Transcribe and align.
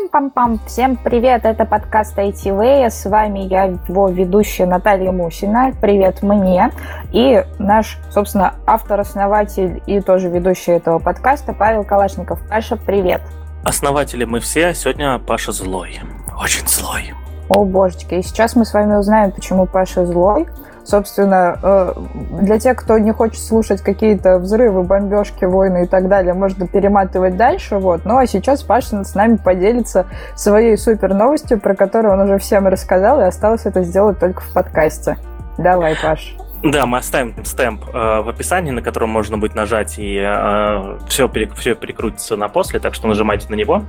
Парам-пам-пам. 0.00 0.60
Всем 0.66 0.96
привет, 0.96 1.44
это 1.44 1.64
подкаст 1.64 2.16
ITV. 2.16 2.88
С 2.88 3.04
вами 3.04 3.40
я, 3.40 3.64
его 3.64 4.08
ведущая 4.08 4.64
Наталья 4.64 5.12
Мусина. 5.12 5.72
Привет 5.80 6.22
мне. 6.22 6.70
И 7.12 7.44
наш, 7.58 7.98
собственно, 8.10 8.54
автор-основатель 8.66 9.82
и 9.86 10.00
тоже 10.00 10.28
ведущий 10.28 10.72
этого 10.72 11.00
подкаста 11.00 11.52
Павел 11.52 11.84
Калашников. 11.84 12.40
Паша, 12.48 12.76
привет. 12.76 13.20
Основатели 13.64 14.24
мы 14.24 14.40
все, 14.40 14.72
сегодня 14.74 15.18
Паша 15.18 15.52
злой. 15.52 16.00
Очень 16.40 16.66
злой. 16.66 17.12
О, 17.48 17.64
божечки, 17.64 18.14
и 18.14 18.22
сейчас 18.22 18.56
мы 18.56 18.64
с 18.64 18.72
вами 18.72 18.94
узнаем, 18.94 19.32
почему 19.32 19.66
Паша 19.66 20.06
злой. 20.06 20.46
Собственно, 20.84 21.58
э, 21.62 21.94
для 22.40 22.58
тех, 22.58 22.76
кто 22.76 22.98
не 22.98 23.12
хочет 23.12 23.42
слушать 23.42 23.82
какие-то 23.82 24.38
взрывы, 24.38 24.82
бомбежки, 24.82 25.44
войны 25.44 25.84
и 25.84 25.86
так 25.86 26.08
далее, 26.08 26.34
можно 26.34 26.66
перематывать 26.66 27.36
дальше. 27.36 27.78
Вот. 27.78 28.04
Ну 28.04 28.16
а 28.16 28.26
сейчас 28.26 28.62
Паша 28.62 29.04
с 29.04 29.14
нами 29.14 29.36
поделится 29.36 30.06
своей 30.34 30.76
супер 30.76 31.14
новостью, 31.14 31.60
про 31.60 31.74
которую 31.74 32.14
он 32.14 32.20
уже 32.20 32.38
всем 32.38 32.66
рассказал, 32.66 33.20
и 33.20 33.24
осталось 33.24 33.66
это 33.66 33.82
сделать 33.82 34.18
только 34.18 34.40
в 34.40 34.52
подкасте. 34.52 35.16
Давай, 35.58 35.94
Паш. 36.02 36.36
Да, 36.62 36.84
мы 36.84 36.98
оставим 36.98 37.42
стемп 37.42 37.86
э, 37.88 38.20
в 38.20 38.28
описании, 38.28 38.70
на 38.70 38.82
котором 38.82 39.08
можно 39.08 39.38
будет 39.38 39.54
нажать, 39.54 39.98
и 39.98 40.16
э, 40.16 40.98
все, 41.08 41.26
перек, 41.26 41.54
все 41.54 41.74
перекрутится 41.74 42.36
на 42.36 42.48
после, 42.48 42.80
так 42.80 42.94
что 42.94 43.08
нажимайте 43.08 43.48
на 43.48 43.54
него. 43.54 43.84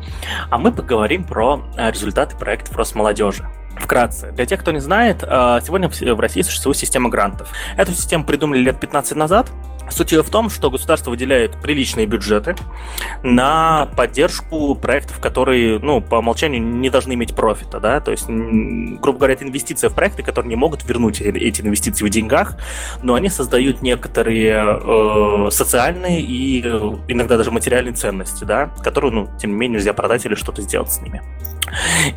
А 0.49 0.57
мы 0.57 0.71
поговорим 0.71 1.25
про 1.25 1.61
э, 1.75 1.91
результаты 1.91 2.37
проектов 2.37 2.77
Росмолодежи. 2.77 3.45
Вкратце, 3.81 4.31
для 4.31 4.45
тех, 4.45 4.61
кто 4.61 4.71
не 4.71 4.79
знает, 4.79 5.23
э, 5.23 5.59
сегодня 5.65 5.89
в 5.89 6.19
России 6.19 6.41
существует 6.41 6.77
система 6.77 7.09
грантов. 7.09 7.49
Эту 7.77 7.93
систему 7.93 8.23
придумали 8.23 8.59
лет 8.59 8.79
15 8.79 9.15
назад. 9.15 9.49
Суть 9.89 10.13
ее 10.13 10.23
в 10.23 10.29
том, 10.29 10.49
что 10.49 10.69
государство 10.71 11.09
выделяет 11.09 11.59
приличные 11.61 12.05
бюджеты 12.05 12.55
на 13.23 13.87
поддержку 13.97 14.73
проектов, 14.75 15.19
которые, 15.19 15.79
ну, 15.79 15.99
по 15.99 16.15
умолчанию 16.15 16.61
не 16.63 16.89
должны 16.89 17.13
иметь 17.13 17.35
профита, 17.35 17.79
да, 17.81 17.99
то 17.99 18.11
есть, 18.11 18.27
грубо 18.27 19.19
говоря, 19.19 19.33
это 19.33 19.43
инвестиции 19.43 19.89
в 19.89 19.93
проекты, 19.93 20.23
которые 20.23 20.49
не 20.49 20.55
могут 20.55 20.87
вернуть 20.87 21.19
эти 21.19 21.61
инвестиции 21.61 22.05
в 22.05 22.09
деньгах, 22.09 22.55
но 23.01 23.15
они 23.15 23.27
создают 23.27 23.81
некоторые 23.81 24.79
э, 24.81 25.49
социальные 25.51 26.21
и 26.21 26.61
э, 26.63 26.97
иногда 27.09 27.35
даже 27.35 27.51
материальные 27.51 27.93
ценности, 27.93 28.45
да, 28.45 28.67
которые, 28.81 29.11
ну, 29.11 29.29
тем 29.39 29.51
не 29.51 29.57
менее, 29.57 29.79
нельзя 29.79 29.91
продать 29.93 30.25
или 30.25 30.35
что-то 30.35 30.61
сделать 30.61 30.91
с 30.91 31.01
ними. 31.01 31.21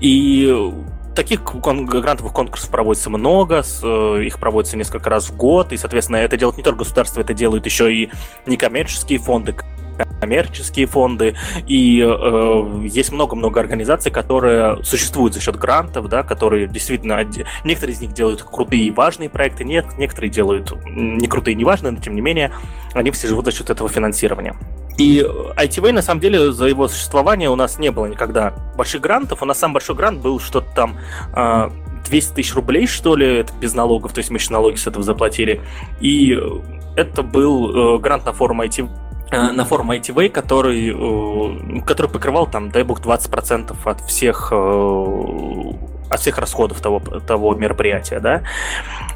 И 0.00 0.72
таких 1.14 1.42
кон- 1.42 1.86
грантовых 1.86 2.32
конкурсов 2.32 2.70
проводится 2.70 3.10
много, 3.10 3.62
с, 3.62 3.80
э, 3.82 4.24
их 4.24 4.38
проводится 4.38 4.76
несколько 4.76 5.08
раз 5.10 5.30
в 5.30 5.36
год, 5.36 5.72
и, 5.72 5.76
соответственно, 5.76 6.16
это 6.16 6.36
делает 6.36 6.56
не 6.56 6.62
только 6.62 6.80
государство, 6.80 7.20
это 7.20 7.34
делают 7.34 7.66
еще 7.66 7.92
и 7.94 8.10
некоммерческие 8.46 9.18
фонды, 9.18 9.54
коммерческие 10.20 10.86
фонды, 10.86 11.34
и 11.66 12.00
э, 12.00 12.86
есть 12.86 13.12
много-много 13.12 13.60
организаций, 13.60 14.10
которые 14.10 14.82
существуют 14.84 15.34
за 15.34 15.40
счет 15.40 15.56
грантов, 15.56 16.08
да, 16.08 16.22
которые 16.22 16.66
действительно, 16.66 17.24
некоторые 17.64 17.94
из 17.94 18.00
них 18.00 18.12
делают 18.12 18.42
крутые 18.42 18.84
и 18.84 18.90
важные 18.90 19.28
проекты, 19.28 19.64
нет, 19.64 19.86
некоторые 19.98 20.30
делают 20.30 20.72
не 20.86 21.26
крутые 21.26 21.54
и 21.54 21.56
не 21.56 21.64
важные, 21.64 21.92
но 21.92 22.00
тем 22.00 22.14
не 22.14 22.20
менее, 22.20 22.52
они 22.94 23.10
все 23.10 23.28
живут 23.28 23.44
за 23.44 23.52
счет 23.52 23.70
этого 23.70 23.88
финансирования. 23.88 24.54
И 24.96 25.26
ITV, 25.56 25.92
на 25.92 26.02
самом 26.02 26.20
деле, 26.20 26.52
за 26.52 26.66
его 26.66 26.86
существование 26.88 27.50
у 27.50 27.56
нас 27.56 27.78
не 27.78 27.90
было 27.90 28.06
никогда 28.06 28.54
больших 28.76 29.00
грантов. 29.00 29.42
У 29.42 29.44
нас 29.44 29.58
самый 29.58 29.74
большой 29.74 29.96
грант 29.96 30.20
был 30.20 30.38
что-то 30.38 30.68
там 30.74 30.98
200 32.08 32.30
а, 32.30 32.34
тысяч 32.34 32.54
рублей, 32.54 32.86
что 32.86 33.16
ли, 33.16 33.38
это 33.38 33.52
без 33.60 33.74
налогов, 33.74 34.12
то 34.12 34.18
есть 34.18 34.30
мы 34.30 34.36
еще 34.36 34.52
налоги 34.52 34.76
с 34.76 34.86
этого 34.86 35.04
заплатили. 35.04 35.60
И 36.00 36.38
это 36.96 37.22
был 37.24 37.96
э, 37.96 37.98
грант 37.98 38.24
на 38.24 38.32
форум 38.32 38.62
ITV, 38.62 38.88
э, 38.88 38.88
на 39.30 39.64
форум 39.64 39.92
ITV, 39.92 40.28
который, 40.30 40.90
э, 40.90 41.80
который 41.82 42.10
покрывал 42.10 42.46
там, 42.46 42.70
дай 42.70 42.82
бог, 42.82 43.00
20% 43.00 43.76
от 43.84 44.00
всех 44.02 44.52
от 46.10 46.20
всех 46.20 46.38
расходов 46.38 46.80
того, 46.80 47.00
того 47.00 47.54
мероприятия, 47.54 48.20
да. 48.20 48.42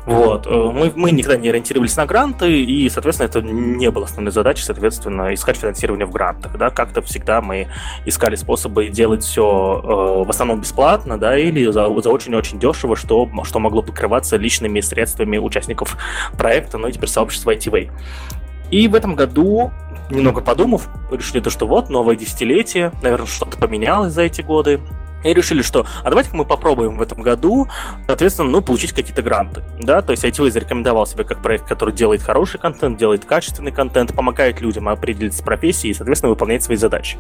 Вот. 0.05 0.47
Э, 0.47 0.51
мы, 0.51 0.93
мы 0.95 1.11
никогда 1.11 1.37
не 1.37 1.49
ориентировались 1.49 1.97
на 1.97 2.07
гранты, 2.07 2.63
и, 2.63 2.89
соответственно, 2.89 3.29
это 3.29 3.43
не 3.43 3.91
было 3.91 4.05
основной 4.07 4.33
задачей, 4.33 4.65
соответственно, 4.65 5.35
искать 5.35 5.57
финансирование 5.57 6.07
в 6.07 6.11
грантах, 6.11 6.57
да. 6.57 6.71
Как-то 6.71 7.03
всегда 7.03 7.41
мы 7.41 7.69
искали 8.05 8.37
способы 8.37 8.89
делать 8.89 9.23
все 9.23 9.43
э, 9.43 10.27
в 10.27 10.31
основном 10.31 10.61
бесплатно, 10.61 11.19
да, 11.19 11.39
или 11.39 11.65
за, 11.67 11.89
за 12.01 12.11
очень-очень 12.11 12.59
дешево, 12.59 12.97
что, 12.97 13.29
что 13.45 13.59
могло 13.59 13.83
покрываться 13.83 14.37
личными 14.37 14.81
средствами 14.81 15.39
участников 15.39 15.97
проекта, 16.37 16.79
ну 16.79 16.89
и 16.89 16.93
теперь 16.93 17.09
сообщества 17.09 17.55
ITV. 17.55 17.91
И 18.71 18.87
в 18.87 18.95
этом 18.95 19.15
году, 19.15 19.73
немного 20.11 20.41
подумав, 20.41 20.89
решили 21.11 21.41
то, 21.41 21.51
что 21.51 21.67
вот, 21.67 21.91
новое 21.91 22.17
десятилетие, 22.17 22.93
наверное, 23.03 23.27
что-то 23.27 23.59
поменялось 23.59 24.13
за 24.13 24.23
эти 24.23 24.41
годы, 24.41 24.81
и 25.25 25.35
решили, 25.35 25.63
что 25.63 25.87
а 26.03 26.09
давайте 26.09 26.31
мы 26.33 26.45
попробуем 26.45 26.97
в 26.97 27.03
этом 27.03 27.23
году, 27.23 27.69
соответственно, 28.07 28.51
ну, 28.51 28.61
получить 28.61 28.93
какие-то 28.93 29.23
гранты. 29.23 29.63
Да, 29.81 30.03
то 30.03 30.13
есть 30.13 30.25
ITV 30.25 30.51
зарекомендовал 30.51 31.07
себя 31.07 31.25
как 31.25 31.43
проект, 31.43 31.67
который 31.67 31.95
делает 31.95 32.23
хороший 32.23 32.59
контент, 32.59 32.99
делает 32.99 33.25
качественный 33.25 33.73
контент, 33.73 34.15
помогает 34.15 34.61
людям 34.61 34.89
определиться 34.89 35.41
с 35.41 35.43
профессией 35.43 35.93
и, 35.93 35.95
соответственно, 35.95 36.31
выполнять 36.31 36.63
свои 36.63 36.77
задачи. 36.77 37.19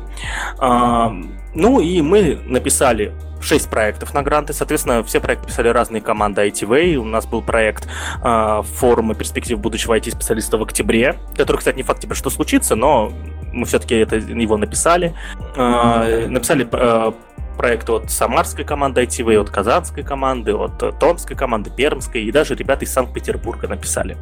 А, 0.59 1.13
ну 1.55 1.81
и 1.81 2.01
мы 2.01 2.39
написали 2.47 3.13
6 3.41 3.71
проектов 3.71 4.15
на 4.15 4.23
гранты. 4.23 4.53
Соответственно, 4.53 5.03
все 5.03 5.21
проекты 5.21 5.47
писали 5.47 5.69
разные 5.69 6.03
команды 6.03 6.47
ITV. 6.49 6.97
У 6.97 7.05
нас 7.05 7.27
был 7.27 7.43
проект 7.43 7.89
э, 8.23 8.63
форума 8.75 9.15
перспектив 9.15 9.59
будущего 9.59 9.97
IT-специалиста 9.97 10.59
в 10.59 10.63
октябре, 10.63 11.17
который, 11.37 11.59
кстати, 11.59 11.77
не 11.77 11.83
факт, 11.83 12.01
типа, 12.01 12.15
что 12.15 12.31
случится, 12.31 12.75
но 12.75 13.13
мы 13.53 13.65
все-таки 13.67 13.95
это 13.95 14.17
его 14.17 14.57
написали. 14.57 15.15
Э, 15.57 16.27
написали 16.29 16.69
э, 16.71 17.13
проекты 17.59 17.93
от 17.93 18.11
самарской 18.11 18.65
команды 18.65 19.03
ITV, 19.03 19.39
от 19.39 19.51
казанской 19.51 20.03
команды, 20.03 20.55
от 20.55 20.83
э, 20.83 20.93
томской 20.99 21.37
команды, 21.37 21.71
пермской, 21.71 22.23
и 22.23 22.33
даже 22.33 22.55
ребята 22.55 22.87
из 22.87 22.93
Санкт-Петербурга 22.93 23.69
написали. 23.69 24.17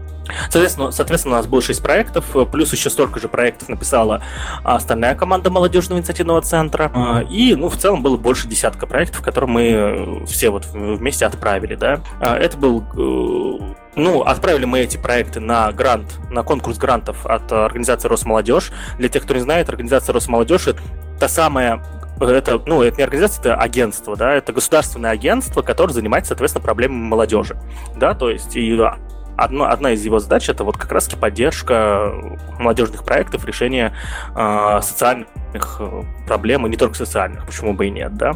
Соответственно, 0.50 0.90
соответственно, 0.90 1.34
у 1.34 1.38
нас 1.38 1.46
было 1.46 1.62
6 1.62 1.80
проектов, 1.82 2.34
э, 2.34 2.46
плюс 2.50 2.72
еще 2.72 2.90
столько 2.90 3.20
же 3.20 3.28
проектов 3.28 3.68
написала 3.68 4.22
остальная 4.64 5.14
команда 5.14 5.50
молодежного 5.50 6.00
инициативного 6.00 6.40
центра, 6.42 6.90
а, 6.94 7.20
и, 7.20 7.54
ну, 7.54 7.68
в 7.68 7.76
целом 7.76 8.02
было 8.02 8.16
больше 8.16 8.48
десятка 8.48 8.86
проектов, 8.86 9.22
которые 9.22 9.50
мы 9.50 9.62
э, 9.62 10.24
все 10.26 10.50
вот 10.50 10.66
вместе 10.72 11.26
отправили, 11.26 11.76
да. 11.76 12.00
А, 12.20 12.36
это 12.36 12.56
был 12.56 12.82
ну, 13.98 14.20
отправили 14.20 14.66
мы 14.66 14.80
эти 14.80 14.98
проекты 14.98 15.40
на 15.40 15.72
грант, 15.72 16.18
на 16.30 16.42
конкурс 16.42 16.76
грантов 16.76 17.24
от 17.24 17.50
организации 17.50 18.08
Росмолодежь. 18.08 18.70
Для 18.98 19.08
тех, 19.08 19.22
кто 19.22 19.32
не 19.32 19.40
знает, 19.40 19.70
организация 19.70 20.12
Росмолодежь 20.12 20.66
это 20.66 20.82
та 21.18 21.28
самая 21.28 21.82
это, 22.20 22.60
ну, 22.66 22.82
это 22.82 22.96
не 22.98 23.04
организация, 23.04 23.40
это 23.40 23.54
агентство, 23.56 24.16
да, 24.16 24.34
это 24.34 24.52
государственное 24.52 25.10
агентство, 25.10 25.62
которое 25.62 25.92
занимается, 25.92 26.30
соответственно, 26.30 26.64
проблемами 26.64 27.02
молодежи, 27.02 27.56
да, 27.96 28.14
то 28.14 28.30
есть 28.30 28.56
и 28.56 28.78
одно, 29.36 29.64
одна 29.66 29.92
из 29.92 30.04
его 30.04 30.18
задач 30.18 30.48
это 30.48 30.64
вот 30.64 30.76
как 30.76 30.92
раз 30.92 31.08
поддержка 31.08 32.12
молодежных 32.58 33.04
проектов, 33.04 33.44
решение 33.44 33.94
э, 34.34 34.80
социальных 34.82 35.80
проблем, 36.26 36.66
и 36.66 36.70
не 36.70 36.76
только 36.76 36.96
социальных, 36.96 37.46
почему 37.46 37.74
бы 37.74 37.86
и 37.86 37.90
нет, 37.90 38.14
да. 38.16 38.32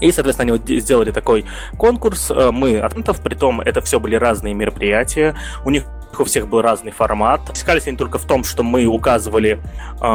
И, 0.00 0.12
соответственно, 0.12 0.54
они 0.54 0.80
сделали 0.80 1.10
такой 1.10 1.46
конкурс. 1.78 2.30
Э, 2.30 2.50
мы 2.50 2.78
от 2.78 2.94
при 3.22 3.34
том 3.34 3.60
это 3.60 3.80
все 3.80 3.98
были 3.98 4.14
разные 4.16 4.54
мероприятия. 4.54 5.34
У 5.64 5.70
них 5.70 5.84
у 6.20 6.24
всех 6.24 6.48
был 6.48 6.62
разный 6.62 6.92
формат. 6.92 7.50
Искались 7.52 7.86
они 7.86 7.96
только 7.96 8.18
в 8.18 8.24
том, 8.24 8.44
что 8.44 8.62
мы 8.62 8.86
указывали 8.86 9.60
э, 10.00 10.06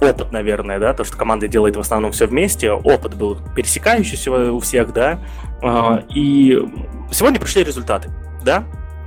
опыт, 0.00 0.32
наверное, 0.32 0.78
да, 0.78 0.94
то, 0.94 1.04
что 1.04 1.16
команда 1.16 1.48
делает 1.48 1.76
в 1.76 1.80
основном 1.80 2.12
все 2.12 2.26
вместе. 2.26 2.72
Опыт 2.72 3.14
был 3.14 3.38
пересекающийся 3.54 4.30
у 4.52 4.60
всех, 4.60 4.92
да. 4.92 5.18
Э, 5.62 6.02
и 6.14 6.58
сегодня 7.10 7.40
пришли 7.40 7.64
результаты, 7.64 8.10
да. 8.44 8.64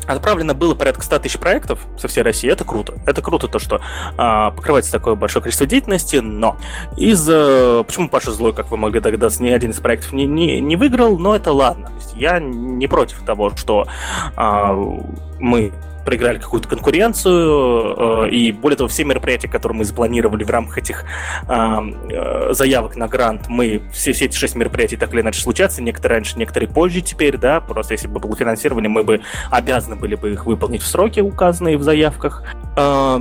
Отправлено 0.09 0.55
было 0.55 0.73
порядка 0.73 1.03
100 1.03 1.19
тысяч 1.19 1.37
проектов 1.37 1.85
со 1.99 2.07
всей 2.07 2.23
России. 2.23 2.49
Это 2.49 2.63
круто. 2.63 2.95
Это 3.05 3.21
круто 3.21 3.47
то, 3.47 3.59
что 3.59 3.75
э, 3.75 4.51
покрывается 4.55 4.91
такое 4.91 5.13
большое 5.13 5.43
количество 5.43 5.67
деятельности, 5.67 6.15
но 6.15 6.57
из... 6.97 7.27
Э, 7.29 7.83
почему 7.85 8.09
Паша 8.09 8.31
злой, 8.31 8.53
как 8.53 8.71
вы 8.71 8.77
могли 8.77 9.01
догадаться, 9.01 9.43
ни 9.43 9.49
один 9.49 9.69
из 9.69 9.79
проектов 9.79 10.13
не, 10.13 10.25
не, 10.25 10.61
не 10.61 10.75
выиграл, 10.75 11.19
но 11.19 11.35
это 11.35 11.51
ладно. 11.53 11.91
Я 12.15 12.39
не 12.39 12.87
против 12.87 13.19
того, 13.19 13.55
что 13.55 13.87
э, 14.35 14.99
мы 15.39 15.73
проиграли 16.09 16.39
какую-то 16.39 16.67
конкуренцию, 16.67 18.25
э, 18.25 18.29
и 18.31 18.51
более 18.51 18.77
того, 18.77 18.87
все 18.87 19.03
мероприятия, 19.03 19.47
которые 19.47 19.77
мы 19.77 19.85
запланировали 19.85 20.43
в 20.43 20.49
рамках 20.49 20.79
этих 20.79 21.05
э, 21.47 22.49
заявок 22.53 22.95
на 22.95 23.07
грант, 23.07 23.47
мы 23.47 23.83
все, 23.93 24.13
все 24.13 24.25
эти 24.25 24.35
шесть 24.35 24.55
мероприятий 24.55 24.97
так 24.97 25.13
или 25.13 25.21
иначе 25.21 25.39
случатся, 25.39 25.83
некоторые 25.83 26.17
раньше, 26.17 26.39
некоторые 26.39 26.67
позже 26.67 27.01
теперь, 27.01 27.37
да, 27.37 27.61
просто 27.61 27.93
если 27.93 28.07
бы 28.07 28.19
было 28.19 28.35
финансирование, 28.35 28.89
мы 28.89 29.03
бы 29.03 29.21
обязаны 29.51 29.97
были 29.97 30.15
бы 30.15 30.33
их 30.33 30.47
выполнить 30.47 30.81
в 30.81 30.87
сроки, 30.87 31.19
указанные 31.19 31.77
в 31.77 31.83
заявках. 31.83 32.43
Э, 32.75 33.19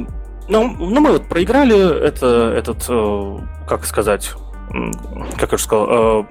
ну, 0.48 0.74
ну, 0.78 1.00
мы 1.00 1.12
вот 1.12 1.28
проиграли 1.28 2.06
это, 2.06 2.54
этот, 2.56 2.86
как 3.68 3.84
сказать, 3.84 4.32
как 5.36 5.52
я 5.52 5.56
уже 5.56 5.64
сказал, 5.64 6.26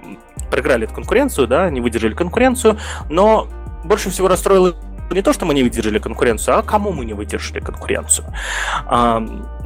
проиграли 0.49 0.85
эту 0.85 0.95
конкуренцию, 0.95 1.45
да, 1.45 1.69
не 1.69 1.81
выдержали 1.81 2.15
конкуренцию, 2.15 2.79
но 3.11 3.47
больше 3.83 4.09
всего 4.09 4.27
расстроило 4.27 4.73
не 5.11 5.21
то, 5.21 5.33
что 5.33 5.45
мы 5.45 5.53
не 5.53 5.63
выдержали 5.63 5.99
конкуренцию, 5.99 6.57
а 6.57 6.61
кому 6.63 6.91
мы 6.91 7.05
не 7.05 7.13
выдержали 7.13 7.59
конкуренцию. 7.59 8.25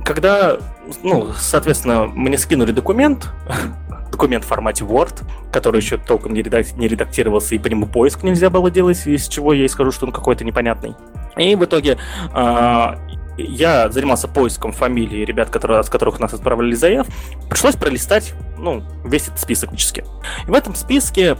Когда, 0.03 0.57
ну, 1.03 1.31
соответственно, 1.38 2.05
мне 2.07 2.38
скинули 2.38 2.71
документ, 2.71 3.29
документ 4.11 4.43
в 4.43 4.47
формате 4.47 4.83
Word, 4.83 5.23
который 5.51 5.81
еще 5.81 5.97
толком 5.97 6.33
не, 6.33 6.41
редак- 6.41 6.77
не 6.77 6.88
редактировался, 6.88 7.55
и 7.55 7.59
по 7.59 7.67
нему 7.67 7.88
поиск 7.88 8.23
нельзя 8.23 8.49
было 8.49 8.69
делать, 8.69 9.05
из 9.07 9.27
чего 9.27 9.53
я 9.53 9.65
и 9.65 9.67
скажу, 9.67 9.91
что 9.91 10.05
он 10.05 10.11
какой-то 10.11 10.43
непонятный. 10.43 10.95
И 11.38 11.55
в 11.55 11.63
итоге 11.63 11.97
э, 12.33 12.95
я 13.38 13.89
занимался 13.89 14.27
поиском 14.27 14.71
фамилии 14.71 15.25
ребят, 15.25 15.49
которые, 15.49 15.79
от 15.79 15.89
которых 15.89 16.19
нас 16.19 16.33
отправляли 16.33 16.73
заяв. 16.73 17.07
Пришлось 17.49 17.75
пролистать, 17.75 18.33
ну, 18.57 18.83
весь 19.05 19.27
этот 19.27 19.39
список 19.39 19.69
фактически. 19.69 20.03
И 20.47 20.51
в 20.51 20.53
этом 20.53 20.75
списке, 20.75 21.35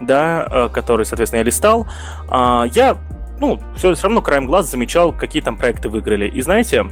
да, 0.00 0.46
э, 0.50 0.68
который, 0.72 1.04
соответственно, 1.04 1.40
я 1.40 1.44
листал, 1.44 1.86
э, 2.30 2.64
я, 2.72 2.96
ну, 3.38 3.60
все, 3.76 3.94
все 3.94 4.04
равно 4.04 4.22
краем 4.22 4.46
глаз 4.46 4.70
замечал, 4.70 5.12
какие 5.12 5.42
там 5.42 5.56
проекты 5.56 5.88
выиграли. 5.88 6.28
И 6.28 6.40
знаете, 6.42 6.86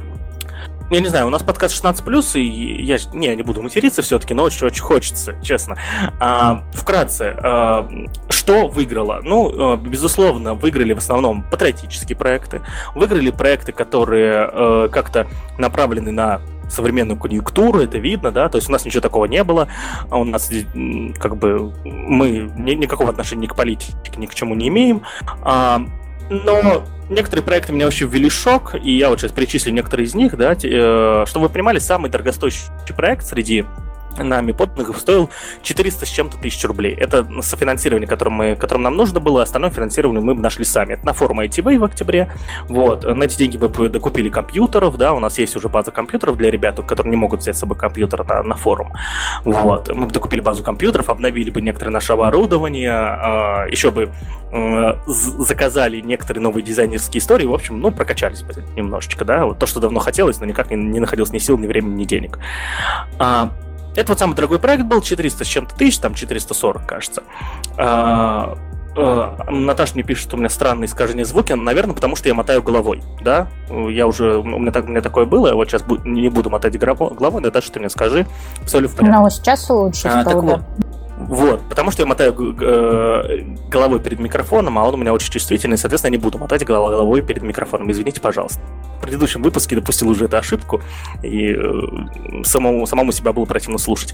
я 0.91 0.99
не 0.99 1.07
знаю, 1.07 1.27
у 1.27 1.29
нас 1.29 1.41
подкаст 1.41 1.81
16+, 1.81 2.37
и 2.37 2.83
я 2.83 2.97
не, 3.13 3.33
не 3.33 3.43
буду 3.43 3.61
материться 3.61 4.01
все-таки, 4.01 4.33
но 4.33 4.43
очень-очень 4.43 4.81
хочется, 4.81 5.35
честно. 5.41 5.77
А, 6.19 6.65
вкратце, 6.73 7.33
а, 7.41 7.89
что 8.29 8.67
выиграло? 8.67 9.21
Ну, 9.23 9.51
а, 9.55 9.77
безусловно, 9.77 10.53
выиграли 10.53 10.91
в 10.91 10.97
основном 10.97 11.43
патриотические 11.43 12.17
проекты, 12.17 12.61
выиграли 12.93 13.31
проекты, 13.31 13.71
которые 13.71 14.49
а, 14.51 14.89
как-то 14.89 15.27
направлены 15.57 16.11
на 16.11 16.41
современную 16.69 17.17
конъюнктуру, 17.17 17.79
это 17.79 17.97
видно, 17.97 18.31
да, 18.31 18.49
то 18.49 18.57
есть 18.57 18.67
у 18.67 18.71
нас 18.73 18.83
ничего 18.83 19.01
такого 19.01 19.25
не 19.25 19.43
было, 19.45 19.69
а 20.09 20.17
у 20.17 20.25
нас 20.25 20.49
как 21.19 21.37
бы 21.37 21.73
мы 21.85 22.51
ни, 22.57 22.73
никакого 22.73 23.09
отношения 23.09 23.47
к 23.47 23.55
политике, 23.55 23.93
ни 24.17 24.25
к 24.25 24.33
чему 24.33 24.55
не 24.55 24.67
имеем, 24.67 25.03
а, 25.41 25.81
но 26.31 26.83
некоторые 27.09 27.43
проекты 27.43 27.73
меня 27.73 27.85
вообще 27.85 28.05
ввели 28.05 28.29
в 28.29 28.33
шок, 28.33 28.75
и 28.81 28.97
я 28.97 29.09
вот 29.09 29.19
сейчас 29.19 29.33
перечислю 29.33 29.73
некоторые 29.73 30.07
из 30.07 30.15
них, 30.15 30.37
да, 30.37 30.53
э, 30.53 31.25
чтобы 31.27 31.47
вы 31.47 31.53
понимали, 31.53 31.79
самый 31.79 32.09
дорогостоящий 32.09 32.63
проект 32.95 33.25
среди 33.25 33.65
нами 34.17 34.51
подданных 34.51 34.97
стоил 34.97 35.29
400 35.61 36.05
с 36.05 36.09
чем-то 36.09 36.37
тысяч 36.37 36.63
рублей. 36.65 36.93
Это 36.93 37.25
софинансирование, 37.41 38.07
которое 38.07 38.31
мы, 38.31 38.55
которым 38.55 38.83
нам 38.83 38.95
нужно 38.95 39.19
было, 39.19 39.43
остальное 39.43 39.71
финансирование 39.71 40.21
мы 40.21 40.33
нашли 40.35 40.65
сами. 40.65 40.93
Это 40.93 41.05
на 41.05 41.13
форуме 41.13 41.47
ITV 41.47 41.79
в 41.79 41.83
октябре. 41.83 42.31
Вот. 42.67 43.03
На 43.03 43.23
эти 43.23 43.37
деньги 43.37 43.57
мы 43.57 43.89
докупили 43.89 44.29
компьютеров, 44.29 44.97
да, 44.97 45.13
у 45.13 45.19
нас 45.19 45.37
есть 45.37 45.55
уже 45.55 45.69
база 45.69 45.91
компьютеров 45.91 46.37
для 46.37 46.51
ребят, 46.51 46.79
которые 46.85 47.11
не 47.11 47.17
могут 47.17 47.41
взять 47.41 47.55
с 47.55 47.59
собой 47.59 47.77
компьютер 47.77 48.25
на, 48.27 48.43
на 48.43 48.55
форум. 48.55 48.93
Вот. 49.43 49.89
Мы 49.93 50.07
бы 50.07 50.11
докупили 50.11 50.41
базу 50.41 50.63
компьютеров, 50.63 51.09
обновили 51.09 51.49
бы 51.49 51.61
некоторые 51.61 51.93
наше 51.93 52.13
оборудование, 52.13 52.91
а, 52.91 53.65
еще 53.67 53.91
бы 53.91 54.11
заказали 55.07 56.01
некоторые 56.01 56.43
новые 56.43 56.63
дизайнерские 56.63 57.19
истории, 57.19 57.45
в 57.45 57.53
общем, 57.53 57.79
ну, 57.79 57.89
прокачались 57.91 58.41
бы 58.43 58.53
немножечко, 58.75 59.23
да, 59.23 59.45
вот 59.45 59.59
то, 59.59 59.65
что 59.65 59.79
давно 59.79 59.99
хотелось, 59.99 60.39
но 60.39 60.45
никак 60.45 60.69
не, 60.71 60.75
не 60.75 60.99
находилось 60.99 61.31
ни 61.31 61.37
сил, 61.37 61.57
ни 61.57 61.67
времени, 61.67 62.01
ни 62.01 62.03
денег. 62.03 62.37
А, 63.17 63.51
это 63.95 64.11
вот 64.11 64.19
самый 64.19 64.35
дорогой 64.35 64.59
проект 64.59 64.83
был, 64.85 65.01
400 65.01 65.43
с 65.43 65.47
чем-то 65.47 65.75
тысяч, 65.75 65.99
там 65.99 66.13
440, 66.13 66.85
кажется. 66.85 67.23
А, 67.77 68.57
а, 68.95 69.45
Наташа 69.49 69.93
мне 69.95 70.03
пишет, 70.03 70.23
что 70.23 70.35
у 70.35 70.39
меня 70.39 70.49
странные 70.49 70.87
искажения 70.87 71.23
звуки, 71.23 71.53
наверное, 71.53 71.95
потому 71.95 72.15
что 72.15 72.27
я 72.27 72.33
мотаю 72.33 72.61
головой, 72.61 73.01
да? 73.21 73.47
Я 73.69 74.07
уже, 74.07 74.37
у 74.37 74.43
меня, 74.43 74.71
так, 74.71 74.85
у 74.85 74.87
меня 74.87 75.01
такое 75.01 75.25
было, 75.25 75.47
я 75.47 75.55
вот 75.55 75.69
сейчас 75.69 75.83
не 76.03 76.29
буду 76.29 76.49
мотать 76.49 76.77
головой, 76.77 77.41
Наташа, 77.41 77.71
ты 77.71 77.79
мне 77.79 77.89
скажи, 77.89 78.27
все 78.65 78.79
ли 78.79 78.87
в 78.87 78.95
порядке. 78.95 79.17
Ну, 79.17 79.29
сейчас 79.29 79.69
лучше 79.69 80.07
а, 80.07 80.23
так 80.23 80.35
вот, 80.35 80.61
вот, 81.27 81.61
потому 81.69 81.91
что 81.91 82.03
я 82.03 82.07
мотаю 82.07 82.33
э, 82.59 83.43
головой 83.69 83.99
перед 83.99 84.19
микрофоном, 84.19 84.77
а 84.77 84.87
он 84.87 84.95
у 84.95 84.97
меня 84.97 85.13
очень 85.13 85.31
чувствительный, 85.31 85.77
соответственно, 85.77 86.13
я 86.13 86.17
не 86.17 86.23
буду 86.23 86.37
мотать 86.37 86.65
головой 86.65 87.21
перед 87.21 87.41
микрофоном. 87.41 87.91
Извините, 87.91 88.21
пожалуйста. 88.21 88.59
В 88.97 89.01
предыдущем 89.01 89.41
выпуске 89.41 89.75
допустил 89.75 90.09
уже 90.09 90.25
эту 90.25 90.37
ошибку, 90.37 90.81
и 91.23 91.55
э, 91.57 92.43
самому, 92.43 92.85
самому 92.85 93.11
себя 93.11 93.33
было 93.33 93.45
противно 93.45 93.77
слушать. 93.77 94.13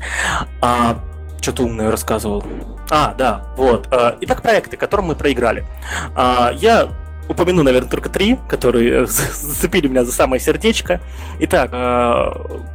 А, 0.62 1.00
что-то 1.42 1.64
умное 1.64 1.92
рассказывал. 1.92 2.44
А, 2.90 3.14
да, 3.18 3.46
вот. 3.58 3.88
А, 3.92 4.18
итак, 4.22 4.42
проекты, 4.42 4.78
которым 4.78 5.08
мы 5.08 5.16
проиграли. 5.16 5.66
А, 6.16 6.52
я 6.56 6.90
упомяну, 7.30 7.64
наверное, 7.64 7.90
только 7.90 8.10
три, 8.10 8.38
которые 8.48 9.06
зацепили 9.08 9.88
меня 9.88 10.04
за 10.06 10.12
самое 10.12 10.40
сердечко. 10.42 11.02
Итак, 11.40 11.72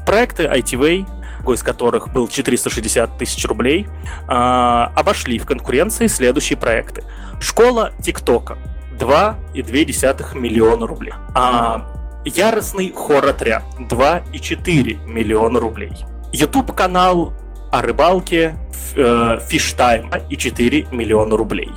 проекты 0.07 0.45
ITV, 0.45 1.07
из 1.51 1.63
которых 1.63 2.13
был 2.13 2.29
460 2.29 3.19
тысяч 3.19 3.45
рублей, 3.47 3.89
а, 4.29 4.93
обошли 4.95 5.39
в 5.39 5.47
конкуренции 5.47 6.07
следующие 6.07 6.57
проекты. 6.57 7.05
Школа 7.41 7.93
ТикТока 8.03 8.59
2,2 8.99 10.35
миллиона 10.35 10.87
рублей. 10.87 11.15
А, 11.35 11.87
яростный 12.25 12.93
хор-отряд 12.93 13.65
2,4 13.79 15.07
миллиона 15.07 15.59
рублей. 15.59 15.93
YouTube 16.33 16.75
канал 16.75 17.33
о 17.71 17.83
рыбалке 17.83 18.57
э, 18.95 19.39
Фиштайм 19.49 20.11
и 20.29 20.37
4 20.37 20.89
миллиона 20.93 21.37
рублей. 21.37 21.71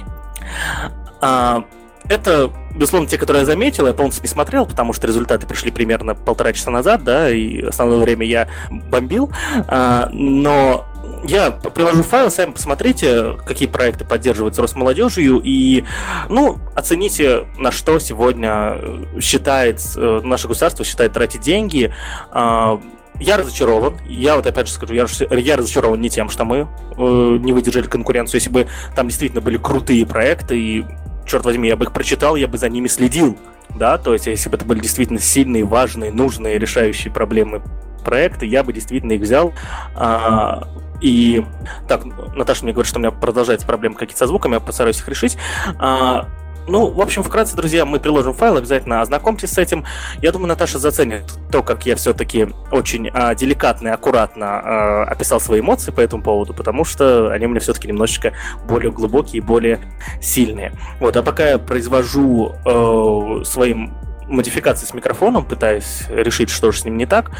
Это, 2.09 2.51
безусловно, 2.75 3.07
те, 3.07 3.17
которые 3.17 3.41
я 3.41 3.45
заметил, 3.45 3.87
я 3.87 3.93
полностью 3.93 4.23
не 4.23 4.29
смотрел, 4.29 4.65
потому 4.65 4.93
что 4.93 5.07
результаты 5.07 5.47
пришли 5.47 5.71
примерно 5.71 6.15
полтора 6.15 6.53
часа 6.53 6.71
назад, 6.71 7.03
да, 7.03 7.29
и 7.29 7.61
основное 7.61 7.99
время 7.99 8.25
я 8.25 8.47
бомбил, 8.69 9.31
а, 9.67 10.09
но 10.11 10.85
я 11.23 11.51
приложу 11.51 12.03
файл, 12.03 12.29
сами 12.29 12.51
посмотрите, 12.51 13.37
какие 13.45 13.67
проекты 13.67 14.05
поддерживаются 14.05 14.61
Росмолодежью, 14.61 15.41
и, 15.43 15.83
ну, 16.29 16.57
оцените, 16.75 17.47
на 17.57 17.71
что 17.71 17.97
сегодня 17.99 18.77
считает, 19.19 19.81
э, 19.95 20.21
наше 20.23 20.47
государство 20.47 20.85
считает 20.85 21.13
тратить 21.13 21.41
деньги. 21.41 21.93
А, 22.31 22.79
я 23.19 23.37
разочарован. 23.37 23.97
Я 24.07 24.35
вот 24.35 24.45
опять 24.45 24.67
же 24.67 24.73
скажу, 24.73 24.93
я, 24.93 25.07
я 25.31 25.57
разочарован 25.57 25.99
не 25.99 26.09
тем, 26.09 26.29
что 26.29 26.45
мы 26.45 26.67
э, 26.97 27.37
не 27.39 27.53
выдержали 27.53 27.87
конкуренцию. 27.87 28.39
Если 28.39 28.49
бы 28.49 28.67
там 28.95 29.07
действительно 29.07 29.41
были 29.41 29.57
крутые 29.57 30.05
проекты 30.05 30.59
и 30.59 30.85
черт 31.25 31.45
возьми, 31.45 31.67
я 31.67 31.75
бы 31.75 31.85
их 31.85 31.91
прочитал, 31.91 32.35
я 32.35 32.47
бы 32.47 32.57
за 32.57 32.69
ними 32.69 32.87
следил, 32.87 33.37
да, 33.69 33.97
то 33.97 34.13
есть 34.13 34.27
если 34.27 34.49
бы 34.49 34.57
это 34.57 34.65
были 34.65 34.79
действительно 34.79 35.19
сильные, 35.19 35.63
важные, 35.63 36.11
нужные, 36.11 36.57
решающие 36.57 37.11
проблемы 37.11 37.61
проекты, 38.03 38.45
я 38.45 38.63
бы 38.63 38.71
действительно 38.71 39.13
их 39.13 39.21
взял. 39.21 39.53
А, 39.95 40.67
и 41.01 41.43
так, 41.87 42.05
Наташа 42.35 42.63
мне 42.63 42.73
говорит, 42.73 42.87
что 42.87 42.99
у 42.99 43.01
меня 43.01 43.11
продолжается 43.11 43.67
проблема 43.67 43.95
какие-то 43.95 44.19
со 44.19 44.27
звуками, 44.27 44.53
я 44.53 44.59
постараюсь 44.59 44.99
их 44.99 45.09
решить. 45.09 45.37
А, 45.77 46.27
ну, 46.67 46.89
в 46.89 47.01
общем, 47.01 47.23
вкратце, 47.23 47.55
друзья, 47.55 47.85
мы 47.85 47.99
приложим 47.99 48.33
файл, 48.33 48.57
обязательно 48.57 49.01
ознакомьтесь 49.01 49.51
с 49.51 49.57
этим. 49.57 49.85
Я 50.21 50.31
думаю, 50.31 50.49
Наташа 50.49 50.79
заценит 50.79 51.23
то, 51.51 51.61
как 51.63 51.85
я 51.85 51.95
все-таки 51.95 52.47
очень 52.71 53.09
а, 53.13 53.35
деликатно 53.35 53.89
и 53.89 53.91
аккуратно 53.91 54.59
а, 54.59 55.03
описал 55.03 55.39
свои 55.39 55.59
эмоции 55.59 55.91
по 55.91 56.01
этому 56.01 56.23
поводу, 56.23 56.53
потому 56.53 56.83
что 56.83 57.29
они 57.31 57.45
у 57.45 57.49
меня 57.49 57.59
все-таки 57.59 57.87
немножечко 57.87 58.33
более 58.67 58.91
глубокие 58.91 59.37
и 59.37 59.41
более 59.41 59.79
сильные. 60.21 60.73
Вот, 60.99 61.15
а 61.15 61.23
пока 61.23 61.49
я 61.49 61.59
произвожу 61.59 62.53
э, 62.65 63.43
своим 63.45 63.95
модификации 64.27 64.85
с 64.85 64.93
микрофоном, 64.93 65.45
пытаясь 65.45 66.05
решить, 66.09 66.49
что 66.49 66.71
же 66.71 66.79
с 66.79 66.85
ним 66.85 66.97
не 66.97 67.05
так, 67.05 67.31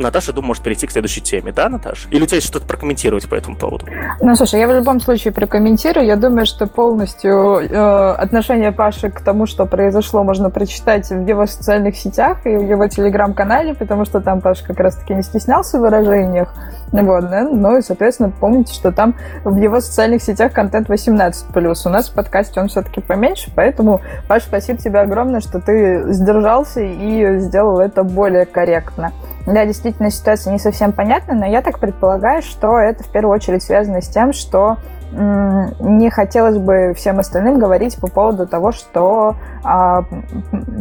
Наташа, 0.00 0.32
думаю, 0.32 0.48
может 0.48 0.62
перейти 0.62 0.86
к 0.86 0.90
следующей 0.90 1.20
теме, 1.20 1.52
да, 1.52 1.68
Наташа? 1.68 2.08
Или 2.10 2.22
у 2.22 2.26
тебя 2.26 2.36
есть 2.36 2.48
что-то 2.48 2.66
прокомментировать 2.66 3.28
по 3.28 3.34
этому 3.34 3.56
поводу? 3.56 3.86
Ну, 4.20 4.34
слушай, 4.34 4.58
я 4.58 4.66
в 4.66 4.72
любом 4.72 5.00
случае 5.00 5.32
прокомментирую. 5.32 6.06
Я 6.06 6.16
думаю, 6.16 6.46
что 6.46 6.66
полностью 6.66 7.60
э, 7.60 8.12
отношение 8.12 8.72
Паши 8.72 9.10
к 9.10 9.20
тому, 9.20 9.46
что 9.46 9.66
произошло, 9.66 10.22
можно 10.24 10.50
прочитать 10.50 11.10
в 11.10 11.26
его 11.26 11.46
социальных 11.46 11.96
сетях 11.96 12.46
и 12.46 12.56
в 12.56 12.68
его 12.68 12.86
телеграм-канале, 12.88 13.74
потому 13.74 14.04
что 14.04 14.20
там 14.20 14.40
Паша 14.40 14.64
как 14.64 14.78
раз-таки 14.80 15.14
не 15.14 15.22
стеснялся 15.22 15.78
в 15.78 15.82
выражениях. 15.82 16.52
Вот, 16.92 17.30
да? 17.30 17.42
Ну 17.42 17.78
и, 17.78 17.82
соответственно, 17.82 18.30
помните, 18.30 18.74
что 18.74 18.92
там 18.92 19.14
в 19.44 19.56
его 19.56 19.80
социальных 19.80 20.22
сетях 20.22 20.52
контент 20.52 20.88
18+. 20.88 21.32
У 21.54 21.88
нас 21.88 22.08
в 22.08 22.14
подкасте 22.14 22.60
он 22.60 22.68
все-таки 22.68 23.00
поменьше, 23.00 23.50
поэтому, 23.54 24.00
Паша, 24.28 24.46
спасибо 24.46 24.78
тебе 24.78 25.00
огромное, 25.00 25.40
что 25.40 25.60
ты 25.60 26.12
сдержался 26.12 26.80
и 26.80 27.38
сделал 27.38 27.78
это 27.78 28.02
более 28.02 28.46
корректно. 28.46 29.12
Да, 29.46 29.64
действительно, 29.64 30.10
ситуация 30.10 30.52
не 30.52 30.58
совсем 30.58 30.92
понятна, 30.92 31.34
но 31.34 31.46
я 31.46 31.62
так 31.62 31.78
предполагаю, 31.78 32.42
что 32.42 32.78
это 32.78 33.02
в 33.02 33.08
первую 33.08 33.34
очередь 33.34 33.62
связано 33.62 34.02
с 34.02 34.08
тем, 34.08 34.32
что 34.32 34.76
не 35.12 36.10
хотелось 36.10 36.58
бы 36.58 36.94
всем 36.96 37.18
остальным 37.18 37.58
говорить 37.58 37.98
по 38.00 38.06
поводу 38.06 38.46
того, 38.46 38.72
что 38.72 39.34
а, 39.64 40.04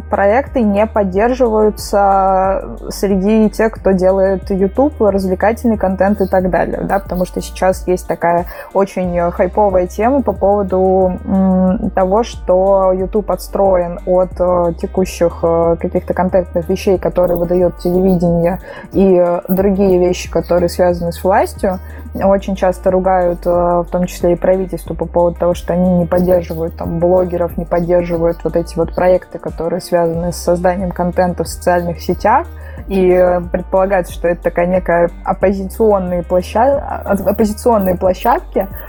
проекты 0.10 0.62
не 0.62 0.86
поддерживаются 0.86 2.78
среди 2.90 3.50
тех, 3.50 3.74
кто 3.74 3.92
делает 3.92 4.50
YouTube, 4.50 4.94
развлекательный 5.00 5.78
контент 5.78 6.22
и 6.22 6.28
так 6.28 6.50
далее, 6.50 6.82
да, 6.84 7.00
потому 7.00 7.26
что 7.26 7.42
сейчас 7.42 7.88
есть 7.88 8.08
такая 8.08 8.46
очень 8.74 9.32
хайповая 9.32 9.88
тема 9.88 10.22
по 10.22 10.34
поводу 10.34 11.20
м, 11.26 11.90
того, 11.92 12.24
что 12.24 12.94
YouTube 12.94 13.32
отстроен 13.32 14.00
от 14.06 14.32
э, 14.40 14.74
текущих 14.80 15.40
э, 15.44 15.76
каких-то 15.80 16.14
контентных 16.14 16.70
вещей, 16.70 16.98
которые 16.98 17.38
выдает 17.38 17.78
телевидение, 17.80 18.60
и 18.92 19.40
другие 19.48 20.00
вещи, 20.00 20.30
которые 20.30 20.70
связаны 20.70 21.12
с 21.12 21.24
властью. 21.24 21.80
Очень 22.16 22.56
часто 22.56 22.90
ругают, 22.90 23.46
э, 23.46 23.50
в 23.50 23.88
том 23.92 24.06
числе 24.06 24.34
и 24.34 24.36
правительство, 24.36 24.96
по 24.96 25.06
поводу 25.06 25.38
того, 25.38 25.54
что 25.54 25.74
они 25.74 26.00
не 26.00 26.06
поддерживают 26.06 26.76
там 26.76 27.00
блогеров, 27.00 27.58
не 27.58 27.66
поддерживают 27.66 28.44
вот 28.44 28.56
эти 28.56 28.76
вот 28.78 28.96
проекты, 28.96 29.38
которые 29.38 29.80
связаны 29.80 30.32
с 30.32 30.38
созданием 30.38 30.92
контента 30.92 31.44
в 31.44 31.48
социальных 31.48 32.02
сетях. 32.02 32.48
и 32.88 33.40
предполагается, 33.52 34.12
что 34.12 34.28
это 34.28 34.42
такая 34.42 34.66
некая 34.66 35.12
оппозиционные, 35.24 36.24
площад... 36.24 36.82
оппозиционные 37.06 37.96
площадки, 37.96 38.68
а, 38.68 38.89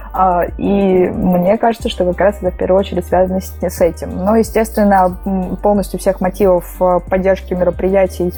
и 0.59 1.09
мне 1.09 1.57
кажется, 1.57 1.89
что 1.89 2.05
как 2.05 2.21
раз 2.21 2.37
это 2.41 2.51
в 2.51 2.57
первую 2.57 2.81
очередь 2.81 3.07
связано 3.07 3.41
с, 3.41 3.53
с 3.61 3.81
этим. 3.81 4.25
Но, 4.25 4.37
естественно, 4.37 5.17
полностью 5.63 6.01
всех 6.01 6.21
мотивов 6.21 6.81
э, 6.81 7.01
поддержки 7.09 7.55
мероприятий 7.55 8.33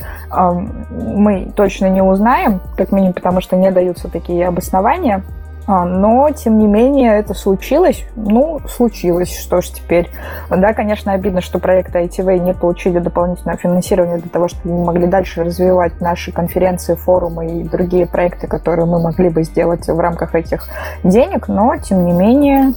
мы 0.91 1.53
точно 1.57 1.87
не 1.87 2.03
узнаем, 2.03 2.61
как 2.77 2.93
минимум 2.93 3.15
потому, 3.15 3.41
что 3.41 3.57
не 3.57 3.71
даются 3.71 4.09
такие 4.09 4.47
обоснования. 4.47 5.23
А, 5.67 5.85
но, 5.85 6.29
тем 6.31 6.59
не 6.59 6.67
менее, 6.67 7.19
это 7.19 7.35
случилось. 7.35 8.05
Ну, 8.17 8.61
случилось, 8.69 9.37
что 9.39 9.61
ж 9.61 9.69
теперь. 9.69 10.11
Да, 10.51 10.73
конечно, 10.73 11.13
обидно, 11.13 11.41
что 11.41 11.59
проекты 11.59 12.01
ITV 12.01 12.39
не 12.39 12.53
получили 12.53 12.99
дополнительное 12.99 13.57
финансирование 13.57 14.19
для 14.19 14.31
того, 14.31 14.49
чтобы 14.49 14.75
мы 14.75 14.85
могли 14.87 15.07
дальше 15.07 15.45
развивать 15.45 16.01
наши 16.01 16.33
конференции, 16.33 16.95
форумы 16.95 17.61
и 17.61 17.63
другие 17.63 18.07
проекты, 18.07 18.49
которые 18.49 18.87
мы 18.87 19.01
могли 19.01 19.29
бы 19.29 19.45
сделать 19.45 19.87
в 19.87 19.99
рамках 19.99 20.35
этих 20.35 20.69
денег, 21.05 21.49
но, 21.49 21.77
тем 21.77 22.05
не 22.05 22.13
менее, 22.13 22.73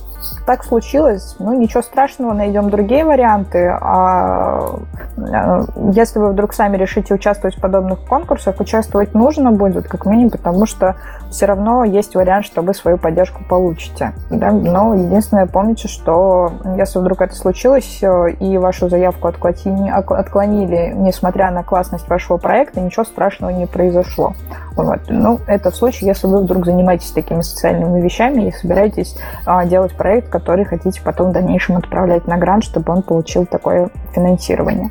так 0.46 0.64
случилось, 0.64 1.36
ну 1.40 1.54
ничего 1.54 1.82
страшного, 1.82 2.34
найдем 2.34 2.70
другие 2.70 3.06
варианты. 3.06 3.68
А 3.82 4.80
э, 5.18 5.64
если 5.92 6.20
вы 6.20 6.32
вдруг 6.32 6.54
сами 6.54 6.78
решите 6.78 7.14
участвовать 7.14 7.58
в 7.58 7.62
подобных 7.62 8.00
конкурсах, 8.06 8.60
участвовать 8.60 9.14
нужно 9.14 9.52
будет, 9.52 9.88
как 9.88 10.06
минимум, 10.06 10.32
потому 10.32 10.66
что 10.66 10.96
все 11.30 11.46
равно 11.46 11.84
есть 11.84 12.16
вариант, 12.16 12.46
что 12.46 12.62
вы 12.62 12.74
свою 12.74 12.98
поддержку 12.98 13.44
получите. 13.44 14.14
Да? 14.30 14.52
Но 14.52 14.94
единственное, 14.94 15.48
помните, 15.48 15.88
что 15.88 16.54
если 16.78 17.00
вдруг 17.00 17.22
это 17.22 17.36
случилось 17.36 18.00
э, 18.02 18.32
и 18.40 18.58
вашу 18.58 18.90
заявку 18.90 19.28
отклонили, 19.28 20.94
несмотря 20.96 21.52
на 21.52 21.64
классность 21.64 22.08
вашего 22.08 22.38
проекта, 22.38 22.82
ничего 22.82 23.04
страшного 23.04 23.52
не 23.52 23.66
произошло. 23.66 24.34
Вот. 24.76 25.00
Ну, 25.08 25.40
это 25.48 25.72
в 25.72 25.76
случае, 25.76 26.10
если 26.10 26.28
вы 26.28 26.42
вдруг 26.42 26.66
занимаетесь 26.66 27.12
такими 27.12 27.42
социальными 27.42 28.02
вещами 28.02 28.48
и 28.48 28.52
собираетесь 28.52 29.18
а, 29.46 29.66
делать 29.66 29.94
проект, 29.96 30.15
который 30.22 30.66
хотите 30.66 31.02
потом 31.02 31.30
в 31.30 31.34
дальнейшем 31.34 31.78
отправлять 31.78 32.28
на 32.28 32.38
грант, 32.38 32.64
чтобы 32.64 32.94
он 32.94 33.02
получил 33.02 33.46
такое 33.46 33.90
финансирование. 34.14 34.90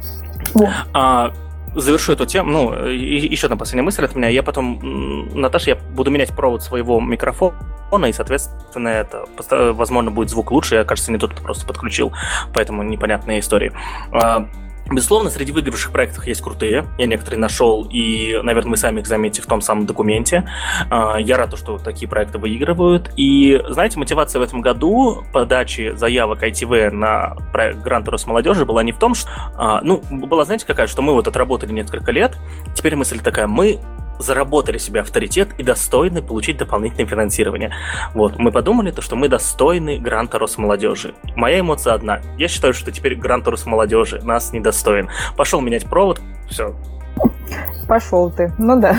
Вот. 0.55 0.69
А, 0.93 1.33
завершу 1.75 2.13
эту 2.13 2.27
тему. 2.27 2.51
Ну, 2.51 2.89
и, 2.89 3.27
еще 3.27 3.47
одна 3.47 3.57
последняя 3.57 3.85
мысль 3.85 4.05
от 4.05 4.15
меня. 4.15 4.29
Я 4.29 4.43
потом, 4.43 4.81
Наташа, 5.35 5.71
я 5.71 5.77
буду 5.77 6.11
менять 6.11 6.35
провод 6.35 6.63
своего 6.63 7.01
микрофона, 7.01 8.07
и, 8.07 8.13
соответственно, 8.13 8.89
это, 8.89 9.25
возможно, 9.73 10.11
будет 10.11 10.31
звук 10.31 10.51
лучше. 10.51 10.77
Я, 10.77 10.85
кажется, 10.85 11.13
не 11.13 11.19
тот, 11.19 11.35
просто 11.35 11.67
подключил, 11.67 12.13
поэтому 12.53 12.83
непонятные 12.83 13.41
истории. 13.41 13.73
А, 14.13 14.49
Безусловно, 14.91 15.31
среди 15.31 15.51
выигравших 15.53 15.93
проектов 15.93 16.27
есть 16.27 16.43
крутые. 16.43 16.87
Я 16.99 17.07
некоторые 17.07 17.41
нашел, 17.41 17.87
и, 17.91 18.39
наверное, 18.43 18.71
мы 18.71 18.77
сами 18.77 19.01
их 19.01 19.07
заметим 19.07 19.43
в 19.43 19.47
том 19.47 19.61
самом 19.61 19.87
документе. 19.87 20.49
А, 20.91 21.17
я 21.17 21.37
рад, 21.37 21.57
что 21.57 21.79
такие 21.79 22.09
проекты 22.09 22.39
выигрывают. 22.39 23.11
И, 23.17 23.61
знаете, 23.69 23.99
мотивация 23.99 24.41
в 24.41 24.43
этом 24.43 24.61
году 24.61 25.25
подачи 25.33 25.95
заявок 25.97 26.43
ITV 26.43 26.91
на 26.91 27.37
проект 27.53 27.81
Грант 27.81 28.09
Росмолодежи 28.09 28.65
была 28.67 28.83
не 28.83 28.93
в 28.93 28.99
том, 28.99 29.15
что... 29.15 29.31
А, 29.57 29.81
ну, 29.83 30.03
была, 30.11 30.45
знаете, 30.45 30.67
какая, 30.67 30.87
что 30.87 31.01
мы 31.01 31.15
вот 31.15 31.29
отработали 31.29 31.73
несколько 31.73 32.13
лет. 32.13 32.37
Теперь 32.75 32.95
мысль 32.95 33.21
такая, 33.21 33.47
мы 33.47 33.81
заработали 34.19 34.79
себе 34.79 35.01
авторитет 35.01 35.51
и 35.59 35.63
достойны 35.63 36.23
получить 36.23 36.57
дополнительное 36.57 37.07
финансирование. 37.07 37.73
Вот, 38.15 38.39
мы 38.39 38.51
подумали, 38.53 38.91
то, 38.91 39.03
что 39.03 39.17
мы 39.17 39.29
достойны 39.29 39.99
гранта 39.99 40.39
Росмолодежи. 40.39 41.15
Моя 41.37 41.61
эмоция 41.61 41.95
одна. 41.95 42.21
Я 42.39 42.49
считаю, 42.49 42.75
что 42.75 42.91
теперь 42.93 43.17
грант 43.17 43.47
Росмолодежи 43.49 44.21
нас 44.23 44.53
недостоин. 44.53 45.09
Пошел 45.37 45.61
менять 45.61 45.89
провод, 45.89 46.21
все, 46.49 46.75
Пошел 47.87 48.31
ты. 48.31 48.53
Ну 48.59 48.81
да. 48.81 48.95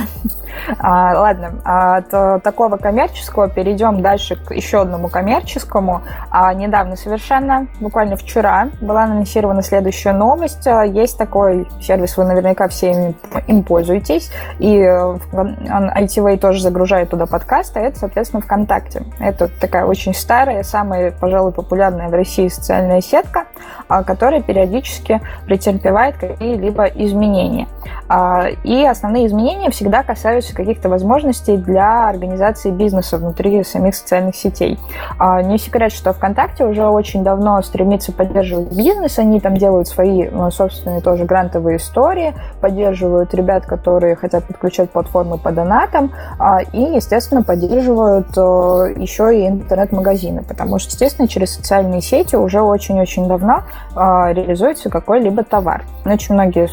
А, 0.80 1.20
ладно, 1.20 1.54
от 1.64 2.08
э, 2.12 2.40
такого 2.44 2.78
коммерческого 2.78 3.50
перейдем 3.50 4.02
дальше 4.02 4.36
к 4.36 4.54
еще 4.54 4.82
одному 4.82 5.10
коммерческому. 5.10 6.02
А, 6.30 6.54
недавно 6.54 6.96
совершенно, 6.96 7.68
буквально 7.80 8.16
вчера, 8.16 8.70
была 8.82 9.04
анонсирована 9.04 9.62
следующая 9.62 10.14
новость. 10.14 10.66
А, 10.68 10.84
есть 10.84 11.18
такой 11.18 11.68
сервис, 11.82 12.18
вы 12.18 12.26
наверняка 12.26 12.68
все 12.68 12.92
им, 12.92 13.16
им 13.48 13.64
пользуетесь, 13.64 14.32
и 14.60 14.78
ITV 14.82 16.38
тоже 16.38 16.62
загружает 16.62 17.10
туда 17.10 17.26
подкасты, 17.26 17.80
это, 17.80 18.00
соответственно, 18.00 18.42
ВКонтакте. 18.42 19.04
Это 19.20 19.48
такая 19.48 19.86
очень 19.86 20.14
старая, 20.14 20.64
самая, 20.64 21.12
пожалуй, 21.12 21.52
популярная 21.52 22.10
в 22.10 22.14
России 22.14 22.48
социальная 22.48 23.02
сетка, 23.02 23.46
а, 23.88 24.04
которая 24.04 24.42
периодически 24.42 25.22
претерпевает 25.46 26.18
какие-либо 26.18 26.86
изменения. 26.86 27.68
А, 28.08 28.48
и 28.64 28.86
основные 28.86 29.28
изменения 29.28 29.70
всегда 29.72 30.04
касаются 30.04 30.56
каких-то 30.56 30.90
возможностей 30.90 31.58
для 31.58 32.08
организации 32.08 32.72
бизнеса 32.72 33.18
внутри 33.18 33.64
самих 33.64 33.96
социальных 33.96 34.36
сетей. 34.36 34.80
А, 35.18 35.42
не 35.42 35.58
секрет, 35.58 35.92
что 35.92 36.14
ВКонтакте 36.14 36.66
уже 36.66 36.86
очень 36.86 37.24
давно 37.24 37.62
стремится 37.62 38.12
поддерживать 38.12 38.72
бизнес, 38.72 39.18
они 39.20 39.40
там 39.40 39.58
делают 39.58 39.88
свои 39.88 40.30
ну, 40.30 40.52
собственные 40.52 41.02
тоже 41.02 41.26
грантовые 41.26 41.78
истории, 41.78 42.34
поддерживают 42.62 43.34
ребят, 43.34 43.66
которые 43.66 44.16
хотят 44.16 44.46
подключать 44.46 44.92
платформы 44.92 45.38
по 45.38 45.52
донатам, 45.52 46.12
а, 46.40 46.62
и, 46.62 46.82
естественно, 46.96 47.44
поддерживают 47.44 48.28
э, 48.38 48.94
еще 48.98 49.36
и 49.36 49.48
интернет-магазины, 49.48 50.44
потому 50.44 50.80
что, 50.80 50.92
естественно, 50.92 51.28
через 51.28 51.56
социальные 51.56 52.02
сети 52.02 52.36
уже 52.36 52.62
очень-очень 52.62 53.28
давно 53.28 53.64
реализуется 53.96 54.90
какой-либо 54.90 55.44
товар. 55.44 55.84
Очень 56.06 56.36
многие 56.36 56.68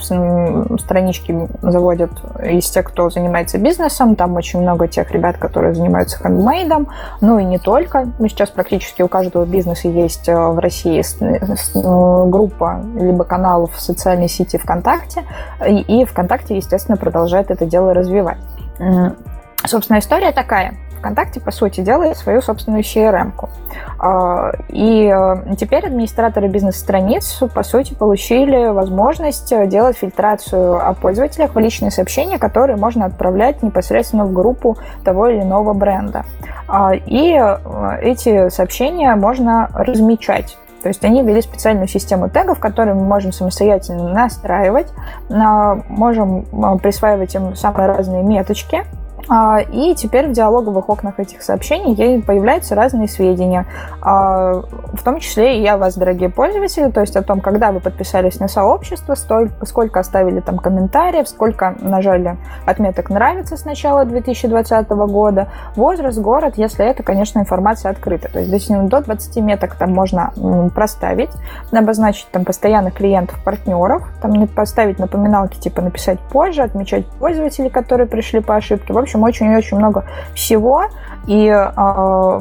странички 0.79 1.22
заводят 1.62 2.11
из 2.43 2.71
тех, 2.71 2.87
кто 2.87 3.11
занимается 3.11 3.59
бизнесом. 3.59 4.17
Там 4.17 4.35
очень 4.37 4.61
много 4.61 4.88
тех 4.88 5.11
ребят, 5.11 5.37
которые 5.37 5.75
занимаются 5.75 6.19
хендмейдом. 6.19 6.88
Ну 7.21 7.38
и 7.38 7.45
не 7.45 7.59
только. 7.59 8.09
Ну, 8.19 8.29
сейчас 8.29 8.50
практически 8.50 9.02
у 9.02 9.09
каждого 9.09 9.45
бизнеса 9.45 9.88
есть 9.88 10.29
э, 10.29 10.35
в 10.35 10.59
России 10.59 11.02
э, 11.21 12.29
группа 12.29 12.83
либо 12.95 13.25
каналов 13.25 13.75
в 13.75 13.81
социальной 13.81 14.29
сети 14.29 14.59
ВКонтакте. 14.59 15.25
И 15.67 16.05
ВКонтакте, 16.05 16.57
естественно, 16.57 16.97
продолжает 16.97 17.50
это 17.50 17.67
дело 17.67 17.95
развивать. 17.95 18.38
Собственно, 19.64 19.99
история 19.99 20.33
такая. 20.33 20.75
ВКонтакте, 21.03 21.41
по 21.41 21.51
сути, 21.51 21.81
делает 21.81 22.17
свою 22.17 22.41
собственную 22.41 22.85
CRM-ку. 22.85 23.49
А, 23.99 24.53
и 24.69 25.13
э, 25.13 25.57
теперь 25.57 25.85
администраторы 25.85 26.47
бизнес-страниц, 26.47 27.43
по 27.53 27.65
сути, 27.65 27.95
получили 27.95 28.69
возможность 28.69 29.53
делать 29.69 29.97
фильтрацию 29.97 30.89
о 30.89 30.95
пользователях 30.95 31.57
в 31.57 31.59
личные 31.59 31.91
сообщения, 31.91 32.39
которые 32.39 32.77
можно 32.77 33.07
отправлять 33.07 33.63
непосредственно 33.63 34.25
в 34.25 34.33
группу 34.33 34.79
того 35.05 35.27
или 35.27 35.43
иного 35.43 35.73
бренда. 35.73 36.25
А, 36.69 36.95
и 36.95 37.37
э, 37.37 37.99
эти 38.01 38.49
сообщения 38.49 39.15
можно 39.17 39.69
размечать. 39.75 40.57
То 40.83 40.89
есть 40.89 41.05
они 41.05 41.23
ввели 41.23 41.41
специальную 41.41 41.87
систему 41.89 42.29
тегов, 42.29 42.59
которую 42.59 42.97
мы 42.97 43.05
можем 43.05 43.33
самостоятельно 43.33 44.09
настраивать, 44.09 44.89
можем 45.29 46.41
э, 46.41 46.79
присваивать 46.79 47.35
им 47.35 47.55
самые 47.55 47.87
разные 47.87 48.23
меточки, 48.23 48.85
и 49.71 49.95
теперь 49.95 50.29
в 50.29 50.33
диалоговых 50.33 50.88
окнах 50.88 51.21
этих 51.21 51.43
сообщений 51.43 52.23
появляются 52.23 52.75
разные 52.75 53.09
сведения, 53.09 53.67
а, 54.00 54.62
в 54.93 55.02
том 55.05 55.21
числе 55.21 55.62
и 55.62 55.67
о 55.67 55.76
вас, 55.76 55.97
дорогие 55.97 56.29
пользователи, 56.29 56.91
то 56.91 57.00
есть 57.00 57.17
о 57.17 57.23
том, 57.23 57.41
когда 57.41 57.73
вы 57.73 57.81
подписались 57.81 58.41
на 58.41 58.49
сообщество, 58.49 59.14
сколько 59.64 60.00
оставили 60.00 60.41
там 60.41 60.59
комментариев, 60.59 61.29
сколько 61.29 61.76
нажали 61.81 62.37
отметок 62.67 63.11
«нравится» 63.11 63.57
с 63.57 63.64
начала 63.64 64.05
2020 64.05 64.88
года, 64.88 65.49
возраст, 65.76 66.19
город, 66.19 66.55
если 66.57 66.85
это, 66.85 67.02
конечно, 67.02 67.38
информация 67.38 67.91
открыта. 67.91 68.29
То 68.31 68.41
есть 68.41 68.69
до 68.88 69.00
20 69.00 69.37
меток 69.37 69.75
там 69.76 69.93
можно 69.93 70.33
проставить, 70.75 71.31
обозначить 71.71 72.29
там 72.31 72.45
постоянных 72.45 72.95
клиентов, 72.95 73.43
партнеров, 73.45 74.02
там 74.21 74.47
поставить 74.49 74.99
напоминалки, 74.99 75.59
типа 75.59 75.83
написать 75.83 76.19
позже, 76.21 76.62
отмечать 76.62 77.07
пользователей, 77.07 77.71
которые 77.71 78.07
пришли 78.07 78.41
по 78.41 78.57
ошибке. 78.57 78.93
В 78.93 78.99
общем, 78.99 79.12
общем, 79.14 79.23
очень-очень 79.23 79.76
много 79.78 80.04
всего. 80.35 80.85
И 81.26 81.47
э, 81.47 82.40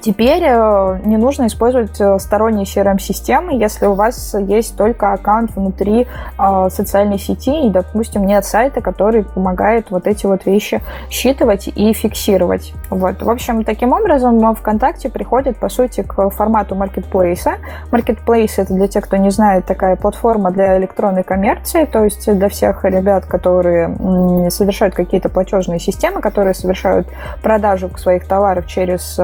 Теперь 0.00 0.42
э, 0.42 0.98
не 1.04 1.16
нужно 1.16 1.46
использовать 1.46 2.00
э, 2.00 2.18
сторонние 2.18 2.64
CRM-системы, 2.64 3.54
если 3.54 3.86
у 3.86 3.94
вас 3.94 4.34
есть 4.34 4.76
только 4.76 5.12
аккаунт 5.12 5.54
внутри 5.54 6.06
э, 6.38 6.68
социальной 6.70 7.18
сети 7.18 7.66
и, 7.66 7.70
допустим, 7.70 8.26
нет 8.26 8.44
сайта, 8.44 8.80
который 8.80 9.24
помогает 9.24 9.90
вот 9.90 10.06
эти 10.06 10.26
вот 10.26 10.46
вещи 10.46 10.80
считывать 11.10 11.68
и 11.68 11.92
фиксировать. 11.92 12.72
Вот. 12.90 13.22
В 13.22 13.30
общем, 13.30 13.64
таким 13.64 13.92
образом 13.92 14.54
ВКонтакте 14.54 15.10
приходит, 15.10 15.58
по 15.58 15.68
сути, 15.68 16.02
к 16.02 16.30
формату 16.30 16.74
маркетплейса. 16.74 17.54
Маркетплейс— 17.90 18.54
это 18.58 18.72
для 18.72 18.88
тех, 18.88 19.04
кто 19.04 19.18
не 19.18 19.30
знает, 19.30 19.66
такая 19.66 19.96
платформа 19.96 20.50
для 20.50 20.78
электронной 20.78 21.22
коммерции, 21.22 21.84
то 21.84 22.04
есть 22.04 22.32
для 22.32 22.48
всех 22.48 22.84
ребят, 22.84 23.26
которые 23.26 24.50
совершают 24.50 24.94
какие-то 24.94 25.28
платежные 25.28 25.78
системы, 25.78 26.20
которые 26.20 26.54
совершают 26.54 27.08
продажу 27.42 27.90
своих 27.96 28.26
товаров 28.26 28.66
через 28.66 29.20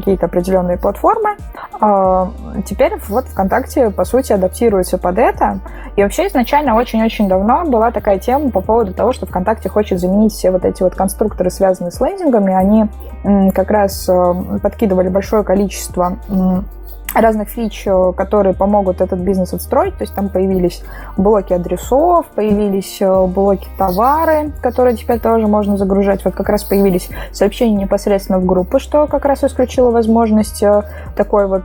какие-то 0.00 0.26
определенные 0.26 0.76
платформы. 0.76 1.36
А, 1.80 2.30
теперь 2.66 2.94
вот 3.08 3.26
ВКонтакте, 3.26 3.90
по 3.90 4.04
сути, 4.04 4.32
адаптируется 4.32 4.98
под 4.98 5.18
это. 5.18 5.60
И 5.96 6.02
вообще 6.02 6.26
изначально 6.26 6.74
очень-очень 6.74 7.28
давно 7.28 7.64
была 7.64 7.90
такая 7.90 8.18
тема 8.18 8.50
по 8.50 8.60
поводу 8.60 8.92
того, 8.92 9.12
что 9.12 9.26
ВКонтакте 9.26 9.68
хочет 9.68 10.00
заменить 10.00 10.32
все 10.32 10.50
вот 10.50 10.64
эти 10.64 10.82
вот 10.82 10.94
конструкторы, 10.94 11.50
связанные 11.50 11.90
с 11.90 12.00
лендингами. 12.00 12.54
Они 12.54 13.50
как 13.52 13.70
раз 13.70 14.08
э, 14.08 14.58
подкидывали 14.62 15.08
большое 15.08 15.44
количество 15.44 16.18
разных 17.14 17.48
фич, 17.48 17.82
э, 17.86 18.12
которые 18.16 18.54
помогут 18.54 19.00
этот 19.00 19.20
бизнес 19.20 19.52
отстроить. 19.52 19.96
То 19.96 20.02
есть 20.02 20.14
там 20.14 20.28
появились 20.28 20.82
блоки 21.16 21.52
адресов, 21.52 22.26
появились 22.34 22.98
э, 23.00 23.26
блоки 23.26 23.68
товары, 23.78 24.52
которые 24.62 24.96
теперь 24.96 25.18
тоже 25.18 25.46
можно 25.46 25.76
загружать. 25.76 26.24
Вот 26.24 26.34
как 26.34 26.48
раз 26.48 26.64
появились 26.64 27.08
сообщения 27.32 27.74
непосредственно 27.74 28.38
в 28.38 28.44
группы, 28.44 28.78
что 28.78 29.06
как 29.06 29.24
раз 29.24 29.44
исключило 29.44 29.90
возможность 29.90 30.62
э, 30.62 30.82
такой 31.16 31.46
вот 31.46 31.64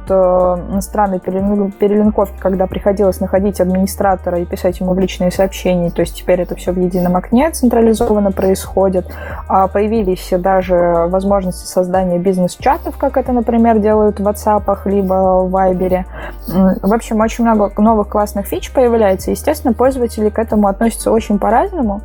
странной 0.81 1.19
перелинковки, 1.19 2.35
когда 2.39 2.67
приходилось 2.67 3.19
находить 3.19 3.61
администратора 3.61 4.39
и 4.39 4.45
писать 4.45 4.79
ему 4.79 4.93
в 4.93 4.99
личные 4.99 5.31
сообщения. 5.31 5.89
То 5.89 6.01
есть 6.01 6.15
теперь 6.15 6.41
это 6.41 6.55
все 6.55 6.71
в 6.71 6.79
едином 6.79 7.15
окне 7.15 7.49
централизованно 7.51 8.31
происходит. 8.31 9.07
А 9.47 9.67
появились 9.67 10.29
даже 10.31 11.05
возможности 11.07 11.65
создания 11.65 12.17
бизнес-чатов, 12.17 12.97
как 12.97 13.17
это, 13.17 13.31
например, 13.31 13.79
делают 13.79 14.19
в 14.19 14.27
WhatsApp, 14.27 14.77
либо 14.85 15.34
в 15.43 15.51
Вайбере. 15.51 16.05
В 16.47 16.93
общем, 16.93 17.19
очень 17.19 17.43
много 17.43 17.71
новых 17.81 18.09
классных 18.09 18.47
фич 18.47 18.71
появляется. 18.71 19.31
Естественно, 19.31 19.73
пользователи 19.73 20.29
к 20.29 20.39
этому 20.39 20.67
относятся 20.67 21.11
очень 21.11 21.39
по-разному. 21.39 22.01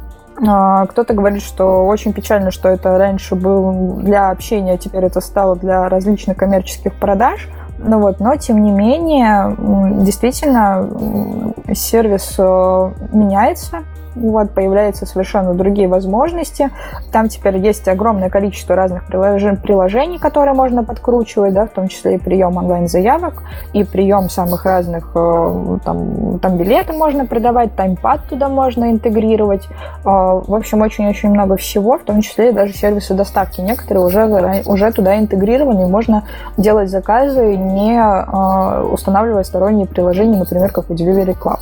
А, 0.47 0.87
кто-то 0.87 1.15
говорит, 1.15 1.43
что 1.43 1.87
очень 1.87 2.13
печально, 2.13 2.51
что 2.51 2.69
это 2.69 2.97
раньше 2.97 3.35
был 3.35 3.97
для 3.97 4.31
общения, 4.31 4.73
а 4.73 4.79
теперь 4.79 5.05
это 5.05 5.21
стало 5.21 5.57
для 5.57 5.89
различных 5.89 6.37
коммерческих 6.37 6.95
продаж. 6.95 7.49
Ну 7.79 7.99
вот, 7.99 8.21
но 8.21 8.37
тем 8.37 8.63
не 8.63 8.73
менее, 8.73 9.57
действительно, 10.05 11.55
сервис 11.75 12.35
э, 12.39 12.93
меняется, 13.13 13.79
вот, 14.15 14.51
появляются 14.51 15.07
совершенно 15.07 15.55
другие 15.55 15.89
возможности. 15.89 16.71
Там 17.13 17.29
теперь 17.29 17.59
есть 17.59 17.87
огромное 17.89 18.31
количество 18.31 18.75
разных 18.75 19.07
приложений, 19.07 20.19
которые 20.19 20.55
можно 20.55 20.85
подкручивать, 20.85 21.55
да, 21.55 21.67
в 21.67 21.71
том 21.71 21.89
числе 21.89 22.17
и 22.17 22.19
прием 22.19 22.57
онлайн-заявок, 22.57 23.43
и 23.73 23.85
прием 23.85 24.29
самых 24.29 24.65
разных, 24.65 25.13
э, 25.15 25.79
там, 25.85 26.39
там 26.41 26.57
билеты 26.57 26.93
можно 26.93 27.27
продавать, 27.27 27.75
таймпад 27.75 28.29
туда 28.29 28.49
можно 28.49 28.91
интегрировать. 28.91 29.67
Э, 30.05 30.05
в 30.05 30.55
общем, 30.55 30.81
очень-очень 30.81 31.31
много 31.31 31.57
всего, 31.57 31.99
в 31.99 32.03
том 32.03 32.21
числе 32.21 32.51
и 32.51 32.53
даже 32.53 32.73
сервисы 32.73 33.15
доставки. 33.15 33.61
Некоторые 33.61 34.05
уже, 34.05 34.63
уже 34.67 34.93
туда 34.93 35.19
интегрированы, 35.19 35.83
и 35.83 35.91
можно 35.91 36.25
делать 36.57 36.91
заказы, 36.91 37.57
не 37.57 37.99
э, 37.99 38.83
устанавливая 38.83 39.45
сторонние 39.45 39.87
приложения, 39.87 40.39
например, 40.39 40.73
как 40.73 40.91
у 40.91 40.95
Delivery 40.95 41.37
Club 41.39 41.61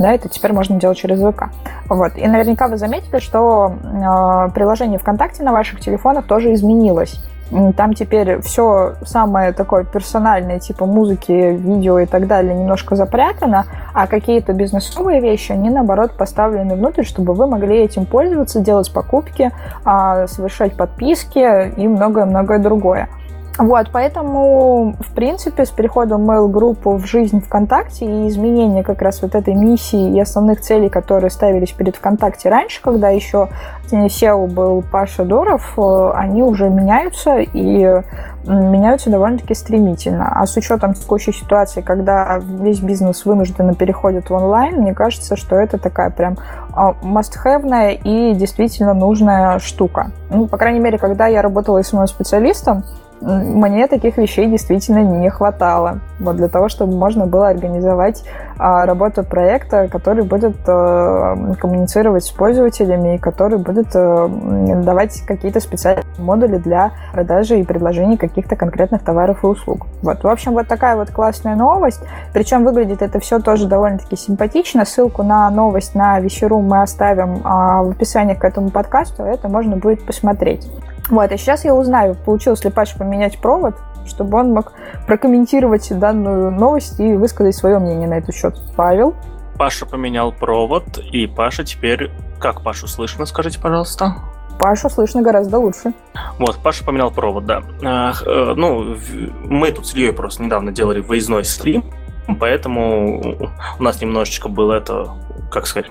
да, 0.00 0.12
это 0.12 0.30
теперь 0.30 0.52
можно 0.52 0.80
делать 0.80 0.96
через 0.96 1.20
ВК. 1.20 1.50
Вот. 1.88 2.16
И 2.16 2.26
наверняка 2.26 2.68
вы 2.68 2.78
заметили, 2.78 3.18
что 3.18 3.74
э, 3.82 4.50
приложение 4.54 4.98
ВКонтакте 4.98 5.42
на 5.42 5.52
ваших 5.52 5.80
телефонах 5.80 6.26
тоже 6.26 6.54
изменилось. 6.54 7.20
Там 7.76 7.94
теперь 7.94 8.40
все 8.40 8.94
самое 9.04 9.52
такое 9.52 9.84
персональное, 9.84 10.60
типа 10.60 10.86
музыки, 10.86 11.32
видео 11.32 11.98
и 11.98 12.06
так 12.06 12.28
далее, 12.28 12.54
немножко 12.54 12.94
запрятано, 12.94 13.66
а 13.92 14.06
какие-то 14.06 14.52
бизнесовые 14.52 15.20
вещи, 15.20 15.50
они, 15.50 15.68
наоборот, 15.68 16.12
поставлены 16.12 16.76
внутрь, 16.76 17.02
чтобы 17.02 17.34
вы 17.34 17.48
могли 17.48 17.78
этим 17.78 18.06
пользоваться, 18.06 18.60
делать 18.60 18.92
покупки, 18.92 19.50
а, 19.84 20.28
совершать 20.28 20.76
подписки 20.76 21.72
и 21.76 21.88
многое-многое 21.88 22.60
другое. 22.60 23.08
Вот, 23.58 23.88
поэтому, 23.92 24.94
в 25.00 25.12
принципе, 25.14 25.66
с 25.66 25.70
переходом 25.70 26.30
Mail-группы 26.30 26.90
в 26.90 27.04
жизнь 27.04 27.42
ВКонтакте 27.42 28.06
и 28.06 28.28
изменение 28.28 28.82
как 28.82 29.02
раз 29.02 29.20
вот 29.20 29.34
этой 29.34 29.54
миссии 29.54 30.16
и 30.16 30.20
основных 30.20 30.60
целей, 30.60 30.88
которые 30.88 31.30
ставились 31.30 31.72
перед 31.72 31.96
ВКонтакте 31.96 32.48
раньше, 32.48 32.80
когда 32.80 33.10
еще 33.10 33.48
SEO 33.90 34.46
был 34.46 34.82
Паша 34.90 35.24
Доров, 35.24 35.74
э, 35.76 36.12
они 36.14 36.42
уже 36.42 36.70
меняются 36.70 37.38
и 37.38 38.02
меняются 38.44 39.10
довольно-таки 39.10 39.54
стремительно. 39.54 40.32
А 40.40 40.46
с 40.46 40.56
учетом 40.56 40.94
текущей 40.94 41.32
ситуации, 41.32 41.82
когда 41.82 42.40
весь 42.42 42.80
бизнес 42.80 43.26
вынужденно 43.26 43.74
переходит 43.74 44.30
в 44.30 44.32
онлайн, 44.32 44.80
мне 44.80 44.94
кажется, 44.94 45.36
что 45.36 45.56
это 45.56 45.76
такая 45.76 46.10
прям 46.10 46.38
must-have 46.72 48.00
и 48.04 48.34
действительно 48.34 48.94
нужная 48.94 49.58
штука. 49.58 50.12
Ну, 50.30 50.46
по 50.46 50.56
крайней 50.56 50.80
мере, 50.80 50.96
когда 50.96 51.26
я 51.26 51.42
работала 51.42 51.82
СММ-специалистом, 51.82 52.84
мне 53.20 53.86
таких 53.86 54.16
вещей 54.16 54.46
действительно 54.46 55.00
не 55.00 55.28
хватало. 55.28 56.00
Вот 56.18 56.36
для 56.36 56.48
того, 56.48 56.68
чтобы 56.68 56.96
можно 56.96 57.26
было 57.26 57.48
организовать 57.48 58.24
а, 58.58 58.86
работу 58.86 59.24
проекта, 59.24 59.88
который 59.88 60.24
будет 60.24 60.56
а, 60.66 61.54
коммуницировать 61.58 62.24
с 62.24 62.30
пользователями 62.30 63.16
и 63.16 63.18
который 63.18 63.58
будет 63.58 63.88
а, 63.94 64.28
давать 64.28 65.20
какие-то 65.26 65.60
специальные 65.60 66.04
модули 66.18 66.56
для 66.56 66.92
продажи 67.12 67.60
и 67.60 67.64
предложения 67.64 68.16
каких-то 68.16 68.56
конкретных 68.56 69.02
товаров 69.02 69.44
и 69.44 69.46
услуг. 69.46 69.86
Вот, 70.02 70.22
в 70.22 70.28
общем, 70.28 70.52
вот 70.52 70.68
такая 70.68 70.96
вот 70.96 71.10
классная 71.10 71.56
новость. 71.56 72.00
Причем 72.32 72.64
выглядит 72.64 73.02
это 73.02 73.20
все 73.20 73.38
тоже 73.38 73.66
довольно-таки 73.66 74.16
симпатично. 74.16 74.86
Ссылку 74.86 75.22
на 75.22 75.50
новость 75.50 75.94
на 75.94 76.20
Вещеру 76.20 76.60
мы 76.60 76.80
оставим 76.80 77.42
а, 77.44 77.82
в 77.82 77.90
описании 77.90 78.34
к 78.34 78.44
этому 78.44 78.70
подкасту. 78.70 79.24
Это 79.24 79.48
можно 79.48 79.76
будет 79.76 80.04
посмотреть. 80.06 80.66
Вот, 81.10 81.32
и 81.32 81.36
сейчас 81.36 81.64
я 81.64 81.74
узнаю, 81.74 82.14
получилось 82.14 82.64
ли 82.64 82.70
Паше 82.70 82.96
поменять 82.96 83.38
провод, 83.38 83.74
чтобы 84.06 84.38
он 84.38 84.52
мог 84.52 84.72
прокомментировать 85.06 85.88
данную 85.98 86.52
новость 86.52 87.00
и 87.00 87.14
высказать 87.14 87.56
свое 87.56 87.78
мнение 87.78 88.08
на 88.08 88.18
этот 88.18 88.34
счет. 88.34 88.56
Павел? 88.76 89.14
Паша 89.58 89.86
поменял 89.86 90.32
провод, 90.32 90.98
и 90.98 91.26
Паша 91.26 91.64
теперь... 91.64 92.10
Как 92.38 92.62
Пашу 92.62 92.86
слышно, 92.86 93.26
скажите, 93.26 93.60
пожалуйста? 93.60 94.14
Пашу 94.58 94.88
слышно 94.88 95.20
гораздо 95.20 95.58
лучше. 95.58 95.92
Вот, 96.38 96.58
Паша 96.62 96.84
поменял 96.84 97.10
провод, 97.10 97.44
да. 97.44 97.62
Э, 97.82 98.54
ну, 98.56 98.96
мы 99.44 99.72
тут 99.72 99.86
с 99.86 99.94
Ильей 99.94 100.12
просто 100.12 100.42
недавно 100.42 100.70
делали 100.72 101.00
выездной 101.00 101.44
стрим, 101.44 101.84
поэтому 102.38 103.50
у 103.78 103.82
нас 103.82 104.00
немножечко 104.00 104.48
было 104.48 104.74
это, 104.74 105.08
как 105.50 105.66
сказать, 105.66 105.90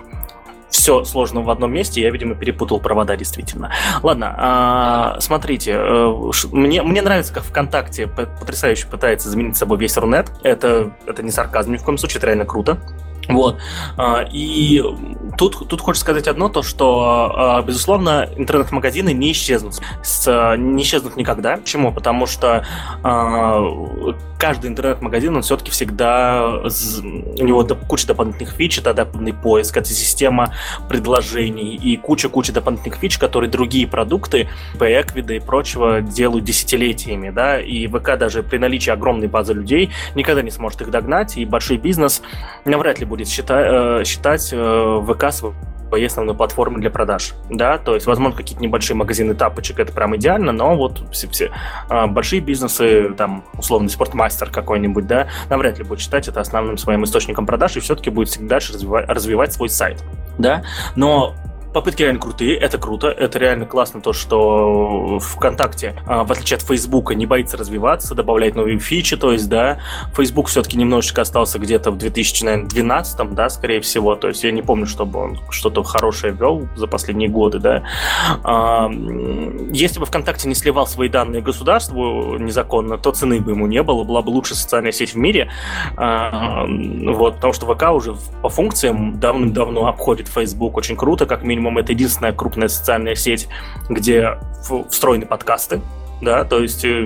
все 0.70 1.04
сложно 1.04 1.42
в 1.42 1.50
одном 1.50 1.74
месте, 1.74 2.02
я, 2.02 2.10
видимо, 2.12 2.36
перепутал 2.36 2.80
провода 2.80 3.16
действительно. 3.16 3.72
Ладно, 4.04 4.36
а, 4.38 5.18
смотрите, 5.20 5.74
э, 5.76 6.32
мне, 6.52 6.82
мне 6.84 7.02
нравится, 7.02 7.34
как 7.34 7.44
ВКонтакте 7.44 8.08
потрясающе 8.08 8.88
пытается 8.88 9.30
заменить 9.30 9.58
собой 9.58 9.78
весь 9.78 9.98
Рунет. 9.98 10.32
Это, 10.44 10.92
это 11.06 11.24
не 11.24 11.32
сарказм 11.32 11.74
ни 11.74 11.78
в 11.78 11.84
коем 11.84 11.98
случае, 11.98 12.20
это 12.20 12.28
реально 12.28 12.46
круто. 12.46 12.80
Вот. 13.30 13.58
А, 13.96 14.26
и 14.32 14.84
тут, 15.38 15.68
тут 15.68 15.82
хочется 15.82 16.04
сказать 16.04 16.28
одно, 16.28 16.50
то 16.50 16.64
что, 16.64 17.32
а, 17.36 17.62
безусловно, 17.62 18.28
интернет-магазины 18.36 19.14
не 19.14 19.32
исчезнут. 19.32 19.76
Не 20.26 20.82
исчезнут 20.82 21.16
никогда. 21.16 21.58
Почему? 21.58 21.94
Потому 21.94 22.26
что 22.26 22.66
а, 23.04 23.64
каждый 24.40 24.72
интернет-магазин, 24.72 25.36
он 25.36 25.44
все-таки 25.44 25.70
всегда... 25.70 26.44
У 26.48 27.46
него 27.46 27.64
куча 27.88 28.08
дополнительных 28.08 28.54
фич, 28.54 28.80
это 28.80 28.92
адаптивный 28.92 29.34
поиск, 29.34 29.78
это 29.78 29.90
система 29.90 30.56
предложений 30.88 31.76
и 31.76 31.98
куча-куча 31.98 32.52
дополнительных 32.52 32.98
фич, 33.00 33.20
которые 33.20 33.52
другие 33.52 33.86
продукты, 33.88 34.50
Эквида 34.80 35.36
и 35.36 35.40
прочего 35.40 36.02
делают 36.02 36.46
десятилетиями, 36.46 37.30
да, 37.30 37.60
и 37.60 37.86
ВК 37.88 38.18
даже 38.18 38.42
при 38.42 38.58
наличии 38.58 38.90
огромной 38.90 39.28
базы 39.28 39.54
людей 39.54 39.92
никогда 40.16 40.42
не 40.42 40.52
сможет 40.52 40.82
их 40.82 40.90
догнать, 40.90 41.38
и 41.38 41.46
большой 41.46 41.78
бизнес 41.78 42.22
навряд 42.66 43.00
ли 43.00 43.06
будет 43.06 43.19
будет 43.20 43.30
считать, 43.30 43.68
э, 43.70 44.04
считать 44.06 44.50
э, 44.52 45.02
ВК 45.08 45.32
своей 45.90 46.06
основной 46.06 46.36
платформой 46.36 46.82
для 46.82 46.92
продаж, 46.92 47.34
да, 47.50 47.78
то 47.78 47.96
есть, 47.96 48.06
возможно, 48.06 48.38
какие-то 48.38 48.62
небольшие 48.62 48.96
магазины 48.96 49.34
тапочек, 49.34 49.80
это 49.80 49.92
прям 49.92 50.16
идеально, 50.16 50.52
но 50.52 50.76
вот 50.76 51.02
все, 51.12 51.28
все 51.28 51.52
э, 51.90 52.08
большие 52.08 52.42
бизнесы, 52.42 53.14
там, 53.18 53.44
условный 53.58 53.90
спортмастер 53.90 54.52
какой-нибудь, 54.52 55.08
да, 55.08 55.28
навряд 55.50 55.80
ли 55.80 55.84
будет 55.84 56.00
считать 56.00 56.28
это 56.28 56.40
основным 56.40 56.78
своим 56.78 57.04
источником 57.04 57.46
продаж 57.46 57.76
и 57.78 57.80
все-таки 57.80 58.10
будет 58.10 58.36
дальше 58.48 58.74
развивать, 58.74 59.10
развивать 59.10 59.54
свой 59.54 59.70
сайт, 59.70 60.04
да, 60.38 60.64
но 60.96 61.36
Попытки 61.74 62.02
реально 62.02 62.20
крутые, 62.20 62.58
это 62.58 62.80
круто, 62.80 63.10
это 63.10 63.38
реально 63.38 63.68
классно 63.68 64.02
то, 64.02 64.12
что 64.12 65.20
ВКонтакте, 65.20 65.96
а, 66.08 66.24
в 66.24 66.32
отличие 66.32 66.58
от 66.58 66.64
Фейсбука, 66.64 67.14
не 67.14 67.28
боится 67.28 67.58
развиваться, 67.58 68.16
добавлять 68.16 68.56
новые 68.56 68.80
фичи, 68.80 69.16
то 69.16 69.32
есть, 69.32 69.48
да, 69.50 69.78
Фейсбук 70.16 70.48
все-таки 70.48 70.78
немножечко 70.78 71.22
остался 71.22 71.60
где-то 71.60 71.92
в 71.92 71.98
2012, 71.98 73.36
да, 73.36 73.50
скорее 73.50 73.82
всего, 73.82 74.16
то 74.16 74.30
есть 74.30 74.44
я 74.44 74.52
не 74.52 74.64
помню, 74.64 74.88
чтобы 74.88 75.20
он 75.20 75.40
что-то 75.52 75.84
хорошее 75.84 76.34
вел 76.34 76.68
за 76.76 76.88
последние 76.88 77.30
годы, 77.30 77.60
да. 77.60 77.84
А, 78.44 78.90
если 79.72 80.00
бы 80.00 80.08
ВКонтакте 80.08 80.48
не 80.48 80.56
сливал 80.56 80.88
свои 80.88 81.08
данные 81.08 81.44
государству 81.44 82.38
незаконно, 82.40 82.98
то 82.98 83.12
цены 83.12 83.42
бы 83.42 83.52
ему 83.52 83.68
не 83.68 83.84
было, 83.84 84.04
была 84.04 84.24
бы 84.24 84.30
лучшая 84.30 84.58
социальная 84.58 84.92
сеть 84.92 85.14
в 85.14 85.18
мире, 85.18 85.52
а, 85.98 86.66
вот, 86.66 87.36
потому 87.36 87.54
что 87.54 87.72
ВК 87.72 87.92
уже 87.92 88.16
по 88.42 88.50
функциям 88.50 89.20
давным-давно 89.20 89.86
обходит 89.86 90.28
Facebook 90.28 90.76
очень 90.76 90.96
круто, 90.96 91.28
как 91.28 91.44
минимум 91.44 91.59
минимум 91.60 91.78
это 91.78 91.92
единственная 91.92 92.34
крупная 92.34 92.70
социальная 92.70 93.16
сеть, 93.16 93.48
где 93.90 94.38
встроены 94.90 95.26
подкасты. 95.26 95.82
да, 96.22 96.44
то 96.44 96.60
есть 96.60 96.84
э, 96.84 97.06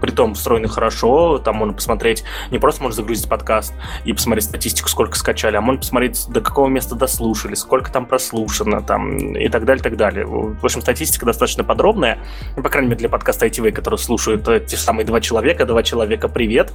при 0.00 0.10
том 0.10 0.34
встроены 0.34 0.68
хорошо, 0.68 1.38
там 1.38 1.56
можно 1.56 1.72
посмотреть, 1.72 2.22
не 2.50 2.58
просто 2.58 2.82
можно 2.82 2.96
загрузить 2.96 3.28
подкаст 3.28 3.72
и 4.04 4.12
посмотреть 4.12 4.44
статистику, 4.44 4.88
сколько 4.90 5.16
скачали, 5.16 5.56
а 5.56 5.60
можно 5.62 5.80
посмотреть, 5.80 6.26
до 6.28 6.42
какого 6.42 6.68
места 6.68 6.94
дослушали, 6.94 7.54
сколько 7.54 7.90
там 7.90 8.04
прослушано, 8.04 8.82
там, 8.82 9.16
и 9.16 9.48
так 9.48 9.64
далее, 9.64 9.82
так 9.82 9.96
далее. 9.96 10.26
В 10.26 10.62
общем, 10.62 10.82
статистика 10.82 11.24
достаточно 11.24 11.64
подробная, 11.64 12.18
ну, 12.56 12.62
по 12.62 12.68
крайней 12.68 12.88
мере, 12.88 12.98
для 12.98 13.08
подкаста 13.08 13.46
ITV, 13.46 13.72
который 13.72 13.98
слушают 13.98 14.46
э, 14.48 14.60
те 14.60 14.76
самые 14.76 15.06
два 15.06 15.20
человека, 15.20 15.64
два 15.64 15.82
человека, 15.82 16.28
привет. 16.28 16.74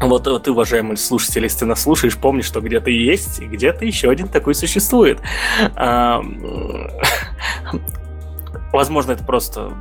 Вот, 0.00 0.26
вот 0.26 0.42
ты, 0.42 0.50
уважаемый 0.50 0.96
слушатель, 0.96 1.42
если 1.44 1.60
ты 1.60 1.66
нас 1.66 1.82
слушаешь, 1.82 2.16
помни, 2.16 2.42
что 2.42 2.60
где-то 2.60 2.90
есть, 2.90 3.40
и 3.40 3.46
где-то 3.46 3.84
еще 3.84 4.10
один 4.10 4.28
такой 4.28 4.54
существует. 4.54 5.20
Возможно, 8.72 9.12
это 9.12 9.22
просто 9.22 9.72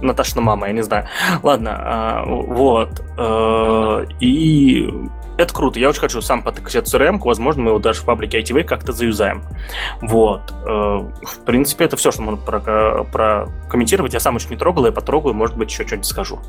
Наташина 0.00 0.40
мама, 0.40 0.66
я 0.66 0.72
не 0.72 0.82
знаю. 0.82 1.06
Ладно, 1.44 1.76
а, 1.78 2.24
вот. 2.26 3.00
Э, 3.16 4.06
и 4.18 4.92
это 5.38 5.54
круто. 5.54 5.78
Я 5.78 5.88
очень 5.88 6.00
хочу 6.00 6.20
сам 6.20 6.42
потыкать 6.42 6.74
эту 6.74 6.90
CRM, 6.90 7.20
возможно, 7.20 7.62
мы 7.62 7.70
его 7.70 7.78
даже 7.78 8.00
в 8.00 8.04
паблике 8.04 8.40
ITV 8.40 8.64
как-то 8.64 8.92
заюзаем. 8.92 9.44
Вот. 10.02 10.52
Э, 10.66 10.98
в 11.22 11.44
принципе, 11.46 11.84
это 11.84 11.96
все, 11.96 12.10
что 12.10 12.22
можно 12.22 12.40
прокомментировать. 13.04 14.14
Я 14.14 14.20
сам 14.20 14.34
еще 14.34 14.48
не 14.48 14.56
трогал, 14.56 14.84
я 14.84 14.92
потрогаю, 14.92 15.32
может 15.32 15.56
быть, 15.56 15.70
еще 15.70 15.86
что-нибудь 15.86 16.08
скажу. 16.08 16.40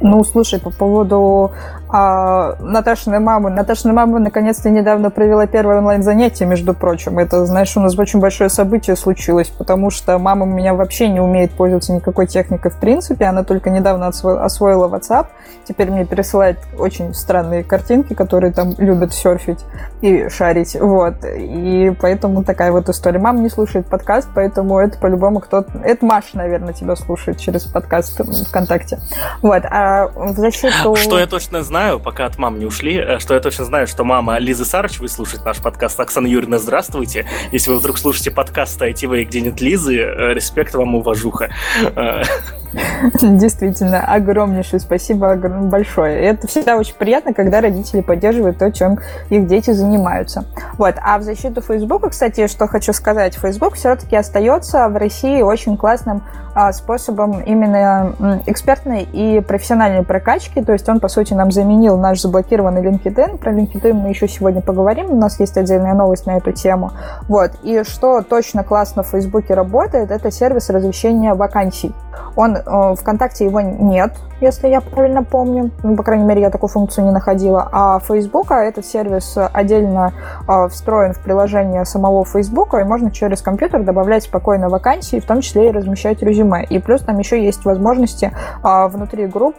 Ну, 0.00 0.24
слушай, 0.24 0.60
по 0.60 0.70
поводу 0.70 1.52
а, 1.88 2.56
Наташиной 2.58 3.20
мамы. 3.20 3.50
Наташина 3.50 3.92
мама 3.92 4.18
наконец-то 4.18 4.68
недавно 4.68 5.10
провела 5.10 5.46
первое 5.46 5.78
онлайн-занятие, 5.78 6.46
между 6.46 6.74
прочим. 6.74 7.20
Это, 7.20 7.46
знаешь, 7.46 7.76
у 7.76 7.80
нас 7.80 7.96
очень 7.96 8.18
большое 8.18 8.50
событие 8.50 8.96
случилось, 8.96 9.48
потому 9.48 9.90
что 9.90 10.18
мама 10.18 10.42
у 10.42 10.48
меня 10.48 10.74
вообще 10.74 11.08
не 11.08 11.20
умеет 11.20 11.52
пользоваться 11.52 11.92
никакой 11.92 12.26
техникой 12.26 12.72
в 12.72 12.80
принципе. 12.80 13.26
Она 13.26 13.44
только 13.44 13.70
недавно 13.70 14.06
осво- 14.08 14.42
освоила 14.42 14.88
WhatsApp. 14.88 15.26
Теперь 15.66 15.90
мне 15.90 16.04
пересылает 16.04 16.58
очень 16.76 17.14
странные 17.14 17.62
картинки, 17.62 18.12
которые 18.12 18.52
там 18.52 18.74
любят 18.78 19.14
серфить 19.14 19.64
и 20.00 20.28
шарить. 20.28 20.76
Вот. 20.78 21.24
И 21.24 21.96
поэтому 22.00 22.42
такая 22.42 22.72
вот 22.72 22.88
история. 22.88 23.20
Мама 23.20 23.38
не 23.38 23.48
слушает 23.48 23.86
подкаст, 23.86 24.28
поэтому 24.34 24.78
это 24.78 24.98
по-любому 24.98 25.38
кто-то... 25.38 25.70
Это 25.84 26.04
Маша, 26.04 26.36
наверное, 26.36 26.74
тебя 26.74 26.96
слушает 26.96 27.38
через 27.38 27.64
подкаст 27.66 28.20
ВКонтакте. 28.48 28.98
Вот. 29.40 29.62
А 29.70 29.83
в 30.14 30.36
защиту... 30.36 30.96
Что 31.02 31.18
я 31.18 31.26
точно 31.26 31.62
знаю, 31.62 32.00
пока 32.00 32.26
от 32.26 32.38
мам 32.38 32.58
не 32.58 32.66
ушли, 32.66 32.96
э, 32.96 33.18
что 33.18 33.34
я 33.34 33.40
точно 33.40 33.64
знаю, 33.64 33.86
что 33.86 34.04
мама 34.04 34.38
Лизы 34.38 34.64
Сарычевой 34.64 35.08
слушает 35.08 35.44
наш 35.44 35.58
подкаст. 35.58 35.98
Оксана 36.00 36.26
Юрьевна, 36.26 36.58
здравствуйте. 36.58 37.26
Если 37.52 37.70
вы 37.70 37.78
вдруг 37.78 37.98
слушаете 37.98 38.30
подкаст 38.30 38.80
ITV, 38.80 39.24
где 39.24 39.40
нет 39.40 39.60
Лизы, 39.60 39.96
э, 39.96 40.34
респект 40.34 40.74
вам, 40.74 40.94
уважуха. 40.94 41.50
Действительно, 43.22 44.04
огромнейшее 44.04 44.80
спасибо 44.80 45.34
большое. 45.36 46.20
Это 46.20 46.46
всегда 46.46 46.76
очень 46.76 46.94
приятно, 46.94 47.34
когда 47.34 47.60
родители 47.60 48.00
поддерживают 48.00 48.58
то, 48.58 48.70
чем 48.72 48.98
их 49.30 49.46
дети 49.46 49.70
занимаются. 49.70 50.44
Вот. 50.78 50.94
А 51.00 51.18
в 51.18 51.22
защиту 51.22 51.60
Фейсбука, 51.60 52.10
кстати, 52.10 52.46
что 52.46 52.66
хочу 52.66 52.92
сказать, 52.92 53.34
Facebook 53.36 53.74
все-таки 53.74 54.16
остается 54.16 54.88
в 54.88 54.96
России 54.96 55.42
очень 55.42 55.76
классным 55.76 56.22
а, 56.54 56.72
способом 56.72 57.40
именно 57.40 58.42
экспертной 58.46 59.02
и 59.02 59.40
профессиональной 59.40 60.04
прокачки. 60.04 60.62
То 60.62 60.72
есть 60.72 60.88
он, 60.88 61.00
по 61.00 61.08
сути, 61.08 61.34
нам 61.34 61.50
заменил 61.50 61.98
наш 61.98 62.20
заблокированный 62.20 62.82
LinkedIn. 62.82 63.38
Про 63.38 63.52
LinkedIn 63.52 63.92
мы 63.92 64.08
еще 64.08 64.28
сегодня 64.28 64.60
поговорим. 64.60 65.10
У 65.10 65.16
нас 65.16 65.38
есть 65.40 65.56
отдельная 65.56 65.94
новость 65.94 66.26
на 66.26 66.36
эту 66.36 66.52
тему. 66.52 66.92
Вот. 67.28 67.52
И 67.62 67.82
что 67.84 68.22
точно 68.22 68.62
классно 68.64 69.02
в 69.02 69.08
Фейсбуке 69.08 69.54
работает, 69.54 70.10
это 70.10 70.30
сервис 70.30 70.70
размещения 70.70 71.34
вакансий. 71.34 71.92
Он 72.36 72.56
ВКонтакте 72.64 73.44
его 73.44 73.60
нет, 73.60 74.12
если 74.40 74.68
я 74.68 74.80
правильно 74.80 75.22
помню. 75.22 75.70
Ну, 75.82 75.96
по 75.96 76.02
крайней 76.02 76.24
мере, 76.24 76.40
я 76.42 76.50
такую 76.50 76.70
функцию 76.70 77.06
не 77.06 77.12
находила. 77.12 77.68
А 77.72 78.00
Facebook, 78.00 78.50
этот 78.50 78.84
сервис 78.84 79.36
отдельно 79.36 80.12
э, 80.48 80.68
встроен 80.68 81.12
в 81.12 81.20
приложение 81.20 81.84
самого 81.84 82.24
Facebook, 82.24 82.74
и 82.74 82.84
можно 82.84 83.10
через 83.10 83.42
компьютер 83.42 83.82
добавлять 83.82 84.24
спокойно 84.24 84.68
вакансии, 84.68 85.20
в 85.20 85.24
том 85.24 85.40
числе 85.40 85.68
и 85.68 85.72
размещать 85.72 86.22
резюме. 86.22 86.64
И 86.64 86.78
плюс 86.78 87.02
там 87.02 87.18
еще 87.18 87.42
есть 87.42 87.64
возможности 87.64 88.32
э, 88.62 88.86
внутри 88.88 89.26
групп 89.26 89.54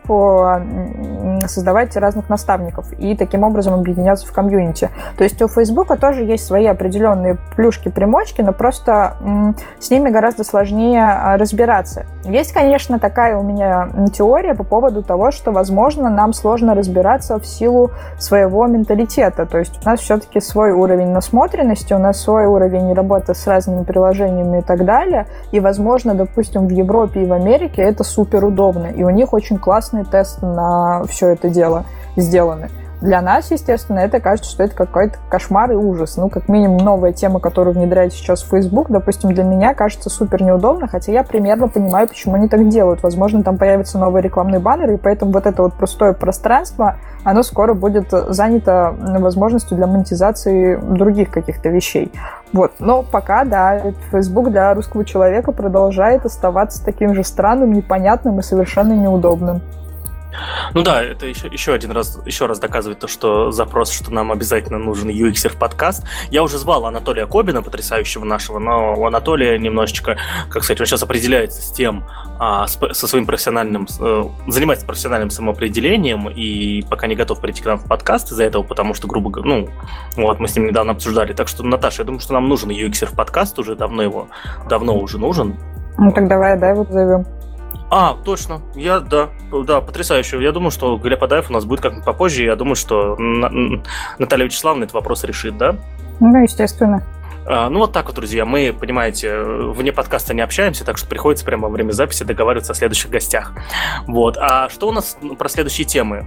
создавать 1.47 1.95
разных 1.95 2.29
наставников 2.29 2.91
и 2.93 3.15
таким 3.15 3.43
образом 3.43 3.73
объединяться 3.73 4.27
в 4.27 4.31
комьюнити. 4.31 4.89
То 5.17 5.23
есть 5.23 5.41
у 5.41 5.47
Facebook 5.47 5.97
тоже 5.99 6.23
есть 6.23 6.45
свои 6.45 6.65
определенные 6.65 7.37
плюшки-примочки, 7.55 8.41
но 8.41 8.51
просто 8.51 9.15
с 9.79 9.89
ними 9.89 10.09
гораздо 10.09 10.43
сложнее 10.43 11.35
разбираться. 11.37 12.05
Есть, 12.23 12.53
конечно, 12.53 12.94
такая 12.99 13.37
у 13.37 13.43
меня 13.43 13.89
теория 14.13 14.53
по 14.53 14.63
поводу 14.63 15.03
того, 15.03 15.31
что, 15.31 15.51
возможно, 15.51 16.09
нам 16.09 16.33
сложно 16.33 16.75
разбираться 16.75 17.39
в 17.39 17.45
силу 17.45 17.91
своего 18.19 18.65
менталитета. 18.67 19.45
То 19.45 19.59
есть 19.59 19.79
у 19.83 19.89
нас 19.89 19.99
все-таки 19.99 20.39
свой 20.39 20.71
уровень 20.71 21.09
насмотренности, 21.09 21.93
у 21.93 21.99
нас 21.99 22.21
свой 22.21 22.45
уровень 22.45 22.93
работы 22.93 23.33
с 23.33 23.47
разными 23.47 23.83
приложениями 23.83 24.59
и 24.59 24.61
так 24.61 24.85
далее. 24.85 25.27
И, 25.51 25.59
возможно, 25.59 26.13
допустим, 26.13 26.67
в 26.67 26.71
Европе 26.71 27.23
и 27.23 27.25
в 27.25 27.33
Америке 27.33 27.81
это 27.81 28.03
супер 28.03 28.43
удобно. 28.45 28.87
И 28.87 29.03
у 29.03 29.09
них 29.09 29.33
очень 29.33 29.57
классные 29.57 30.05
тесты 30.05 30.45
на 30.45 31.03
все 31.07 31.29
это 31.29 31.49
дело 31.49 31.85
сделаны. 32.15 32.69
Для 33.01 33.21
нас, 33.21 33.51
естественно, 33.51 33.99
это 33.99 34.19
кажется, 34.19 34.49
что 34.49 34.63
это 34.63 34.75
какой-то 34.75 35.17
кошмар 35.29 35.71
и 35.71 35.75
ужас. 35.75 36.17
Ну, 36.17 36.29
как 36.29 36.47
минимум, 36.47 36.77
новая 36.77 37.13
тема, 37.13 37.39
которую 37.39 37.73
внедряет 37.73 38.13
сейчас 38.13 38.41
Facebook, 38.41 38.89
допустим, 38.89 39.33
для 39.33 39.43
меня 39.43 39.73
кажется 39.73 40.09
супер 40.09 40.41
неудобно, 40.41 40.87
хотя 40.87 41.11
я 41.11 41.23
примерно 41.23 41.67
понимаю, 41.67 42.07
почему 42.07 42.35
они 42.35 42.47
так 42.47 42.67
делают. 42.69 43.03
Возможно, 43.03 43.43
там 43.43 43.57
появятся 43.57 43.99
новые 43.99 44.23
рекламные 44.23 44.59
баннеры, 44.59 44.95
и 44.95 44.97
поэтому 44.97 45.31
вот 45.31 45.45
это 45.45 45.63
вот 45.63 45.73
простое 45.73 46.13
пространство, 46.13 46.95
оно 47.23 47.43
скоро 47.43 47.73
будет 47.73 48.09
занято 48.09 48.95
возможностью 49.19 49.77
для 49.77 49.87
монетизации 49.87 50.75
других 50.77 51.31
каких-то 51.31 51.69
вещей. 51.69 52.11
Вот. 52.53 52.73
Но 52.79 53.03
пока, 53.03 53.43
да, 53.43 53.81
Facebook 54.11 54.49
для 54.49 54.73
русского 54.73 55.03
человека 55.03 55.51
продолжает 55.51 56.25
оставаться 56.25 56.83
таким 56.83 57.13
же 57.13 57.23
странным, 57.23 57.73
непонятным 57.73 58.39
и 58.39 58.41
совершенно 58.41 58.93
неудобным. 58.93 59.61
Ну 60.73 60.81
да, 60.81 61.03
это 61.03 61.25
еще, 61.25 61.47
еще 61.47 61.73
один 61.73 61.91
раз, 61.91 62.19
еще 62.25 62.45
раз 62.45 62.59
доказывает 62.59 62.99
то, 62.99 63.07
что 63.07 63.51
запрос, 63.51 63.91
что 63.91 64.11
нам 64.11 64.31
обязательно 64.31 64.77
нужен 64.77 65.09
UX 65.09 65.49
в 65.49 65.57
подкаст. 65.57 66.03
Я 66.29 66.43
уже 66.43 66.57
звал 66.57 66.85
Анатолия 66.85 67.25
Кобина, 67.25 67.61
потрясающего 67.61 68.25
нашего, 68.25 68.59
но 68.59 68.95
у 68.95 69.05
Анатолия 69.05 69.57
немножечко, 69.57 70.17
как 70.49 70.63
сказать, 70.63 70.81
он 70.81 70.87
сейчас 70.87 71.03
определяется 71.03 71.61
с 71.61 71.71
тем, 71.71 72.05
а, 72.39 72.67
с, 72.67 72.77
со 72.91 73.07
своим 73.07 73.25
профессиональным, 73.25 73.87
э, 73.99 74.23
занимается 74.47 74.85
профессиональным 74.85 75.29
самоопределением 75.29 76.29
и 76.29 76.83
пока 76.89 77.07
не 77.07 77.15
готов 77.15 77.39
прийти 77.39 77.61
к 77.61 77.65
нам 77.65 77.77
в 77.77 77.85
подкаст 77.85 78.31
из-за 78.31 78.43
этого, 78.43 78.63
потому 78.63 78.93
что, 78.93 79.07
грубо 79.07 79.29
говоря, 79.29 79.49
ну, 79.49 79.69
вот 80.17 80.39
мы 80.39 80.47
с 80.47 80.55
ним 80.55 80.67
недавно 80.67 80.93
обсуждали. 80.93 81.33
Так 81.33 81.47
что, 81.47 81.63
Наташа, 81.63 82.01
я 82.01 82.05
думаю, 82.05 82.19
что 82.19 82.33
нам 82.33 82.49
нужен 82.49 82.69
UX 82.69 83.05
в 83.05 83.15
подкаст 83.15 83.57
уже 83.59 83.75
давно 83.75 84.03
его, 84.03 84.27
давно 84.67 84.97
уже 84.97 85.17
нужен. 85.17 85.55
Ну 85.97 86.11
так 86.11 86.27
давай, 86.27 86.57
да, 86.59 86.69
его 86.69 86.85
зовем. 86.89 87.25
А, 87.97 88.17
точно. 88.25 88.61
Я, 88.75 88.99
да, 88.99 89.29
да, 89.53 89.79
потрясающе. 89.79 90.43
Я 90.43 90.51
думаю, 90.51 90.69
что 90.69 90.97
Глеб 90.97 91.23
Адаев 91.23 91.49
у 91.49 91.53
нас 91.53 91.63
будет 91.63 91.79
как-нибудь 91.79 92.03
попозже. 92.03 92.43
Я 92.43 92.57
думаю, 92.57 92.75
что 92.75 93.15
Наталья 94.19 94.43
Вячеславовна 94.43 94.83
этот 94.83 94.95
вопрос 94.95 95.23
решит, 95.23 95.57
да? 95.57 95.77
Ну, 96.19 96.43
естественно. 96.43 97.05
А, 97.45 97.69
ну, 97.69 97.79
вот 97.79 97.93
так 97.93 98.07
вот, 98.07 98.15
друзья. 98.15 98.43
Мы, 98.43 98.75
понимаете, 98.77 99.39
вне 99.39 99.93
подкаста 99.93 100.33
не 100.33 100.41
общаемся, 100.41 100.83
так 100.83 100.97
что 100.97 101.07
приходится 101.07 101.45
прямо 101.45 101.69
во 101.69 101.73
время 101.73 101.93
записи 101.93 102.25
договариваться 102.25 102.73
о 102.73 102.75
следующих 102.75 103.09
гостях. 103.11 103.53
Вот. 104.07 104.37
А 104.37 104.67
что 104.67 104.89
у 104.89 104.91
нас 104.91 105.17
про 105.39 105.47
следующие 105.47 105.85
темы? 105.85 106.25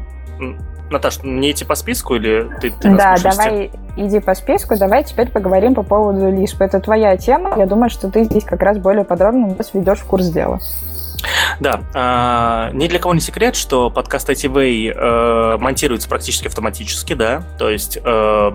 Наташ, 0.91 1.23
не 1.23 1.51
идти 1.51 1.67
по 1.67 1.75
списку 1.75 2.15
или 2.15 2.49
ты, 2.63 2.71
ты 2.71 2.97
Да, 2.97 3.17
давай 3.23 3.71
иди 3.99 4.21
по 4.21 4.35
списку, 4.35 4.79
давай 4.79 5.05
теперь 5.05 5.29
поговорим 5.29 5.75
по 5.75 5.83
поводу 5.83 6.31
Лишпа. 6.31 6.65
Это 6.65 6.81
твоя 6.81 7.15
тема, 7.19 7.59
я 7.59 7.67
думаю, 7.67 7.91
что 7.91 8.11
ты 8.11 8.25
здесь 8.25 8.45
как 8.45 8.63
раз 8.63 8.79
более 8.79 9.05
подробно 9.05 9.55
нас 9.55 9.75
ведешь 9.75 9.99
в 9.99 10.07
курс 10.07 10.29
дела. 10.29 10.61
Да, 11.61 12.71
э, 12.73 12.77
ни 12.77 12.87
для 12.87 12.99
кого 12.99 13.15
не 13.15 13.21
секрет, 13.21 13.57
что 13.57 13.91
подкаст 13.91 14.29
ITV 14.31 14.93
э, 14.93 15.57
монтируется 15.59 16.09
практически 16.09 16.47
автоматически, 16.47 17.15
да, 17.15 17.43
то 17.59 17.69
есть 17.69 17.99
э, 18.03 18.51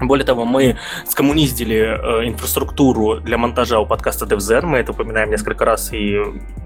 более 0.00 0.24
того, 0.24 0.44
мы 0.44 0.78
скоммуниздили 1.06 1.76
э, 1.76 2.28
инфраструктуру 2.28 3.20
для 3.20 3.38
монтажа 3.38 3.78
у 3.78 3.86
подкаста 3.86 4.24
DevZen, 4.24 4.64
мы 4.64 4.78
это 4.78 4.92
упоминаем 4.92 5.30
несколько 5.30 5.64
раз, 5.64 5.92
и 5.92 6.18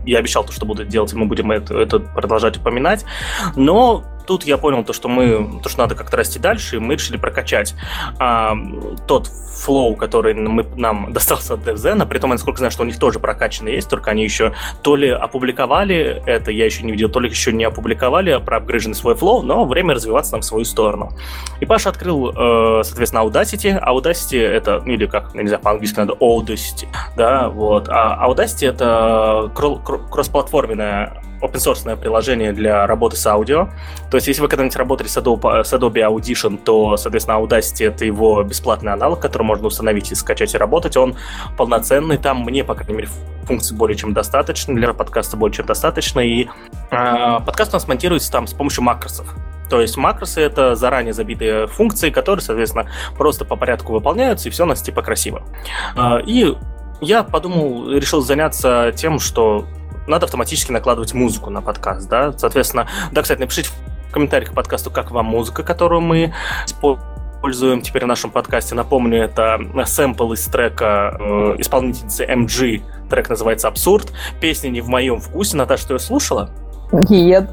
я 0.06 0.18
обещал 0.18 0.44
то, 0.44 0.52
что 0.52 0.66
буду 0.66 0.84
делать, 0.84 1.12
и 1.12 1.16
мы 1.16 1.26
будем 1.26 1.50
это, 1.50 1.76
это 1.78 1.98
продолжать 1.98 2.56
упоминать. 2.56 3.04
Но 3.56 4.04
тут 4.26 4.44
я 4.44 4.58
понял 4.58 4.84
то, 4.84 4.92
что 4.92 5.08
мы, 5.08 5.60
то, 5.62 5.68
что 5.68 5.80
надо 5.80 5.94
как-то 5.94 6.16
расти 6.16 6.38
дальше, 6.38 6.76
и 6.76 6.78
мы 6.78 6.94
решили 6.94 7.16
прокачать 7.16 7.74
а, 8.18 8.56
тот 9.06 9.28
flow, 9.54 9.94
который 9.96 10.34
мы, 10.34 10.64
нам 10.76 11.12
достался 11.12 11.54
от 11.54 11.60
DevZen, 11.60 12.06
при 12.06 12.18
том, 12.18 12.30
я 12.30 12.34
насколько 12.34 12.58
знаю, 12.58 12.70
что 12.70 12.82
у 12.82 12.86
них 12.86 12.98
тоже 12.98 13.18
прокачанный 13.18 13.74
есть, 13.74 13.88
только 13.88 14.10
они 14.10 14.24
еще 14.24 14.52
то 14.82 14.96
ли 14.96 15.08
опубликовали 15.08 16.22
это, 16.26 16.50
я 16.50 16.64
еще 16.64 16.82
не 16.82 16.92
видел, 16.92 17.08
то 17.08 17.20
ли 17.20 17.28
еще 17.28 17.52
не 17.52 17.64
опубликовали 17.64 18.40
про 18.44 18.58
апгрейженный 18.58 18.94
свой 18.94 19.14
flow, 19.14 19.42
но 19.42 19.64
время 19.64 19.94
развиваться 19.94 20.32
нам 20.32 20.42
в 20.42 20.44
свою 20.44 20.64
сторону. 20.64 21.12
И 21.60 21.66
Паша 21.66 21.90
открыл, 21.90 22.30
э, 22.30 22.82
соответственно, 22.84 23.22
Audacity. 23.22 23.80
Audacity 23.82 24.40
это, 24.40 24.82
ну, 24.84 24.92
или 24.92 25.06
как, 25.06 25.34
не 25.34 25.46
знаю, 25.46 25.62
по-английски 25.62 25.98
надо 25.98 26.14
Audacity, 26.14 26.86
да, 27.16 27.48
вот. 27.48 27.88
А 27.88 28.26
Audacity 28.28 28.68
это 28.68 29.50
кроссплатформенная 30.10 31.22
open 31.44 31.54
source 31.54 31.96
приложение 31.96 32.52
для 32.52 32.86
работы 32.86 33.16
с 33.16 33.26
аудио. 33.26 33.68
То 34.10 34.16
есть, 34.16 34.26
если 34.26 34.40
вы 34.42 34.48
когда-нибудь 34.48 34.76
работали 34.76 35.08
с 35.08 35.16
Adobe, 35.16 35.62
с 35.62 35.72
Adobe 35.72 36.02
Audition, 36.08 36.58
то, 36.58 36.96
соответственно, 36.96 37.36
Audacity— 37.36 37.86
это 37.88 38.04
его 38.04 38.42
бесплатный 38.42 38.92
аналог, 38.92 39.20
который 39.20 39.42
можно 39.42 39.66
установить 39.66 40.10
и 40.12 40.14
скачать 40.14 40.54
и 40.54 40.58
работать. 40.58 40.96
Он 40.96 41.16
полноценный, 41.56 42.16
там 42.16 42.42
мне, 42.44 42.64
по 42.64 42.74
крайней 42.74 42.94
мере, 42.94 43.08
функций 43.44 43.76
более 43.76 43.96
чем 43.96 44.14
достаточно, 44.14 44.74
для 44.74 44.92
подкаста 44.92 45.36
более 45.36 45.54
чем 45.54 45.66
достаточно, 45.66 46.20
и 46.20 46.44
э, 46.44 46.48
подкаст 46.90 47.72
у 47.72 47.76
нас 47.76 47.86
монтируется 47.86 48.32
там 48.32 48.46
с 48.46 48.54
помощью 48.54 48.84
макросов. 48.84 49.34
То 49.68 49.80
есть 49.80 49.96
макросы— 49.96 50.40
это 50.42 50.74
заранее 50.74 51.12
забитые 51.12 51.66
функции, 51.66 52.10
которые, 52.10 52.42
соответственно, 52.42 52.90
просто 53.16 53.44
по 53.44 53.56
порядку 53.56 53.92
выполняются, 53.92 54.48
и 54.48 54.52
все 54.52 54.64
у 54.64 54.66
нас 54.66 54.82
типа 54.82 55.02
красиво. 55.02 55.42
Э, 55.96 56.20
и 56.24 56.56
я 57.00 57.22
подумал, 57.22 57.90
решил 57.90 58.22
заняться 58.22 58.92
тем, 58.96 59.18
что 59.18 59.66
надо 60.06 60.26
автоматически 60.26 60.72
накладывать 60.72 61.14
музыку 61.14 61.50
на 61.50 61.62
подкаст, 61.62 62.08
да, 62.08 62.32
соответственно, 62.36 62.88
да, 63.12 63.22
кстати, 63.22 63.40
напишите 63.40 63.70
в 64.08 64.12
комментариях 64.12 64.52
к 64.52 64.54
подкасту, 64.54 64.90
как 64.90 65.10
вам 65.10 65.26
музыка, 65.26 65.62
которую 65.62 66.00
мы 66.00 66.32
используем 66.66 67.82
теперь 67.82 68.04
в 68.04 68.06
нашем 68.06 68.30
подкасте. 68.30 68.74
Напомню, 68.74 69.22
это 69.22 69.58
сэмпл 69.84 70.32
из 70.32 70.44
трека 70.46 71.16
э, 71.18 71.56
исполнительницы 71.58 72.24
MG, 72.24 72.82
трек 73.10 73.28
называется 73.28 73.68
«Абсурд», 73.68 74.12
песня 74.40 74.68
не 74.70 74.80
в 74.80 74.88
моем 74.88 75.20
вкусе. 75.20 75.56
Наташа, 75.56 75.88
ты 75.88 75.94
ее 75.94 75.98
слушала? 75.98 76.50
Нет. 76.92 77.50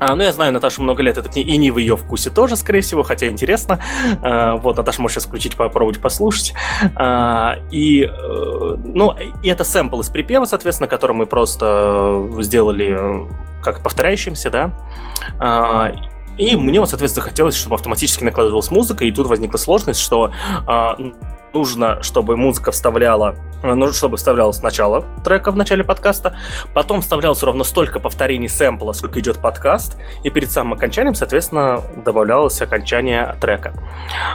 А, 0.00 0.14
ну, 0.14 0.22
я 0.22 0.32
знаю 0.32 0.52
Наташу 0.52 0.82
много 0.82 1.02
лет, 1.02 1.18
это 1.18 1.28
и 1.38 1.56
не 1.56 1.70
в 1.70 1.78
ее 1.78 1.96
вкусе 1.96 2.30
тоже, 2.30 2.56
скорее 2.56 2.80
всего, 2.82 3.02
хотя 3.02 3.28
интересно. 3.28 3.80
А, 4.22 4.56
вот, 4.56 4.76
Наташа 4.76 5.02
может 5.02 5.16
сейчас 5.16 5.26
включить, 5.26 5.56
попробовать 5.56 6.00
послушать. 6.00 6.54
А, 6.94 7.56
и, 7.70 8.04
э, 8.04 8.76
ну, 8.84 9.14
и 9.42 9.48
это 9.48 9.64
сэмпл 9.64 10.00
из 10.00 10.08
припева, 10.08 10.44
соответственно, 10.44 10.88
который 10.88 11.16
мы 11.16 11.26
просто 11.26 12.28
сделали 12.38 13.26
э, 13.26 13.28
как 13.62 13.82
повторяющимся, 13.82 14.50
да. 14.50 14.70
А, 15.40 15.92
и 16.36 16.54
мне 16.54 16.78
вот, 16.78 16.88
соответственно, 16.88 17.24
захотелось, 17.24 17.56
чтобы 17.56 17.74
автоматически 17.74 18.22
накладывалась 18.22 18.70
музыка, 18.70 19.04
и 19.04 19.10
тут 19.10 19.26
возникла 19.26 19.58
сложность, 19.58 20.00
что 20.00 20.30
а, 20.66 20.96
нужно, 21.58 22.00
чтобы 22.04 22.36
музыка 22.36 22.70
вставляла, 22.70 23.34
э, 23.64 23.74
нужно, 23.74 23.92
чтобы 23.92 24.16
вставлялась 24.16 24.58
сначала 24.58 25.04
трека 25.24 25.50
в 25.50 25.56
начале 25.56 25.82
подкаста, 25.82 26.36
потом 26.72 27.00
вставлялось 27.00 27.42
ровно 27.42 27.64
столько 27.64 27.98
повторений 27.98 28.48
сэмпла, 28.48 28.92
сколько 28.92 29.18
идет 29.18 29.38
подкаст, 29.38 29.96
и 30.22 30.30
перед 30.30 30.52
самым 30.52 30.74
окончанием, 30.74 31.16
соответственно, 31.16 31.82
добавлялось 32.04 32.62
окончание 32.62 33.36
трека. 33.40 33.72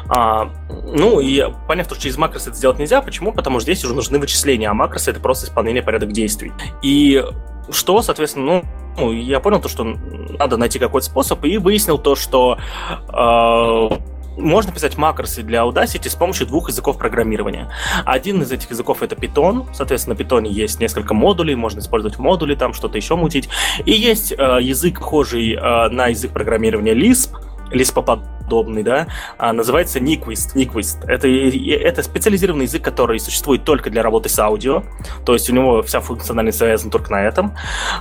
А, 0.09 0.49
ну, 0.69 1.21
и 1.21 1.45
поняв, 1.65 1.85
что 1.85 1.97
через 1.97 2.17
макросы 2.17 2.49
это 2.49 2.57
сделать 2.57 2.77
нельзя, 2.77 3.01
почему? 3.01 3.31
Потому 3.31 3.59
что 3.59 3.71
здесь 3.71 3.85
уже 3.85 3.93
нужны 3.93 4.19
вычисления, 4.19 4.69
а 4.69 4.73
макросы— 4.73 5.11
это 5.11 5.21
просто 5.21 5.45
исполнение 5.45 5.81
порядок 5.81 6.11
действий. 6.11 6.51
И 6.81 7.23
что, 7.69 8.01
соответственно, 8.01 8.45
ну, 8.45 8.63
ну, 8.97 9.11
я 9.13 9.39
понял 9.39 9.61
то, 9.61 9.69
что 9.69 9.85
надо 9.85 10.57
найти 10.57 10.77
какой-то 10.77 11.07
способ, 11.07 11.45
и 11.45 11.57
выяснил 11.57 11.97
то, 11.97 12.15
что 12.15 12.57
э, 12.91 14.12
можно 14.37 14.71
писать 14.71 14.97
макросы 14.97 15.43
для 15.43 15.61
Audacity 15.61 16.09
с 16.09 16.15
помощью 16.15 16.47
двух 16.47 16.69
языков 16.69 16.97
программирования. 16.97 17.71
Один 18.05 18.41
из 18.41 18.51
этих 18.51 18.69
языков 18.71 19.01
это 19.01 19.15
Python, 19.15 19.67
соответственно, 19.73 20.15
в 20.15 20.19
Python 20.19 20.47
есть 20.47 20.79
несколько 20.79 21.13
модулей, 21.13 21.55
можно 21.55 21.79
использовать 21.79 22.19
модули, 22.19 22.55
там 22.55 22.73
что-то 22.73 22.97
еще 22.97 23.15
мутить. 23.15 23.49
И 23.85 23.91
есть 23.91 24.31
э, 24.31 24.35
язык, 24.61 24.99
похожий 24.99 25.53
э, 25.53 25.89
на 25.89 26.07
язык 26.07 26.31
программирования 26.31 26.93
Lisp, 26.93 27.29
Lisp-подобный, 28.43 28.83
да, 28.83 29.07
а, 29.37 29.53
называется 29.53 29.99
Nyquist. 29.99 30.55
Nyquist. 30.55 31.05
Это, 31.07 31.27
это 31.27 32.03
специализированный 32.03 32.65
язык, 32.65 32.83
который 32.83 33.19
существует 33.19 33.63
только 33.63 33.89
для 33.89 34.03
работы 34.03 34.29
с 34.29 34.39
аудио, 34.39 34.83
то 35.25 35.33
есть 35.33 35.49
у 35.49 35.53
него 35.53 35.81
вся 35.81 35.99
функциональность 35.99 36.59
завязана 36.59 36.91
только 36.91 37.11
на 37.11 37.23
этом. 37.23 37.55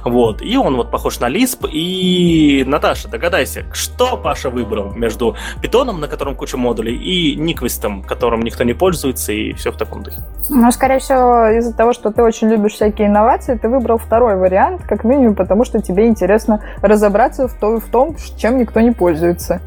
Вот. 0.04 0.42
И 0.42 0.56
он 0.56 0.76
вот 0.76 0.90
похож 0.90 1.20
на 1.20 1.30
Lisp. 1.30 1.68
И, 1.70 2.64
Наташа, 2.66 3.08
догадайся, 3.08 3.64
что 3.72 4.16
Паша 4.16 4.50
выбрал 4.50 4.92
между 4.92 5.36
питоном, 5.60 6.00
на 6.00 6.08
котором 6.08 6.34
куча 6.34 6.56
модулей, 6.56 6.96
и 6.96 7.36
Nyquist, 7.36 8.06
которым 8.06 8.42
никто 8.42 8.64
не 8.64 8.74
пользуется, 8.74 9.32
и 9.32 9.52
все 9.52 9.72
в 9.72 9.76
таком 9.76 10.02
духе? 10.02 10.18
Ну, 10.50 10.70
скорее 10.70 10.98
всего, 10.98 11.48
из-за 11.58 11.74
того, 11.74 11.92
что 11.92 12.10
ты 12.10 12.22
очень 12.22 12.48
любишь 12.48 12.72
всякие 12.72 13.08
инновации, 13.08 13.56
ты 13.56 13.68
выбрал 13.68 13.98
второй 13.98 14.36
вариант, 14.36 14.82
как 14.88 15.04
минимум, 15.04 15.34
потому 15.34 15.64
что 15.64 15.80
тебе 15.80 16.06
интересно 16.06 16.62
разобраться 16.82 17.48
в 17.48 17.84
том, 17.90 18.16
чем 18.36 18.58
никто 18.58 18.80
не 18.80 18.90
пользуется. 18.90 19.60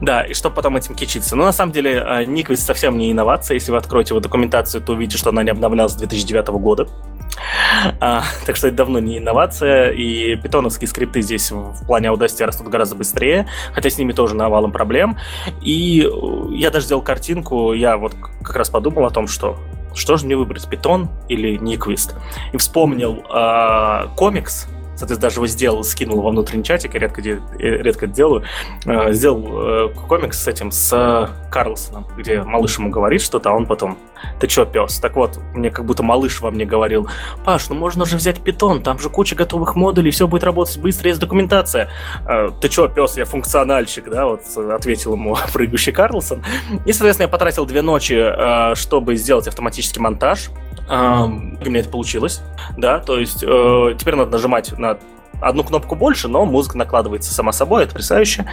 Да, 0.00 0.22
и 0.22 0.34
чтобы 0.34 0.56
потом 0.56 0.76
этим 0.76 0.94
кичиться. 0.94 1.36
Но 1.36 1.44
на 1.44 1.52
самом 1.52 1.72
деле 1.72 1.96
Nyquist 2.26 2.54
а, 2.54 2.56
совсем 2.56 2.98
не 2.98 3.10
инновация. 3.12 3.54
Если 3.54 3.70
вы 3.70 3.78
откроете 3.78 4.10
его 4.10 4.20
документацию, 4.20 4.82
то 4.82 4.92
увидите, 4.92 5.18
что 5.18 5.30
она 5.30 5.42
не 5.42 5.50
обновлялась 5.50 5.92
с 5.92 5.96
2009 5.96 6.48
года. 6.48 6.88
А, 8.00 8.24
так 8.46 8.56
что 8.56 8.68
это 8.68 8.76
давно 8.76 8.98
не 8.98 9.18
инновация, 9.18 9.90
и 9.90 10.36
питоновские 10.36 10.88
скрипты 10.88 11.22
здесь 11.22 11.50
в 11.50 11.86
плане 11.86 12.08
Audacity 12.08 12.44
растут 12.44 12.68
гораздо 12.68 12.94
быстрее, 12.96 13.46
хотя 13.72 13.90
с 13.90 13.98
ними 13.98 14.12
тоже 14.12 14.34
навалом 14.34 14.72
проблем. 14.72 15.16
И 15.62 16.08
я 16.50 16.70
даже 16.70 16.86
сделал 16.86 17.02
картинку, 17.02 17.72
я 17.72 17.96
вот 17.96 18.14
как 18.42 18.56
раз 18.56 18.70
подумал 18.70 19.06
о 19.06 19.10
том, 19.10 19.26
что 19.26 19.58
что 19.94 20.16
же 20.16 20.26
мне 20.26 20.36
выбрать, 20.36 20.68
питон 20.68 21.08
или 21.28 21.56
Nyquist? 21.56 22.14
И 22.52 22.56
вспомнил 22.56 23.24
э, 23.32 24.08
комикс 24.16 24.66
соответственно, 24.96 25.20
даже 25.20 25.36
его 25.36 25.46
сделал, 25.46 25.84
скинул 25.84 26.20
во 26.22 26.30
внутренний 26.30 26.64
чатик, 26.64 26.94
я 26.94 27.00
редко, 27.00 27.20
редко 27.20 28.06
это 28.06 28.14
делаю, 28.14 28.44
э, 28.86 29.12
сделал 29.12 29.88
э, 29.88 29.94
комикс 30.08 30.42
с 30.42 30.48
этим, 30.48 30.70
с 30.70 31.30
Карлсоном, 31.50 32.06
где 32.16 32.42
малыш 32.42 32.78
ему 32.78 32.90
говорит 32.90 33.22
что-то, 33.22 33.50
а 33.50 33.52
он 33.52 33.66
потом, 33.66 33.98
ты 34.40 34.46
чё, 34.46 34.64
пес? 34.64 34.98
Так 35.00 35.16
вот, 35.16 35.38
мне 35.54 35.70
как 35.70 35.84
будто 35.84 36.02
малыш 36.02 36.40
во 36.40 36.50
мне 36.50 36.64
говорил, 36.64 37.08
Паш, 37.44 37.68
ну 37.68 37.74
можно 37.74 38.04
же 38.04 38.16
взять 38.16 38.40
питон, 38.40 38.82
там 38.82 38.98
же 38.98 39.08
куча 39.08 39.34
готовых 39.34 39.74
модулей, 39.74 40.10
все 40.10 40.26
будет 40.26 40.44
работать 40.44 40.78
быстро, 40.78 41.08
есть 41.08 41.20
документация. 41.20 41.90
Э, 42.28 42.50
ты 42.60 42.68
чё, 42.68 42.88
пес, 42.88 43.16
я 43.16 43.24
функциональщик, 43.24 44.08
да, 44.08 44.26
вот 44.26 44.42
ответил 44.72 45.14
ему 45.14 45.36
прыгающий 45.52 45.92
Карлсон. 45.92 46.42
И, 46.84 46.92
соответственно, 46.92 47.26
я 47.26 47.28
потратил 47.28 47.66
две 47.66 47.82
ночи, 47.82 48.74
чтобы 48.74 49.16
сделать 49.16 49.48
автоматический 49.48 50.00
монтаж, 50.00 50.50
Uh, 50.86 51.24
у 51.66 51.70
меня 51.70 51.80
это 51.80 51.88
получилось, 51.88 52.42
да, 52.76 52.98
то 52.98 53.18
есть 53.18 53.42
э, 53.42 53.94
теперь 53.98 54.16
надо 54.16 54.32
нажимать 54.32 54.76
на 54.84 54.98
одну 55.40 55.64
кнопку 55.64 55.94
больше, 55.94 56.28
но 56.28 56.44
музыка 56.44 56.78
накладывается 56.78 57.32
сама 57.32 57.52
собой, 57.52 57.82
это 57.84 57.92
потрясающе. 57.92 58.46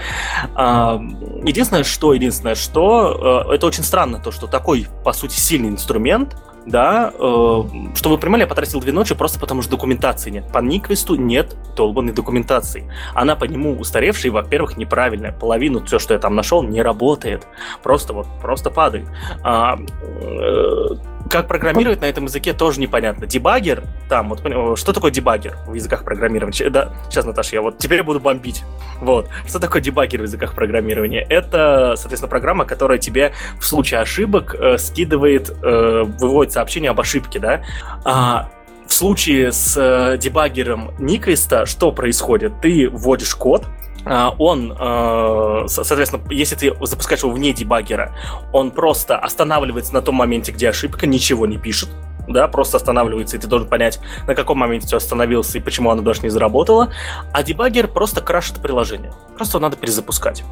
А, 0.56 1.00
единственное, 1.44 1.84
что, 1.84 2.14
единственное, 2.14 2.56
что 2.56 3.46
э, 3.50 3.56
это 3.56 3.68
очень 3.68 3.84
странно, 3.84 4.20
то, 4.20 4.32
что 4.32 4.48
такой, 4.48 4.88
по 5.04 5.14
сути, 5.14 5.36
сильный 5.36 5.70
инструмент, 5.70 6.36
да, 6.66 7.12
э, 7.14 7.64
что 7.96 8.10
вы 8.10 8.18
понимали, 8.18 8.42
я 8.42 8.48
потратил 8.48 8.80
две 8.80 8.92
ночи 8.92 9.16
просто 9.16 9.40
потому, 9.40 9.62
что 9.62 9.72
документации 9.72 10.30
нет. 10.30 10.52
По 10.52 10.60
Никвесту 10.60 11.16
нет 11.16 11.56
долбанной 11.76 12.14
документации. 12.14 12.92
Она 13.16 13.36
по 13.36 13.46
нему 13.46 13.80
устаревшая 13.80 14.32
и, 14.32 14.34
во-первых, 14.34 14.78
неправильная. 14.78 15.32
Половину 15.32 15.84
все, 15.86 15.98
что 15.98 16.14
я 16.14 16.20
там 16.20 16.36
нашел, 16.36 16.62
не 16.62 16.82
работает. 16.82 17.48
Просто 17.82 18.14
вот, 18.14 18.28
просто 18.42 18.70
падает. 18.70 19.08
А, 19.44 19.80
э, 19.80 20.88
как 21.30 21.48
программировать 21.48 22.02
на 22.02 22.06
этом 22.06 22.26
языке 22.26 22.54
тоже 22.54 22.80
непонятно. 22.80 23.26
Дебагер, 23.26 23.84
там, 24.10 24.30
вот, 24.30 24.78
что 24.78 24.94
такое 24.94 25.12
дебагер 25.12 25.58
в 25.68 25.74
языках 25.74 26.04
программирования? 26.04 26.70
Да, 26.70 26.92
сейчас, 27.10 27.26
Наташа, 27.26 27.56
я 27.56 27.62
вот 27.62 27.78
теперь 27.78 28.04
буду 28.04 28.20
бомбить. 28.20 28.64
Вот. 29.00 29.30
Что 29.48 29.60
такое 29.60 29.82
дебагер 29.82 30.22
в 30.22 30.24
языках 30.24 30.54
программирования? 30.54 31.26
Это, 31.30 31.96
соответственно, 31.98 32.30
программа, 32.30 32.66
которая 32.66 32.98
тебе 32.98 33.34
в 33.60 33.66
случае 33.66 34.00
ошибок 34.00 34.56
э, 34.56 34.78
скидывает, 34.78 35.50
э, 35.50 36.04
выводит 36.04 36.54
сообщение 36.54 36.92
об 36.92 37.00
ошибке, 37.00 37.40
да? 37.40 37.64
А, 38.06 38.50
в 38.88 38.94
случае 38.94 39.52
с 39.52 39.78
э, 39.78 40.18
дебаггером 40.18 40.92
Никвиста 41.00 41.66
что 41.66 41.92
происходит? 41.92 42.60
Ты 42.62 42.90
вводишь 42.90 43.36
код, 43.36 43.66
он, 44.06 44.76
э, 44.78 45.64
соответственно, 45.68 46.24
если 46.32 46.56
ты 46.56 46.74
запускаешь 46.82 47.22
его 47.22 47.32
вне 47.32 47.54
дебаггера, 47.54 48.16
он 48.52 48.72
просто 48.72 49.18
останавливается 49.18 49.94
на 49.94 50.02
том 50.02 50.16
моменте, 50.16 50.52
где 50.52 50.70
ошибка, 50.70 51.06
ничего 51.08 51.46
не 51.46 51.58
пишет, 51.58 51.90
да, 52.28 52.48
просто 52.48 52.78
останавливается, 52.78 53.38
и 53.38 53.40
ты 53.40 53.48
должен 53.48 53.68
понять, 53.68 54.00
на 54.28 54.36
каком 54.36 54.60
моменте 54.60 54.88
все 54.88 54.98
остановился 54.98 55.58
и 55.58 55.62
почему 55.62 55.92
оно 55.92 56.02
даже 56.02 56.22
не 56.22 56.30
заработало, 56.30 56.92
а 57.34 57.44
дебаггер 57.44 57.88
просто 57.88 58.22
крашит 58.22 58.62
приложение. 58.62 59.12
Просто 59.36 59.60
надо 59.60 59.78
перезапускать. 59.78 60.44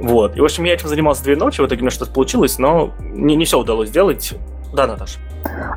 Вот. 0.00 0.36
И, 0.36 0.40
в 0.40 0.44
общем, 0.44 0.64
я 0.64 0.74
этим 0.74 0.88
занимался 0.88 1.24
две 1.24 1.36
ночи, 1.36 1.60
в 1.60 1.66
итоге 1.66 1.80
у 1.80 1.84
меня 1.84 1.90
что-то 1.90 2.12
получилось, 2.12 2.58
но 2.58 2.94
не, 3.00 3.36
не 3.36 3.44
все 3.44 3.58
удалось 3.58 3.88
сделать. 3.88 4.34
Да, 4.74 4.88
Наташа. 4.88 5.20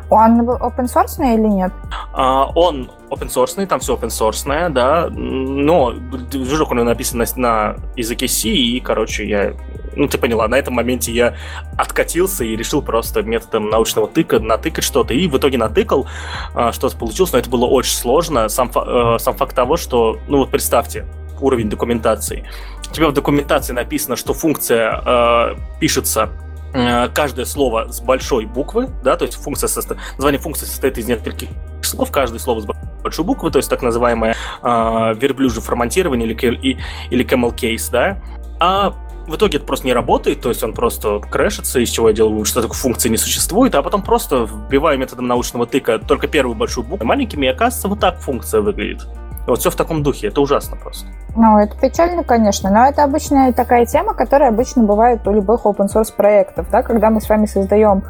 Он 0.10 0.41
open 0.41 0.86
source 0.86 1.21
или 1.21 1.47
нет? 1.47 1.71
А, 2.13 2.49
он 2.55 2.89
open 3.10 3.27
source, 3.27 3.65
там 3.67 3.79
все 3.79 3.95
open 3.95 4.07
source, 4.07 4.69
да, 4.69 5.07
но 5.12 5.91
движок 5.91 6.71
у 6.71 6.73
него 6.73 6.86
написан 6.86 7.23
на, 7.36 7.75
языке 7.95 8.27
C, 8.27 8.49
и, 8.49 8.79
короче, 8.79 9.27
я, 9.27 9.53
ну, 9.95 10.07
ты 10.07 10.17
поняла, 10.17 10.47
на 10.47 10.55
этом 10.55 10.73
моменте 10.73 11.12
я 11.12 11.36
откатился 11.77 12.43
и 12.43 12.55
решил 12.55 12.81
просто 12.81 13.21
методом 13.21 13.69
научного 13.69 14.07
тыка 14.07 14.39
натыкать 14.39 14.83
что-то, 14.83 15.13
и 15.13 15.27
в 15.27 15.38
итоге 15.38 15.57
натыкал, 15.57 16.07
а, 16.55 16.71
что-то 16.71 16.97
получилось, 16.97 17.33
но 17.33 17.39
это 17.39 17.49
было 17.49 17.65
очень 17.65 17.95
сложно. 17.95 18.49
Сам, 18.49 18.71
э, 18.73 19.17
сам 19.19 19.36
факт 19.36 19.55
того, 19.55 19.77
что, 19.77 20.17
ну, 20.27 20.39
вот 20.39 20.49
представьте, 20.49 21.05
уровень 21.39 21.69
документации. 21.69 22.45
У 22.89 22.93
тебя 22.93 23.10
в 23.10 23.13
документации 23.13 23.73
написано, 23.73 24.15
что 24.15 24.33
функция 24.33 25.01
э, 25.05 25.55
пишется 25.79 26.29
каждое 26.73 27.45
слово 27.45 27.91
с 27.91 28.01
большой 28.01 28.45
буквы, 28.45 28.89
да, 29.03 29.15
то 29.15 29.25
есть 29.25 29.41
функция 29.41 29.67
состо... 29.67 29.97
название 30.15 30.39
функции 30.39 30.65
состоит 30.65 30.97
из 30.97 31.08
нескольких 31.08 31.49
слов, 31.82 32.12
каждое 32.12 32.39
слово 32.39 32.62
с 32.62 32.65
большой 33.01 33.25
буквы, 33.25 33.51
то 33.51 33.58
есть 33.58 33.69
так 33.69 33.82
называемое 33.82 34.36
э, 34.62 35.13
верблюжье 35.15 35.62
форматирование 35.62 36.27
или, 36.30 36.77
или 37.10 37.25
camel 37.25 37.56
case, 37.56 37.89
да, 37.91 38.21
а 38.60 38.93
в 39.27 39.36
итоге 39.36 39.58
это 39.58 39.65
просто 39.65 39.86
не 39.86 39.93
работает, 39.93 40.41
то 40.41 40.49
есть 40.49 40.63
он 40.63 40.73
просто 40.73 41.19
крэшится, 41.19 41.80
из 41.80 41.89
чего 41.89 42.10
я 42.10 42.15
делаю, 42.15 42.45
что 42.45 42.62
такой 42.62 42.75
функции 42.75 43.10
не 43.10 43.17
существует, 43.17 43.75
а 43.75 43.84
потом 43.84 44.01
просто 44.01 44.45
вбиваю 44.45 44.97
методом 44.97 45.27
научного 45.27 45.65
тыка 45.65 45.99
только 45.99 46.27
первую 46.27 46.56
большую 46.56 46.86
букву 46.86 47.06
маленькими, 47.06 47.45
и 47.45 47.49
оказывается, 47.49 47.88
вот 47.89 47.99
так 47.99 48.19
функция 48.19 48.62
выглядит. 48.62 49.06
Вот 49.47 49.60
все 49.60 49.69
в 49.71 49.75
таком 49.75 50.03
духе, 50.03 50.27
это 50.27 50.41
ужасно 50.41 50.75
просто. 50.75 51.07
Ну, 51.36 51.57
это 51.57 51.75
печально, 51.77 52.23
конечно, 52.23 52.69
но 52.69 52.86
это 52.86 53.03
обычная 53.03 53.53
такая 53.53 53.86
тема, 53.86 54.13
которая 54.13 54.49
обычно 54.49 54.83
бывает 54.83 55.25
у 55.25 55.31
любых 55.31 55.65
open 55.65 55.88
source 55.88 56.13
проектов, 56.15 56.67
да, 56.69 56.83
когда 56.83 57.10
мы 57.10 57.21
с 57.21 57.29
вами 57.29 57.45
создаем 57.45 58.03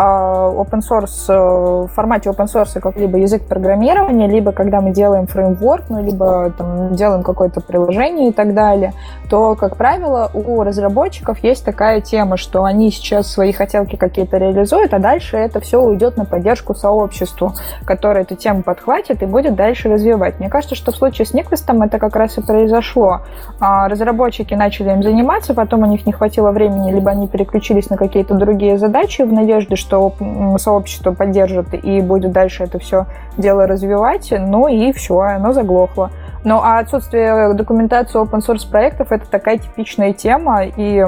open 0.00 0.80
source, 0.80 1.26
э, 1.28 1.86
в 1.86 1.88
формате 1.88 2.30
open 2.30 2.46
source 2.46 2.80
как 2.80 2.96
либо 2.96 3.18
язык 3.18 3.42
программирования, 3.42 4.26
либо 4.26 4.52
когда 4.52 4.80
мы 4.80 4.92
делаем 4.92 5.26
фреймворк, 5.26 5.84
ну, 5.88 6.02
либо 6.02 6.50
там, 6.56 6.94
делаем 6.94 7.22
какое-то 7.22 7.60
приложение 7.60 8.30
и 8.30 8.32
так 8.32 8.54
далее, 8.54 8.92
то, 9.30 9.54
как 9.54 9.76
правило, 9.76 10.30
у 10.34 10.62
разработчиков 10.62 11.38
есть 11.44 11.64
такая 11.64 12.00
тема, 12.00 12.36
что 12.36 12.64
они 12.64 12.90
сейчас 12.90 13.30
свои 13.30 13.52
хотелки 13.52 13.96
какие-то 13.96 14.36
реализуют, 14.38 14.92
а 14.94 14.98
дальше 14.98 15.36
это 15.36 15.60
все 15.60 15.80
уйдет 15.80 16.16
на 16.16 16.24
поддержку 16.24 16.74
сообществу, 16.74 17.52
которое 17.84 18.22
эту 18.22 18.34
тему 18.34 18.62
подхватит 18.62 19.22
и 19.22 19.26
будет 19.26 19.54
дальше 19.54 19.88
развивать. 19.88 20.38
Мне 20.40 20.48
кажется, 20.48 20.74
что 20.74 20.92
в 20.92 20.96
случае 20.96 21.26
с 21.26 21.34
Никвестом 21.34 21.82
это 21.82 21.98
как 21.98 22.16
раз 22.16 22.36
и 22.38 22.42
произошло. 22.42 23.20
А, 23.60 23.88
разработчики 23.88 24.54
начали 24.54 24.90
им 24.90 25.02
заниматься, 25.02 25.54
потом 25.54 25.82
у 25.82 25.86
них 25.86 26.06
не 26.06 26.12
хватило 26.12 26.50
времени, 26.50 26.92
либо 26.92 27.10
они 27.10 27.28
переключились 27.28 27.90
на 27.90 27.96
какие-то 27.96 28.34
другие 28.34 28.78
задачи 28.78 29.22
в 29.22 29.32
надежде, 29.32 29.76
что 29.84 30.14
сообщество 30.58 31.12
поддержит 31.12 31.74
и 31.74 32.00
будет 32.00 32.32
дальше 32.32 32.64
это 32.64 32.78
все 32.78 33.06
дело 33.36 33.66
развивать, 33.66 34.32
ну 34.36 34.66
и 34.66 34.92
все, 34.92 35.18
оно 35.20 35.52
заглохло. 35.52 36.10
Ну 36.42 36.60
а 36.62 36.78
отсутствие 36.78 37.52
документации 37.52 38.20
open 38.20 38.40
source 38.40 38.68
проектов 38.68 39.12
это 39.12 39.30
такая 39.30 39.58
типичная 39.58 40.12
тема, 40.12 40.64
и 40.64 41.04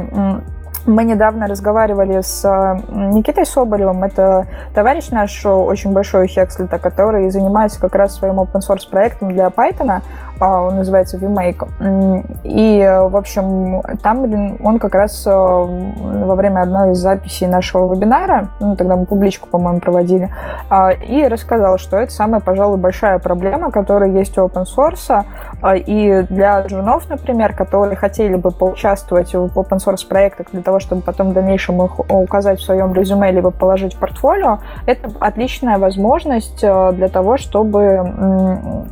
мы 0.86 1.02
недавно 1.04 1.48
разговаривали 1.48 2.20
с 2.20 2.44
Никитой 2.88 3.44
Соболевым, 3.44 4.04
это 4.04 4.46
товарищ 4.74 5.08
наш 5.10 5.44
очень 5.44 5.92
большой 5.92 6.28
Хекслита, 6.28 6.78
который 6.78 7.28
занимается 7.30 7.80
как 7.80 7.94
раз 7.94 8.14
своим 8.14 8.38
open 8.38 8.60
source 8.60 8.88
проектом 8.88 9.32
для 9.32 9.46
Python, 9.48 10.02
он 10.40 10.76
называется 10.76 11.16
VMake. 11.16 12.26
И, 12.44 12.98
в 13.08 13.16
общем, 13.16 13.82
там 14.02 14.56
он 14.62 14.78
как 14.78 14.94
раз 14.94 15.26
э, 15.26 15.30
во 15.30 16.34
время 16.34 16.62
одной 16.62 16.92
из 16.92 16.98
записей 16.98 17.46
нашего 17.46 17.94
вебинара, 17.94 18.48
ну, 18.60 18.76
тогда 18.76 18.96
мы 18.96 19.06
публичку, 19.06 19.48
по-моему, 19.48 19.80
проводили, 19.80 20.30
а, 20.68 20.90
и 20.90 21.26
рассказал, 21.26 21.78
что 21.78 21.96
это 21.96 22.12
самая, 22.12 22.40
пожалуй, 22.40 22.78
большая 22.78 23.18
проблема, 23.18 23.70
которая 23.70 24.10
есть 24.10 24.36
у 24.38 24.46
open 24.46 24.64
source. 24.64 25.24
А, 25.62 25.76
и 25.76 26.22
для 26.22 26.60
джунов, 26.62 27.08
например, 27.08 27.54
которые 27.54 27.96
хотели 27.96 28.34
бы 28.36 28.50
поучаствовать 28.50 29.32
в 29.32 29.58
open 29.58 29.78
source 29.78 30.06
проектах 30.06 30.48
для 30.52 30.62
того, 30.62 30.80
чтобы 30.80 31.02
потом 31.02 31.30
в 31.30 31.32
дальнейшем 31.32 31.82
их 31.82 31.98
указать 32.10 32.60
в 32.60 32.64
своем 32.64 32.92
резюме 32.92 33.30
либо 33.30 33.50
положить 33.50 33.94
в 33.94 33.98
портфолио, 33.98 34.58
это 34.86 35.10
отличная 35.20 35.78
возможность 35.78 36.62
э, 36.62 36.92
для 36.92 37.08
того, 37.08 37.36
чтобы 37.36 38.86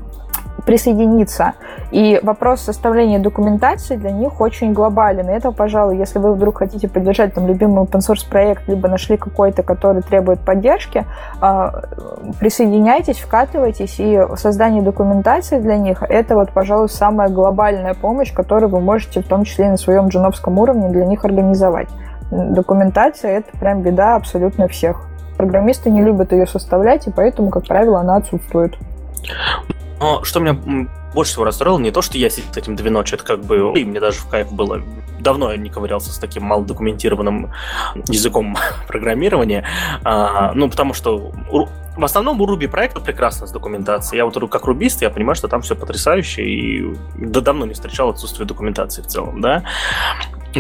присоединиться. 0.64 1.55
И 1.90 2.18
вопрос 2.22 2.61
составления 2.61 3.18
документации 3.18 3.96
для 3.96 4.11
них 4.11 4.40
очень 4.40 4.72
глобален. 4.72 5.29
И 5.29 5.33
это, 5.33 5.53
пожалуй, 5.53 5.98
если 5.98 6.18
вы 6.18 6.35
вдруг 6.35 6.59
хотите 6.59 6.88
поддержать 6.88 7.35
там 7.35 7.46
любимый 7.46 7.85
open 7.85 8.00
source 8.00 8.29
проект, 8.29 8.68
либо 8.68 8.88
нашли 8.88 9.16
какой-то, 9.16 9.62
который 9.62 10.03
требует 10.03 10.40
поддержки, 10.40 11.05
а, 11.40 11.83
присоединяйтесь, 12.40 13.18
вкатывайтесь, 13.18 13.96
и 13.98 14.20
создание 14.37 14.83
документации 14.83 15.59
для 15.59 15.77
них– 15.77 16.03
это 16.09 16.35
вот, 16.35 16.50
пожалуй, 16.50 16.88
самая 16.88 17.29
глобальная 17.29 17.94
помощь, 17.94 18.33
которую 18.33 18.70
вы 18.70 18.81
можете 18.81 19.20
в 19.22 19.29
том 19.29 19.44
числе 19.44 19.66
и 19.66 19.70
на 19.70 19.77
своем 19.77 20.09
джуновском 20.09 20.59
уровне 20.59 20.88
для 20.88 21.05
них 21.05 21.24
организовать. 21.24 21.88
Документация– 22.31 23.31
это 23.38 23.57
прям 23.59 23.83
беда 23.83 24.16
абсолютно 24.16 24.68
всех. 24.68 25.07
Программисты 25.37 25.90
не 25.90 26.03
любят 26.03 26.33
ее 26.33 26.46
составлять, 26.46 27.07
и 27.07 27.11
поэтому, 27.11 27.50
как 27.50 27.66
правило, 27.66 28.00
она 28.00 28.16
отсутствует. 28.16 28.77
Но 30.05 30.23
что 30.23 30.38
меня 30.38 30.55
больше 31.14 31.33
всего 31.33 31.45
расстроило, 31.45 31.79
не 31.79 31.90
то, 31.90 32.03
что 32.03 32.19
я 32.19 32.29
сидел 32.29 32.51
этим 32.55 32.77
две 32.77 32.90
ночи, 32.90 33.14
это 33.14 33.25
как 33.25 33.40
бы... 33.40 33.73
И 33.75 33.85
мне 33.87 34.01
даже 34.01 34.19
в 34.19 34.29
кайф 34.29 34.53
было. 34.53 34.83
Давно 35.19 35.51
я 35.51 35.57
не 35.57 35.71
ковырялся 35.71 36.12
с 36.12 36.19
таким 36.19 36.43
малодокументированным 36.43 37.51
языком 38.09 38.55
программирования. 38.87 39.67
А, 40.05 40.53
ну, 40.53 40.69
потому 40.69 40.93
что 40.93 41.33
в 41.97 42.05
основном 42.05 42.38
у 42.38 42.47
Ruby 42.47 42.69
проекта 42.69 43.01
прекрасно 43.01 43.47
с 43.47 43.51
документацией. 43.51 44.19
Я 44.19 44.27
вот 44.27 44.51
как 44.51 44.67
рубист, 44.67 45.01
я 45.01 45.09
понимаю, 45.09 45.37
что 45.37 45.49
там 45.49 45.62
все 45.62 45.75
потрясающе, 45.75 46.43
и 46.45 46.95
да, 47.14 47.40
давно 47.40 47.64
не 47.64 47.73
встречал 47.73 48.11
отсутствие 48.11 48.47
документации 48.47 49.01
в 49.01 49.07
целом, 49.07 49.40
да. 49.40 49.64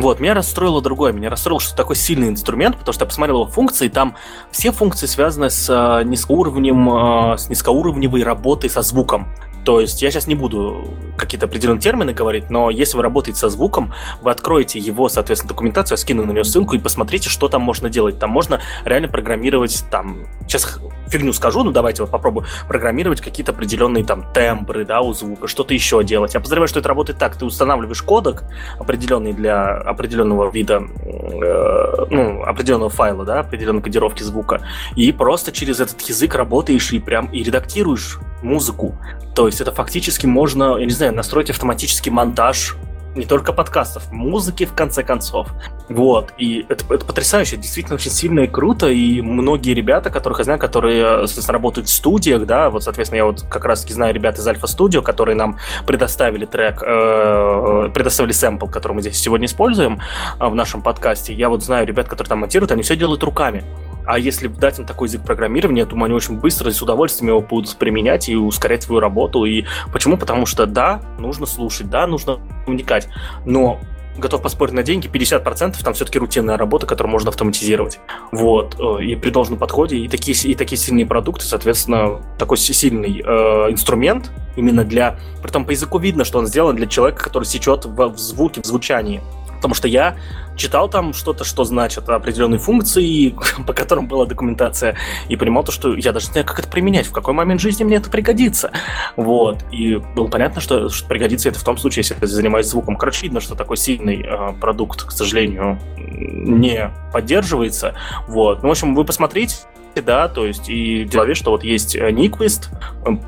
Вот, 0.00 0.20
меня 0.20 0.34
расстроило 0.34 0.82
другое. 0.82 1.12
Меня 1.12 1.30
расстроило, 1.30 1.60
что 1.60 1.76
такой 1.76 1.96
сильный 1.96 2.28
инструмент, 2.28 2.76
потому 2.78 2.92
что 2.92 3.04
я 3.04 3.08
посмотрел 3.08 3.42
его 3.42 3.50
функции, 3.50 3.88
там 3.88 4.16
все 4.50 4.72
функции 4.72 5.06
связаны 5.06 5.50
с 5.50 5.68
э, 5.68 6.04
низкоуровнем, 6.04 7.32
э, 7.32 7.38
с 7.38 7.48
низкоуровневой 7.48 8.22
работой 8.22 8.70
со 8.70 8.82
звуком. 8.82 9.28
То 9.64 9.80
есть 9.80 10.02
я 10.02 10.10
сейчас 10.10 10.26
не 10.26 10.34
буду 10.34 10.94
какие-то 11.16 11.46
определенные 11.46 11.80
термины 11.80 12.12
говорить, 12.12 12.50
но 12.50 12.70
если 12.70 12.96
вы 12.96 13.02
работаете 13.02 13.38
со 13.38 13.48
звуком, 13.48 13.92
вы 14.20 14.30
откроете 14.30 14.78
его, 14.78 15.08
соответственно, 15.08 15.48
документацию, 15.48 15.94
я 15.94 15.96
скину 15.96 16.24
на 16.24 16.32
нее 16.32 16.44
ссылку 16.44 16.76
и 16.76 16.78
посмотрите, 16.78 17.30
что 17.30 17.48
там 17.48 17.62
можно 17.62 17.88
делать. 17.88 18.18
Там 18.18 18.30
можно 18.30 18.60
реально 18.84 19.08
программировать, 19.08 19.84
там, 19.90 20.26
сейчас 20.42 20.78
фигню 21.08 21.32
скажу, 21.32 21.62
но 21.62 21.70
давайте 21.70 22.02
вот 22.02 22.10
попробую 22.10 22.46
программировать 22.68 23.20
какие-то 23.20 23.52
определенные 23.52 24.04
там 24.04 24.30
тембры, 24.32 24.84
да, 24.84 25.00
у 25.00 25.12
звука, 25.12 25.48
что-то 25.48 25.72
еще 25.72 26.02
делать. 26.04 26.34
Я 26.34 26.40
подозреваю, 26.40 26.68
что 26.68 26.80
это 26.80 26.88
работает 26.88 27.18
так. 27.18 27.36
Ты 27.36 27.44
устанавливаешь 27.44 28.02
кодек 28.02 28.44
определенный 28.78 29.32
для 29.32 29.76
определенного 29.76 30.50
вида, 30.50 30.82
э, 30.82 32.06
ну, 32.10 32.42
определенного 32.42 32.90
файла, 32.90 33.24
да, 33.24 33.40
определенной 33.40 33.82
кодировки 33.82 34.22
звука, 34.22 34.60
и 34.96 35.12
просто 35.12 35.52
через 35.52 35.80
этот 35.80 36.00
язык 36.02 36.34
работаешь 36.34 36.92
и 36.92 36.98
прям 36.98 37.26
и 37.26 37.42
редактируешь 37.42 38.18
музыку. 38.42 38.98
То 39.34 39.46
есть 39.46 39.53
это 39.60 39.72
фактически 39.72 40.26
можно, 40.26 40.76
я 40.78 40.84
не 40.84 40.92
знаю, 40.92 41.14
настроить 41.14 41.50
автоматический 41.50 42.10
монтаж 42.10 42.76
не 43.14 43.26
только 43.26 43.52
подкастов, 43.52 44.10
музыки 44.10 44.64
в 44.64 44.74
конце 44.74 45.02
концов. 45.02 45.48
Вот, 45.88 46.32
и 46.38 46.66
это, 46.68 46.92
это 46.92 47.04
потрясающе, 47.04 47.56
действительно 47.56 47.94
очень 47.96 48.10
сильно 48.10 48.40
и 48.40 48.46
круто, 48.46 48.88
и 48.88 49.20
многие 49.20 49.72
ребята, 49.74 50.10
которых 50.10 50.38
я 50.38 50.44
знаю, 50.44 50.58
которые, 50.58 51.26
соответственно, 51.26 51.52
работают 51.52 51.88
в 51.88 51.92
студиях, 51.92 52.46
да, 52.46 52.70
вот, 52.70 52.82
соответственно, 52.82 53.18
я 53.18 53.24
вот 53.26 53.42
как 53.48 53.64
раз 53.64 53.84
знаю 53.84 54.14
ребят 54.14 54.38
из 54.38 54.46
Альфа 54.46 54.66
Студио, 54.66 55.02
которые 55.02 55.36
нам 55.36 55.58
предоставили 55.86 56.46
трек, 56.46 56.82
э, 56.84 57.90
предоставили 57.94 58.32
сэмпл, 58.32 58.66
который 58.66 58.94
мы 58.94 59.00
здесь 59.02 59.18
сегодня 59.18 59.46
используем 59.46 60.00
э, 60.40 60.46
в 60.46 60.54
нашем 60.54 60.82
подкасте. 60.82 61.34
Я 61.34 61.48
вот 61.48 61.62
знаю 61.62 61.86
ребят, 61.86 62.08
которые 62.08 62.28
там 62.28 62.40
монтируют, 62.40 62.72
они 62.72 62.82
все 62.82 62.96
делают 62.96 63.22
руками. 63.22 63.64
А 64.06 64.18
если 64.18 64.48
дать 64.48 64.78
им 64.78 64.86
такой 64.86 65.08
язык 65.08 65.22
программирования, 65.22 65.80
я 65.80 65.86
думаю, 65.86 66.06
они 66.06 66.14
очень 66.14 66.38
быстро 66.38 66.70
и 66.70 66.72
с 66.72 66.82
удовольствием 66.82 67.30
его 67.30 67.40
будут 67.40 67.74
применять 67.76 68.28
и 68.28 68.36
ускорять 68.36 68.82
свою 68.82 69.00
работу. 69.00 69.44
И 69.44 69.64
почему? 69.92 70.16
Потому 70.16 70.46
что 70.46 70.66
да, 70.66 71.02
нужно 71.18 71.46
слушать, 71.46 71.88
да, 71.90 72.06
нужно 72.06 72.40
вникать, 72.66 73.08
но 73.44 73.80
готов 74.16 74.42
поспорить 74.42 74.74
на 74.74 74.82
деньги, 74.82 75.08
50% 75.08 75.82
там 75.82 75.94
все-таки 75.94 76.18
рутинная 76.18 76.56
работа, 76.56 76.86
которую 76.86 77.10
можно 77.12 77.30
автоматизировать. 77.30 77.98
Вот. 78.32 78.76
Э, 78.78 79.02
и 79.02 79.16
при 79.16 79.30
должном 79.30 79.58
подходе, 79.58 79.96
и 79.96 80.08
такие, 80.08 80.36
и 80.50 80.54
такие 80.54 80.78
сильные 80.78 81.06
продукты, 81.06 81.44
соответственно, 81.44 82.20
такой 82.38 82.56
сильный 82.56 83.22
э, 83.24 83.70
инструмент 83.70 84.30
именно 84.56 84.84
для... 84.84 85.16
Притом 85.42 85.64
по 85.64 85.72
языку 85.72 85.98
видно, 85.98 86.24
что 86.24 86.38
он 86.38 86.46
сделан 86.46 86.76
для 86.76 86.86
человека, 86.86 87.24
который 87.24 87.44
сечет 87.44 87.84
в, 87.84 88.08
в 88.08 88.18
звуке, 88.18 88.62
в 88.62 88.66
звучании. 88.66 89.20
Потому 89.64 89.76
что 89.76 89.88
я 89.88 90.14
читал 90.56 90.90
там 90.90 91.14
что-то, 91.14 91.44
что 91.44 91.64
значит 91.64 92.06
определенные 92.06 92.58
функции, 92.58 93.34
по 93.66 93.72
которым 93.72 94.08
была 94.08 94.26
документация, 94.26 94.94
и 95.30 95.36
понимал 95.36 95.64
то, 95.64 95.72
что 95.72 95.94
я 95.94 96.12
даже 96.12 96.26
не 96.26 96.32
знаю, 96.32 96.46
как 96.46 96.58
это 96.58 96.68
применять, 96.68 97.06
в 97.06 97.12
какой 97.12 97.32
момент 97.32 97.62
жизни 97.62 97.82
мне 97.82 97.96
это 97.96 98.10
пригодится. 98.10 98.72
Вот. 99.16 99.64
И 99.72 99.96
было 100.14 100.26
понятно, 100.26 100.60
что, 100.60 100.90
что 100.90 101.08
пригодится 101.08 101.48
это 101.48 101.58
в 101.58 101.64
том 101.64 101.78
случае, 101.78 102.02
если 102.02 102.14
я 102.20 102.26
занимаюсь 102.26 102.66
звуком. 102.66 102.96
Короче, 102.96 103.22
видно, 103.22 103.40
что 103.40 103.54
такой 103.54 103.78
сильный 103.78 104.22
э, 104.22 104.52
продукт, 104.60 105.02
к 105.02 105.12
сожалению, 105.12 105.80
не 105.96 106.92
поддерживается. 107.10 107.94
Вот. 108.28 108.62
Ну, 108.62 108.68
в 108.68 108.72
общем, 108.72 108.94
вы 108.94 109.06
посмотрите, 109.06 109.56
да, 110.04 110.28
то 110.28 110.44
есть 110.44 110.68
и 110.68 111.06
в 111.06 111.10
голове, 111.10 111.34
что 111.34 111.52
вот 111.52 111.64
есть 111.64 111.96
Nyquist, 111.96 112.64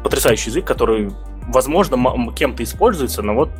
потрясающий 0.03 0.51
язык, 0.51 0.66
который 0.66 1.11
возможно, 1.49 2.32
кем-то 2.32 2.62
используется, 2.62 3.22
но 3.22 3.34
вот 3.34 3.51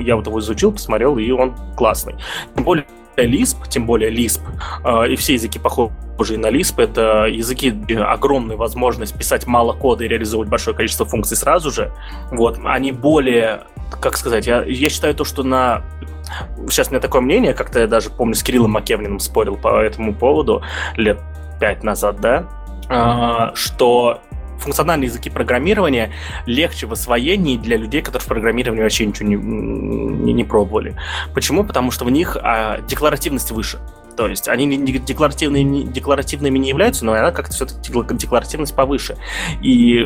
я 0.00 0.16
вот 0.16 0.26
его 0.26 0.40
изучил, 0.40 0.72
посмотрел, 0.72 1.18
и 1.18 1.30
он 1.30 1.54
классный. 1.76 2.14
Тем 2.54 2.64
более 2.64 2.84
Lisp, 3.16 3.68
тем 3.68 3.86
более 3.86 4.10
Lisp, 4.10 4.40
а, 4.84 5.04
и 5.04 5.16
все 5.16 5.34
языки 5.34 5.58
похожие 5.58 6.38
на 6.38 6.50
Lisp, 6.50 6.82
это 6.82 7.26
языки 7.26 7.74
огромная 7.94 8.56
возможность 8.56 9.16
писать 9.16 9.46
мало 9.46 9.72
кода 9.74 10.04
и 10.04 10.08
реализовывать 10.08 10.48
большое 10.48 10.76
количество 10.76 11.04
функций 11.06 11.36
сразу 11.36 11.70
же. 11.70 11.92
Вот, 12.30 12.58
они 12.64 12.92
более, 12.92 13.64
как 14.00 14.16
сказать, 14.16 14.46
я, 14.46 14.62
я 14.62 14.88
считаю 14.88 15.14
то, 15.14 15.24
что 15.24 15.42
на 15.42 15.84
Сейчас 16.70 16.88
у 16.88 16.92
меня 16.92 17.00
такое 17.00 17.20
мнение, 17.20 17.52
как-то 17.52 17.80
я 17.80 17.86
даже 17.86 18.08
помню, 18.08 18.34
с 18.34 18.42
Кириллом 18.42 18.70
Макевниным 18.70 19.18
спорил 19.18 19.56
по 19.56 19.82
этому 19.82 20.14
поводу 20.14 20.62
лет 20.96 21.20
пять 21.60 21.82
назад, 21.82 22.20
да, 22.20 22.48
а, 22.88 23.52
что 23.54 24.20
функциональные 24.58 25.08
языки 25.08 25.30
программирования 25.30 26.12
легче 26.46 26.86
в 26.86 26.92
освоении 26.92 27.56
для 27.56 27.76
людей, 27.76 28.02
которые 28.02 28.24
в 28.24 28.28
программировании 28.28 28.82
вообще 28.82 29.06
ничего 29.06 29.28
не, 29.28 29.36
не, 29.36 30.32
не 30.32 30.44
пробовали. 30.44 30.96
Почему? 31.34 31.64
Потому 31.64 31.90
что 31.90 32.04
в 32.04 32.10
них 32.10 32.36
а, 32.40 32.80
декларативность 32.82 33.50
выше. 33.50 33.80
То 34.22 34.30
есть 34.30 34.48
они 34.48 34.66
не 34.66 34.98
декларативными, 34.98 35.82
декларативными 35.82 36.56
не 36.56 36.68
являются, 36.68 37.04
но 37.04 37.12
она 37.12 37.32
как-то 37.32 37.52
все-таки 37.54 37.92
декларативность 38.14 38.74
повыше. 38.74 39.16
И 39.62 40.04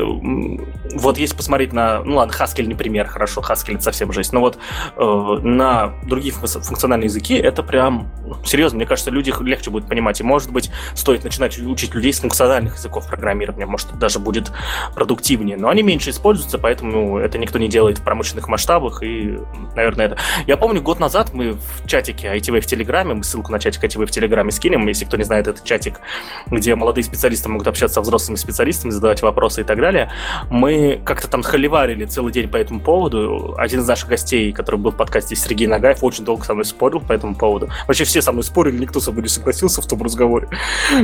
вот 0.95 1.19
если 1.19 1.35
посмотреть 1.35 1.71
на... 1.71 2.03
Ну 2.03 2.15
ладно, 2.15 2.33
Haskell 2.33 2.65
не 2.65 2.73
пример, 2.73 3.05
хорошо, 3.05 3.41
Haskell 3.41 3.75
это 3.75 3.83
совсем 3.83 4.11
жесть. 4.11 4.33
Но 4.33 4.39
вот 4.39 4.57
э, 4.95 5.39
на 5.43 5.93
другие 6.03 6.33
функциональные 6.33 7.05
языки 7.05 7.35
это 7.35 7.61
прям 7.61 8.11
серьезно, 8.43 8.77
мне 8.77 8.87
кажется, 8.87 9.11
люди 9.11 9.31
легче 9.41 9.69
будет 9.69 9.87
понимать. 9.87 10.19
И 10.19 10.23
может 10.23 10.51
быть 10.51 10.71
стоит 10.95 11.23
начинать 11.23 11.55
учить 11.59 11.93
людей 11.93 12.11
с 12.11 12.19
функциональных 12.19 12.77
языков 12.77 13.07
программирования, 13.07 13.67
может 13.67 13.97
даже 13.99 14.17
будет 14.17 14.51
продуктивнее. 14.95 15.57
Но 15.57 15.69
они 15.69 15.83
меньше 15.83 16.09
используются, 16.09 16.57
поэтому 16.57 17.19
это 17.19 17.37
никто 17.37 17.59
не 17.59 17.67
делает 17.67 17.99
в 17.99 18.03
промышленных 18.03 18.47
масштабах. 18.47 19.03
И, 19.03 19.37
наверное, 19.75 20.07
это... 20.07 20.17
Я 20.47 20.57
помню, 20.57 20.81
год 20.81 20.99
назад 20.99 21.33
мы 21.33 21.53
в 21.53 21.85
чатике 21.85 22.35
ITV 22.35 22.61
в 22.61 22.65
Телеграме, 22.65 23.13
мы 23.13 23.23
ссылку 23.23 23.51
на 23.51 23.59
чатик 23.59 23.83
ITV 23.83 24.06
в 24.07 24.11
Телеграме 24.11 24.51
скинем, 24.51 24.87
если 24.87 25.05
кто 25.05 25.17
не 25.17 25.23
знает, 25.23 25.47
это 25.47 25.63
чатик, 25.63 25.99
где 26.47 26.75
молодые 26.75 27.03
специалисты 27.03 27.49
могут 27.49 27.67
общаться 27.67 27.95
со 27.95 28.01
взрослыми 28.01 28.37
специалистами, 28.37 28.91
задавать 28.91 29.21
вопросы 29.21 29.61
и 29.61 29.63
так 29.63 29.79
далее. 29.79 30.11
Мы 30.49 31.01
как-то 31.03 31.27
там 31.27 31.43
холиварили 31.43 32.05
целый 32.05 32.31
день 32.31 32.47
по 32.47 32.57
этому 32.57 32.79
поводу. 32.79 33.55
Один 33.57 33.81
из 33.81 33.87
наших 33.87 34.09
гостей, 34.09 34.51
который 34.51 34.77
был 34.77 34.91
в 34.91 34.97
подкасте 34.97 35.35
Сергей 35.35 35.67
Нагаев, 35.67 36.03
очень 36.03 36.25
долго 36.25 36.43
со 36.45 36.53
мной 36.53 36.65
спорил 36.65 36.99
по 36.99 37.13
этому 37.13 37.35
поводу. 37.35 37.69
Вообще 37.87 38.03
все 38.03 38.21
со 38.21 38.31
мной 38.31 38.43
спорили, 38.43 38.77
никто 38.77 38.99
со 38.99 39.11
мной 39.11 39.23
не 39.23 39.29
согласился 39.29 39.81
в 39.81 39.87
том 39.87 40.01
разговоре. 40.01 40.47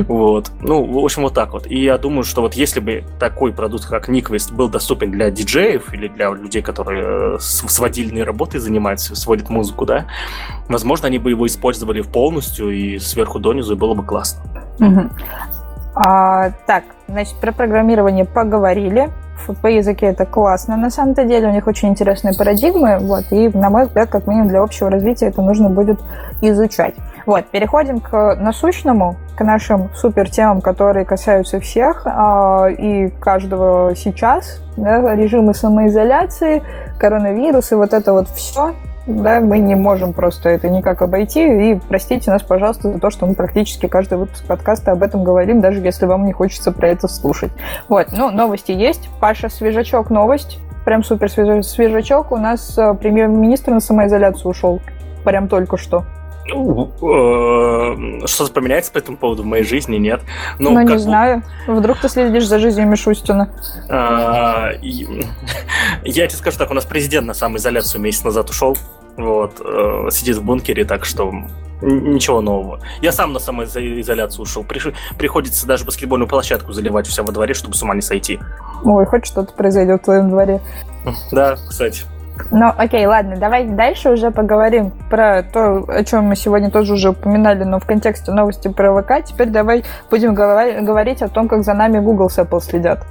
Вот. 0.08 0.50
Ну, 0.60 0.84
в 0.84 1.04
общем, 1.04 1.22
вот 1.22 1.34
так 1.34 1.52
вот. 1.52 1.66
И 1.66 1.82
я 1.82 1.98
думаю, 1.98 2.24
что 2.24 2.42
вот 2.42 2.54
если 2.54 2.80
бы 2.80 3.04
такой 3.18 3.52
продукт, 3.52 3.86
как 3.86 4.08
Никвест, 4.08 4.52
был 4.52 4.68
доступен 4.68 5.10
для 5.10 5.30
диджеев 5.30 5.92
или 5.92 6.08
для 6.08 6.30
людей, 6.30 6.62
которые 6.62 7.36
э, 7.36 7.38
сводильной 7.40 8.22
работой 8.22 8.60
занимаются, 8.60 9.16
сводят 9.16 9.50
музыку, 9.50 9.86
да, 9.86 10.06
возможно, 10.68 11.06
они 11.08 11.18
бы 11.18 11.30
его 11.30 11.46
использовали 11.46 12.02
полностью 12.02 12.70
и 12.70 12.83
сверху 12.98 13.38
донизу, 13.38 13.74
и 13.74 13.76
было 13.76 13.94
бы 13.94 14.02
классно. 14.02 14.42
Угу. 14.80 15.10
А, 15.94 16.50
так, 16.66 16.84
значит, 17.08 17.34
про 17.40 17.52
программирование 17.52 18.24
поговорили. 18.24 19.10
В 19.46 19.66
языке 19.66 20.06
это 20.06 20.24
классно, 20.24 20.76
на 20.76 20.90
самом-то 20.90 21.24
деле, 21.24 21.48
у 21.48 21.50
них 21.50 21.66
очень 21.66 21.88
интересные 21.88 22.34
парадигмы, 22.34 22.98
вот, 22.98 23.24
и, 23.30 23.48
на 23.48 23.68
мой 23.68 23.84
взгляд, 23.86 24.08
как 24.08 24.26
минимум 24.26 24.48
для 24.48 24.62
общего 24.62 24.88
развития 24.88 25.26
это 25.26 25.42
нужно 25.42 25.68
будет 25.68 26.00
изучать. 26.40 26.94
Вот, 27.26 27.44
переходим 27.46 28.00
к 28.00 28.36
насущному, 28.36 29.16
к 29.36 29.44
нашим 29.44 29.90
супер 29.94 30.30
темам, 30.30 30.62
которые 30.62 31.04
касаются 31.04 31.60
всех 31.60 32.06
э, 32.06 32.72
и 32.78 33.08
каждого 33.20 33.94
сейчас, 33.96 34.62
да, 34.76 35.14
режимы 35.14 35.52
самоизоляции, 35.52 36.62
коронавирус 36.98 37.72
и 37.72 37.74
вот 37.74 37.92
это 37.92 38.12
вот 38.12 38.28
все, 38.28 38.72
да, 39.06 39.40
мы 39.40 39.58
не 39.58 39.74
можем 39.74 40.12
просто 40.12 40.48
это 40.48 40.68
никак 40.68 41.02
обойти. 41.02 41.72
И 41.72 41.80
простите 41.88 42.30
нас, 42.30 42.42
пожалуйста, 42.42 42.92
за 42.92 42.98
то, 42.98 43.10
что 43.10 43.26
мы 43.26 43.34
практически 43.34 43.86
каждый 43.86 44.18
выпуск 44.18 44.46
подкаста 44.46 44.92
об 44.92 45.02
этом 45.02 45.24
говорим, 45.24 45.60
даже 45.60 45.80
если 45.80 46.06
вам 46.06 46.24
не 46.24 46.32
хочется 46.32 46.72
про 46.72 46.88
это 46.88 47.06
слушать. 47.08 47.52
Вот, 47.88 48.08
ну, 48.12 48.30
новости 48.30 48.72
есть. 48.72 49.08
Паша, 49.20 49.48
свежачок, 49.48 50.10
новость. 50.10 50.58
Прям 50.84 51.02
супер 51.02 51.30
свежачок. 51.30 52.32
У 52.32 52.36
нас 52.36 52.76
э, 52.78 52.94
премьер-министр 52.94 53.72
на 53.72 53.80
самоизоляцию 53.80 54.50
ушел. 54.50 54.80
Прям 55.24 55.48
только 55.48 55.76
что. 55.76 56.04
Ну, 56.46 56.90
э, 57.00 58.26
что-то 58.26 58.52
поменяется 58.52 58.92
по 58.92 58.98
этому 58.98 59.16
поводу 59.16 59.42
в 59.42 59.46
моей 59.46 59.64
жизни, 59.64 59.96
нет. 59.96 60.20
Ну, 60.58 60.70
ну 60.70 60.82
не 60.82 60.98
знаю. 60.98 61.42
Вдруг 61.66 61.98
ты 61.98 62.08
следишь 62.08 62.46
за 62.46 62.58
жизнью 62.58 62.86
Мишустина. 62.86 63.50
А, 63.88 64.70
я 64.82 66.26
тебе 66.26 66.36
скажу 66.36 66.58
так, 66.58 66.70
у 66.70 66.74
нас 66.74 66.84
президент 66.84 67.26
на 67.26 67.34
самоизоляцию 67.34 68.00
месяц 68.00 68.24
назад 68.24 68.50
ушел. 68.50 68.76
Вот, 69.16 69.60
э, 69.64 70.08
сидит 70.10 70.36
в 70.36 70.44
бункере, 70.44 70.84
так 70.84 71.04
что 71.04 71.32
ничего 71.80 72.40
нового. 72.40 72.80
Я 73.00 73.12
сам 73.12 73.32
на 73.32 73.38
самоизоляцию 73.38 74.42
ушел. 74.42 74.64
приходится 74.64 75.66
даже 75.66 75.84
баскетбольную 75.84 76.28
площадку 76.28 76.72
заливать 76.72 77.06
вся 77.06 77.22
во 77.22 77.32
дворе, 77.32 77.54
чтобы 77.54 77.74
с 77.74 77.82
ума 77.82 77.94
не 77.94 78.02
сойти. 78.02 78.40
Ой, 78.84 79.06
хоть 79.06 79.26
что-то 79.26 79.52
произойдет 79.52 80.02
в 80.02 80.04
твоем 80.04 80.30
дворе. 80.30 80.60
Да, 81.30 81.56
кстати. 81.56 82.02
Ну, 82.50 82.72
окей, 82.76 83.06
ладно, 83.06 83.36
давай 83.36 83.66
дальше 83.66 84.10
уже 84.10 84.30
поговорим 84.30 84.90
про 85.08 85.42
то, 85.42 85.84
о 85.88 86.04
чем 86.04 86.24
мы 86.24 86.36
сегодня 86.36 86.70
тоже 86.70 86.94
уже 86.94 87.10
упоминали, 87.10 87.64
но 87.64 87.78
в 87.78 87.86
контексте 87.86 88.32
новости 88.32 88.68
про 88.68 89.00
ВК. 89.00 89.24
Теперь 89.24 89.48
давай 89.48 89.84
будем 90.10 90.34
говорить 90.34 91.22
о 91.22 91.28
том, 91.28 91.48
как 91.48 91.62
за 91.62 91.74
нами 91.74 91.98
Google 92.00 92.28
с 92.28 92.38
Apple 92.38 92.60
следят. 92.60 93.06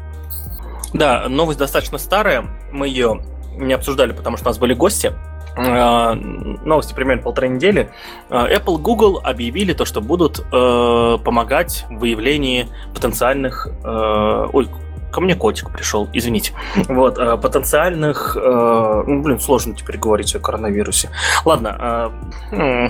Да, 0.94 1.28
новость 1.28 1.60
достаточно 1.60 1.98
старая. 1.98 2.44
Мы 2.72 2.88
ее 2.88 3.22
не 3.58 3.74
обсуждали, 3.74 4.12
потому 4.12 4.38
что 4.38 4.48
у 4.48 4.50
нас 4.50 4.58
были 4.58 4.74
гости. 4.74 5.14
А, 5.56 6.16
новости 6.16 6.94
примерно 6.94 7.24
полторы 7.24 7.48
недели. 7.48 7.90
А, 8.30 8.48
Apple, 8.48 8.78
Google 8.78 9.22
объявили 9.24 9.74
то, 9.74 9.86
что 9.86 10.02
будут 10.02 10.40
э, 10.40 11.18
помогать 11.24 11.86
в 11.90 12.00
выявлении 12.00 12.68
потенциальных... 12.94 13.68
Э, 13.84 14.48
ой, 14.52 14.70
ко 15.14 15.22
мне 15.22 15.36
котик 15.36 15.70
пришел, 15.72 16.09
извините. 16.11 16.53
Вот, 16.89 17.18
э, 17.18 17.38
потенциальных... 17.38 18.36
Э, 18.36 19.03
ну, 19.05 19.22
блин, 19.22 19.39
сложно 19.39 19.76
теперь 19.76 19.97
говорить 19.97 20.36
о 20.36 20.39
коронавирусе. 20.39 21.09
Ладно, 21.45 22.11
э, 22.51 22.89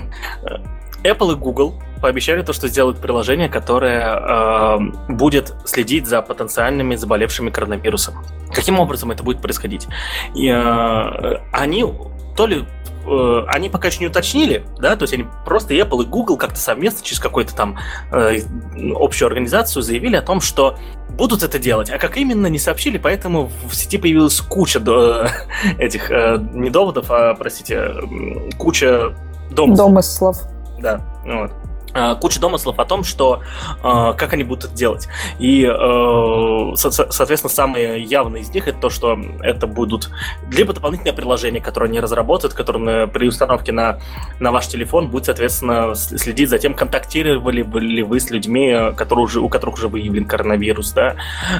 Apple 1.04 1.32
и 1.32 1.36
Google 1.36 1.74
пообещали 2.00 2.42
то, 2.42 2.52
что 2.52 2.68
сделают 2.68 2.98
приложение, 2.98 3.48
которое 3.48 4.16
э, 4.16 4.78
будет 5.08 5.54
следить 5.64 6.06
за 6.06 6.22
потенциальными 6.22 6.96
заболевшими 6.96 7.50
коронавирусом. 7.50 8.14
Каким 8.52 8.80
образом 8.80 9.10
это 9.10 9.22
будет 9.22 9.42
происходить? 9.42 9.86
И, 10.34 10.48
э, 10.48 11.38
они 11.52 11.84
то 12.36 12.46
ли 12.46 12.64
э, 13.06 13.44
они 13.48 13.68
пока 13.68 13.88
еще 13.88 14.00
не 14.00 14.06
уточнили, 14.06 14.66
да, 14.78 14.96
то 14.96 15.02
есть 15.04 15.14
они 15.14 15.26
просто 15.44 15.74
Apple 15.74 16.04
и 16.04 16.06
Google 16.06 16.36
как-то 16.36 16.58
совместно 16.58 17.04
через 17.04 17.20
какую-то 17.20 17.54
там 17.54 17.78
э, 18.12 18.38
общую 18.94 19.26
организацию 19.26 19.82
заявили 19.82 20.16
о 20.16 20.22
том, 20.22 20.40
что 20.40 20.76
будут 21.10 21.42
это 21.42 21.58
делать, 21.58 21.90
а 21.90 21.98
как 21.98 22.16
именно 22.16 22.46
не 22.46 22.58
сообщили, 22.58 22.98
поэтому 22.98 23.50
в 23.68 23.74
сети 23.74 23.98
появилась 23.98 24.40
куча 24.40 24.80
до, 24.80 25.28
этих 25.78 26.10
э, 26.10 26.38
не 26.52 26.70
доводов, 26.70 27.10
а 27.10 27.34
простите, 27.34 27.94
куча 28.58 29.14
домыслов. 29.50 29.88
Домыслов. 29.88 30.42
Да, 30.80 31.00
вот. 31.24 31.52
Э, 31.94 32.16
куча 32.20 32.40
домыслов 32.40 32.80
о 32.80 32.84
том, 32.84 33.04
что 33.04 33.42
э, 33.82 34.14
как 34.16 34.32
они 34.32 34.42
будут 34.42 34.64
это 34.64 34.74
делать. 34.74 35.08
И, 35.38 35.64
э, 35.64 36.76
со- 36.76 36.90
соответственно, 36.90 37.52
самое 37.52 38.02
явное 38.02 38.40
из 38.40 38.50
них 38.50 38.66
это 38.66 38.78
то, 38.80 38.90
что 38.90 39.16
это 39.42 39.68
будут 39.68 40.10
либо 40.50 40.72
дополнительное 40.72 41.12
приложение, 41.12 41.62
которое 41.62 41.86
они 41.86 42.00
разработают, 42.00 42.52
которое 42.52 43.06
при 43.06 43.28
установке 43.28 43.70
на, 43.70 44.00
на 44.40 44.50
ваш 44.50 44.66
телефон 44.66 45.08
будет, 45.08 45.26
соответственно, 45.26 45.94
следить 45.94 46.48
за 46.48 46.58
тем, 46.58 46.74
контактировали 46.74 47.62
ли 47.80 48.02
вы 48.02 48.18
с 48.18 48.28
людьми, 48.30 48.76
которые 48.96 49.26
уже, 49.26 49.40
у 49.40 49.48
которых 49.48 49.76
уже 49.76 49.86
выявлен 49.86 50.24
коронавирус. 50.24 50.92
Да? 50.92 51.14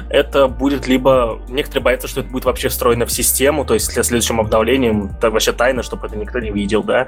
Это 0.08 0.48
будет 0.48 0.88
либо... 0.88 1.38
Некоторые 1.48 1.84
боятся, 1.84 2.08
что 2.08 2.20
это 2.20 2.30
будет 2.30 2.44
вообще 2.44 2.68
встроено 2.68 3.06
в 3.06 3.12
систему, 3.12 3.64
то 3.64 3.74
есть 3.74 3.92
для 3.94 4.02
следующим 4.02 4.40
обновлением 4.40 5.12
это 5.16 5.30
вообще 5.30 5.52
тайна, 5.52 5.84
чтобы 5.84 6.08
это 6.08 6.16
никто 6.16 6.40
не 6.40 6.50
видел. 6.50 6.82
Да? 6.82 7.06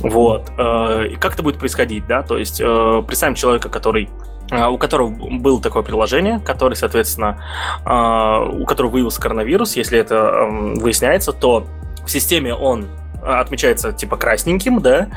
Вот. 0.00 0.50
Э, 0.56 1.06
и 1.08 1.16
как 1.16 1.34
это 1.34 1.42
будет 1.42 1.58
происходить? 1.58 2.06
Да? 2.06 2.22
То 2.22 2.38
есть 2.38 2.45
есть 2.46 2.60
э, 2.60 3.02
представим 3.06 3.34
человека, 3.34 3.68
который 3.68 4.08
э, 4.50 4.66
у 4.66 4.78
которого 4.78 5.08
было 5.08 5.60
такое 5.60 5.82
приложение, 5.82 6.40
который, 6.40 6.74
соответственно, 6.74 7.42
э, 7.84 8.60
у 8.60 8.64
которого 8.64 8.92
выявился 8.92 9.20
коронавирус, 9.20 9.76
если 9.76 9.98
это 9.98 10.14
эм, 10.14 10.74
выясняется, 10.76 11.32
то 11.32 11.66
в 12.04 12.10
системе 12.10 12.54
он 12.54 12.86
отмечается 13.26 13.92
типа 13.92 14.16
красненьким, 14.16 14.80
да, 14.80 15.08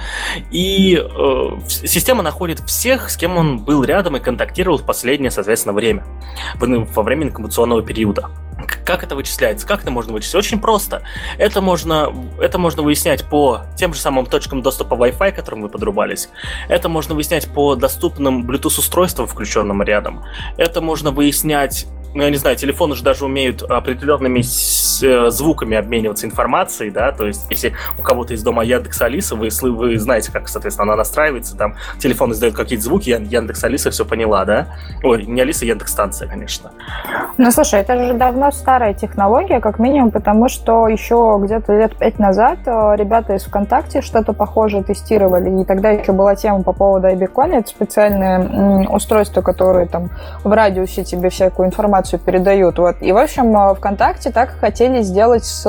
и 0.51 0.99
э, 0.99 1.49
система 1.67 2.23
находит 2.23 2.59
всех, 2.61 3.09
с 3.09 3.17
кем 3.17 3.37
он 3.37 3.59
был 3.59 3.83
рядом 3.83 4.17
и 4.17 4.19
контактировал 4.19 4.77
в 4.77 4.85
последнее, 4.85 5.31
соответственно, 5.31 5.73
время, 5.73 6.03
во 6.55 7.03
время 7.03 7.27
инкубационного 7.27 7.81
периода. 7.81 8.29
Как 8.85 9.03
это 9.03 9.15
вычисляется? 9.15 9.65
Как 9.65 9.83
это 9.83 9.91
можно 9.91 10.13
вычислить? 10.13 10.35
Очень 10.35 10.59
просто. 10.59 11.03
Это 11.37 11.61
можно, 11.61 12.13
это 12.39 12.57
можно 12.57 12.81
выяснять 12.81 13.23
по 13.23 13.61
тем 13.77 13.93
же 13.93 13.99
самым 13.99 14.25
точкам 14.25 14.61
доступа 14.61 14.95
Wi-Fi, 14.95 15.31
которым 15.31 15.61
вы 15.61 15.69
подрубались. 15.69 16.29
Это 16.67 16.89
можно 16.89 17.15
выяснять 17.15 17.47
по 17.47 17.75
доступным 17.75 18.49
Bluetooth-устройствам, 18.49 19.27
включенным 19.27 19.81
рядом. 19.83 20.23
Это 20.57 20.81
можно 20.81 21.11
выяснять 21.11 21.87
ну, 22.13 22.23
я 22.23 22.29
не 22.29 22.37
знаю, 22.37 22.55
телефоны 22.55 22.95
же 22.95 23.03
даже 23.03 23.25
умеют 23.25 23.61
определенными 23.61 24.39
э, 24.39 25.29
звуками 25.29 25.77
обмениваться 25.77 26.25
информацией, 26.25 26.89
да, 26.89 27.11
то 27.11 27.27
есть 27.27 27.45
если 27.49 27.73
у 27.97 28.01
кого-то 28.01 28.33
из 28.33 28.41
дома 28.41 28.63
Яндекс 28.63 29.01
Алиса, 29.01 29.35
вы, 29.35 29.49
вы 29.71 29.97
знаете, 29.99 30.31
как, 30.31 30.47
соответственно, 30.49 30.93
она 30.93 30.97
настраивается, 30.97 31.55
там 31.55 31.75
телефон 31.99 32.31
издает 32.31 32.55
какие-то 32.55 32.83
звуки, 32.83 33.09
Яндекс 33.09 33.63
Алиса 33.63 33.91
все 33.91 34.05
поняла, 34.05 34.43
да? 34.45 34.67
Ой, 35.03 35.25
не 35.25 35.41
Алиса, 35.41 35.65
Яндекс 35.65 35.91
станция, 35.91 36.27
конечно. 36.27 36.71
Ну, 37.37 37.51
слушай, 37.51 37.79
это 37.79 38.07
же 38.07 38.13
давно 38.15 38.51
старая 38.51 38.93
технология, 38.93 39.59
как 39.59 39.77
минимум, 39.77 40.11
потому 40.11 40.49
что 40.49 40.87
еще 40.87 41.39
где-то 41.41 41.73
лет 41.77 41.95
пять 41.95 42.17
назад 42.17 42.59
э, 42.65 42.95
ребята 42.95 43.35
из 43.35 43.43
ВКонтакте 43.43 44.01
что-то 44.01 44.33
похожее 44.33 44.83
тестировали, 44.83 45.61
и 45.61 45.63
тогда 45.63 45.91
еще 45.91 46.11
была 46.11 46.35
тема 46.35 46.63
по 46.63 46.73
поводу 46.73 47.07
IBCon, 47.07 47.59
это 47.59 47.69
специальные 47.69 48.89
устройства, 48.89 49.41
которые 49.41 49.87
там 49.87 50.09
в 50.43 50.51
радиусе 50.51 51.03
тебе 51.03 51.29
всякую 51.29 51.67
информацию 51.67 51.98
информацию 51.99 52.19
передают. 52.19 52.77
Вот. 52.79 52.95
И, 53.01 53.11
в 53.11 53.17
общем, 53.17 53.55
э, 53.55 53.75
ВКонтакте 53.75 54.31
так 54.31 54.49
хотели 54.59 55.01
сделать 55.01 55.45
с 55.45 55.65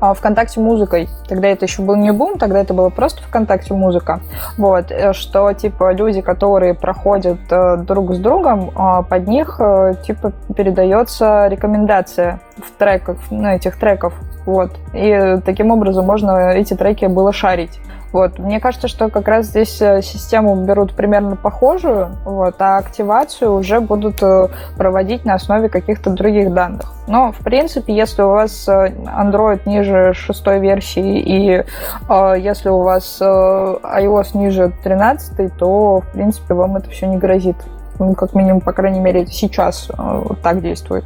э, 0.00 0.14
ВКонтакте 0.14 0.60
музыкой. 0.60 1.08
Тогда 1.28 1.48
это 1.48 1.66
еще 1.66 1.82
был 1.82 1.96
не 1.96 2.12
бум, 2.12 2.38
тогда 2.38 2.60
это 2.60 2.74
было 2.74 2.88
просто 2.90 3.22
ВКонтакте 3.22 3.74
музыка. 3.74 4.20
Вот, 4.58 4.90
э, 4.90 5.12
что 5.12 5.52
типа 5.52 5.92
люди, 5.92 6.20
которые 6.20 6.74
проходят 6.74 7.38
друг 7.86 8.14
с 8.14 8.18
другом, 8.18 8.70
под 9.08 9.28
них 9.28 9.60
типа 10.06 10.32
передается 10.56 11.48
рекомендация 11.48 12.40
в 12.56 12.78
треках, 12.78 13.16
ну, 13.30 13.48
этих 13.48 13.78
треков. 13.78 14.14
Вот. 14.46 14.70
И 14.94 15.38
таким 15.44 15.70
образом 15.70 16.06
можно 16.06 16.52
эти 16.52 16.74
треки 16.74 17.06
было 17.06 17.32
шарить. 17.32 17.80
Вот. 18.12 18.38
Мне 18.38 18.60
кажется, 18.60 18.88
что 18.88 19.08
как 19.08 19.28
раз 19.28 19.46
здесь 19.46 19.80
э, 19.80 20.02
систему 20.02 20.54
берут 20.64 20.94
примерно 20.94 21.36
похожую, 21.36 22.16
вот, 22.24 22.56
а 22.58 22.78
активацию 22.78 23.52
уже 23.52 23.80
будут 23.80 24.22
э, 24.22 24.48
проводить 24.76 25.24
на 25.24 25.34
основе 25.34 25.68
каких-то 25.68 26.10
других 26.10 26.52
данных. 26.52 26.92
Но, 27.06 27.32
в 27.32 27.38
принципе, 27.38 27.94
если 27.94 28.22
у 28.22 28.30
вас 28.30 28.68
э, 28.68 28.88
Android 28.88 29.62
ниже 29.66 30.12
шестой 30.14 30.58
версии 30.60 31.20
и 31.20 31.64
э, 32.08 32.34
если 32.38 32.68
у 32.68 32.82
вас 32.82 33.18
э, 33.20 33.24
iOS 33.24 34.36
ниже 34.36 34.72
13, 34.82 35.56
то, 35.56 36.00
в 36.00 36.12
принципе, 36.12 36.54
вам 36.54 36.76
это 36.76 36.90
все 36.90 37.06
не 37.06 37.16
грозит. 37.16 37.56
Ну, 37.98 38.14
как 38.14 38.34
минимум, 38.34 38.60
по 38.60 38.72
крайней 38.72 39.00
мере, 39.00 39.26
сейчас 39.26 39.88
э, 39.96 40.22
так 40.42 40.62
действует. 40.62 41.04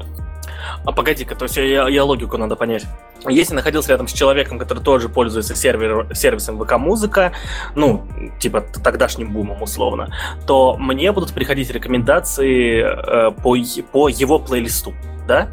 А 0.85 0.93
погоди-ка, 0.93 1.35
то 1.35 1.45
есть 1.45 1.57
я, 1.57 1.89
я 1.89 2.05
логику 2.05 2.37
надо 2.37 2.57
понять. 2.57 2.85
Если 3.29 3.55
находился 3.55 3.91
рядом 3.91 4.09
с 4.09 4.13
человеком, 4.13 4.59
который 4.59 4.83
тоже 4.83 5.09
пользуется 5.09 5.55
сервер, 5.55 6.09
сервисом 6.15 6.59
ВК-музыка, 6.59 7.33
ну, 7.75 8.07
типа 8.39 8.63
тогдашним 8.83 9.33
бумом 9.33 9.63
условно, 9.63 10.15
то 10.47 10.77
мне 10.77 11.13
будут 11.13 11.33
приходить 11.33 11.71
рекомендации 11.71 12.83
э, 12.83 13.31
по, 13.31 13.57
по 13.93 14.09
его 14.09 14.39
плейлисту, 14.39 14.95
да? 15.27 15.49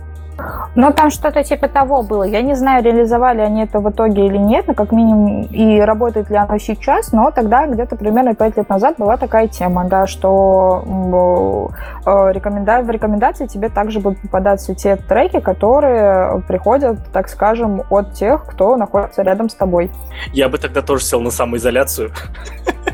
Ну, 0.76 0.94
там 0.94 1.10
что-то 1.10 1.44
типа 1.44 1.68
того 1.68 2.02
было. 2.04 2.24
Я 2.24 2.42
не 2.42 2.56
знаю, 2.56 2.84
реализовали 2.84 3.42
они 3.42 3.64
это 3.64 3.80
в 3.80 3.90
итоге 3.90 4.26
или 4.26 4.38
нет, 4.38 4.68
но 4.68 4.74
как 4.74 4.92
минимум 4.92 5.44
и 5.44 5.80
работает 5.80 6.30
ли 6.30 6.38
оно 6.38 6.58
сейчас, 6.58 7.12
но 7.12 7.32
тогда 7.32 7.68
где-то 7.68 7.96
примерно 7.96 8.36
5 8.36 8.58
лет 8.58 8.70
назад 8.70 8.96
была 8.98 9.18
такая 9.18 9.48
тема, 9.48 9.86
да, 9.86 10.08
что 10.08 11.72
э, 12.06 12.32
рекоменда... 12.34 12.82
в 12.82 12.90
рекомендации 12.90 13.48
тебе 13.48 13.70
также 13.70 14.00
будут 14.00 14.22
попадаться 14.22 14.74
те 14.76 14.96
треки, 14.96 15.40
которые 15.40 16.42
приходят, 16.48 16.98
так 17.12 17.28
скажем, 17.30 17.84
от 17.90 18.14
тех, 18.14 18.46
кто 18.46 18.78
находится 18.78 19.24
рядом 19.24 19.50
с 19.50 19.56
тобой. 19.56 19.92
Я 20.34 20.50
бы 20.50 20.58
тогда 20.58 20.82
тоже 20.82 21.04
сел 21.04 21.22
на 21.22 21.32
самоизоляцию. 21.32 22.12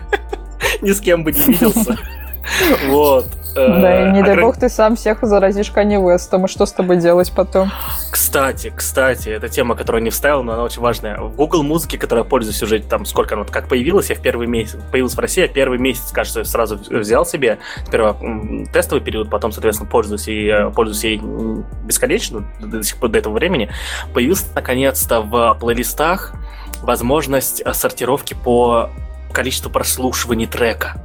Ни 0.81 0.91
с 0.91 0.99
кем 0.99 1.23
бы 1.23 1.31
не 1.31 1.41
виделся. 1.41 1.95
Вот. 2.87 3.25
Да, 3.65 4.09
и 4.09 4.11
не 4.11 4.23
дай 4.23 4.39
бог 4.39 4.57
ты 4.57 4.69
сам 4.69 4.95
всех 4.95 5.19
заразишь 5.21 5.71
Канни 5.71 5.95
Вестом, 5.95 6.45
и 6.45 6.47
что 6.47 6.65
с 6.65 6.71
тобой 6.71 6.97
делать 6.97 7.31
потом? 7.35 7.71
Кстати, 8.11 8.71
кстати, 8.75 9.29
эта 9.29 9.49
тема, 9.49 9.75
которую 9.75 10.03
не 10.03 10.09
вставил, 10.09 10.43
но 10.43 10.53
она 10.53 10.63
очень 10.63 10.81
важная. 10.81 11.19
В 11.19 11.35
Google 11.35 11.63
музыке, 11.63 11.97
которая 11.97 12.23
пользуюсь 12.23 12.61
уже 12.61 12.79
там 12.79 13.05
сколько 13.05 13.35
она 13.35 13.45
как 13.45 13.67
появилась, 13.67 14.09
я 14.09 14.15
в 14.15 14.21
первый 14.21 14.47
месяц, 14.47 14.77
появилась 14.91 15.15
в 15.15 15.19
России, 15.19 15.41
я 15.41 15.47
первый 15.47 15.79
месяц, 15.79 16.11
кажется, 16.11 16.43
сразу 16.43 16.79
взял 16.89 17.25
себе, 17.25 17.57
сперва 17.87 18.15
тестовый 18.71 19.03
период, 19.03 19.29
потом, 19.29 19.51
соответственно, 19.51 19.89
пользуюсь 19.89 20.27
и 20.27 20.47
э, 20.47 20.69
пользуюсь 20.69 21.03
ей 21.03 21.21
бесконечно 21.83 22.45
до 22.59 22.83
сих 22.83 22.97
пор 22.97 23.09
до 23.09 23.17
этого 23.17 23.33
времени, 23.33 23.69
появился 24.13 24.45
наконец-то 24.53 25.21
в 25.21 25.57
плейлистах 25.59 26.33
возможность 26.83 27.63
сортировки 27.73 28.35
по 28.35 28.91
количеству 29.31 29.69
прослушиваний 29.71 30.47
трека 30.47 31.01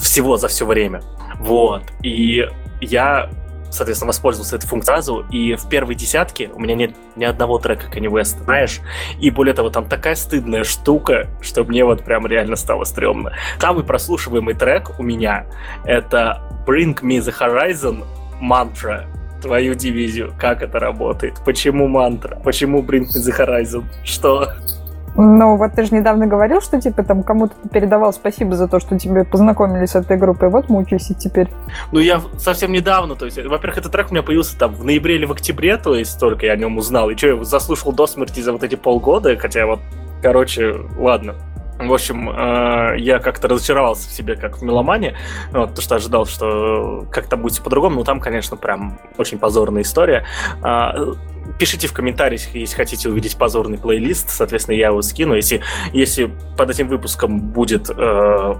всего 0.00 0.36
за 0.36 0.48
все 0.48 0.66
время. 0.66 1.02
Вот. 1.38 1.82
И 2.02 2.46
я 2.80 3.30
соответственно, 3.70 4.08
воспользовался 4.08 4.56
этой 4.56 4.66
функцией 4.66 4.88
сразу, 4.88 5.26
и 5.30 5.54
в 5.54 5.68
первой 5.68 5.94
десятке 5.94 6.50
у 6.54 6.58
меня 6.58 6.74
нет 6.74 6.92
ни 7.16 7.24
одного 7.24 7.58
трека 7.58 7.86
Kanye 7.86 8.08
West, 8.08 8.42
знаешь? 8.44 8.80
И 9.20 9.30
более 9.30 9.54
того, 9.54 9.70
там 9.70 9.86
такая 9.86 10.14
стыдная 10.14 10.64
штука, 10.64 11.28
что 11.42 11.64
мне 11.64 11.84
вот 11.84 12.04
прям 12.04 12.26
реально 12.26 12.56
стало 12.56 12.84
стрёмно. 12.84 13.32
Самый 13.60 13.84
прослушиваемый 13.84 14.54
трек 14.54 14.98
у 14.98 15.02
меня— 15.02 15.46
это 15.84 16.42
Bring 16.66 17.00
Me 17.02 17.18
The 17.18 17.34
Horizon 17.38 18.04
мантра 18.40 19.06
твою 19.42 19.74
дивизию. 19.74 20.34
Как 20.38 20.62
это 20.62 20.78
работает? 20.78 21.40
Почему 21.44 21.86
мантра? 21.86 22.40
Почему 22.42 22.82
Bring 22.82 23.02
Me 23.02 23.24
The 23.26 23.36
Horizon? 23.38 23.84
Что? 24.04 24.52
Ну, 25.20 25.56
вот 25.56 25.72
ты 25.72 25.84
же 25.84 25.94
недавно 25.96 26.28
говорил, 26.28 26.60
что, 26.60 26.80
типа, 26.80 27.02
там, 27.02 27.24
кому-то 27.24 27.52
передавал 27.72 28.12
спасибо 28.12 28.54
за 28.54 28.68
то, 28.68 28.78
что 28.78 28.96
тебе 28.96 29.24
познакомили 29.24 29.84
с 29.84 29.96
этой 29.96 30.16
группой, 30.16 30.48
вот 30.48 30.68
мучайся 30.68 31.12
теперь. 31.12 31.48
Ну, 31.90 31.98
я 31.98 32.22
совсем 32.38 32.70
недавно, 32.70 33.16
то 33.16 33.24
есть, 33.24 33.36
во-первых, 33.36 33.78
этот 33.78 33.90
трек 33.90 34.10
у 34.10 34.14
меня 34.14 34.22
появился 34.22 34.56
там 34.56 34.72
в 34.72 34.84
ноябре 34.84 35.16
или 35.16 35.24
в 35.24 35.32
октябре, 35.32 35.76
то 35.76 35.96
есть, 35.96 36.20
только 36.20 36.46
я 36.46 36.52
о 36.52 36.56
нем 36.56 36.78
узнал, 36.78 37.10
и 37.10 37.16
что, 37.16 37.26
я 37.26 37.44
заслушал 37.44 37.92
до 37.92 38.06
смерти 38.06 38.38
за 38.38 38.52
вот 38.52 38.62
эти 38.62 38.76
полгода, 38.76 39.36
хотя 39.36 39.66
вот, 39.66 39.80
короче, 40.22 40.76
ладно. 40.96 41.34
В 41.80 41.92
общем, 41.92 42.28
э, 42.30 42.98
я 42.98 43.20
как-то 43.20 43.46
разочаровался 43.46 44.08
в 44.08 44.12
себе, 44.12 44.34
как 44.34 44.58
в 44.58 44.62
меломане, 44.62 45.16
вот, 45.52 45.70
потому 45.70 45.82
что 45.82 45.94
ожидал, 45.96 46.26
что 46.26 47.06
как-то 47.10 47.36
будет 47.36 47.60
по-другому, 47.62 47.96
но 47.96 48.04
там, 48.04 48.20
конечно, 48.20 48.56
прям 48.56 48.98
очень 49.16 49.38
позорная 49.38 49.82
история. 49.82 50.24
Пишите 51.58 51.88
в 51.88 51.92
комментариях, 51.92 52.54
если 52.54 52.76
хотите 52.76 53.08
увидеть 53.08 53.36
позорный 53.36 53.78
плейлист, 53.78 54.30
соответственно, 54.30 54.76
я 54.76 54.88
его 54.88 55.02
скину. 55.02 55.34
Если, 55.34 55.60
если 55.92 56.30
под 56.56 56.70
этим 56.70 56.88
выпуском 56.88 57.40
будет 57.40 57.90
э, 57.90 58.54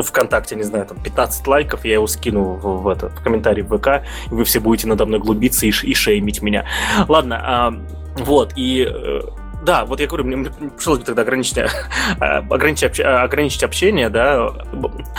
ВКонтакте, 0.00 0.56
не 0.56 0.62
знаю, 0.62 0.86
там 0.86 1.02
15 1.02 1.46
лайков, 1.46 1.84
я 1.84 1.94
его 1.94 2.06
скину 2.06 2.54
в, 2.54 2.82
в, 2.82 2.88
это, 2.88 3.08
в 3.10 3.22
комментарий 3.22 3.62
в 3.62 3.76
ВК, 3.76 4.04
и 4.30 4.34
вы 4.34 4.44
все 4.44 4.60
будете 4.60 4.86
надо 4.86 5.06
мной 5.06 5.20
глубиться 5.20 5.66
и, 5.66 5.70
и 5.70 5.94
шеймить 5.94 6.42
меня. 6.42 6.64
Ладно, 7.08 7.80
э, 8.16 8.22
вот, 8.22 8.52
и 8.56 8.86
э, 8.88 9.20
да, 9.62 9.84
вот 9.84 10.00
я 10.00 10.06
говорю, 10.06 10.24
мне 10.24 10.50
пришлось 10.76 10.98
бы 10.98 11.04
тогда 11.04 11.22
ограничить, 11.22 11.58
ограничить, 12.18 13.00
ограничить 13.00 13.62
общение, 13.62 14.08
да. 14.08 14.50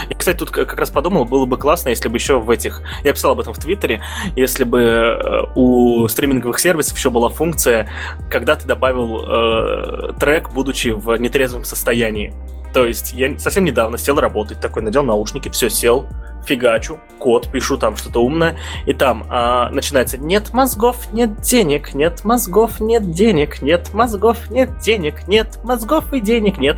Я, 0.10 0.16
кстати, 0.16 0.38
тут 0.38 0.52
как 0.52 0.74
раз 0.76 0.92
подумал, 0.92 1.26
было 1.26 1.46
бы 1.46 1.58
классно, 1.58 1.90
если 1.90 2.10
бы 2.10 2.18
еще 2.18 2.40
в 2.40 2.50
этих... 2.50 2.82
Я 3.04 3.14
писал 3.14 3.32
об 3.32 3.40
этом 3.40 3.54
в 3.54 3.60
Твиттере, 3.60 4.02
если 4.36 4.64
бы 4.64 4.82
э, 4.82 5.44
у 5.56 6.08
стриминговых 6.08 6.60
сервисов 6.60 6.98
еще 6.98 7.10
была 7.10 7.30
функция, 7.30 7.90
когда 8.30 8.56
ты 8.56 8.68
добавил 8.68 9.24
э, 9.26 10.14
трек, 10.20 10.50
будучи 10.52 10.90
в 10.90 11.16
нетрезвом 11.18 11.64
состоянии. 11.64 12.34
То 12.74 12.86
есть 12.86 13.14
я 13.14 13.38
совсем 13.38 13.66
недавно 13.66 13.98
сел 13.98 14.20
работать, 14.20 14.60
такой 14.60 14.82
надел 14.82 15.04
наушники, 15.04 15.50
все, 15.50 15.70
сел, 15.70 16.08
фигачу, 16.46 17.00
код, 17.20 17.50
пишу 17.52 17.78
там 17.78 17.96
что-то 17.96 18.20
умное, 18.20 18.58
и 18.86 18.94
там 18.94 19.26
а, 19.30 19.70
начинается 19.70 20.18
«нет 20.18 20.52
мозгов, 20.54 21.14
нет 21.14 21.40
денег, 21.42 21.94
нет 21.94 22.26
мозгов, 22.26 22.80
нет 22.80 23.12
денег, 23.12 23.62
нет 23.62 23.94
мозгов, 23.94 24.50
нет 24.50 24.80
денег, 24.80 25.28
нет 25.28 25.60
мозгов 25.64 26.12
и 26.14 26.20
денег 26.20 26.58
нет». 26.58 26.78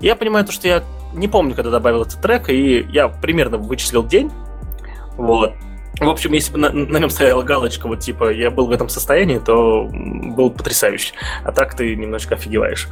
Я 0.00 0.14
понимаю 0.14 0.46
то, 0.46 0.52
что 0.52 0.68
я 0.68 0.84
не 1.12 1.26
помню, 1.26 1.54
когда 1.54 1.70
добавил 1.70 2.02
этот 2.02 2.22
трек, 2.22 2.48
и 2.48 2.86
я 2.90 3.08
примерно 3.08 3.58
вычислил 3.58 4.04
день, 4.06 4.30
вот, 5.16 5.54
в 5.98 6.08
общем, 6.08 6.32
если 6.32 6.52
бы 6.52 6.58
на, 6.58 6.70
на 6.70 6.98
нем 6.98 7.10
стояла 7.10 7.42
галочка, 7.42 7.86
вот 7.86 8.00
типа 8.00 8.32
я 8.32 8.50
был 8.50 8.66
в 8.66 8.70
этом 8.70 8.88
состоянии, 8.88 9.38
то 9.38 9.88
был 9.92 10.50
потрясающе. 10.50 11.14
А 11.44 11.52
так 11.52 11.74
ты 11.74 11.94
немножко 11.94 12.34
офигеваешь. 12.34 12.88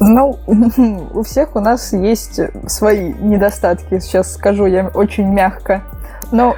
Ну, 0.00 0.38
у 1.14 1.22
всех 1.22 1.56
у 1.56 1.60
нас 1.60 1.92
есть 1.92 2.40
свои 2.68 3.12
недостатки, 3.14 3.98
сейчас 4.00 4.34
скажу 4.34 4.66
я 4.66 4.88
очень 4.88 5.28
мягко. 5.28 5.82
Но 6.32 6.54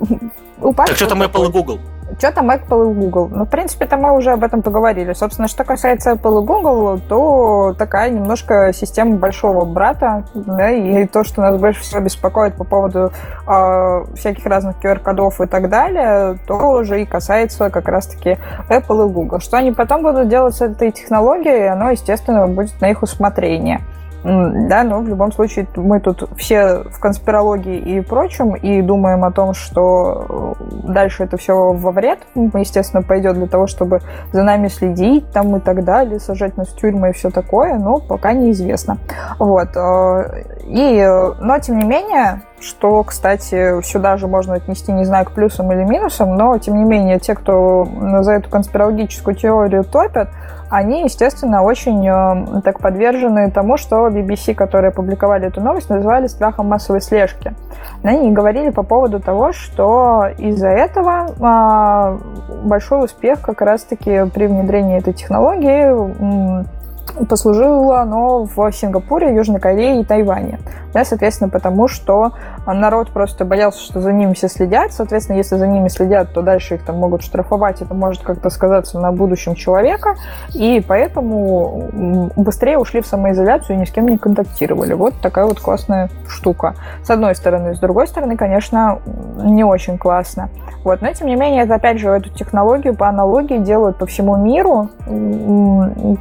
у 0.60 0.74
Так 0.74 0.96
что 0.96 1.06
там 1.06 1.22
Apple 1.22 1.48
и 1.48 1.52
Google? 1.52 1.80
Что 2.18 2.32
там 2.32 2.50
Apple 2.50 2.90
и 2.90 2.94
Google? 2.94 3.28
Ну, 3.30 3.44
в 3.44 3.48
принципе, 3.48 3.86
там 3.86 4.00
мы 4.00 4.16
уже 4.16 4.32
об 4.32 4.42
этом 4.42 4.62
поговорили. 4.62 5.12
Собственно, 5.12 5.48
что 5.48 5.64
касается 5.64 6.12
Apple 6.12 6.42
и 6.42 6.46
Google, 6.46 7.00
то 7.08 7.74
такая 7.78 8.10
немножко 8.10 8.72
система 8.72 9.16
большого 9.16 9.64
брата, 9.64 10.24
да, 10.34 10.70
и 10.70 11.06
то, 11.06 11.24
что 11.24 11.42
нас 11.42 11.60
больше 11.60 11.82
всего 11.82 12.00
беспокоит 12.00 12.54
по 12.54 12.64
поводу 12.64 13.12
э, 13.46 14.04
всяких 14.16 14.46
разных 14.46 14.76
QR-кодов 14.82 15.40
и 15.40 15.46
так 15.46 15.68
далее, 15.68 16.38
то 16.46 16.54
уже 16.56 17.02
и 17.02 17.04
касается 17.04 17.70
как 17.70 17.88
раз-таки 17.88 18.38
Apple 18.70 19.08
и 19.08 19.12
Google. 19.12 19.40
Что 19.40 19.58
они 19.58 19.72
потом 19.72 20.02
будут 20.02 20.28
делать 20.28 20.54
с 20.54 20.62
этой 20.62 20.92
технологией, 20.92 21.68
оно, 21.68 21.90
естественно, 21.90 22.46
будет 22.46 22.80
на 22.80 22.90
их 22.90 23.02
усмотрение. 23.02 23.80
Да, 24.26 24.82
но 24.82 25.00
в 25.00 25.08
любом 25.08 25.30
случае 25.30 25.68
мы 25.76 26.00
тут 26.00 26.28
все 26.36 26.82
в 26.90 26.98
конспирологии 26.98 27.78
и 27.78 28.00
прочем, 28.00 28.56
и 28.56 28.82
думаем 28.82 29.24
о 29.24 29.30
том, 29.30 29.54
что 29.54 30.56
э, 30.58 30.92
дальше 30.92 31.22
это 31.22 31.36
все 31.36 31.72
во 31.72 31.92
вред, 31.92 32.18
естественно, 32.34 33.04
пойдет 33.04 33.34
для 33.34 33.46
того, 33.46 33.68
чтобы 33.68 34.00
за 34.32 34.42
нами 34.42 34.66
следить 34.66 35.30
там 35.30 35.54
и 35.54 35.60
так 35.60 35.84
далее, 35.84 36.18
сажать 36.18 36.56
нас 36.56 36.68
в 36.68 36.76
тюрьмы 36.76 37.10
и 37.10 37.12
все 37.12 37.30
такое, 37.30 37.78
но 37.78 38.00
пока 38.00 38.32
неизвестно. 38.32 38.98
Вот. 39.38 39.68
Э, 39.76 40.42
и, 40.64 41.06
но, 41.40 41.58
тем 41.60 41.78
не 41.78 41.84
менее, 41.84 42.42
что, 42.60 43.02
кстати, 43.04 43.82
сюда 43.82 44.16
же 44.16 44.26
можно 44.26 44.54
отнести, 44.54 44.92
не 44.92 45.04
знаю, 45.04 45.26
к 45.26 45.32
плюсам 45.32 45.70
или 45.72 45.84
минусам, 45.84 46.36
но, 46.36 46.56
тем 46.58 46.76
не 46.76 46.84
менее, 46.84 47.18
те, 47.18 47.34
кто 47.34 47.86
за 48.20 48.32
эту 48.32 48.50
конспирологическую 48.50 49.36
теорию 49.36 49.84
топят, 49.84 50.28
они, 50.68 51.04
естественно, 51.04 51.62
очень 51.62 52.06
э, 52.08 52.60
так 52.62 52.80
подвержены 52.80 53.50
тому, 53.50 53.76
что 53.76 54.08
BBC, 54.08 54.54
которые 54.54 54.88
опубликовали 54.88 55.46
эту 55.46 55.60
новость, 55.60 55.88
называли 55.88 56.26
страхом 56.26 56.66
массовой 56.66 57.00
слежки. 57.00 57.54
Они 58.02 58.32
говорили 58.32 58.70
по 58.70 58.82
поводу 58.82 59.20
того, 59.20 59.52
что 59.52 60.26
из-за 60.38 60.68
этого 60.68 61.28
э, 61.28 62.18
большой 62.64 63.04
успех 63.04 63.42
как 63.42 63.60
раз-таки 63.60 64.28
при 64.34 64.46
внедрении 64.46 64.98
этой 64.98 65.12
технологии 65.12 66.75
послужило 67.28 68.00
оно 68.00 68.44
в 68.44 68.72
Сингапуре, 68.72 69.34
Южной 69.34 69.60
Корее 69.60 70.00
и 70.00 70.04
Тайване. 70.04 70.58
Да, 70.92 71.04
соответственно, 71.04 71.50
потому 71.50 71.88
что 71.88 72.32
народ 72.66 73.10
просто 73.10 73.44
боялся, 73.44 73.80
что 73.80 74.00
за 74.00 74.12
ними 74.12 74.32
все 74.32 74.48
следят. 74.48 74.92
Соответственно, 74.92 75.36
если 75.36 75.56
за 75.56 75.66
ними 75.66 75.88
следят, 75.88 76.32
то 76.32 76.42
дальше 76.42 76.76
их 76.76 76.84
там 76.84 76.96
могут 76.96 77.22
штрафовать, 77.22 77.82
это 77.82 77.92
может 77.92 78.22
как-то 78.22 78.48
сказаться 78.48 78.98
на 78.98 79.12
будущем 79.12 79.54
человека. 79.54 80.14
И 80.54 80.82
поэтому 80.86 81.90
быстрее 82.36 82.78
ушли 82.78 83.00
в 83.02 83.06
самоизоляцию 83.06 83.76
и 83.76 83.80
ни 83.80 83.84
с 83.84 83.90
кем 83.90 84.08
не 84.08 84.16
контактировали. 84.16 84.94
Вот 84.94 85.14
такая 85.20 85.44
вот 85.44 85.60
классная 85.60 86.08
штука. 86.28 86.74
С 87.02 87.10
одной 87.10 87.34
стороны. 87.34 87.74
С 87.74 87.78
другой 87.78 88.08
стороны, 88.08 88.36
конечно, 88.36 88.98
не 89.42 89.64
очень 89.64 89.98
классно. 89.98 90.48
Вот. 90.82 91.02
Но, 91.02 91.12
тем 91.12 91.26
не 91.26 91.36
менее, 91.36 91.64
это, 91.64 91.74
опять 91.74 91.98
же, 91.98 92.08
эту 92.08 92.30
технологию 92.30 92.94
по 92.94 93.08
аналогии 93.08 93.58
делают 93.58 93.98
по 93.98 94.06
всему 94.06 94.36
миру. 94.36 94.88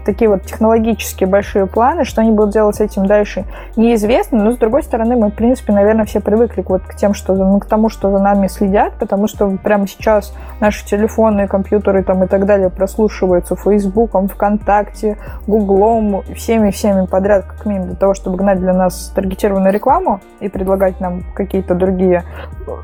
Такие 0.05 0.29
вот 0.29 0.43
технологические 0.85 1.27
большие 1.27 1.65
планы. 1.65 2.05
Что 2.05 2.21
они 2.21 2.31
будут 2.31 2.53
делать 2.53 2.75
с 2.75 2.81
этим 2.81 3.05
дальше, 3.05 3.45
неизвестно. 3.75 4.43
Но, 4.43 4.51
с 4.51 4.57
другой 4.57 4.83
стороны, 4.83 5.15
мы, 5.15 5.29
в 5.29 5.33
принципе, 5.33 5.73
наверное, 5.73 6.05
все 6.05 6.19
привыкли 6.19 6.63
вот, 6.67 6.83
к, 6.83 6.95
тем, 6.95 7.13
что, 7.13 7.33
ну, 7.33 7.59
к 7.59 7.65
тому, 7.65 7.89
что 7.89 8.11
за 8.11 8.19
нами 8.19 8.47
следят, 8.47 8.93
потому 8.99 9.27
что 9.27 9.49
прямо 9.63 9.87
сейчас 9.87 10.33
наши 10.59 10.85
телефоны, 10.85 11.47
компьютеры 11.47 12.03
там, 12.03 12.23
и 12.23 12.27
так 12.27 12.45
далее 12.45 12.69
прослушиваются 12.69 13.55
Фейсбуком, 13.55 14.27
ВКонтакте, 14.27 15.17
Гуглом, 15.47 16.23
всеми-всеми 16.35 17.05
подряд, 17.07 17.45
как 17.45 17.65
минимум, 17.65 17.87
для 17.89 17.97
того, 17.97 18.13
чтобы 18.13 18.37
гнать 18.37 18.59
для 18.59 18.73
нас 18.73 19.11
таргетированную 19.15 19.73
рекламу 19.73 20.21
и 20.39 20.49
предлагать 20.49 20.99
нам 20.99 21.23
какие-то 21.33 21.75
другие 21.75 22.23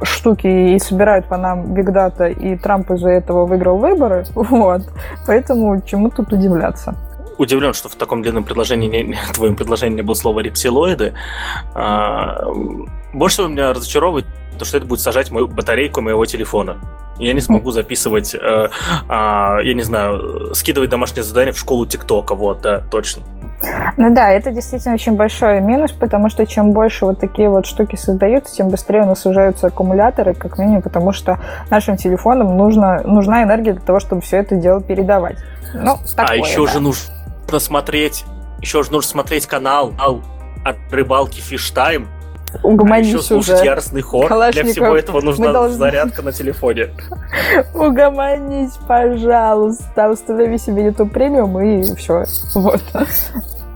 штуки 0.04 0.48
и 0.48 0.80
собирают 0.80 1.26
по 1.26 1.38
нам 1.38 1.74
бигдата, 1.74 2.26
и 2.26 2.56
Трамп 2.56 2.92
из-за 2.92 3.10
этого 3.10 3.46
выиграл 3.46 3.78
выборы. 3.78 4.26
Вот. 4.52 4.82
Поэтому 5.28 5.82
чему 5.82 6.10
тут 6.10 6.34
удивляться? 6.34 6.96
Удивлен, 7.42 7.74
что 7.74 7.90
в 7.90 7.96
таком 7.96 8.22
длинном 8.22 8.44
предложении, 8.44 8.88
не, 8.88 9.14
в 9.14 9.32
твоем 9.34 9.56
предложении 9.56 9.98
не 9.98 10.02
было 10.02 10.16
слова 10.16 10.40
рептилоиды. 10.40 11.14
А, 11.74 12.46
больше 13.14 13.36
всего 13.36 13.48
меня 13.48 13.74
разочаровывает 13.74 14.26
то, 14.58 14.66
что 14.66 14.78
это 14.78 14.86
будет 14.86 15.00
сажать 15.00 15.32
мою 15.32 15.48
батарейку 15.48 16.02
моего 16.02 16.26
телефона. 16.26 16.78
Я 17.18 17.34
не 17.34 17.42
смогу 17.42 17.72
записывать, 17.72 18.36
э, 18.36 18.40
э, 18.40 18.70
я 19.10 19.74
не 19.74 19.84
знаю, 19.84 20.54
скидывать 20.54 20.90
домашнее 20.90 21.24
задание 21.24 21.54
в 21.54 21.58
школу 21.58 21.86
ТикТока, 21.86 22.36
вот, 22.36 22.62
да, 22.62 22.82
точно. 22.92 23.24
Ну 23.98 24.14
да, 24.14 24.32
это 24.32 24.52
действительно 24.52 24.96
очень 24.96 25.16
большой 25.16 25.62
минус, 25.62 25.92
потому 25.92 26.30
что 26.30 26.46
чем 26.46 26.72
больше 26.72 27.06
вот 27.06 27.20
такие 27.20 27.50
вот 27.50 27.66
штуки 27.66 27.96
создаются, 27.96 28.56
тем 28.56 28.70
быстрее 28.70 29.04
у 29.04 29.06
нас 29.06 29.22
сужаются 29.22 29.68
аккумуляторы, 29.68 30.34
как 30.34 30.58
минимум, 30.58 30.82
потому 30.82 31.12
что 31.12 31.40
нашим 31.70 31.98
телефонам 31.98 32.58
нужно, 32.58 33.02
нужна 33.04 33.44
энергия 33.44 33.74
для 33.74 33.82
того, 33.82 34.00
чтобы 34.00 34.22
все 34.22 34.38
это 34.38 34.56
дело 34.56 34.82
передавать. 34.82 35.38
Ну, 35.74 35.98
такое, 36.16 36.34
а 36.34 36.36
еще 36.36 36.66
да. 36.66 36.74
же 36.74 36.80
нужно 36.80 37.21
смотреть, 37.60 38.26
еще 38.60 38.84
же 38.84 38.92
нужно 38.92 39.10
смотреть 39.10 39.48
канал 39.48 39.94
от 40.64 40.78
рыбалки 40.92 41.40
Фиштайм, 41.40 42.08
Угомонись 42.64 43.08
а 43.08 43.10
еще 43.10 43.22
слушать 43.22 43.56
уже. 43.56 43.66
яростный 43.66 44.02
хор. 44.02 44.28
Для 44.52 44.64
всего 44.66 44.96
этого 44.96 45.22
нужна 45.22 45.54
должны... 45.54 45.78
зарядка 45.78 46.22
на 46.22 46.32
телефоне. 46.32 46.90
Угомонись, 47.74 48.78
пожалуйста. 48.88 50.10
Установи 50.10 50.58
себе 50.58 50.86
YouTube 50.88 51.14
премиум 51.14 51.60
и 51.62 51.96
все. 51.96 52.26
Вот. 52.56 52.84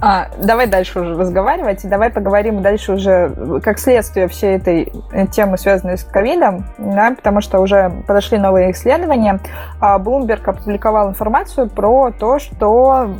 А, 0.02 0.28
давай 0.38 0.68
дальше 0.68 1.00
уже 1.00 1.16
разговаривать, 1.16 1.86
и 1.86 1.88
давай 1.88 2.10
поговорим 2.10 2.62
дальше 2.62 2.94
уже 2.94 3.62
как 3.64 3.80
следствие 3.80 4.28
всей 4.28 4.58
этой 4.58 4.92
э, 5.12 5.26
темы, 5.28 5.58
связанной 5.58 5.98
с 5.98 6.04
ковидом, 6.04 6.66
да, 6.78 7.12
потому 7.16 7.40
что 7.40 7.60
уже 7.60 7.92
подошли 8.06 8.38
новые 8.38 8.72
исследования. 8.72 9.40
А 9.80 9.98
Bloomberg 9.98 10.42
опубликовал 10.46 11.10
информацию 11.10 11.70
про 11.70 12.12
то, 12.12 12.40
что 12.40 13.16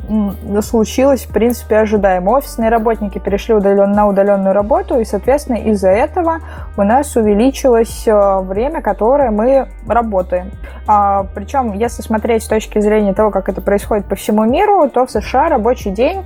случилось, 0.62 1.26
в 1.26 1.34
принципе, 1.34 1.78
ожидаемо. 1.78 2.32
Офисные 2.32 2.70
работники 2.70 3.20
перешли 3.20 3.54
удален, 3.54 3.92
на 3.92 4.08
удаленную 4.08 4.54
работу, 4.54 5.00
и, 5.00 5.06
соответственно, 5.06 5.58
из-за 5.58 5.90
этого 5.90 6.40
у 6.76 6.84
нас 6.84 7.16
увеличилось 7.16 8.06
э, 8.06 8.40
время, 8.42 8.82
которое 8.82 9.32
мы 9.32 9.70
работаем. 9.88 10.52
А, 10.88 11.26
причем, 11.34 11.74
если 11.74 12.02
смотреть 12.02 12.44
с 12.44 12.48
точки 12.48 12.80
зрения 12.80 13.14
того, 13.14 13.32
как 13.32 13.50
это 13.50 13.62
происходит 13.62 14.06
по 14.06 14.16
всему 14.16 14.44
миру, 14.46 14.88
то 14.90 15.06
в 15.06 15.12
США 15.12 15.50
рабочий 15.50 15.90
день 15.92 16.24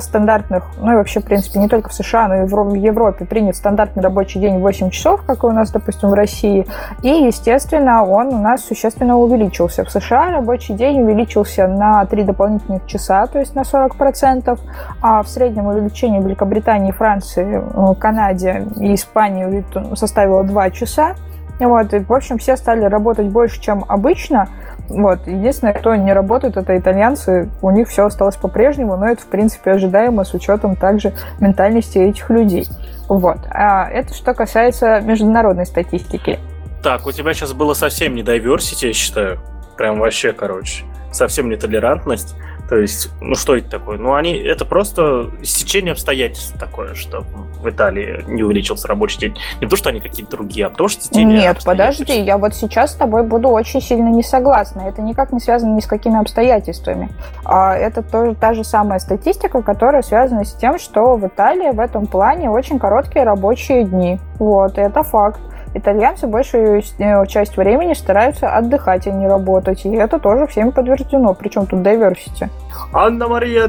со 0.00 0.08
стандартных, 0.08 0.64
ну 0.78 0.92
и 0.92 0.94
вообще, 0.94 1.20
в 1.20 1.24
принципе, 1.24 1.58
не 1.58 1.68
только 1.68 1.90
в 1.90 1.92
США, 1.92 2.28
но 2.28 2.34
и 2.36 2.46
в 2.46 2.74
Европе 2.74 3.24
принят 3.24 3.56
стандартный 3.56 4.02
рабочий 4.02 4.40
день 4.40 4.58
8 4.58 4.90
часов, 4.90 5.22
как 5.26 5.44
у 5.44 5.50
нас, 5.50 5.70
допустим, 5.70 6.10
в 6.10 6.14
России. 6.14 6.66
И, 7.02 7.08
естественно, 7.08 8.04
он 8.04 8.28
у 8.28 8.38
нас 8.38 8.64
существенно 8.64 9.18
увеличился. 9.18 9.84
В 9.84 9.90
США 9.90 10.30
рабочий 10.30 10.74
день 10.74 11.02
увеличился 11.02 11.66
на 11.66 12.04
3 12.06 12.24
дополнительных 12.24 12.86
часа, 12.86 13.26
то 13.26 13.38
есть 13.38 13.54
на 13.54 13.62
40%, 13.62 14.58
а 15.02 15.22
в 15.22 15.28
среднем 15.28 15.66
увеличение 15.66 16.20
в 16.20 16.24
Великобритании, 16.24 16.92
Франции, 16.92 17.62
э, 17.62 17.94
Канаде 17.98 18.66
и 18.78 18.94
Испании 18.94 19.64
составило 19.94 20.44
2 20.44 20.70
часа. 20.70 21.14
Вот, 21.58 21.92
и, 21.94 21.98
в 22.00 22.12
общем, 22.12 22.38
все 22.38 22.56
стали 22.56 22.84
работать 22.84 23.26
больше, 23.26 23.60
чем 23.60 23.84
обычно. 23.88 24.48
Вот. 24.92 25.26
Единственное, 25.26 25.72
кто 25.72 25.94
не 25.94 26.12
работает, 26.12 26.56
это 26.56 26.76
итальянцы. 26.76 27.48
У 27.62 27.70
них 27.70 27.88
все 27.88 28.04
осталось 28.04 28.36
по-прежнему, 28.36 28.96
но 28.96 29.06
это, 29.06 29.22
в 29.22 29.26
принципе, 29.26 29.72
ожидаемо 29.72 30.24
с 30.24 30.34
учетом 30.34 30.76
также 30.76 31.14
ментальности 31.40 31.98
этих 31.98 32.28
людей. 32.30 32.66
Вот. 33.08 33.38
А 33.50 33.88
это 33.88 34.14
что 34.14 34.34
касается 34.34 35.00
международной 35.00 35.66
статистики. 35.66 36.38
Так, 36.82 37.06
у 37.06 37.12
тебя 37.12 37.32
сейчас 37.32 37.52
было 37.52 37.74
совсем 37.74 38.14
не 38.14 38.22
diversity, 38.22 38.88
я 38.88 38.92
считаю. 38.92 39.38
Прям 39.76 39.98
вообще, 39.98 40.32
короче. 40.32 40.84
Совсем 41.10 41.48
не 41.48 41.56
толерантность. 41.56 42.34
То 42.68 42.76
есть, 42.76 43.10
ну 43.20 43.34
что 43.34 43.56
это 43.56 43.68
такое? 43.70 43.98
Ну, 43.98 44.14
они, 44.14 44.34
это 44.34 44.64
просто 44.64 45.30
стечение 45.42 45.92
обстоятельств 45.92 46.58
такое, 46.58 46.94
что 46.94 47.24
в 47.60 47.68
Италии 47.68 48.24
не 48.26 48.42
увеличился 48.42 48.88
рабочий 48.88 49.18
день. 49.18 49.36
Не 49.60 49.68
то, 49.68 49.76
что 49.76 49.90
они 49.90 50.00
какие-то 50.00 50.32
другие, 50.32 50.66
а 50.66 50.70
потому 50.70 50.88
что 50.88 51.02
стечение 51.02 51.38
Нет, 51.38 51.58
подожди, 51.64 52.20
я 52.20 52.38
вот 52.38 52.54
сейчас 52.54 52.92
с 52.92 52.94
тобой 52.94 53.24
буду 53.24 53.48
очень 53.48 53.80
сильно 53.80 54.08
не 54.08 54.22
согласна. 54.22 54.82
Это 54.82 55.02
никак 55.02 55.32
не 55.32 55.40
связано 55.40 55.74
ни 55.74 55.80
с 55.80 55.86
какими 55.86 56.18
обстоятельствами. 56.18 57.10
А 57.44 57.76
это 57.76 58.02
тоже 58.02 58.34
та 58.34 58.54
же 58.54 58.64
самая 58.64 58.98
статистика, 59.00 59.62
которая 59.62 60.02
связана 60.02 60.44
с 60.44 60.54
тем, 60.54 60.78
что 60.78 61.16
в 61.16 61.26
Италии 61.26 61.70
в 61.72 61.80
этом 61.80 62.06
плане 62.06 62.50
очень 62.50 62.78
короткие 62.78 63.24
рабочие 63.24 63.84
дни. 63.84 64.18
Вот, 64.38 64.78
это 64.78 65.02
факт 65.02 65.40
итальянцы 65.74 66.26
большую 66.26 66.82
э, 66.98 67.26
часть 67.26 67.56
времени 67.56 67.94
стараются 67.94 68.48
отдыхать, 68.54 69.06
а 69.06 69.10
не 69.10 69.26
работать. 69.26 69.84
И 69.84 69.94
это 69.94 70.18
тоже 70.18 70.46
всем 70.46 70.72
подтверждено. 70.72 71.34
Причем 71.34 71.66
тут 71.66 71.80
diversity. 71.80 72.48
Анна 72.92 73.28
Мария 73.28 73.64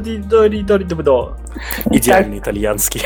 Идеальный 1.86 2.40
итальянский. 2.40 3.02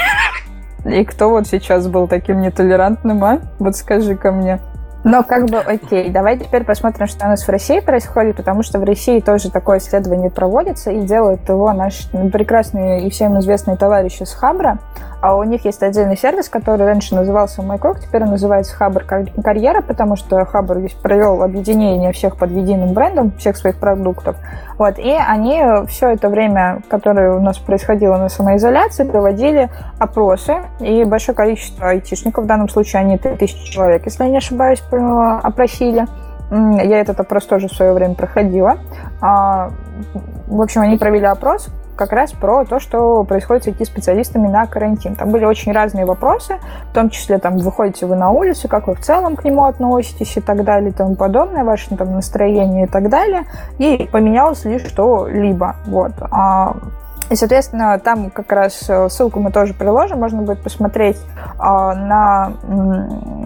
И 0.85 1.03
кто 1.03 1.29
вот 1.29 1.47
сейчас 1.47 1.87
был 1.87 2.07
таким 2.07 2.41
нетолерантным, 2.41 3.23
а? 3.23 3.39
Вот 3.59 3.75
скажи-ка 3.75 4.31
мне. 4.31 4.59
Но 5.03 5.23
как 5.23 5.45
бы 5.45 5.59
окей, 5.59 6.09
давай 6.09 6.37
теперь 6.37 6.65
посмотрим, 6.65 7.07
что 7.07 7.25
у 7.25 7.29
нас 7.29 7.47
в 7.47 7.49
России 7.49 7.79
происходит, 7.79 8.35
потому 8.35 8.63
что 8.63 8.79
в 8.79 8.83
России 8.83 9.19
тоже 9.19 9.49
такое 9.49 9.77
исследование 9.77 10.29
проводится, 10.29 10.91
и 10.91 11.01
делают 11.01 11.47
его 11.47 11.71
наши 11.71 12.09
прекрасные 12.29 13.07
и 13.07 13.09
всем 13.09 13.39
известные 13.39 13.77
товарищи 13.77 14.23
с 14.23 14.33
Хабра. 14.33 14.79
А 15.19 15.35
у 15.35 15.43
них 15.43 15.65
есть 15.65 15.81
отдельный 15.81 16.15
сервис, 16.15 16.47
который 16.47 16.85
раньше 16.85 17.15
назывался 17.15 17.61
MyCrog, 17.61 18.01
теперь 18.01 18.23
он 18.23 18.31
называется 18.31 18.75
Хабр 18.75 19.03
Карьера, 19.03 19.81
потому 19.81 20.15
что 20.15 20.45
Хабр 20.45 20.79
провел 21.01 21.41
объединение 21.41 22.11
всех 22.11 22.37
под 22.37 22.51
единым 22.51 22.93
брендом, 22.93 23.31
всех 23.37 23.57
своих 23.57 23.77
продуктов. 23.77 24.35
Вот, 24.77 24.99
и 24.99 25.11
они 25.11 25.63
все 25.87 26.09
это 26.09 26.29
время, 26.29 26.83
которое 26.87 27.33
у 27.33 27.41
нас 27.41 27.57
происходило 27.57 28.17
на 28.17 28.29
самоизоляции, 28.29 29.05
проводили 29.05 29.69
опросы, 29.97 30.57
и 30.79 31.03
большое 31.03 31.35
количество 31.35 31.89
айтишников, 31.89 32.43
в 32.43 32.47
данном 32.47 32.69
случае 32.69 32.99
они 32.99 33.17
3000 33.17 33.71
человек, 33.71 34.05
если 34.05 34.23
я 34.23 34.29
не 34.29 34.37
ошибаюсь, 34.37 34.83
опросили. 34.91 36.05
Я 36.51 37.01
этот 37.01 37.19
опрос 37.19 37.45
тоже 37.45 37.67
в 37.67 37.73
свое 37.73 37.91
время 37.91 38.13
проходила. 38.15 38.77
А, 39.19 39.71
в 40.47 40.61
общем, 40.61 40.81
они 40.81 40.95
провели 40.97 41.25
опрос, 41.25 41.67
как 41.97 42.13
раз 42.13 42.31
про 42.31 42.63
то, 42.63 42.79
что 42.79 43.23
происходит 43.23 43.65
с 43.65 43.67
IT-специалистами 43.67 44.47
на 44.47 44.65
карантин. 44.67 45.15
Там 45.15 45.31
были 45.31 45.43
очень 45.43 45.73
разные 45.73 46.05
вопросы, 46.05 46.59
в 46.91 46.93
том 46.93 47.09
числе, 47.09 47.39
там, 47.39 47.57
выходите 47.57 48.05
вы 48.05 48.15
на 48.15 48.29
улицу, 48.29 48.69
как 48.69 48.87
вы 48.87 48.95
в 48.95 49.01
целом 49.01 49.35
к 49.35 49.43
нему 49.43 49.65
относитесь 49.65 50.37
и 50.37 50.41
так 50.41 50.63
далее, 50.63 50.91
и 50.91 50.93
тому 50.93 51.15
подобное, 51.15 51.63
ваше 51.63 51.95
там, 51.97 52.13
настроение 52.13 52.85
и 52.85 52.87
так 52.87 53.09
далее. 53.09 53.43
И 53.79 54.07
поменялось 54.11 54.63
лишь 54.63 54.85
что-либо. 54.85 55.75
Вот. 55.87 56.13
А 56.31 56.75
и, 57.29 57.35
соответственно, 57.35 57.99
там 57.99 58.29
как 58.29 58.51
раз 58.51 58.85
э, 58.89 59.09
ссылку 59.09 59.39
мы 59.39 59.51
тоже 59.51 59.73
приложим, 59.73 60.19
можно 60.19 60.41
будет 60.41 60.61
посмотреть 60.61 61.17
а, 61.59 61.93
на 61.93 62.53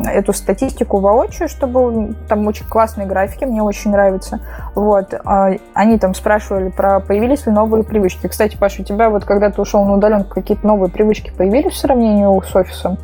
эту 0.07 0.33
статистику 0.33 0.99
воочию, 0.99 1.49
чтобы 1.49 2.15
там 2.27 2.45
очень 2.47 2.65
классные 2.67 3.07
графики, 3.07 3.45
мне 3.45 3.63
очень 3.63 3.91
нравится. 3.91 4.39
Вот. 4.75 5.13
А, 5.25 5.51
они 5.73 5.97
там 5.97 6.13
спрашивали 6.13 6.69
про 6.69 6.99
появились 6.99 7.45
ли 7.45 7.51
новые 7.51 7.83
привычки. 7.83 8.27
Кстати, 8.27 8.55
Паша, 8.55 8.81
у 8.81 8.85
тебя 8.85 9.09
вот 9.09 9.25
когда 9.25 9.49
ты 9.49 9.61
ушел 9.61 9.83
на 9.85 9.93
удаленку, 9.93 10.35
какие-то 10.35 10.65
новые 10.65 10.91
привычки 10.91 11.31
появились 11.35 11.73
в 11.73 11.77
сравнении 11.77 12.25
с 12.45 12.55
офисом? 12.55 12.97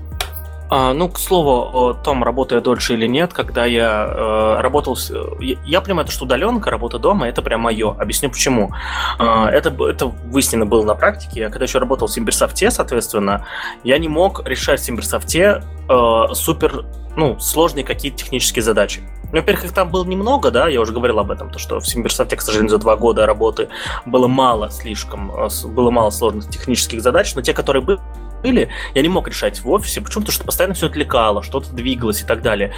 А, 0.69 0.93
ну, 0.93 1.07
к 1.09 1.17
слову 1.17 1.51
о 1.73 1.93
том, 1.93 2.23
работаю 2.23 2.59
я 2.59 2.63
дольше 2.63 2.93
или 2.93 3.07
нет, 3.07 3.33
когда 3.33 3.65
я 3.65 4.05
э, 4.09 4.61
работал... 4.61 4.95
С, 4.95 5.13
я, 5.39 5.55
я 5.65 5.81
понимаю, 5.81 6.07
что 6.09 6.25
удаленка, 6.25 6.69
работа 6.69 6.99
дома, 6.99 7.27
это 7.27 7.41
прям 7.41 7.61
мое. 7.61 7.91
Объясню 7.91 8.29
почему. 8.29 8.71
Э, 9.17 9.45
это, 9.45 9.69
это 9.85 10.07
выяснено 10.07 10.65
было 10.65 10.83
на 10.83 10.95
практике. 10.95 11.41
Я 11.41 11.49
когда 11.49 11.65
еще 11.65 11.79
работал 11.79 12.07
в 12.07 12.11
Симберсофте, 12.11 12.69
соответственно, 12.69 13.45
я 13.83 13.97
не 13.97 14.09
мог 14.09 14.45
решать 14.45 14.81
в 14.81 14.83
Симберсофте 14.83 15.63
э, 15.89 16.23
супер 16.33 16.85
ну, 17.15 17.39
сложные 17.39 17.83
какие-то 17.83 18.17
технические 18.17 18.61
задачи. 18.61 19.01
Ну, 19.31 19.39
во-первых, 19.39 19.65
их 19.65 19.73
там 19.73 19.89
было 19.89 20.05
немного, 20.05 20.51
да, 20.51 20.67
я 20.67 20.79
уже 20.79 20.93
говорил 20.93 21.19
об 21.19 21.31
этом, 21.31 21.49
то, 21.49 21.59
что 21.59 21.79
в 21.79 21.87
Симберсофте, 21.87 22.37
к 22.37 22.41
сожалению, 22.41 22.69
за 22.69 22.77
два 22.77 22.95
года 22.95 23.25
работы 23.25 23.69
было 24.05 24.27
мало 24.27 24.69
слишком, 24.69 25.31
э, 25.31 25.49
было 25.65 25.91
мало 25.91 26.11
сложных 26.11 26.49
технических 26.49 27.01
задач, 27.01 27.33
но 27.35 27.41
те, 27.41 27.53
которые 27.53 27.83
были, 27.83 27.99
были, 28.47 28.69
я 28.93 29.01
не 29.01 29.09
мог 29.09 29.27
решать 29.27 29.61
в 29.61 29.69
офисе. 29.69 30.01
Почему? 30.01 30.21
Потому 30.21 30.33
что 30.33 30.45
постоянно 30.45 30.73
все 30.73 30.87
отвлекало, 30.87 31.43
что-то 31.43 31.73
двигалось 31.73 32.21
и 32.21 32.25
так 32.25 32.41
далее. 32.41 32.73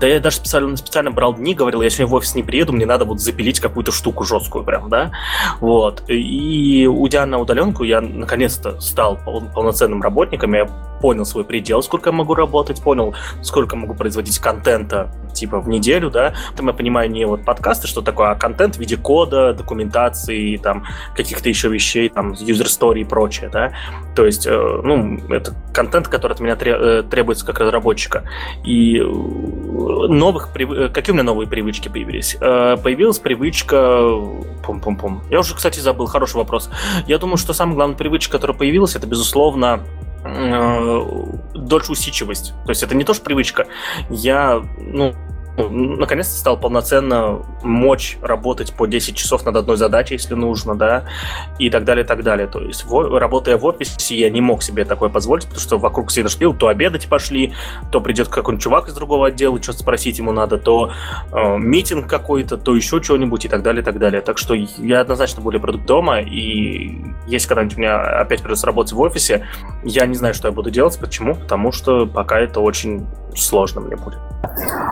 Да 0.00 0.06
я 0.06 0.20
даже 0.20 0.36
специально, 0.36 0.76
специально 0.76 1.10
брал 1.10 1.34
дни, 1.34 1.54
говорил, 1.54 1.82
я 1.82 1.90
сегодня 1.90 2.12
в 2.12 2.14
офис 2.14 2.34
не 2.34 2.42
приеду, 2.42 2.72
мне 2.72 2.86
надо 2.86 3.04
вот 3.04 3.20
запилить 3.20 3.58
какую-то 3.58 3.90
штуку 3.90 4.24
жесткую 4.24 4.64
прям, 4.64 4.88
да. 4.88 5.10
Вот. 5.60 6.04
И 6.08 6.86
уйдя 6.86 7.26
на 7.26 7.38
удаленку, 7.38 7.82
я 7.82 8.00
наконец-то 8.00 8.80
стал 8.80 9.16
пол- 9.16 9.48
полноценным 9.52 10.02
работником, 10.02 10.54
я 10.54 10.66
понял 11.00 11.24
свой 11.24 11.44
предел, 11.44 11.82
сколько 11.82 12.10
я 12.10 12.16
могу 12.16 12.34
работать, 12.34 12.82
понял, 12.82 13.14
сколько 13.42 13.76
могу 13.76 13.94
производить 13.94 14.38
контента, 14.38 15.10
типа, 15.32 15.60
в 15.60 15.68
неделю, 15.68 16.10
да. 16.10 16.34
Там 16.56 16.66
я 16.66 16.72
понимаю 16.72 17.10
не 17.10 17.24
вот 17.26 17.44
подкасты, 17.44 17.86
что 17.86 18.02
такое, 18.02 18.30
а 18.30 18.34
контент 18.34 18.76
в 18.76 18.78
виде 18.78 18.96
кода, 18.96 19.52
документации, 19.52 20.56
там, 20.56 20.84
каких-то 21.14 21.48
еще 21.48 21.68
вещей, 21.68 22.08
там, 22.08 22.32
user 22.32 22.66
story 22.66 23.00
и 23.00 23.04
прочее, 23.04 23.50
да. 23.52 23.72
То 24.14 24.26
есть, 24.26 24.46
э, 24.46 24.80
ну, 24.82 25.18
это 25.30 25.54
контент, 25.72 26.08
который 26.08 26.32
от 26.32 26.40
меня 26.40 26.56
э, 26.60 27.04
требуется 27.08 27.46
как 27.46 27.60
разработчика. 27.60 28.24
И 28.64 29.00
новых... 29.00 30.50
Э, 30.56 30.88
какие 30.88 31.12
у 31.12 31.14
меня 31.14 31.22
новые 31.22 31.48
привычки 31.48 31.88
появились? 31.88 32.36
Появилась 32.38 33.18
привычка... 33.18 34.10
Пум-пум-пум. 34.64 35.22
Я 35.30 35.40
уже, 35.40 35.54
кстати, 35.54 35.78
забыл. 35.78 36.06
Хороший 36.06 36.36
вопрос. 36.36 36.68
Я 37.06 37.18
думаю, 37.18 37.36
что 37.36 37.52
самая 37.52 37.76
главная 37.76 37.96
привычка, 37.96 38.32
которая 38.32 38.56
появилась, 38.56 38.96
это, 38.96 39.06
безусловно, 39.06 39.80
дольше 40.24 41.92
усидчивость. 41.92 42.54
То 42.64 42.70
есть 42.70 42.82
это 42.82 42.94
не 42.94 43.04
то, 43.04 43.14
что 43.14 43.24
привычка. 43.24 43.66
Я, 44.10 44.62
ну, 44.78 45.14
наконец-то 45.58 46.34
стал 46.34 46.56
полноценно 46.58 47.40
мочь 47.62 48.18
работать 48.22 48.72
по 48.72 48.86
10 48.86 49.16
часов 49.16 49.44
над 49.44 49.56
одной 49.56 49.76
задачей, 49.76 50.14
если 50.14 50.34
нужно, 50.34 50.74
да, 50.74 51.04
и 51.58 51.70
так 51.70 51.84
далее, 51.84 52.04
и 52.04 52.06
так 52.06 52.22
далее. 52.22 52.46
То 52.46 52.60
есть, 52.60 52.84
в, 52.84 53.18
работая 53.18 53.56
в 53.56 53.64
офисе, 53.64 54.16
я 54.16 54.30
не 54.30 54.40
мог 54.40 54.62
себе 54.62 54.84
такое 54.84 55.08
позволить, 55.08 55.44
потому 55.44 55.60
что 55.60 55.78
вокруг 55.78 56.10
всегда 56.10 56.28
шпил, 56.28 56.54
то 56.54 56.68
обедать 56.68 57.08
пошли, 57.08 57.54
то 57.90 58.00
придет 58.00 58.28
какой-нибудь 58.28 58.62
чувак 58.62 58.88
из 58.88 58.94
другого 58.94 59.28
отдела, 59.28 59.60
что-то 59.62 59.80
спросить 59.80 60.18
ему 60.18 60.32
надо, 60.32 60.58
то 60.58 60.92
э, 61.32 61.56
митинг 61.58 62.08
какой-то, 62.08 62.56
то 62.56 62.74
еще 62.74 63.02
что-нибудь 63.02 63.44
и 63.44 63.48
так 63.48 63.62
далее, 63.62 63.82
и 63.82 63.84
так 63.84 63.98
далее. 63.98 64.20
Так 64.20 64.38
что 64.38 64.54
я 64.54 65.00
однозначно 65.00 65.42
более 65.42 65.60
продукт 65.60 65.86
дома, 65.86 66.20
и 66.20 67.14
если 67.26 67.48
когда-нибудь 67.48 67.76
у 67.76 67.80
меня 67.80 68.00
опять 68.20 68.42
придется 68.42 68.66
работать 68.66 68.92
в 68.92 69.00
офисе, 69.00 69.46
я 69.84 70.06
не 70.06 70.14
знаю, 70.14 70.34
что 70.34 70.48
я 70.48 70.52
буду 70.52 70.70
делать. 70.70 70.98
Почему? 70.98 71.34
Потому 71.34 71.72
что 71.72 72.06
пока 72.06 72.40
это 72.40 72.60
очень 72.60 73.06
сложно 73.42 73.80
мне 73.80 73.96
будет. 73.96 74.18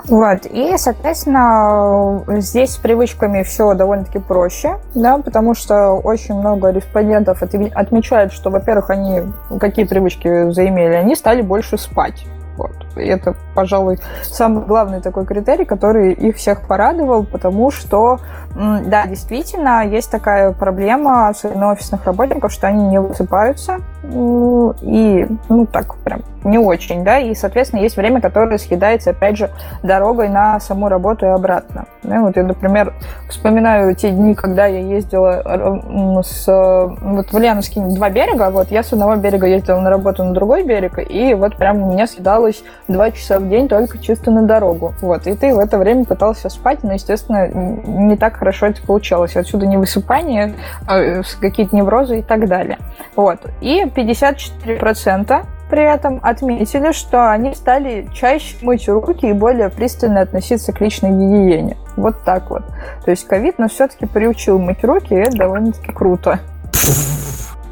Вот, 0.09 0.47
и, 0.47 0.77
соответственно, 0.77 2.23
здесь 2.41 2.73
с 2.73 2.77
привычками 2.77 3.43
все 3.43 3.75
довольно-таки 3.75 4.19
проще, 4.19 4.79
да, 4.95 5.19
потому 5.19 5.55
что 5.55 5.93
очень 5.93 6.35
много 6.35 6.71
респондентов 6.71 7.43
отмечают, 7.43 8.33
что, 8.33 8.51
во-первых, 8.51 8.91
они 8.91 9.23
какие 9.61 9.85
привычки 9.85 10.51
заимели, 10.51 10.95
они 10.95 11.17
стали 11.17 11.43
больше 11.43 11.79
спать. 11.79 12.27
Вот. 12.57 12.86
Это, 12.97 13.35
пожалуй, 13.55 13.99
самый 14.23 14.65
главный 14.65 15.01
такой 15.01 15.27
критерий, 15.27 15.65
который 15.65 16.13
их 16.13 16.37
всех 16.37 16.67
порадовал, 16.67 17.25
потому 17.25 17.71
что, 17.71 18.19
да, 18.55 19.07
действительно, 19.07 19.87
есть 19.87 20.11
такая 20.11 20.53
проблема, 20.53 21.29
особенно 21.29 21.73
офисных 21.73 22.05
работников, 22.05 22.53
что 22.53 22.67
они 22.67 22.89
не 22.89 23.01
высыпаются, 23.01 23.79
и, 24.05 25.27
ну, 25.49 25.67
так 25.67 25.97
прям 25.97 26.21
не 26.45 26.59
очень, 26.59 27.03
да, 27.03 27.19
и, 27.19 27.35
соответственно, 27.35 27.81
есть 27.81 27.97
время, 27.97 28.21
которое 28.21 28.57
съедается, 28.59 29.11
опять 29.11 29.37
же, 29.37 29.51
дорогой 29.83 30.29
на 30.29 30.61
саму 30.61 30.89
работу 30.89 31.27
и 31.27 31.29
обратно. 31.29 31.87
Да, 32.05 32.21
вот 32.21 32.37
я, 32.37 32.45
например, 32.45 32.95
вспоминаю 33.29 33.95
те 33.97 34.11
дни, 34.11 34.35
когда 34.35 34.67
я 34.67 34.79
ездила 34.79 36.23
с... 36.23 36.47
Вот 36.47 37.33
в 37.33 37.35
Ульяновске 37.35 37.81
два 37.81 38.11
берега, 38.11 38.51
вот 38.51 38.71
я 38.71 38.85
с 38.85 38.93
одного 38.93 39.17
берега 39.17 39.47
ездила 39.47 39.81
на 39.81 39.91
работу 39.91 40.23
на 40.23 40.33
другой 40.33 40.63
берег, 40.63 40.99
и 40.99 41.35
вот 41.35 41.57
прям 41.57 41.83
у 41.83 41.93
меня 41.93 42.07
съедалось 42.07 42.63
два 42.89 43.11
часа 43.11 43.39
в 43.39 43.49
день 43.49 43.69
только 43.69 43.99
чисто 43.99 44.31
на 44.31 44.43
дорогу. 44.43 44.95
Вот, 45.01 45.27
и 45.27 45.35
ты 45.35 45.55
в 45.55 45.59
это 45.59 45.79
время 45.79 46.05
пытался 46.05 46.49
спать, 46.49 46.83
но, 46.83 46.93
естественно, 46.93 47.49
не 47.49 48.17
так 48.17 48.37
хорошо 48.37 48.67
это 48.67 48.83
получалось. 48.83 49.37
Отсюда 49.37 49.67
невысыпание, 49.67 50.55
а, 50.87 51.23
какие-то 51.41 51.75
неврозы 51.75 52.21
и 52.21 52.23
так 52.23 52.49
далее. 52.49 52.79
Вот, 53.15 53.41
и 53.61 53.85
54% 53.85 55.47
при 55.69 55.83
этом 55.83 56.21
отметили, 56.23 56.93
что 56.93 57.31
они 57.31 57.55
стали 57.55 58.09
чаще 58.15 58.57
мыть 58.63 58.89
руки 58.89 59.27
и 59.27 59.33
более 59.33 59.69
пристально 59.69 60.21
относиться 60.21 60.73
к 60.73 60.81
личной 60.81 61.11
гигиене. 61.11 61.77
Вот 61.97 62.23
так 62.25 62.51
вот. 62.51 62.63
То 63.05 63.11
есть 63.11 63.27
ковид 63.27 63.59
нас 63.59 63.73
все-таки 63.73 64.07
приучил 64.07 64.59
мыть 64.59 64.85
руки, 64.85 65.15
и 65.15 65.19
это 65.19 65.37
довольно-таки 65.37 65.93
круто. 65.93 66.41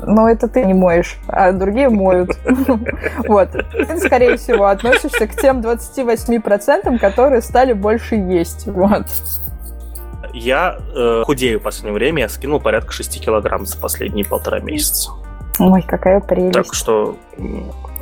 Но 0.07 0.28
это 0.28 0.48
ты 0.48 0.64
не 0.64 0.74
моешь, 0.74 1.16
а 1.28 1.52
другие 1.52 1.88
моют. 1.88 2.30
Вот. 3.28 3.50
Ты, 3.52 3.98
скорее 3.98 4.36
всего, 4.36 4.66
относишься 4.66 5.26
к 5.26 5.36
тем 5.36 5.61
28%, 5.61 6.98
которые 6.98 7.40
стали 7.40 7.72
больше 7.72 8.16
есть. 8.16 8.66
Вот. 8.66 9.07
Я 10.32 10.78
э, 10.94 11.22
худею 11.24 11.61
в 11.61 11.62
последнее 11.62 11.94
время, 11.94 12.22
я 12.22 12.28
скинул 12.28 12.61
порядка 12.61 12.92
6 12.92 13.24
килограмм 13.24 13.66
за 13.66 13.78
последние 13.78 14.26
полтора 14.26 14.61
месяца. 14.61 15.11
Ой, 15.59 15.82
какая 15.82 16.20
прелесть. 16.20 16.52
Так 16.55 16.74
что 16.74 17.16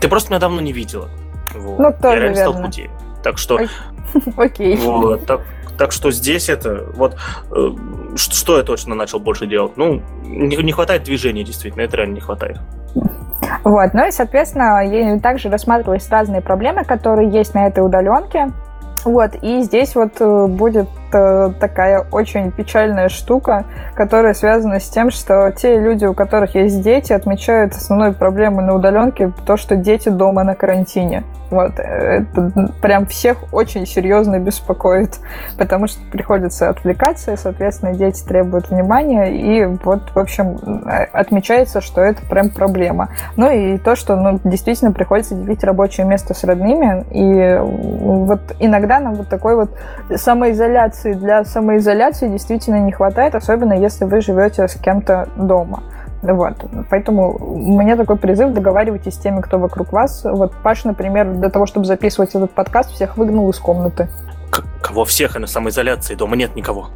ты 0.01 0.09
просто 0.09 0.31
меня 0.31 0.41
давно 0.41 0.61
не 0.61 0.73
видела. 0.73 1.09
Вот. 1.55 1.79
Ну, 1.79 1.93
тоже 1.93 2.17
Я 2.17 2.23
реально 2.23 2.37
верно. 2.37 2.53
стал 2.53 2.63
худее. 2.65 2.91
Так 3.23 3.39
что... 3.39 3.61
Окей. 4.37 4.77
Вот, 4.79 5.27
так, 5.27 5.43
так 5.79 5.93
что 5.93 6.11
здесь 6.11 6.49
это... 6.49 6.87
Вот 6.95 7.17
э, 7.51 8.17
что, 8.17 8.59
я 8.59 8.63
точно 8.63 8.95
начал 8.95 9.19
больше 9.19 9.47
делать? 9.47 9.77
Ну, 9.77 10.03
не, 10.25 10.57
не 10.57 10.73
хватает 10.73 11.05
движения, 11.05 11.45
действительно. 11.45 11.83
Это 11.83 11.97
реально 11.97 12.15
не 12.15 12.21
хватает. 12.21 12.59
Вот, 13.65 13.95
ну 13.95 14.07
и, 14.07 14.11
соответственно, 14.11 15.21
также 15.21 15.49
рассматривались 15.49 16.09
разные 16.09 16.41
проблемы, 16.41 16.85
которые 16.85 17.31
есть 17.31 17.55
на 17.55 17.67
этой 17.67 17.85
удаленке. 17.85 18.53
Вот, 19.05 19.35
и 19.43 19.63
здесь 19.63 19.95
вот 19.95 20.21
э, 20.21 20.47
будет 20.47 20.89
это 21.13 21.55
такая 21.61 22.05
очень 22.11 22.51
печальная 22.51 23.09
штука, 23.09 23.65
которая 23.95 24.35
связана 24.35 24.81
с 24.81 24.89
тем, 24.89 25.11
что 25.11 25.53
те 25.53 25.79
люди, 25.79 26.07
у 26.07 26.15
которых 26.15 26.55
есть 26.55 26.81
дети, 26.83 27.13
отмечают 27.13 27.75
основной 27.75 28.13
проблемой 28.13 28.65
на 28.65 28.75
удаленке 28.75 29.33
то, 29.47 29.57
что 29.57 29.77
дети 29.77 30.09
дома 30.09 30.43
на 30.43 30.55
карантине. 30.55 31.25
Вот. 31.51 31.73
Это 31.79 32.71
прям 32.81 33.05
всех 33.05 33.53
очень 33.53 33.87
серьезно 33.87 34.39
беспокоит, 34.39 35.19
потому 35.59 35.87
что 35.87 36.01
приходится 36.11 36.71
отвлекаться, 36.71 37.33
и, 37.33 37.37
соответственно, 37.37 37.93
дети 37.93 38.25
требуют 38.25 38.71
внимания, 38.71 39.27
и 39.27 39.67
вот, 39.85 40.13
в 40.15 40.19
общем, 40.19 40.83
отмечается, 41.13 41.83
что 41.83 42.01
это 42.01 42.25
прям 42.25 42.49
проблема. 42.49 43.11
Ну 43.37 43.51
и 43.51 43.77
то, 43.77 43.97
что 43.97 44.17
ну, 44.17 44.41
действительно 44.45 44.93
приходится 44.93 45.35
делить 45.35 45.63
рабочее 45.63 46.07
место 46.07 46.33
с 46.33 46.43
родными, 46.43 47.05
и 47.11 47.59
вот 47.61 48.41
иногда 48.59 48.99
нам 49.01 49.17
вот 49.17 49.29
такой 49.29 49.55
вот 49.57 49.77
самоизоляции 50.15 51.02
для 51.11 51.45
самоизоляции 51.45 52.29
действительно 52.29 52.81
не 52.81 52.93
хватает, 52.93 53.35
особенно 53.35 53.73
если 53.73 54.05
вы 54.05 54.21
живете 54.21 54.69
с 54.69 54.75
кем-то 54.75 55.29
дома. 55.37 55.83
Вот. 56.23 56.55
Поэтому 56.89 57.37
у 57.37 57.79
меня 57.79 57.97
такой 57.97 58.17
призыв, 58.17 58.53
договаривайтесь 58.53 59.15
с 59.15 59.19
теми, 59.19 59.41
кто 59.41 59.59
вокруг 59.59 59.93
вас. 59.93 60.23
Вот 60.25 60.55
Паш, 60.63 60.85
например, 60.85 61.33
для 61.33 61.51
того, 61.51 61.67
чтобы 61.67 61.85
записывать 61.85 62.35
этот 62.35 62.53
подкаст, 62.53 62.91
всех 62.93 63.17
выгнал 63.17 63.51
из 63.51 63.59
комнаты. 63.59 64.09
К- 64.51 64.63
кого 64.81 65.05
всех? 65.05 65.35
И 65.35 65.41
на 65.41 65.49
самоизоляции 65.49 66.15
дома 66.15 66.37
нет 66.37 66.55
никого. 66.55 66.89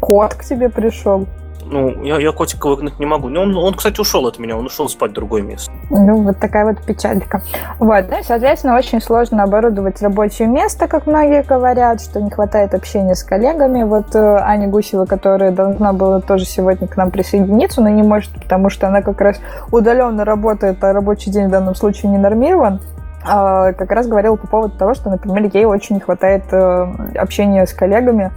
Кот 0.00 0.34
к 0.34 0.44
тебе 0.44 0.68
пришел. 0.68 1.26
Ну, 1.70 2.02
я, 2.02 2.18
я 2.18 2.32
котика 2.32 2.68
выгнать 2.68 2.98
не 2.98 3.06
могу. 3.06 3.28
Ну, 3.28 3.42
он, 3.42 3.56
он, 3.56 3.74
кстати, 3.74 4.00
ушел 4.00 4.26
от 4.26 4.38
меня, 4.38 4.56
он 4.56 4.66
ушел 4.66 4.88
спать 4.88 5.10
в 5.10 5.14
другое 5.14 5.42
место. 5.42 5.70
Ну, 5.90 6.22
вот 6.22 6.38
такая 6.38 6.64
вот 6.64 6.82
печалька. 6.82 7.42
Вот, 7.78 8.08
да, 8.08 8.22
соответственно, 8.22 8.76
очень 8.76 9.00
сложно 9.00 9.42
оборудовать 9.42 10.00
рабочее 10.02 10.48
место, 10.48 10.88
как 10.88 11.06
многие 11.06 11.42
говорят, 11.42 12.00
что 12.00 12.20
не 12.20 12.30
хватает 12.30 12.74
общения 12.74 13.14
с 13.14 13.22
коллегами. 13.22 13.82
Вот 13.82 14.14
э, 14.14 14.18
Аня 14.18 14.68
Гусева, 14.68 15.04
которая 15.04 15.52
должна 15.52 15.92
была 15.92 16.20
тоже 16.20 16.44
сегодня 16.44 16.88
к 16.88 16.96
нам 16.96 17.10
присоединиться, 17.10 17.80
но 17.80 17.88
не 17.88 18.02
может, 18.02 18.30
потому 18.34 18.70
что 18.70 18.88
она 18.88 19.02
как 19.02 19.20
раз 19.20 19.40
удаленно 19.70 20.24
работает, 20.24 20.82
а 20.82 20.92
рабочий 20.92 21.30
день 21.30 21.48
в 21.48 21.50
данном 21.50 21.74
случае 21.74 22.10
не 22.10 22.18
нормирован 22.18 22.80
а, 23.24 23.72
как 23.72 23.90
раз 23.90 24.06
говорила 24.06 24.36
по 24.36 24.46
поводу 24.46 24.76
того, 24.76 24.94
что, 24.94 25.10
например, 25.10 25.50
ей 25.52 25.64
очень 25.64 25.96
не 25.96 26.00
хватает 26.00 26.44
э, 26.52 26.86
общения 27.16 27.66
с 27.66 27.72
коллегами, 27.72 28.32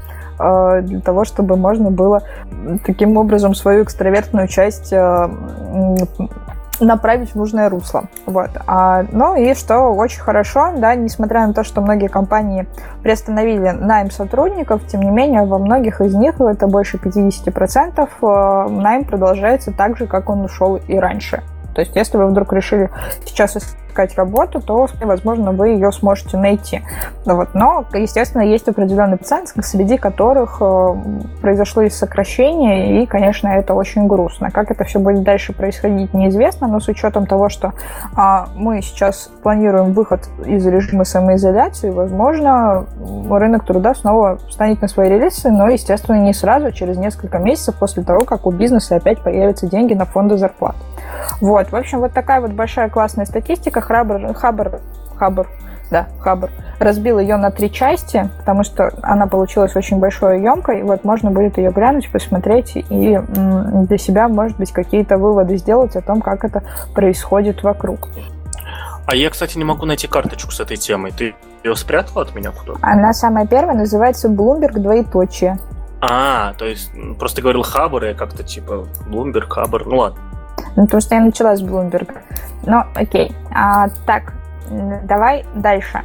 для 0.82 1.00
того, 1.02 1.26
чтобы 1.26 1.56
можно 1.58 1.92
было 1.92 2.24
таким 2.86 3.18
образом 3.18 3.56
свою 3.56 3.84
экстравертную 3.84 4.48
часть 4.48 4.92
э, 4.92 5.30
направить 6.80 7.32
в 7.32 7.36
нужное 7.36 7.70
русло. 7.70 8.06
Вот. 8.26 8.50
А, 8.68 9.06
ну 9.12 9.36
и 9.36 9.54
что 9.54 9.80
очень 9.94 10.22
хорошо, 10.22 10.74
да, 10.78 10.96
несмотря 10.96 11.46
на 11.48 11.54
то, 11.54 11.64
что 11.64 11.82
многие 11.82 12.08
компании 12.08 12.68
приостановили 13.04 13.70
найм 13.70 14.12
сотрудников, 14.12 14.86
тем 14.88 15.02
не 15.02 15.12
менее 15.12 15.44
во 15.44 15.60
многих 15.60 16.02
из 16.02 16.14
них, 16.14 16.39
это 16.39 16.68
больше 16.68 16.98
50%, 16.98 18.10
э, 18.22 18.70
найм 18.70 19.06
продолжается 19.06 19.72
так 19.72 19.98
же, 19.98 20.08
как 20.08 20.30
он 20.30 20.42
ушел 20.42 20.76
и 20.76 20.98
раньше. 20.98 21.44
То 21.74 21.82
есть, 21.82 21.95
если 21.95 22.17
вы 22.17 22.28
вдруг 22.28 22.53
решили 22.53 22.89
сейчас 23.26 23.57
искать 23.91 24.15
работу, 24.15 24.61
то, 24.61 24.88
возможно, 25.01 25.51
вы 25.51 25.69
ее 25.69 25.91
сможете 25.91 26.38
найти. 26.38 26.82
Вот. 27.26 27.49
Но, 27.53 27.86
естественно, 27.93 28.41
есть 28.41 28.67
определенный 28.67 29.17
процент, 29.17 29.49
среди 29.61 29.97
которых 29.97 30.57
э, 30.61 30.95
произошло 31.41 31.84
и 31.84 31.89
сокращение, 31.89 33.03
и, 33.03 33.05
конечно, 33.05 33.49
это 33.49 33.74
очень 33.74 34.07
грустно. 34.07 34.49
Как 34.49 34.72
это 34.72 34.86
все 34.86 34.99
будет 34.99 35.24
дальше 35.24 35.53
происходить, 35.53 36.13
неизвестно, 36.13 36.67
но 36.67 36.80
с 36.80 36.88
учетом 36.88 37.28
того, 37.28 37.49
что 37.49 37.74
а, 38.15 38.47
мы 38.55 38.82
сейчас 38.82 39.30
планируем 39.43 39.91
выход 39.91 40.30
из 40.45 40.65
режима 40.65 41.03
самоизоляции, 41.03 41.89
возможно, 41.89 42.86
рынок 43.30 43.65
труда 43.65 43.93
снова 43.93 44.38
встанет 44.49 44.82
на 44.82 44.88
свои 44.88 45.09
рельсы, 45.09 45.51
но, 45.51 45.67
естественно, 45.67 46.15
не 46.15 46.34
сразу, 46.34 46.67
а 46.67 46.72
через 46.72 46.97
несколько 46.97 47.39
месяцев 47.39 47.76
после 47.76 48.03
того, 48.03 48.22
как 48.22 48.45
у 48.45 48.51
бизнеса 48.51 48.95
опять 48.95 49.22
появятся 49.22 49.67
деньги 49.67 49.93
на 49.93 50.05
фонды 50.05 50.38
зарплат. 50.38 50.76
Вот, 51.39 51.72
в 51.72 51.76
общем, 51.76 51.99
вот 51.99 52.13
такая 52.13 52.41
вот 52.41 52.51
большая 52.51 52.89
классная 52.89 53.26
статистика. 53.26 53.82
Хабр, 53.82 54.34
Хабр, 54.34 54.80
Хабр, 55.17 55.47
да, 55.89 56.07
Хабр, 56.19 56.49
разбил 56.80 57.19
ее 57.19 57.38
на 57.38 57.51
три 57.51 57.72
части, 57.72 58.30
потому 58.39 58.63
что 58.63 58.91
она 59.01 59.28
получилась 59.28 59.76
очень 59.76 59.99
большой 59.99 60.39
и 60.39 60.43
емкой. 60.43 60.84
Вот 60.84 61.03
можно 61.03 61.32
будет 61.32 61.57
ее 61.57 61.72
глянуть, 61.72 62.11
посмотреть 62.11 62.74
и 62.76 63.19
для 63.28 63.97
себя, 63.97 64.28
может 64.28 64.57
быть, 64.57 64.72
какие-то 64.72 65.17
выводы 65.17 65.57
сделать 65.57 65.95
о 65.95 66.01
том, 66.01 66.22
как 66.22 66.43
это 66.43 66.63
происходит 66.93 67.63
вокруг. 67.63 68.09
А 69.05 69.15
я, 69.15 69.30
кстати, 69.30 69.57
не 69.57 69.65
могу 69.65 69.86
найти 69.86 70.07
карточку 70.07 70.51
с 70.51 70.59
этой 70.59 70.78
темой. 70.78 71.11
Ты 71.11 71.36
ее 71.63 71.76
спрятала 71.76 72.22
от 72.22 72.34
меня 72.34 72.51
куда-то? 72.51 72.80
Она 72.82 73.13
самая 73.13 73.45
первая, 73.45 73.76
называется 73.76 74.30
Bloomberg 74.30 74.80
двоеточие. 74.80 75.57
А, 75.99 76.53
то 76.53 76.65
есть 76.65 76.91
просто 77.19 77.41
говорил 77.41 77.61
Хабр, 77.63 78.05
и 78.05 78.13
как-то 78.13 78.43
типа 78.43 78.88
Bloomberg, 79.07 79.47
Хабр, 79.49 79.86
ну 79.86 79.97
ладно. 79.97 80.19
Ну, 80.76 80.86
потому 80.86 81.02
что 81.02 81.16
я 81.16 81.22
начала 81.22 81.56
с 81.56 81.62
Bloomberg. 81.62 82.10
Ну, 82.66 82.84
окей. 82.95 83.36
А, 83.54 83.88
так, 84.06 84.34
давай 85.04 85.45
дальше. 85.56 86.04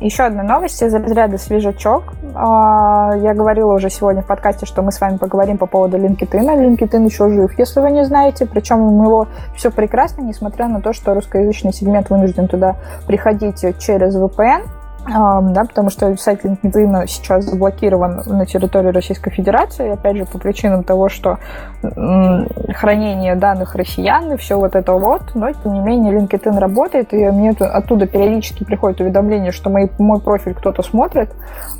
Еще 0.00 0.24
одна 0.24 0.42
новость 0.42 0.82
из 0.82 0.92
разряда 0.92 1.38
свежачок. 1.38 2.14
А, 2.34 3.12
я 3.16 3.34
говорила 3.34 3.72
уже 3.72 3.88
сегодня 3.88 4.22
в 4.22 4.26
подкасте, 4.26 4.66
что 4.66 4.82
мы 4.82 4.90
с 4.90 5.00
вами 5.00 5.16
поговорим 5.16 5.58
по 5.58 5.66
поводу 5.66 5.96
LinkedIn. 5.96 6.76
LinkedIn 6.76 7.04
еще 7.04 7.28
жив, 7.30 7.56
если 7.56 7.80
вы 7.80 7.92
не 7.92 8.04
знаете. 8.04 8.46
Причем 8.46 8.80
у 8.80 9.02
него 9.02 9.28
все 9.54 9.70
прекрасно, 9.70 10.22
несмотря 10.22 10.66
на 10.66 10.80
то, 10.80 10.92
что 10.92 11.14
русскоязычный 11.14 11.72
сегмент 11.72 12.10
вынужден 12.10 12.48
туда 12.48 12.74
приходить 13.06 13.64
через 13.78 14.16
VPN 14.16 14.64
да, 15.06 15.64
потому 15.68 15.90
что 15.90 16.16
сайт 16.16 16.44
LinkedIn 16.44 17.06
сейчас 17.06 17.44
заблокирован 17.44 18.22
на 18.26 18.46
территории 18.46 18.88
Российской 18.88 19.30
Федерации, 19.30 19.92
опять 19.92 20.16
же, 20.16 20.24
по 20.24 20.38
причинам 20.38 20.82
того, 20.82 21.08
что 21.08 21.38
хранение 22.74 23.34
данных 23.34 23.74
россиян 23.74 24.32
и 24.32 24.36
все 24.36 24.58
вот 24.58 24.74
это 24.74 24.92
вот, 24.94 25.34
но, 25.34 25.52
тем 25.52 25.74
не 25.74 25.80
менее, 25.80 26.18
LinkedIn 26.18 26.58
работает, 26.58 27.12
и 27.12 27.30
мне 27.30 27.50
оттуда 27.50 28.06
периодически 28.06 28.64
приходит 28.64 29.00
уведомление, 29.00 29.52
что 29.52 29.68
мой, 29.68 29.90
мой 29.98 30.20
профиль 30.20 30.54
кто-то 30.54 30.82
смотрит, 30.82 31.30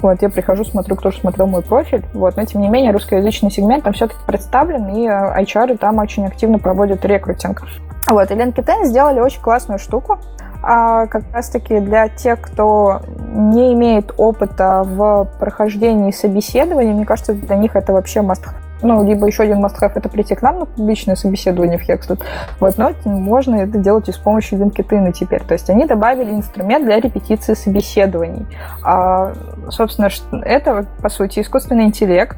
вот, 0.02 0.20
я 0.20 0.28
прихожу, 0.28 0.64
смотрю, 0.64 0.96
кто 0.96 1.10
же 1.10 1.18
смотрел 1.18 1.46
мой 1.46 1.62
профиль, 1.62 2.04
вот, 2.12 2.36
но, 2.36 2.44
тем 2.44 2.60
не 2.60 2.68
менее, 2.68 2.92
русскоязычный 2.92 3.50
сегмент 3.50 3.84
там 3.84 3.94
все-таки 3.94 4.20
представлен, 4.26 4.88
и 4.88 5.06
HR 5.06 5.78
там 5.78 5.98
очень 5.98 6.26
активно 6.26 6.58
проводят 6.58 7.04
рекрутинг. 7.04 7.62
Вот, 8.06 8.30
и 8.30 8.34
LinkedIn 8.34 8.84
сделали 8.84 9.20
очень 9.20 9.40
классную 9.40 9.78
штуку, 9.78 10.18
а 10.66 11.06
как 11.06 11.24
раз-таки 11.32 11.78
для 11.78 12.08
тех, 12.08 12.40
кто 12.40 13.02
не 13.34 13.72
имеет 13.74 14.12
опыта 14.16 14.82
в 14.84 15.28
прохождении 15.38 16.12
собеседования, 16.12 16.94
мне 16.94 17.04
кажется, 17.04 17.34
для 17.34 17.56
них 17.56 17.76
это 17.76 17.92
вообще 17.92 18.20
must 18.20 18.44
ну, 18.82 19.02
либо 19.02 19.26
еще 19.26 19.44
один 19.44 19.64
must-have– 19.64 19.92
это 19.94 20.08
прийти 20.08 20.34
к 20.34 20.42
нам 20.42 20.58
на 20.58 20.66
публичное 20.66 21.16
собеседование 21.16 21.78
в 21.78 21.88
Hexlet. 21.88 22.22
Вот, 22.60 22.76
но 22.76 22.92
можно 23.04 23.56
это 23.56 23.78
делать 23.78 24.08
и 24.08 24.12
с 24.12 24.18
помощью 24.18 24.58
LinkedIn 24.58 25.12
теперь. 25.12 25.42
То 25.42 25.54
есть 25.54 25.70
они 25.70 25.86
добавили 25.86 26.30
инструмент 26.30 26.84
для 26.84 27.00
репетиции 27.00 27.54
собеседований. 27.54 28.46
А, 28.84 29.32
собственно, 29.70 30.10
это, 30.42 30.84
по 31.00 31.08
сути, 31.08 31.40
искусственный 31.40 31.84
интеллект, 31.84 32.36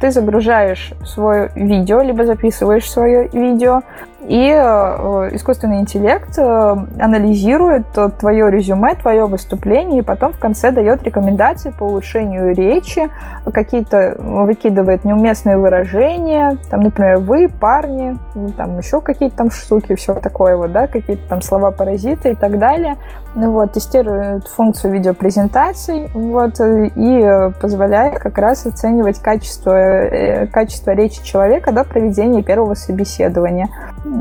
ты 0.00 0.10
загружаешь 0.10 0.92
свое 1.04 1.50
видео, 1.54 2.02
либо 2.02 2.26
записываешь 2.26 2.90
свое 2.90 3.28
видео, 3.32 3.82
и 4.28 4.50
э, 4.50 5.30
искусственный 5.32 5.80
интеллект 5.80 6.36
э, 6.36 6.76
анализирует 6.98 7.86
твое 8.18 8.50
резюме, 8.50 8.94
твое 8.94 9.26
выступление, 9.26 10.00
и 10.00 10.02
потом 10.02 10.32
в 10.32 10.38
конце 10.38 10.72
дает 10.72 11.02
рекомендации 11.04 11.70
по 11.70 11.84
улучшению 11.84 12.54
речи, 12.54 13.08
какие-то 13.52 14.16
выкидывает 14.18 15.04
неуместные 15.04 15.58
выражения, 15.58 16.58
там, 16.70 16.80
например, 16.80 17.18
вы, 17.18 17.48
парни, 17.48 18.18
там 18.56 18.78
еще 18.78 19.00
какие-то 19.00 19.36
там 19.36 19.50
штуки, 19.50 19.94
все 19.94 20.14
такое 20.14 20.56
вот, 20.56 20.72
да, 20.72 20.86
какие-то 20.86 21.28
там 21.28 21.40
слова-паразиты 21.42 22.30
и 22.30 22.34
так 22.34 22.58
далее. 22.58 22.96
Ну 23.34 23.52
вот, 23.52 23.72
тестирует 23.72 24.48
функцию 24.48 24.94
видеопрезентаций, 24.94 26.08
вот, 26.14 26.54
и 26.58 27.50
позволяет 27.60 28.18
как 28.18 28.38
раз 28.38 28.64
оценивать 28.64 29.20
качество, 29.20 29.76
э, 29.76 30.46
качество 30.46 30.92
речи 30.92 31.22
человека 31.22 31.70
до 31.70 31.84
проведения 31.84 32.42
первого 32.42 32.74
собеседования. 32.74 33.68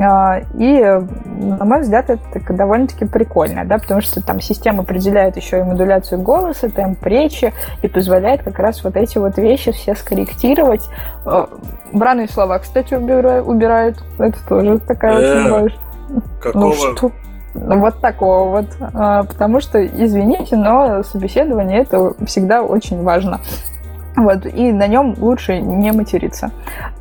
А, 0.02 0.42
и, 0.58 0.82
на 0.82 1.66
мой 1.66 1.82
взгляд, 1.82 2.10
это 2.10 2.54
довольно-таки 2.54 3.06
прикольно, 3.06 3.66
да, 3.66 3.78
потому 3.78 4.02
что 4.02 4.22
там 4.22 4.42
система 4.42 4.84
определяет 4.84 5.38
еще 5.38 5.60
и 5.60 5.64
модуляцию 5.64 6.22
голоса, 6.22 6.70
темп 6.70 7.06
речи 7.06 7.54
и 7.82 7.88
позволяет 7.88 8.44
как 8.44 8.60
раз 8.60 8.84
вот 8.84 8.98
эти 8.98 9.18
вот 9.18 9.38
вещи 9.38 9.72
все 9.72 9.96
скорректировать. 9.96 10.90
Бранные 11.94 12.28
слова, 12.28 12.60
кстати, 12.60 12.94
убирают. 12.94 14.04
Это 14.18 14.38
тоже 14.48 14.80
такая 14.80 15.18
очень 15.18 15.52
важная. 15.52 15.80
Какого? 16.42 16.66
Ну, 16.66 16.74
что? 16.74 17.12
Вот 17.54 18.02
такого 18.02 18.50
вот. 18.50 18.66
А, 18.94 19.24
потому 19.24 19.62
что, 19.62 19.86
извините, 19.86 20.58
но 20.58 21.04
собеседование 21.04 21.84
это 21.84 22.14
всегда 22.26 22.62
очень 22.62 23.02
важно. 23.02 23.40
Вот, 24.16 24.46
и 24.46 24.72
на 24.72 24.88
нем 24.88 25.16
лучше 25.18 25.60
не 25.60 25.92
материться. 25.92 26.52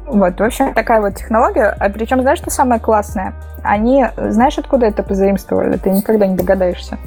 Вот, 0.06 0.38
в 0.38 0.42
общем, 0.42 0.74
такая 0.74 1.00
вот 1.00 1.14
технология. 1.14 1.74
А 1.78 1.88
причем, 1.88 2.22
знаешь, 2.22 2.38
что 2.38 2.50
самое 2.50 2.80
классное? 2.80 3.34
Они, 3.62 4.04
знаешь, 4.16 4.58
откуда 4.58 4.86
это 4.86 5.02
позаимствовали? 5.02 5.76
Ты 5.76 5.90
никогда 5.90 6.26
не 6.26 6.36
догадаешься. 6.36 6.98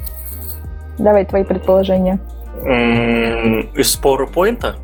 Давай 0.98 1.24
твои 1.24 1.44
предположения. 1.44 2.18
Из 2.64 4.00
PowerPoint? 4.00 4.74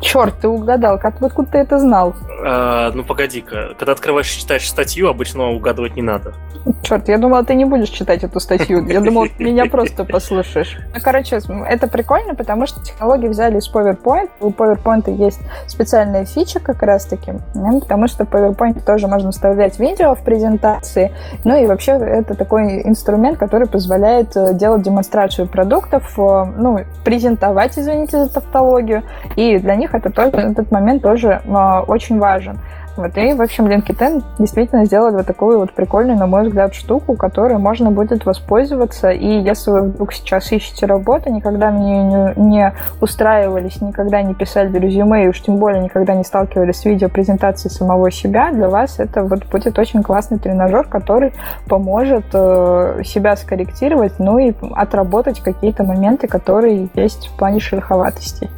Черт, 0.00 0.34
ты 0.40 0.48
угадал. 0.48 0.98
Как, 0.98 1.22
откуда 1.22 1.50
ты 1.50 1.58
это 1.58 1.78
знал? 1.78 2.14
А, 2.44 2.90
ну, 2.92 3.04
погоди-ка. 3.04 3.74
Когда 3.78 3.92
открываешь 3.92 4.34
и 4.34 4.40
читаешь 4.40 4.68
статью, 4.68 5.08
обычно 5.08 5.50
угадывать 5.50 5.96
не 5.96 6.02
надо. 6.02 6.34
Черт, 6.82 7.08
я 7.08 7.18
думала, 7.18 7.44
ты 7.44 7.54
не 7.54 7.64
будешь 7.64 7.88
читать 7.88 8.22
эту 8.22 8.40
статью. 8.40 8.86
Я 8.86 9.00
думала, 9.00 9.28
меня 9.38 9.66
просто 9.66 10.04
послушаешь. 10.04 10.78
Ну, 10.94 11.00
короче, 11.02 11.38
это 11.66 11.86
прикольно, 11.86 12.34
потому 12.34 12.66
что 12.66 12.82
технологии 12.82 13.28
взяли 13.28 13.58
из 13.58 13.72
PowerPoint. 13.72 14.30
У 14.40 14.50
PowerPoint 14.50 15.10
есть 15.10 15.40
специальная 15.66 16.24
фича 16.24 16.60
как 16.60 16.82
раз-таки, 16.82 17.32
потому 17.52 18.08
что 18.08 18.24
в 18.24 18.28
PowerPoint 18.28 18.84
тоже 18.84 19.06
можно 19.06 19.30
вставлять 19.30 19.78
видео 19.78 20.14
в 20.14 20.22
презентации. 20.22 21.12
Ну 21.44 21.62
и 21.62 21.66
вообще 21.66 21.92
это 21.92 22.34
такой 22.34 22.82
инструмент, 22.84 23.38
который 23.38 23.66
позволяет 23.66 24.36
э, 24.36 24.54
делать 24.54 24.82
демонстрацию 24.82 25.46
продуктов, 25.46 26.18
э, 26.18 26.44
ну, 26.56 26.80
презентовать, 27.04 27.78
извините 27.78 28.24
за 28.24 28.32
тавтологию. 28.32 29.02
И 29.36 29.58
для 29.58 29.76
них 29.76 29.89
это 29.94 30.10
тоже, 30.10 30.32
этот 30.32 30.70
момент 30.70 31.02
тоже 31.02 31.40
э, 31.44 31.80
очень 31.86 32.18
важен. 32.18 32.58
Вот, 32.96 33.16
и, 33.16 33.32
в 33.32 33.40
общем, 33.40 33.66
LinkedIn 33.66 34.22
действительно 34.38 34.84
сделали 34.84 35.14
вот 35.14 35.26
такую 35.26 35.58
вот 35.58 35.72
прикольную, 35.72 36.18
на 36.18 36.26
мой 36.26 36.42
взгляд, 36.42 36.74
штуку, 36.74 37.14
которой 37.14 37.58
можно 37.58 37.90
будет 37.90 38.26
воспользоваться. 38.26 39.10
И 39.10 39.40
если 39.40 39.70
вы 39.70 39.82
вдруг 39.82 40.12
сейчас 40.12 40.50
ищете 40.52 40.86
работу, 40.86 41.30
никогда 41.30 41.70
мне 41.70 42.02
не, 42.02 42.32
не 42.36 42.74
устраивались, 43.00 43.80
никогда 43.80 44.22
не 44.22 44.34
писали 44.34 44.76
резюме, 44.78 45.24
и 45.24 45.28
уж 45.28 45.40
тем 45.40 45.56
более 45.56 45.82
никогда 45.82 46.14
не 46.14 46.24
сталкивались 46.24 46.80
с 46.80 46.84
видеопрезентацией 46.84 47.72
самого 47.72 48.10
себя, 48.10 48.52
для 48.52 48.68
вас 48.68 48.98
это 48.98 49.22
вот 49.22 49.46
будет 49.46 49.78
очень 49.78 50.02
классный 50.02 50.38
тренажер, 50.38 50.86
который 50.86 51.32
поможет 51.68 52.26
э, 52.32 53.02
себя 53.04 53.36
скорректировать, 53.36 54.18
ну 54.18 54.38
и 54.38 54.52
отработать 54.74 55.40
какие-то 55.40 55.84
моменты, 55.84 56.26
которые 56.26 56.88
есть 56.94 57.28
в 57.28 57.38
плане 57.38 57.60
шероховатости. 57.60 58.50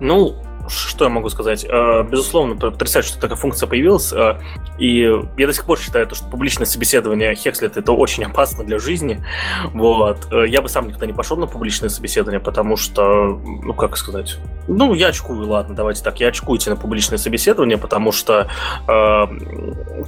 Ну, 0.00 0.36
что 0.68 1.04
я 1.04 1.10
могу 1.10 1.28
сказать? 1.28 1.64
Э, 1.68 2.02
безусловно, 2.02 2.56
потрясающе, 2.56 3.10
что 3.10 3.20
такая 3.20 3.36
функция 3.36 3.66
появилась. 3.66 4.12
Э, 4.12 4.40
и 4.78 5.10
я 5.36 5.46
до 5.46 5.52
сих 5.52 5.64
пор 5.64 5.78
считаю, 5.78 6.08
что 6.14 6.28
публичное 6.28 6.66
собеседование 6.66 7.34
Хекслет 7.34 7.76
это 7.76 7.92
очень 7.92 8.24
опасно 8.24 8.64
для 8.64 8.78
жизни. 8.78 9.24
Вот. 9.72 10.28
Э, 10.32 10.46
я 10.46 10.62
бы 10.62 10.68
сам 10.68 10.88
никогда 10.88 11.06
не 11.06 11.12
пошел 11.12 11.36
на 11.36 11.46
публичное 11.46 11.88
собеседование, 11.88 12.40
потому 12.40 12.76
что, 12.76 13.40
ну, 13.62 13.74
как 13.74 13.96
сказать, 13.96 14.38
ну, 14.68 14.94
я 14.94 15.08
очкую, 15.08 15.48
ладно, 15.48 15.74
давайте 15.74 16.02
так, 16.02 16.20
я 16.20 16.28
очкую 16.28 16.58
идти 16.58 16.70
на 16.70 16.76
публичное 16.76 17.18
собеседование, 17.18 17.78
потому 17.78 18.12
что 18.12 18.48
э, 18.88 19.26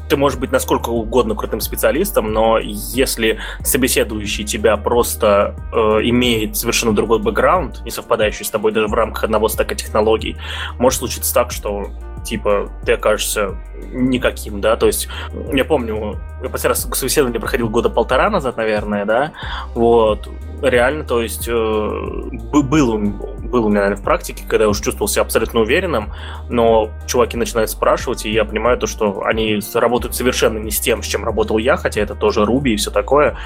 ты 0.09 0.17
можешь 0.17 0.39
быть 0.39 0.53
насколько 0.53 0.91
угодно 0.91 1.35
крутым 1.35 1.61
специалистом, 1.61 2.33
но 2.33 2.59
если 2.59 3.39
собеседующий 3.63 4.45
тебя 4.45 4.77
просто 4.77 5.55
э, 5.73 5.77
имеет 6.09 6.57
совершенно 6.57 6.95
другой 6.95 7.19
бэкграунд, 7.19 7.85
не 7.85 7.91
совпадающий 7.91 8.45
с 8.45 8.51
тобой 8.51 8.73
даже 8.73 8.89
в 8.89 8.95
рамках 8.95 9.25
одного 9.25 9.49
стека 9.49 9.75
технологий, 9.75 10.37
может 10.79 10.99
случиться 10.99 11.33
так, 11.33 11.53
что 11.53 11.91
типа 12.25 12.71
ты 12.85 12.93
окажешься 12.93 13.57
никаким, 13.93 14.61
да, 14.61 14.77
то 14.77 14.87
есть 14.87 15.09
я 15.53 15.65
помню, 15.65 16.21
я 16.43 16.49
последний 16.49 16.71
раз 16.71 16.89
собеседование 16.93 17.41
проходил 17.41 17.69
года 17.69 17.89
полтора 17.91 18.31
назад, 18.31 18.57
наверное, 18.57 19.05
да, 19.05 19.33
вот, 19.75 20.29
реально, 20.63 21.05
то 21.05 21.23
есть 21.23 21.49
э, 21.49 21.53
был, 21.53 22.99
был 22.99 23.67
у 23.67 23.69
меня, 23.69 23.81
наверное, 23.81 23.97
в 23.97 24.03
практике, 24.03 24.45
когда 24.47 24.65
я 24.65 24.69
уже 24.69 24.83
чувствовал 24.83 25.09
себя 25.09 25.23
абсолютно 25.23 25.61
уверенным, 25.61 26.13
но 26.49 26.91
чуваки 27.07 27.37
начинают 27.37 27.71
спрашивать, 27.71 28.27
и 28.27 28.33
я 28.33 28.45
понимаю 28.45 28.79
то, 28.79 28.87
что 28.87 29.23
они 29.25 29.61
работают 29.75 30.15
совершенно 30.15 30.59
не 30.59 30.71
с 30.71 30.81
тем, 30.81 31.03
с 31.03 31.07
чем 31.07 31.25
работал 31.25 31.59
я, 31.59 31.77
хотя 31.77 32.01
это 32.01 32.15
тоже 32.15 32.45
Руби 32.45 32.75
и 32.75 32.77
все 32.77 32.91
такое, 32.91 33.37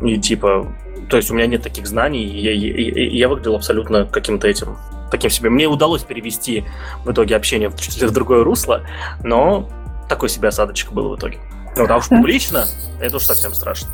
и 0.00 0.18
типа, 0.18 0.66
то 1.08 1.16
есть 1.16 1.30
у 1.30 1.34
меня 1.34 1.46
нет 1.46 1.62
таких 1.62 1.86
знаний, 1.86 2.24
я, 2.24 2.52
я, 2.52 3.08
я 3.10 3.28
выглядел 3.28 3.54
абсолютно 3.56 4.06
каким-то 4.06 4.48
этим 4.48 4.76
таким 5.10 5.30
себе. 5.30 5.50
Мне 5.50 5.66
удалось 5.66 6.02
перевести 6.02 6.64
в 7.04 7.12
итоге 7.12 7.36
общение 7.36 7.68
в, 7.68 7.74
в 7.74 8.10
другое 8.12 8.42
русло, 8.42 8.82
но 9.22 9.68
такой 10.08 10.28
себе 10.28 10.48
осадочек 10.48 10.92
был 10.92 11.10
в 11.10 11.16
итоге. 11.16 11.38
Ну, 11.74 11.86
да 11.86 11.96
уж 11.96 12.08
публично, 12.08 12.66
это 13.00 13.16
уж 13.16 13.24
совсем 13.24 13.54
страшно. 13.54 13.88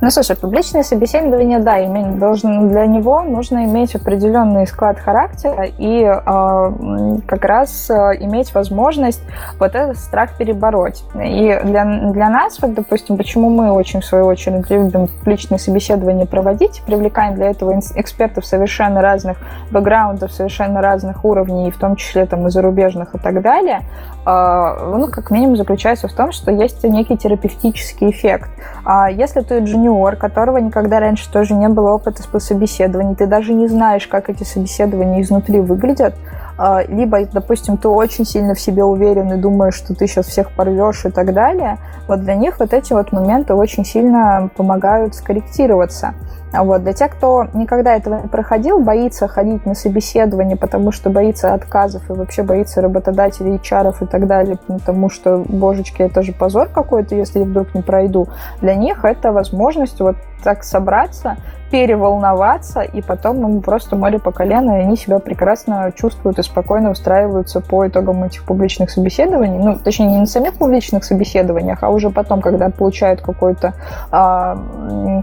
Ну, 0.00 0.10
слушай, 0.10 0.36
публичное 0.36 0.82
собеседование, 0.82 1.60
да, 1.60 1.82
иметь, 1.84 2.18
должен, 2.18 2.68
для 2.68 2.86
него 2.86 3.22
нужно 3.22 3.64
иметь 3.64 3.94
определенный 3.94 4.66
склад 4.66 4.98
характера 4.98 5.66
и 5.78 6.02
э, 6.02 7.18
как 7.26 7.44
раз 7.44 7.88
э, 7.88 7.94
иметь 8.20 8.52
возможность 8.52 9.22
вот 9.58 9.74
этот 9.74 9.96
страх 9.96 10.36
перебороть. 10.36 11.04
И 11.14 11.58
для, 11.64 11.84
для 12.10 12.28
нас, 12.28 12.58
вот, 12.60 12.74
допустим, 12.74 13.16
почему 13.16 13.48
мы 13.48 13.72
очень, 13.72 14.00
в 14.00 14.04
свою 14.04 14.26
очередь, 14.26 14.68
любим 14.68 15.06
публичные 15.06 15.58
собеседования 15.58 16.26
проводить, 16.26 16.82
привлекаем 16.84 17.36
для 17.36 17.50
этого 17.50 17.78
экспертов 17.94 18.44
совершенно 18.44 19.00
разных 19.00 19.38
бэкграундов, 19.70 20.32
совершенно 20.32 20.82
разных 20.82 21.24
уровней, 21.24 21.70
в 21.70 21.78
том 21.78 21.96
числе 21.96 22.26
там 22.26 22.46
и 22.46 22.50
зарубежных 22.50 23.14
и 23.14 23.18
так 23.18 23.40
далее, 23.40 23.82
э, 24.30 24.96
ну, 24.96 25.08
как 25.08 25.30
минимум 25.30 25.56
заключается 25.56 26.08
в 26.08 26.12
том, 26.12 26.32
что 26.32 26.50
есть 26.50 26.82
некий 26.84 27.16
терапевтический 27.16 28.10
эффект. 28.10 28.50
А 28.84 29.10
если 29.10 29.40
ты 29.40 29.58
джуниор, 29.60 30.16
которого 30.16 30.58
никогда 30.58 31.00
раньше 31.00 31.30
тоже 31.30 31.54
не 31.54 31.68
было 31.68 31.92
опыта 31.92 32.22
собеседований, 32.40 33.14
ты 33.14 33.26
даже 33.26 33.52
не 33.52 33.68
знаешь, 33.68 34.06
как 34.06 34.30
эти 34.30 34.44
собеседования 34.44 35.22
изнутри 35.22 35.60
выглядят, 35.60 36.14
а, 36.62 36.82
либо, 36.86 37.24
допустим, 37.24 37.78
ты 37.78 37.88
очень 37.88 38.26
сильно 38.26 38.54
в 38.54 38.60
себе 38.60 38.84
уверен 38.84 39.32
и 39.32 39.36
думаешь, 39.36 39.74
что 39.74 39.94
ты 39.94 40.06
сейчас 40.06 40.26
всех 40.26 40.50
порвешь 40.52 41.06
и 41.06 41.10
так 41.10 41.32
далее, 41.32 41.78
вот 42.06 42.20
для 42.20 42.34
них 42.34 42.60
вот 42.60 42.74
эти 42.74 42.92
вот 42.92 43.12
моменты 43.12 43.54
очень 43.54 43.84
сильно 43.84 44.50
помогают 44.54 45.14
скорректироваться. 45.14 46.14
Вот. 46.52 46.82
Для 46.82 46.92
тех, 46.92 47.12
кто 47.12 47.46
никогда 47.54 47.96
этого 47.96 48.22
не 48.22 48.28
проходил, 48.28 48.80
боится 48.80 49.28
ходить 49.28 49.66
на 49.66 49.74
собеседование, 49.74 50.56
потому 50.56 50.92
что 50.92 51.10
боится 51.10 51.54
отказов 51.54 52.08
и 52.10 52.12
вообще 52.12 52.42
боится 52.42 52.80
работодателей, 52.80 53.56
HR 53.56 53.94
и 54.00 54.06
так 54.06 54.26
далее, 54.26 54.58
потому 54.66 55.08
что, 55.10 55.38
божечки, 55.38 56.02
это 56.02 56.22
же 56.22 56.32
позор 56.32 56.68
какой-то, 56.68 57.14
если 57.14 57.40
я 57.40 57.44
вдруг 57.44 57.74
не 57.74 57.82
пройду. 57.82 58.28
Для 58.60 58.74
них 58.74 59.04
это 59.04 59.32
возможность 59.32 60.00
вот 60.00 60.16
так 60.42 60.64
собраться, 60.64 61.36
переволноваться, 61.70 62.80
и 62.80 63.00
потом 63.00 63.46
им 63.46 63.62
просто 63.62 63.94
море 63.94 64.18
по 64.18 64.32
колено, 64.32 64.78
и 64.78 64.82
они 64.82 64.96
себя 64.96 65.20
прекрасно 65.20 65.92
чувствуют 65.94 66.38
и 66.38 66.42
спокойно 66.42 66.90
устраиваются 66.90 67.60
по 67.60 67.86
итогам 67.86 68.24
этих 68.24 68.44
публичных 68.44 68.90
собеседований. 68.90 69.58
Ну, 69.58 69.78
точнее, 69.78 70.06
не 70.06 70.18
на 70.18 70.26
самих 70.26 70.54
публичных 70.54 71.04
собеседованиях, 71.04 71.82
а 71.82 71.90
уже 71.90 72.10
потом, 72.10 72.40
когда 72.40 72.70
получают 72.70 73.20
какое-то 73.20 73.74
а, 74.10 74.58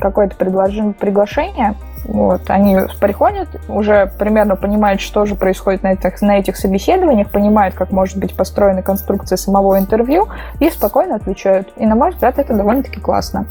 какое 0.02 0.30
предложение, 0.30 0.94
приглашение, 1.18 1.74
вот, 2.05 2.41
они 2.49 2.78
приходят, 3.01 3.49
уже 3.68 4.11
примерно 4.20 4.55
понимают, 4.55 5.01
что 5.01 5.26
же 5.26 5.36
происходит 5.36 5.84
на 5.84 5.93
этих, 5.93 6.22
на 6.22 6.38
этих 6.38 6.57
собеседованиях, 6.57 7.32
понимают, 7.32 7.74
как 7.74 7.91
может 7.91 8.18
быть 8.18 8.36
построена 8.36 8.84
конструкция 8.84 9.38
самого 9.38 9.80
интервью 9.80 10.28
и 10.59 10.70
спокойно 10.70 11.15
отвечают. 11.15 11.70
И, 11.78 11.86
на 11.86 11.95
мой 11.95 12.11
взгляд, 12.11 12.38
это 12.38 12.53
довольно-таки 12.53 12.99
классно. 12.99 13.47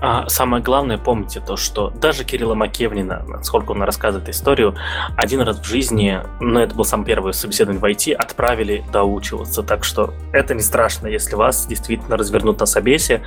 А 0.00 0.28
самое 0.28 0.62
главное, 0.62 0.98
помните 0.98 1.40
то, 1.40 1.56
что 1.56 1.88
даже 1.88 2.24
Кирилла 2.24 2.54
Макевнина, 2.54 3.22
насколько 3.26 3.70
он 3.70 3.82
рассказывает 3.84 4.28
историю, 4.28 4.74
один 5.16 5.40
раз 5.40 5.60
в 5.60 5.64
жизни, 5.64 6.18
ну 6.40 6.60
это 6.60 6.74
был 6.74 6.84
сам 6.84 7.04
первый 7.04 7.32
собеседование 7.32 7.80
в 7.80 7.84
IT, 7.84 8.12
отправили 8.12 8.84
доучиваться. 8.92 9.62
Так 9.62 9.84
что 9.84 10.12
это 10.32 10.52
не 10.54 10.60
страшно, 10.62 11.06
если 11.06 11.36
вас 11.36 11.66
действительно 11.66 12.18
развернут 12.18 12.60
на 12.60 12.66
собесе. 12.66 13.22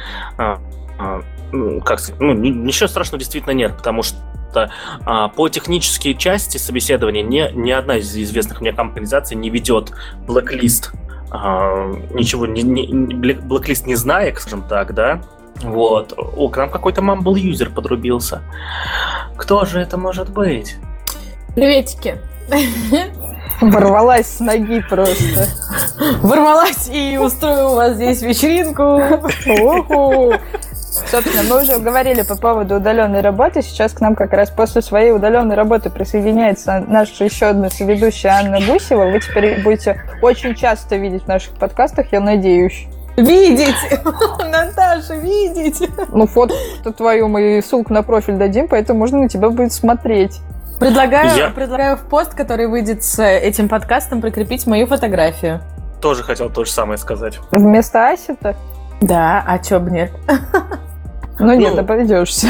А, 0.99 1.21
а, 1.53 1.79
как 1.81 1.99
сказать, 1.99 2.19
ну, 2.21 2.33
ничего 2.33 2.87
страшного 2.87 3.19
действительно 3.19 3.53
нет, 3.53 3.75
потому 3.77 4.03
что 4.03 4.71
а, 5.05 5.27
по 5.29 5.49
технической 5.49 6.15
части 6.15 6.57
собеседования 6.57 7.23
ни, 7.23 7.51
ни 7.53 7.71
одна 7.71 7.97
из 7.97 8.15
известных 8.15 8.61
мне 8.61 8.73
компанизаций 8.73 9.37
не 9.37 9.49
ведет 9.49 9.91
блэк-лист. 10.25 10.91
А, 11.29 11.85
ничего, 12.13 12.45
не, 12.45 12.63
не, 12.63 12.85
блэк-лист 12.85 13.85
не 13.85 13.95
зная, 13.95 14.33
скажем 14.35 14.63
так, 14.63 14.93
да, 14.93 15.21
вот. 15.61 16.13
О, 16.17 16.49
к 16.49 16.57
нам 16.57 16.69
какой-то 16.69 17.01
мамбл-юзер 17.01 17.71
подрубился. 17.71 18.41
Кто 19.35 19.65
же 19.65 19.79
это 19.79 19.97
может 19.97 20.29
быть? 20.29 20.75
Приветики. 21.55 22.19
Ворвалась 23.61 24.27
с 24.27 24.39
ноги 24.39 24.83
просто. 24.87 25.47
Ворвалась 26.21 26.87
и 26.89 27.17
устрою 27.17 27.71
у 27.71 27.75
вас 27.75 27.95
здесь 27.95 28.21
вечеринку. 28.21 29.01
Собственно, 31.09 31.43
мы 31.43 31.61
уже 31.61 31.79
говорили 31.79 32.23
по 32.23 32.35
поводу 32.35 32.75
удаленной 32.75 33.21
работы. 33.21 33.61
Сейчас 33.61 33.93
к 33.93 34.01
нам 34.01 34.13
как 34.13 34.33
раз 34.33 34.49
после 34.49 34.81
своей 34.81 35.11
удаленной 35.11 35.55
работы 35.55 35.89
присоединяется 35.89 36.83
наша 36.85 37.23
еще 37.23 37.45
одна 37.45 37.69
соведущая 37.69 38.33
Анна 38.33 38.59
Гусева. 38.59 39.05
Вы 39.05 39.21
теперь 39.21 39.63
будете 39.63 40.01
очень 40.21 40.53
часто 40.53 40.97
видеть 40.97 41.23
в 41.23 41.27
наших 41.27 41.53
подкастах, 41.53 42.07
я 42.11 42.19
надеюсь. 42.19 42.87
Видеть! 43.15 43.75
Наташа, 44.39 45.15
видеть! 45.15 45.81
Ну, 46.09 46.27
фото 46.27 46.53
твою 46.95 47.29
мы 47.29 47.63
ссылку 47.65 47.93
на 47.93 48.03
профиль 48.03 48.35
дадим, 48.35 48.67
поэтому 48.67 48.99
можно 48.99 49.19
на 49.19 49.29
тебя 49.29 49.49
будет 49.49 49.71
смотреть. 49.73 50.39
Предлагаю, 50.79 51.35
Я... 51.35 51.49
предлагаю 51.49 51.97
в 51.97 52.01
пост, 52.01 52.35
который 52.35 52.67
выйдет 52.67 53.03
с 53.03 53.23
этим 53.23 53.69
подкастом, 53.69 54.21
прикрепить 54.21 54.67
мою 54.67 54.85
фотографию. 54.85 55.61
Тоже 56.01 56.21
хотел 56.23 56.49
то 56.49 56.65
же 56.65 56.71
самое 56.71 56.99
сказать. 56.99 57.39
Вместо 57.51 58.09
Аси-то? 58.09 58.55
Да, 59.01 59.43
а 59.47 59.57
чё 59.57 59.79
бы 59.79 59.89
нет? 59.89 60.11
Ну 61.39 61.53
нет, 61.53 61.73
ну, 61.75 61.81
обойдешься. 61.81 62.47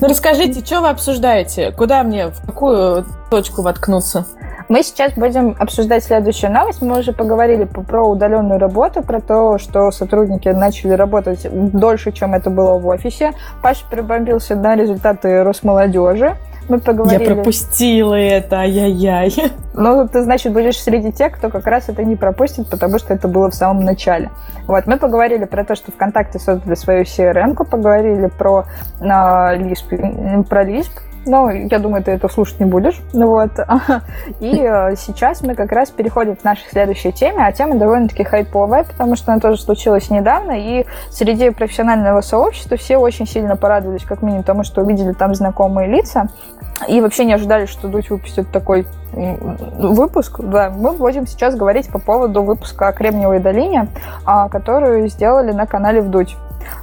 Ну 0.00 0.06
расскажите, 0.08 0.64
что 0.64 0.80
вы 0.80 0.90
обсуждаете? 0.90 1.72
Куда 1.72 2.02
мне, 2.02 2.28
в 2.28 2.46
какую 2.46 3.06
точку 3.30 3.62
воткнуться? 3.62 4.26
Мы 4.68 4.82
сейчас 4.82 5.14
будем 5.14 5.56
обсуждать 5.58 6.04
следующую 6.04 6.52
новость. 6.52 6.82
Мы 6.82 6.98
уже 6.98 7.12
поговорили 7.12 7.64
про 7.64 8.06
удаленную 8.06 8.60
работу, 8.60 9.02
про 9.02 9.20
то, 9.20 9.56
что 9.56 9.90
сотрудники 9.90 10.48
начали 10.48 10.92
работать 10.92 11.46
дольше, 11.50 12.12
чем 12.12 12.34
это 12.34 12.50
было 12.50 12.78
в 12.78 12.86
офисе. 12.86 13.32
Паша 13.62 13.86
прибомбился 13.90 14.54
на 14.54 14.76
результаты 14.76 15.42
Росмолодежи. 15.42 16.36
Мы 16.68 16.78
поговорили... 16.78 17.28
Я 17.28 17.34
пропустила 17.34 18.14
это, 18.14 18.56
ай-яй-яй. 18.60 19.32
Ну, 19.74 20.08
ты, 20.08 20.22
значит, 20.22 20.52
будешь 20.52 20.78
среди 20.80 21.12
тех, 21.12 21.32
кто 21.32 21.50
как 21.50 21.66
раз 21.66 21.88
это 21.88 22.04
не 22.04 22.16
пропустит, 22.16 22.68
потому 22.68 22.98
что 22.98 23.14
это 23.14 23.28
было 23.28 23.50
в 23.50 23.54
самом 23.54 23.84
начале. 23.84 24.30
Вот, 24.66 24.86
мы 24.86 24.98
поговорили 24.98 25.44
про 25.44 25.64
то, 25.64 25.74
что 25.74 25.92
ВКонтакте 25.92 26.38
создали 26.38 26.74
свою 26.74 27.04
CRM-ку, 27.04 27.64
поговорили 27.64 28.26
про 28.26 28.64
э, 29.00 29.04
Lisp, 29.04 30.44
про 30.44 30.64
Lisp, 30.64 30.90
но 31.28 31.50
я 31.50 31.78
думаю, 31.78 32.02
ты 32.02 32.12
это 32.12 32.28
слушать 32.28 32.58
не 32.58 32.66
будешь. 32.66 33.00
Ну 33.12 33.28
вот. 33.28 33.50
И 34.40 34.60
э, 34.60 34.96
сейчас 34.96 35.42
мы 35.42 35.54
как 35.54 35.70
раз 35.72 35.90
переходим 35.90 36.36
к 36.36 36.44
нашей 36.44 36.68
следующей 36.70 37.12
теме, 37.12 37.46
а 37.46 37.52
тема 37.52 37.76
довольно-таки 37.76 38.24
хайповая, 38.24 38.84
потому 38.84 39.14
что 39.14 39.32
она 39.32 39.40
тоже 39.40 39.60
случилась 39.60 40.10
недавно, 40.10 40.52
и 40.52 40.86
среди 41.10 41.50
профессионального 41.50 42.20
сообщества 42.20 42.76
все 42.76 42.96
очень 42.96 43.26
сильно 43.26 43.56
порадовались, 43.56 44.04
как 44.04 44.22
минимум 44.22 44.42
тому, 44.42 44.64
что 44.64 44.82
увидели 44.82 45.12
там 45.12 45.34
знакомые 45.34 45.88
лица, 45.88 46.28
и 46.86 47.00
вообще 47.00 47.24
не 47.24 47.32
ожидали, 47.32 47.66
что 47.66 47.88
Дудь 47.88 48.10
выпустит 48.10 48.50
такой 48.50 48.86
выпуск. 49.12 50.40
Да, 50.40 50.70
мы 50.70 50.92
будем 50.92 51.26
сейчас 51.26 51.56
говорить 51.56 51.88
по 51.88 51.98
поводу 51.98 52.42
выпуска 52.42 52.88
о 52.88 52.92
Кремниевой 52.92 53.40
долине, 53.40 53.88
а, 54.24 54.48
которую 54.48 55.08
сделали 55.08 55.52
на 55.52 55.66
канале 55.66 56.02
Вдуть. 56.02 56.36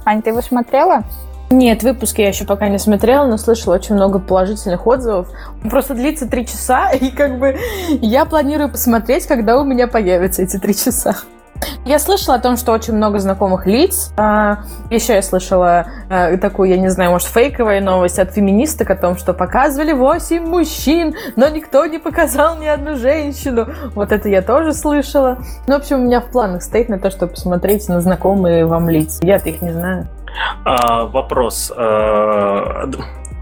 Ань, 0.04 0.22
ты 0.22 0.30
его 0.30 0.42
смотрела? 0.42 1.04
Нет, 1.48 1.84
выпуски 1.84 2.22
я 2.22 2.28
еще 2.28 2.44
пока 2.44 2.68
не 2.68 2.78
смотрела, 2.78 3.24
но 3.26 3.36
слышала 3.36 3.74
очень 3.74 3.94
много 3.94 4.18
положительных 4.18 4.84
отзывов. 4.86 5.28
Он 5.62 5.70
просто 5.70 5.94
длится 5.94 6.28
три 6.28 6.44
часа, 6.44 6.90
и 7.00 7.10
как 7.10 7.38
бы 7.38 7.56
я 8.00 8.24
планирую 8.24 8.68
посмотреть, 8.68 9.26
когда 9.26 9.60
у 9.60 9.64
меня 9.64 9.86
появятся 9.86 10.42
эти 10.42 10.58
три 10.58 10.74
часа. 10.74 11.16
Я 11.84 11.98
слышала 11.98 12.36
о 12.36 12.40
том, 12.40 12.56
что 12.56 12.72
очень 12.72 12.94
много 12.94 13.18
знакомых 13.18 13.66
лиц. 13.66 14.12
А, 14.16 14.64
еще 14.90 15.14
я 15.14 15.22
слышала 15.22 15.86
а, 16.10 16.36
такую, 16.36 16.70
я 16.70 16.78
не 16.78 16.88
знаю, 16.88 17.12
может, 17.12 17.28
фейковую 17.28 17.82
новость 17.82 18.18
от 18.18 18.32
феминисток 18.32 18.90
о 18.90 18.96
том, 18.96 19.16
что 19.16 19.34
показывали 19.34 19.92
8 19.92 20.44
мужчин, 20.44 21.14
но 21.36 21.48
никто 21.48 21.86
не 21.86 21.98
показал 21.98 22.58
ни 22.58 22.66
одну 22.66 22.96
женщину. 22.96 23.68
Вот 23.94 24.12
это 24.12 24.28
я 24.28 24.42
тоже 24.42 24.72
слышала. 24.72 25.38
Ну, 25.68 25.74
в 25.74 25.78
общем, 25.78 26.00
у 26.00 26.04
меня 26.04 26.20
в 26.20 26.26
планах 26.26 26.62
стоит 26.62 26.88
на 26.88 26.98
то, 26.98 27.10
чтобы 27.10 27.32
посмотреть 27.32 27.88
на 27.88 28.00
знакомые 28.00 28.66
вам 28.66 28.88
лица. 28.88 29.24
Я-то 29.24 29.48
их 29.48 29.62
не 29.62 29.70
знаю. 29.70 30.08
А, 30.64 31.04
вопрос. 31.04 31.72
А, 31.76 32.88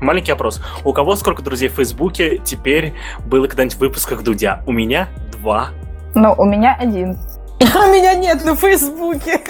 маленький 0.01 0.33
вопрос. 0.33 0.61
У 0.85 0.93
кого 0.93 1.17
сколько 1.17 1.43
друзей 1.43 1.69
в 1.69 1.73
Фейсбуке 1.75 2.39
теперь 2.45 2.95
было 3.27 3.47
когда-нибудь 3.47 3.77
в 3.77 3.81
выпусках 3.81 4.23
Дудя? 4.23 4.63
У 4.67 4.73
меня 4.73 5.09
два. 5.33 5.69
Ну, 6.15 6.35
у 6.37 6.45
меня 6.45 6.77
один. 6.79 7.17
А 7.75 7.87
меня 7.87 8.15
нет 8.15 8.45
на 8.45 8.57
Фейсбуке. 8.57 9.41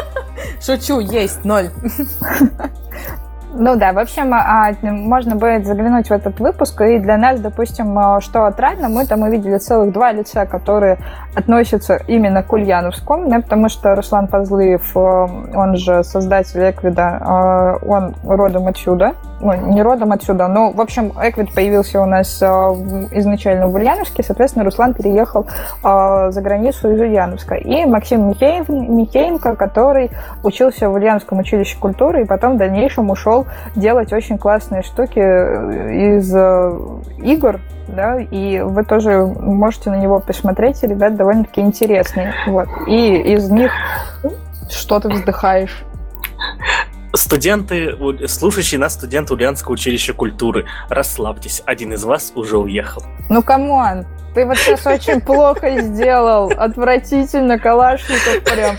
Шучу, 0.60 1.00
есть, 1.00 1.44
ноль. 1.44 1.70
Ну 3.56 3.76
да, 3.76 3.92
в 3.92 3.98
общем, 3.98 4.34
а, 4.34 4.72
можно 4.82 5.36
будет 5.36 5.64
заглянуть 5.64 6.08
в 6.08 6.10
этот 6.10 6.40
выпуск, 6.40 6.80
и 6.80 6.98
для 6.98 7.16
нас, 7.16 7.38
допустим, 7.38 7.96
а, 7.96 8.20
что 8.20 8.46
отрадно, 8.46 8.88
мы 8.88 9.06
там 9.06 9.22
увидели 9.22 9.58
целых 9.58 9.92
два 9.92 10.10
лица, 10.10 10.44
которые 10.44 10.98
относятся 11.36 12.00
именно 12.08 12.42
к 12.42 12.52
Ульяновскому, 12.52 13.30
да, 13.30 13.40
потому 13.40 13.68
что 13.68 13.94
Руслан 13.94 14.26
Фазлыев, 14.26 14.90
а, 14.96 15.28
он 15.54 15.76
же 15.76 16.02
создатель 16.02 16.68
Эквида, 16.68 17.78
он 17.86 18.14
родом 18.24 18.66
отсюда, 18.66 19.12
ну, 19.40 19.54
не 19.54 19.82
родом 19.82 20.10
отсюда, 20.10 20.48
но, 20.48 20.72
в 20.72 20.80
общем, 20.80 21.12
Эквид 21.22 21.54
появился 21.54 22.00
у 22.00 22.06
нас 22.06 22.42
изначально 22.42 23.68
в 23.68 23.74
Ульяновске, 23.74 24.24
соответственно, 24.24 24.64
Руслан 24.64 24.94
переехал 24.94 25.46
за 25.82 26.40
границу 26.40 26.90
из 26.92 27.00
Ульяновска. 27.00 27.56
И 27.56 27.84
Максим 27.84 28.28
Михеенко, 28.28 29.54
который 29.54 30.10
учился 30.42 30.88
в 30.88 30.94
Ульяновском 30.94 31.38
училище 31.38 31.78
культуры 31.78 32.22
и 32.22 32.24
потом 32.24 32.54
в 32.54 32.58
дальнейшем 32.58 33.10
ушел 33.10 33.43
делать 33.74 34.12
очень 34.12 34.38
классные 34.38 34.82
штуки 34.82 35.18
э, 35.18 36.16
из 36.16 36.34
э, 36.34 36.78
игр, 37.22 37.60
да, 37.88 38.18
и 38.18 38.60
вы 38.60 38.84
тоже 38.84 39.26
можете 39.26 39.90
на 39.90 39.96
него 39.96 40.20
посмотреть, 40.20 40.82
ребят 40.82 41.16
довольно-таки 41.16 41.60
интересные. 41.60 42.32
Вот. 42.46 42.68
И 42.86 43.16
из 43.34 43.50
них 43.50 43.72
что 44.70 45.00
ты 45.00 45.08
вздыхаешь? 45.08 45.84
Студенты, 47.14 47.96
слушающие 48.26 48.78
нас 48.78 48.94
студенты 48.94 49.34
Ульяновского 49.34 49.74
училища 49.74 50.12
культуры, 50.14 50.66
расслабьтесь, 50.88 51.62
один 51.64 51.92
из 51.92 52.04
вас 52.04 52.32
уже 52.34 52.58
уехал. 52.58 53.04
Ну, 53.30 53.42
come 53.42 53.77
on, 53.77 54.04
ты 54.34 54.44
вот 54.44 54.56
сейчас 54.58 54.84
очень 54.86 55.20
плохо 55.20 55.80
сделал. 55.80 56.50
Отвратительно, 56.56 57.58
Калашников 57.58 58.42
прям. 58.42 58.76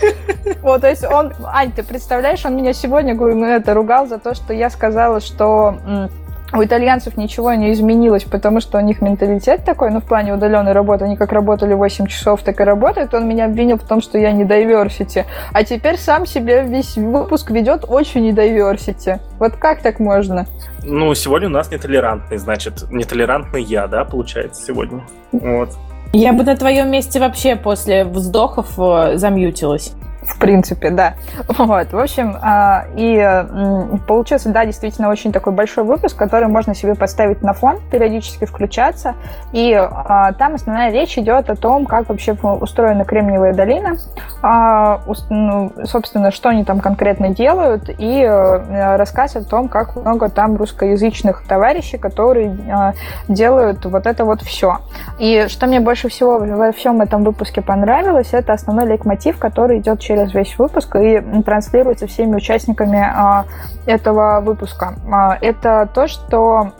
Вот, 0.60 0.82
то 0.82 0.88
есть 0.90 1.04
он... 1.04 1.32
Ань, 1.46 1.72
ты 1.72 1.82
представляешь, 1.82 2.44
он 2.44 2.56
меня 2.56 2.74
сегодня, 2.74 3.14
это 3.46 3.72
ругал 3.72 4.06
за 4.06 4.18
то, 4.18 4.34
что 4.34 4.52
я 4.52 4.68
сказала, 4.68 5.20
что 5.20 6.10
у 6.52 6.62
итальянцев 6.62 7.16
ничего 7.16 7.52
не 7.54 7.72
изменилось, 7.72 8.24
потому 8.24 8.60
что 8.60 8.78
у 8.78 8.80
них 8.80 9.00
менталитет 9.02 9.64
такой, 9.64 9.90
ну, 9.90 10.00
в 10.00 10.04
плане 10.04 10.34
удаленной 10.34 10.72
работы, 10.72 11.04
они 11.04 11.16
как 11.16 11.32
работали 11.32 11.74
8 11.74 12.06
часов, 12.06 12.42
так 12.42 12.60
и 12.60 12.64
работают. 12.64 13.14
Он 13.14 13.28
меня 13.28 13.46
обвинил 13.46 13.78
в 13.78 13.82
том, 13.82 14.00
что 14.00 14.18
я 14.18 14.32
не 14.32 14.44
diversity. 14.44 15.24
А 15.52 15.64
теперь 15.64 15.98
сам 15.98 16.26
себе 16.26 16.62
весь 16.62 16.96
выпуск 16.96 17.50
ведет 17.50 17.84
очень 17.88 18.22
не 18.22 18.32
diversity. 18.32 19.18
Вот 19.38 19.56
как 19.56 19.82
так 19.82 19.98
можно? 19.98 20.46
Ну, 20.84 21.14
сегодня 21.14 21.48
у 21.48 21.52
нас 21.52 21.70
нетолерантный, 21.70 22.38
значит, 22.38 22.90
нетолерантный 22.90 23.62
я, 23.62 23.88
да, 23.88 24.04
получается, 24.04 24.64
сегодня. 24.64 25.02
Вот. 25.32 25.70
Я 26.12 26.32
бы 26.32 26.44
на 26.44 26.56
твоем 26.56 26.90
месте 26.90 27.18
вообще 27.18 27.56
после 27.56 28.04
вздохов 28.04 28.78
э, 28.78 29.16
замьютилась. 29.16 29.92
В 30.26 30.38
принципе, 30.38 30.90
да. 30.90 31.14
Вот, 31.48 31.92
в 31.92 31.98
общем, 31.98 32.36
а, 32.42 32.86
и 32.96 33.16
получился, 34.06 34.50
да, 34.50 34.64
действительно 34.66 35.08
очень 35.08 35.32
такой 35.32 35.52
большой 35.52 35.84
выпуск, 35.84 36.16
который 36.16 36.48
можно 36.48 36.74
себе 36.74 36.94
поставить 36.94 37.42
на 37.42 37.52
фон, 37.52 37.78
периодически 37.90 38.44
включаться. 38.44 39.14
И 39.52 39.72
а, 39.72 40.32
там 40.32 40.54
основная 40.54 40.90
речь 40.90 41.16
идет 41.16 41.48
о 41.48 41.54
том, 41.54 41.86
как 41.86 42.08
вообще 42.08 42.32
устроена 42.32 43.04
Кремниевая 43.04 43.54
долина, 43.54 43.96
а, 44.42 45.00
ну, 45.30 45.72
собственно, 45.84 46.30
что 46.30 46.48
они 46.48 46.64
там 46.64 46.80
конкретно 46.80 47.30
делают, 47.30 47.88
и 47.88 48.22
э, 48.22 48.96
рассказ 48.96 49.36
о 49.36 49.44
том, 49.44 49.68
как 49.68 49.96
много 49.96 50.28
там 50.28 50.56
русскоязычных 50.56 51.44
товарищей, 51.46 51.98
которые 51.98 52.94
делают 53.28 53.84
вот 53.84 54.06
это 54.06 54.24
вот 54.24 54.42
все. 54.42 54.78
И 55.18 55.46
что 55.48 55.66
мне 55.66 55.80
больше 55.80 56.08
всего 56.08 56.38
во 56.38 56.72
всем 56.72 57.00
этом 57.00 57.24
выпуске 57.24 57.62
понравилось, 57.62 58.28
это 58.32 58.52
основной 58.52 58.86
лейтмотив, 58.86 59.38
который 59.38 59.78
идет 59.78 60.00
через 60.00 60.15
через 60.16 60.34
весь 60.34 60.58
выпуск 60.58 60.96
и 60.96 61.20
транслируется 61.44 62.06
всеми 62.06 62.36
участниками 62.36 62.98
а, 62.98 63.44
этого 63.86 64.40
выпуска. 64.40 64.94
А, 65.12 65.36
это 65.40 65.88
то, 65.92 66.08
что 66.08 66.72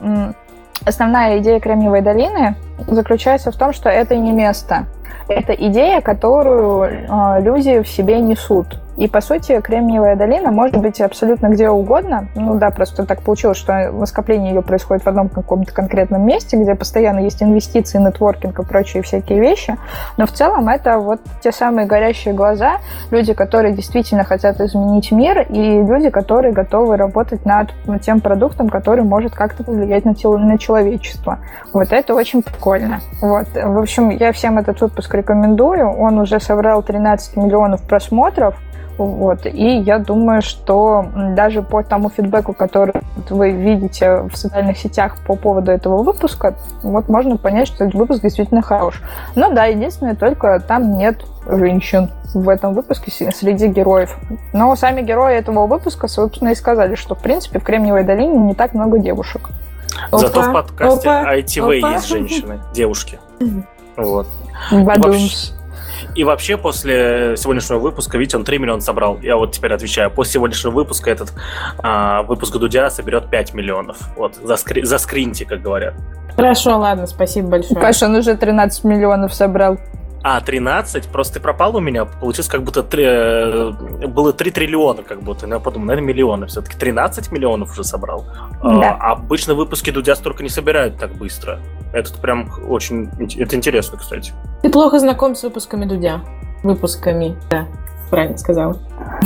основная 0.85 1.39
идея 1.39 1.59
Кремниевой 1.59 2.01
долины 2.01 2.55
заключается 2.87 3.51
в 3.51 3.55
том, 3.55 3.73
что 3.73 3.89
это 3.89 4.15
не 4.15 4.31
место. 4.31 4.85
Это 5.27 5.53
идея, 5.53 6.01
которую 6.01 7.05
а, 7.09 7.39
люди 7.39 7.81
в 7.81 7.87
себе 7.87 8.19
несут. 8.19 8.79
И, 8.97 9.07
по 9.07 9.21
сути, 9.21 9.61
Кремниевая 9.61 10.15
долина 10.15 10.51
может 10.51 10.77
быть 10.77 10.99
абсолютно 11.01 11.49
где 11.49 11.69
угодно. 11.69 12.29
Ну 12.35 12.57
да, 12.57 12.71
просто 12.71 13.05
так 13.05 13.21
получилось, 13.21 13.57
что 13.57 13.93
скопление 14.07 14.55
ее 14.55 14.63
происходит 14.63 15.05
в 15.05 15.07
одном 15.07 15.29
каком-то 15.29 15.71
конкретном 15.71 16.25
месте, 16.25 16.57
где 16.57 16.73
постоянно 16.73 17.19
есть 17.19 17.43
инвестиции, 17.43 17.99
нетворкинг 17.99 18.59
и 18.59 18.65
прочие 18.65 19.03
всякие 19.03 19.39
вещи. 19.39 19.77
Но 20.17 20.25
в 20.25 20.31
целом 20.31 20.67
это 20.67 20.97
вот 20.97 21.21
те 21.43 21.51
самые 21.51 21.85
горящие 21.85 22.33
глаза, 22.33 22.77
люди, 23.11 23.33
которые 23.33 23.75
действительно 23.75 24.23
хотят 24.23 24.59
изменить 24.61 25.11
мир, 25.11 25.41
и 25.47 25.83
люди, 25.83 26.09
которые 26.09 26.51
готовы 26.51 26.97
работать 26.97 27.45
над 27.45 27.69
тем 28.01 28.19
продуктом, 28.19 28.67
который 28.67 29.03
может 29.03 29.35
как-то 29.35 29.63
повлиять 29.63 30.05
на, 30.05 30.15
тело, 30.15 30.37
на 30.39 30.57
человечество. 30.57 31.37
Вот 31.71 31.93
это 31.93 32.15
очень 32.15 32.41
прикольно. 32.67 33.01
Вот. 33.21 33.47
В 33.53 33.77
общем, 33.79 34.09
я 34.09 34.31
всем 34.31 34.57
этот 34.57 34.81
выпуск 34.81 35.13
рекомендую. 35.13 35.89
Он 35.89 36.19
уже 36.19 36.39
собрал 36.39 36.83
13 36.83 37.37
миллионов 37.37 37.81
просмотров. 37.83 38.55
Вот. 38.97 39.45
И 39.45 39.77
я 39.77 39.99
думаю, 39.99 40.41
что 40.41 41.05
даже 41.35 41.61
по 41.61 41.83
тому 41.83 42.09
фидбэку, 42.09 42.53
который 42.53 42.93
вы 43.29 43.51
видите 43.51 44.21
в 44.23 44.35
социальных 44.35 44.77
сетях 44.77 45.17
по 45.25 45.35
поводу 45.35 45.71
этого 45.71 46.01
выпуска, 46.01 46.55
вот 46.81 47.07
можно 47.07 47.37
понять, 47.37 47.67
что 47.67 47.85
этот 47.85 47.95
выпуск 47.95 48.23
действительно 48.23 48.63
хорош. 48.63 49.01
Но 49.35 49.51
да, 49.51 49.65
единственное, 49.65 50.15
только 50.15 50.59
там 50.59 50.97
нет 50.97 51.23
женщин 51.47 52.09
в 52.33 52.49
этом 52.49 52.73
выпуске 52.73 53.11
среди 53.31 53.67
героев. 53.67 54.17
Но 54.51 54.75
сами 54.75 55.01
герои 55.01 55.35
этого 55.35 55.67
выпуска, 55.67 56.07
собственно, 56.07 56.49
и 56.49 56.55
сказали, 56.55 56.95
что, 56.95 57.13
в 57.13 57.19
принципе, 57.19 57.59
в 57.59 57.63
Кремниевой 57.63 58.03
долине 58.03 58.37
не 58.37 58.55
так 58.55 58.73
много 58.73 58.97
девушек. 58.97 59.49
Зато 60.11 60.41
в 60.41 60.53
подкасте 60.53 61.09
опа, 61.09 61.35
ITV 61.37 61.79
опа. 61.79 61.93
есть 61.93 62.07
женщины, 62.07 62.61
девушки. 62.73 63.19
Вот. 63.95 64.27
Бадумс. 64.71 65.53
И 66.15 66.23
вообще 66.23 66.57
после 66.57 67.35
сегодняшнего 67.37 67.79
выпуска, 67.79 68.17
видите, 68.17 68.37
он 68.37 68.43
3 68.43 68.57
миллиона 68.57 68.81
собрал. 68.81 69.19
Я 69.21 69.37
вот 69.37 69.51
теперь 69.51 69.73
отвечаю. 69.73 70.09
После 70.09 70.33
сегодняшнего 70.33 70.71
выпуска 70.71 71.11
этот 71.11 71.33
а, 71.79 72.23
выпуск 72.23 72.55
Дудя 72.57 72.89
соберет 72.89 73.29
5 73.29 73.53
миллионов. 73.53 73.97
Вот, 74.15 74.35
за, 74.35 74.55
скри... 74.57 74.83
за 74.83 74.97
скриньте, 74.97 75.45
как 75.45 75.61
говорят. 75.61 75.93
Хорошо, 76.35 76.77
ладно, 76.77 77.07
спасибо 77.07 77.49
большое. 77.49 77.79
Паша, 77.79 78.05
он 78.05 78.15
уже 78.15 78.35
13 78.35 78.83
миллионов 78.83 79.33
собрал. 79.33 79.77
А, 80.23 80.41
13, 80.41 81.07
просто 81.07 81.35
ты 81.35 81.39
пропал 81.39 81.75
у 81.75 81.79
меня, 81.79 82.05
получилось 82.05 82.49
как 82.49 82.63
будто 82.63 82.83
3, 82.83 83.03
э, 83.03 83.71
было 84.07 84.33
3 84.33 84.51
триллиона, 84.51 85.03
как 85.03 85.21
будто. 85.21 85.47
Я 85.47 85.59
подумал, 85.59 85.87
наверное, 85.87 86.07
миллионы. 86.07 86.47
Все-таки 86.47 86.77
13 86.77 87.31
миллионов 87.31 87.71
уже 87.71 87.83
собрал. 87.83 88.25
Да. 88.63 88.97
А, 88.99 89.11
обычно 89.13 89.53
выпуски 89.53 89.91
Дудя 89.91 90.15
столько 90.15 90.43
не 90.43 90.49
собирают 90.49 90.97
так 90.97 91.13
быстро. 91.13 91.59
Это 91.93 92.13
прям 92.19 92.51
очень... 92.67 93.09
Это 93.39 93.55
интересно, 93.55 93.97
кстати. 93.97 94.33
Ты 94.61 94.69
плохо 94.69 94.99
знаком 94.99 95.35
с 95.35 95.43
выпусками 95.43 95.85
Дудя. 95.85 96.21
Выпусками, 96.63 97.37
да 97.49 97.67
правильно 98.09 98.37
сказала. 98.37 98.77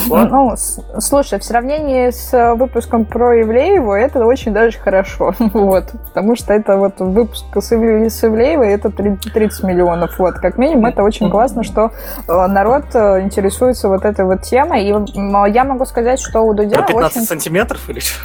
Ну, 0.08 0.56
слушай, 1.00 1.40
в 1.40 1.44
сравнении 1.44 2.10
с 2.10 2.34
э, 2.34 2.54
выпуском 2.54 3.06
про 3.06 3.42
Ивлееву 3.42 3.94
это 3.94 4.26
очень 4.26 4.54
даже 4.54 4.78
хорошо. 4.78 5.34
вот. 5.40 5.92
Потому 6.08 6.36
что 6.36 6.54
это 6.54 6.78
вот 6.78 7.00
выпуск 7.00 7.46
с, 7.56 7.74
Ивлеевой 7.74 8.70
это 8.70 8.90
30 8.90 9.64
миллионов. 9.64 10.18
Вот. 10.18 10.36
Как 10.36 10.58
минимум, 10.58 10.86
это 10.86 11.04
очень 11.04 11.30
классно, 11.30 11.64
что 11.64 11.92
э, 12.28 12.48
народ 12.48 12.86
э, 12.94 13.22
интересуется 13.22 13.90
вот 13.90 14.06
этой 14.06 14.26
вот 14.26 14.44
темой. 14.44 14.86
И 14.86 15.54
я 15.54 15.64
могу 15.64 15.86
сказать, 15.86 16.20
что 16.20 16.42
у 16.42 16.54
Дудя 16.54 16.78
Про 16.78 16.88
15 16.88 17.18
очень... 17.18 17.28
сантиметров 17.28 17.90
или 17.90 18.00
что? 18.00 18.20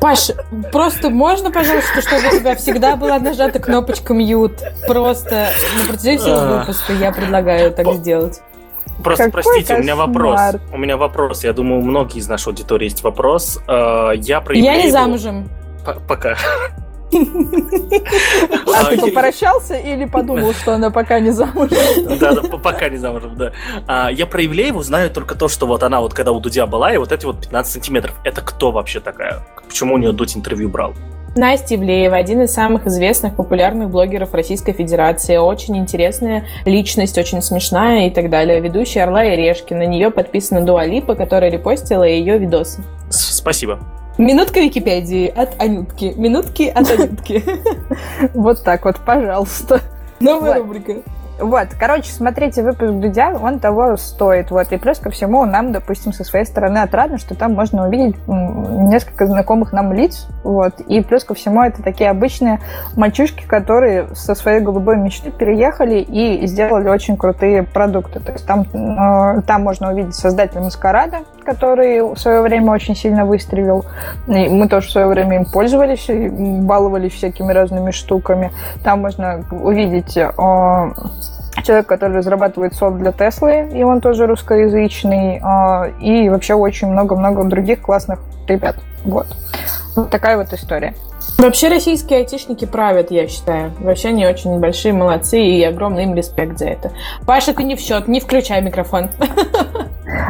Паш, 0.00 0.32
просто 0.72 1.10
можно, 1.10 1.50
пожалуйста, 1.50 2.00
чтобы 2.00 2.34
у 2.34 2.38
тебя 2.38 2.56
всегда 2.56 2.96
была 2.96 3.18
нажата 3.18 3.58
кнопочка 3.58 4.14
мьют? 4.14 4.52
Просто 4.86 5.48
на 5.78 5.88
протяжении 5.88 6.18
всего 6.18 6.58
выпуска 6.58 6.92
я 6.92 7.12
предлагаю 7.12 7.72
так 7.72 7.86
сделать. 7.94 8.40
Просто 9.02 9.24
Какой 9.24 9.42
простите, 9.42 9.60
кошмар. 9.68 9.80
у 9.80 9.82
меня 9.82 9.96
вопрос. 9.96 10.40
У 10.72 10.78
меня 10.78 10.96
вопрос. 10.96 11.44
Я 11.44 11.52
думаю, 11.52 11.80
у 11.80 11.84
многих 11.84 12.16
из 12.16 12.28
нашей 12.28 12.48
аудитории 12.48 12.84
есть 12.84 13.02
вопрос. 13.02 13.60
Э, 13.68 14.12
я 14.16 14.40
про 14.40 14.54
Я 14.54 14.82
не 14.82 14.90
замужем. 14.90 15.48
Пока. 16.08 16.36
А 18.74 18.86
ты 18.86 18.98
попрощался 18.98 19.74
или 19.74 20.06
подумал, 20.06 20.54
что 20.54 20.74
она 20.74 20.90
пока 20.90 21.20
не 21.20 21.30
замужем? 21.30 22.18
Да, 22.18 22.32
да, 22.32 22.42
пока 22.56 22.88
не 22.88 22.96
замужем, 22.96 23.36
да. 23.36 23.52
А, 23.86 24.10
я 24.10 24.26
про 24.26 24.44
Ивлееву 24.44 24.82
знаю 24.82 25.10
только 25.10 25.34
то, 25.34 25.48
что 25.48 25.66
вот 25.66 25.82
она 25.82 26.00
вот 26.00 26.14
когда 26.14 26.32
у 26.32 26.40
Дудя 26.40 26.66
была, 26.66 26.92
и 26.92 26.96
вот 26.96 27.12
эти 27.12 27.26
вот 27.26 27.40
15 27.40 27.72
сантиметров. 27.72 28.14
Это 28.24 28.40
кто 28.40 28.70
вообще 28.70 29.00
такая? 29.00 29.46
Почему 29.68 29.94
у 29.94 29.98
нее 29.98 30.12
Дудь 30.12 30.36
интервью 30.36 30.68
брал? 30.68 30.94
Настя 31.34 31.76
Ивлеева, 31.76 32.14
один 32.14 32.42
из 32.42 32.52
самых 32.52 32.86
известных 32.86 33.36
популярных 33.36 33.88
блогеров 33.88 34.34
Российской 34.34 34.72
Федерации. 34.72 35.38
Очень 35.38 35.78
интересная 35.78 36.44
личность, 36.66 37.16
очень 37.16 37.40
смешная 37.40 38.08
и 38.08 38.10
так 38.10 38.28
далее. 38.28 38.60
Ведущая 38.60 39.04
Орла 39.04 39.24
и 39.24 39.34
Решки. 39.34 39.72
На 39.72 39.86
нее 39.86 40.10
подписана 40.10 40.60
Дуа 40.60 40.84
Липа, 40.84 41.14
которая 41.14 41.50
репостила 41.50 42.04
ее 42.04 42.36
видосы. 42.36 42.82
Спасибо. 43.08 43.78
Минутка 44.18 44.60
Википедии 44.60 45.26
от 45.26 45.58
Анютки. 45.60 46.12
Минутки 46.16 46.64
от 46.64 46.90
Анютки. 46.90 47.42
Вот 48.34 48.62
так 48.62 48.84
вот, 48.84 48.96
пожалуйста. 48.98 49.80
Новая 50.20 50.58
рубрика. 50.58 50.96
Вот, 51.42 51.68
короче, 51.78 52.12
смотрите 52.12 52.62
выпуск 52.62 52.92
Дудя, 52.92 53.32
он 53.32 53.58
того 53.58 53.96
стоит. 53.96 54.50
Вот, 54.52 54.70
и 54.70 54.76
плюс 54.76 54.98
ко 54.98 55.10
всему 55.10 55.44
нам, 55.44 55.72
допустим, 55.72 56.12
со 56.12 56.22
своей 56.22 56.44
стороны 56.44 56.78
отрадно, 56.78 57.18
что 57.18 57.34
там 57.34 57.54
можно 57.54 57.88
увидеть 57.88 58.16
несколько 58.28 59.26
знакомых 59.26 59.72
нам 59.72 59.92
лиц. 59.92 60.28
Вот, 60.44 60.80
и 60.80 61.00
плюс 61.00 61.24
ко 61.24 61.34
всему 61.34 61.62
это 61.62 61.82
такие 61.82 62.10
обычные 62.10 62.60
мальчишки, 62.96 63.44
которые 63.44 64.14
со 64.14 64.36
своей 64.36 64.60
голубой 64.60 64.96
мечты 64.98 65.32
переехали 65.32 65.96
и 65.96 66.46
сделали 66.46 66.88
очень 66.88 67.16
крутые 67.16 67.64
продукты. 67.64 68.20
То 68.20 68.32
есть 68.32 68.46
там, 68.46 68.62
э, 68.62 69.42
там 69.42 69.62
можно 69.62 69.92
увидеть 69.92 70.14
создателя 70.14 70.60
Маскарада, 70.60 71.18
который 71.44 72.02
в 72.02 72.16
свое 72.16 72.40
время 72.40 72.70
очень 72.70 72.94
сильно 72.94 73.24
выстрелил. 73.24 73.84
И 74.28 74.48
мы 74.48 74.68
тоже 74.68 74.86
в 74.88 74.90
свое 74.92 75.08
время 75.08 75.36
им 75.36 75.44
пользовались, 75.44 76.06
баловались 76.08 77.14
всякими 77.14 77.52
разными 77.52 77.90
штуками. 77.90 78.52
Там 78.84 79.00
можно 79.00 79.44
увидеть 79.50 80.16
э, 80.16 80.30
человек, 81.64 81.86
который 81.86 82.18
разрабатывает 82.18 82.74
софт 82.74 82.98
для 82.98 83.12
Теслы, 83.12 83.68
и 83.72 83.82
он 83.82 84.00
тоже 84.00 84.26
русскоязычный, 84.26 85.38
э, 85.38 85.92
и 86.00 86.28
вообще 86.28 86.54
очень 86.54 86.88
много-много 86.88 87.44
других 87.44 87.80
классных 87.80 88.18
ребят. 88.48 88.76
Вот. 89.04 89.26
Вот 89.96 90.10
такая 90.10 90.36
вот 90.36 90.52
история. 90.52 90.94
Вообще 91.38 91.68
российские 91.68 92.20
айтишники 92.20 92.64
правят, 92.64 93.10
я 93.10 93.26
считаю. 93.26 93.72
Вообще 93.80 94.08
они 94.08 94.26
очень 94.26 94.60
большие 94.60 94.92
молодцы, 94.92 95.40
и 95.40 95.64
огромный 95.64 96.04
им 96.04 96.14
респект 96.14 96.58
за 96.58 96.66
это. 96.66 96.92
Паша, 97.26 97.52
ты 97.52 97.64
не 97.64 97.74
в 97.74 97.80
счет, 97.80 98.06
не 98.06 98.20
включай 98.20 98.62
микрофон. 98.62 99.10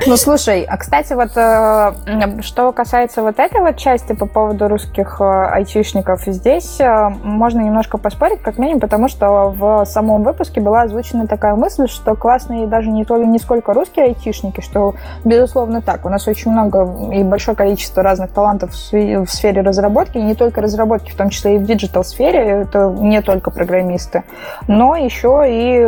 Ну, 0.06 0.16
слушай, 0.16 0.62
а, 0.62 0.76
кстати, 0.76 1.12
вот 1.12 1.30
э, 1.36 2.42
что 2.42 2.72
касается 2.72 3.22
вот 3.22 3.38
этой 3.38 3.60
вот 3.60 3.76
части 3.76 4.12
по 4.12 4.26
поводу 4.26 4.68
русских 4.68 5.20
э, 5.20 5.24
айтишников, 5.24 6.22
здесь 6.26 6.80
э, 6.80 7.08
можно 7.22 7.60
немножко 7.60 7.98
поспорить, 7.98 8.42
как 8.42 8.58
минимум, 8.58 8.80
потому 8.80 9.08
что 9.08 9.54
в 9.56 9.84
самом 9.86 10.22
выпуске 10.22 10.60
была 10.60 10.82
озвучена 10.82 11.26
такая 11.26 11.54
мысль, 11.54 11.88
что 11.88 12.14
классные 12.14 12.66
даже 12.66 12.90
не, 12.90 13.04
только, 13.04 13.26
не 13.26 13.38
сколько 13.38 13.72
русские 13.72 14.06
айтишники, 14.06 14.60
что, 14.60 14.94
безусловно, 15.24 15.80
так. 15.82 16.04
У 16.04 16.08
нас 16.08 16.26
очень 16.26 16.50
много 16.50 17.12
и 17.12 17.22
большое 17.22 17.56
количество 17.56 18.02
разных 18.02 18.32
талантов 18.32 18.72
в 18.72 19.26
сфере 19.26 19.60
разработки, 19.62 20.18
и 20.18 20.22
не 20.22 20.34
только 20.34 20.60
разработки, 20.60 20.81
в 20.84 21.16
том 21.16 21.30
числе 21.30 21.56
и 21.56 21.58
в 21.58 21.64
digital-сфере, 21.64 22.62
это 22.62 22.94
не 22.98 23.20
только 23.22 23.50
программисты, 23.50 24.24
но 24.68 24.96
еще 24.96 25.44
и 25.46 25.84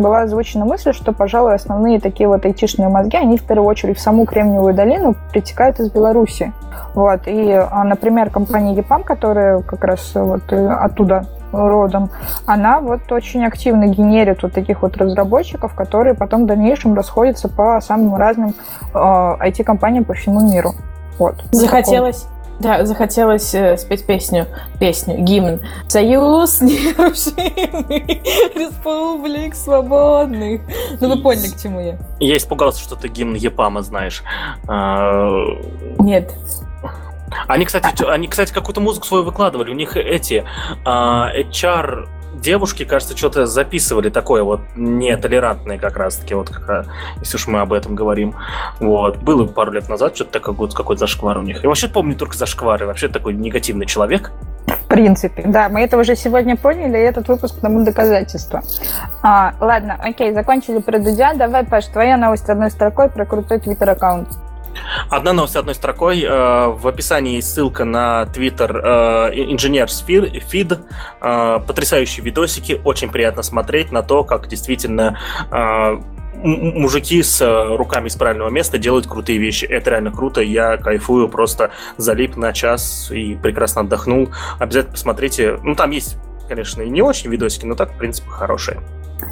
была 0.00 0.22
озвучена 0.22 0.64
мысль, 0.64 0.92
что, 0.92 1.12
пожалуй, 1.12 1.54
основные 1.54 2.00
такие 2.00 2.28
вот 2.28 2.44
айтишные 2.44 2.88
мозги, 2.88 3.16
они 3.16 3.36
в 3.36 3.42
первую 3.42 3.68
очередь 3.68 3.98
в 3.98 4.00
саму 4.00 4.24
Кремниевую 4.24 4.74
долину 4.74 5.14
притекают 5.30 5.80
из 5.80 5.90
Беларуси. 5.90 6.52
Вот. 6.94 7.22
И, 7.26 7.50
а, 7.52 7.84
например, 7.84 8.30
компания 8.30 8.74
EPAM, 8.74 9.04
которая 9.04 9.60
как 9.60 9.84
раз 9.84 10.12
вот 10.14 10.52
э, 10.52 10.68
оттуда 10.68 11.26
родом, 11.52 12.10
она 12.46 12.80
вот 12.80 13.10
очень 13.12 13.44
активно 13.44 13.86
генерит 13.86 14.42
вот 14.42 14.52
таких 14.52 14.82
вот 14.82 14.96
разработчиков, 14.96 15.74
которые 15.74 16.14
потом 16.14 16.44
в 16.44 16.46
дальнейшем 16.46 16.94
расходятся 16.94 17.48
по 17.48 17.80
самым 17.80 18.16
разным 18.16 18.54
э, 18.94 18.98
IT-компаниям 18.98 20.04
по 20.04 20.14
всему 20.14 20.40
миру. 20.40 20.72
Вот. 21.18 21.44
Захотелось 21.52 22.26
да, 22.62 22.86
захотелось 22.86 23.54
э, 23.54 23.76
спеть 23.76 24.06
песню, 24.06 24.46
песню, 24.78 25.18
гимн. 25.18 25.60
Союз 25.88 26.60
нерушимый 26.60 28.22
республик 28.54 29.54
свободных. 29.54 30.60
Ну, 31.00 31.08
вы 31.08 31.20
поняли, 31.20 31.48
к 31.48 31.60
чему 31.60 31.80
я. 31.80 31.98
Я 32.20 32.36
испугался, 32.36 32.80
что 32.80 32.96
ты 32.96 33.08
гимн 33.08 33.34
Епама 33.34 33.82
знаешь. 33.82 34.22
А... 34.68 35.28
Нет. 35.98 36.32
Они, 37.48 37.64
кстати, 37.64 38.04
они, 38.04 38.28
кстати, 38.28 38.52
какую-то 38.52 38.80
музыку 38.80 39.06
свою 39.06 39.24
выкладывали. 39.24 39.70
У 39.70 39.74
них 39.74 39.96
эти 39.96 40.44
а, 40.84 41.30
HR 41.34 42.08
девушки, 42.40 42.84
кажется, 42.84 43.16
что-то 43.16 43.46
записывали 43.46 44.10
такое 44.10 44.42
вот 44.42 44.60
нетолерантное 44.76 45.78
как 45.78 45.96
раз-таки, 45.96 46.34
вот 46.34 46.50
как, 46.50 46.86
если 47.20 47.36
уж 47.36 47.46
мы 47.46 47.60
об 47.60 47.72
этом 47.72 47.94
говорим. 47.94 48.34
Вот. 48.80 49.18
Было 49.18 49.46
пару 49.46 49.72
лет 49.72 49.88
назад 49.88 50.14
что-то 50.14 50.32
такое, 50.32 50.54
вот 50.54 50.74
какой-то 50.74 51.00
зашквар 51.00 51.38
у 51.38 51.42
них. 51.42 51.62
Я 51.62 51.68
вообще 51.68 51.88
помню 51.88 52.16
только 52.16 52.36
зашквары. 52.36 52.86
Вообще 52.86 53.08
такой 53.08 53.34
негативный 53.34 53.86
человек. 53.86 54.32
В 54.66 54.88
принципе, 54.88 55.42
да, 55.46 55.68
мы 55.68 55.80
это 55.80 55.96
уже 55.96 56.16
сегодня 56.16 56.56
поняли, 56.56 56.98
и 56.98 57.00
этот 57.00 57.26
выпуск 57.28 57.60
тому 57.60 57.84
доказательство. 57.84 58.62
А, 59.22 59.54
ладно, 59.60 59.96
окей, 59.98 60.32
закончили 60.32 60.78
про. 60.78 60.98
Давай, 61.34 61.64
Паш, 61.64 61.86
твоя 61.86 62.16
новость 62.16 62.48
одной 62.48 62.70
строкой 62.70 63.08
про 63.08 63.24
крутой 63.24 63.58
твиттер-аккаунт. 63.58 64.28
Одна 65.10 65.32
новость 65.32 65.56
одной 65.56 65.74
строкой. 65.74 66.22
Э, 66.22 66.68
в 66.68 66.86
описании 66.86 67.36
есть 67.36 67.52
ссылка 67.52 67.84
на 67.84 68.26
твиттер 68.26 68.76
э, 68.76 69.30
инженер 69.34 69.88
Фид. 69.88 70.78
Э, 71.20 71.60
потрясающие 71.66 72.24
видосики. 72.24 72.80
Очень 72.84 73.10
приятно 73.10 73.42
смотреть 73.42 73.92
на 73.92 74.02
то, 74.02 74.24
как 74.24 74.48
действительно 74.48 75.18
мужики 76.34 77.22
с 77.22 77.40
руками 77.76 78.08
из 78.08 78.16
правильного 78.16 78.48
места 78.48 78.78
делают 78.78 79.06
крутые 79.06 79.38
вещи. 79.38 79.64
Это 79.64 79.90
реально 79.90 80.10
круто. 80.10 80.40
Я 80.40 80.76
кайфую, 80.76 81.28
просто 81.28 81.70
залип 81.98 82.36
на 82.36 82.52
час 82.52 83.10
и 83.12 83.36
прекрасно 83.36 83.82
отдохнул. 83.82 84.30
Обязательно 84.58 84.92
посмотрите. 84.92 85.58
Ну, 85.62 85.74
там 85.76 85.90
есть, 85.90 86.16
конечно, 86.48 86.82
и 86.82 86.90
не 86.90 87.02
очень 87.02 87.30
видосики, 87.30 87.64
но 87.64 87.74
так, 87.76 87.92
в 87.92 87.98
принципе, 87.98 88.28
хорошие. 88.28 88.80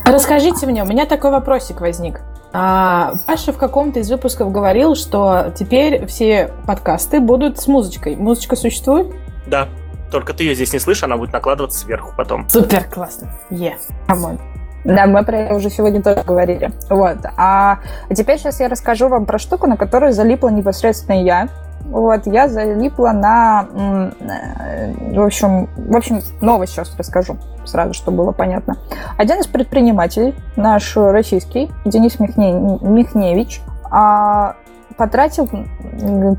Расскажите 0.04 0.66
мне, 0.66 0.82
у 0.82 0.86
меня 0.86 1.06
такой 1.06 1.30
вопросик 1.30 1.80
возник. 1.80 2.20
А, 2.52 3.12
Паша 3.26 3.52
в 3.52 3.58
каком-то 3.58 4.00
из 4.00 4.10
выпусков 4.10 4.50
говорил, 4.50 4.94
что 4.96 5.52
теперь 5.56 6.06
все 6.06 6.50
подкасты 6.66 7.20
будут 7.20 7.58
с 7.58 7.66
музычкой. 7.68 8.16
Музычка 8.16 8.56
существует? 8.56 9.14
Да. 9.46 9.68
Только 10.10 10.34
ты 10.34 10.42
ее 10.42 10.54
здесь 10.56 10.72
не 10.72 10.80
слышишь, 10.80 11.04
она 11.04 11.16
будет 11.16 11.32
накладываться 11.32 11.78
сверху 11.78 12.12
потом. 12.16 12.48
Супер, 12.48 12.84
классно. 12.84 13.32
Е, 13.50 13.76
yeah. 14.08 14.38
Да, 14.84 15.06
мы 15.06 15.24
про 15.24 15.38
это 15.38 15.54
уже 15.54 15.70
сегодня 15.70 16.02
тоже 16.02 16.22
говорили. 16.22 16.72
Вот. 16.88 17.18
А 17.36 17.80
теперь 18.14 18.38
сейчас 18.38 18.60
я 18.60 18.68
расскажу 18.68 19.08
вам 19.08 19.26
про 19.26 19.38
штуку, 19.38 19.66
на 19.66 19.76
которую 19.76 20.12
залипла 20.12 20.48
непосредственно 20.48 21.22
я. 21.22 21.48
Вот, 21.84 22.26
я 22.26 22.48
залипла 22.48 23.10
на, 23.12 23.66
э, 23.72 24.92
в 25.14 25.20
общем, 25.20 25.68
в 25.76 25.96
общем, 25.96 26.20
новость 26.40 26.72
сейчас 26.72 26.94
расскажу 26.96 27.36
сразу, 27.64 27.94
чтобы 27.94 28.18
было 28.18 28.32
понятно. 28.32 28.76
Один 29.16 29.40
из 29.40 29.46
предпринимателей, 29.46 30.34
наш 30.56 30.96
российский, 30.96 31.70
Денис 31.84 32.18
Михне, 32.18 32.52
Михневич, 32.52 33.60
а, 33.90 34.56
потратил 34.96 35.48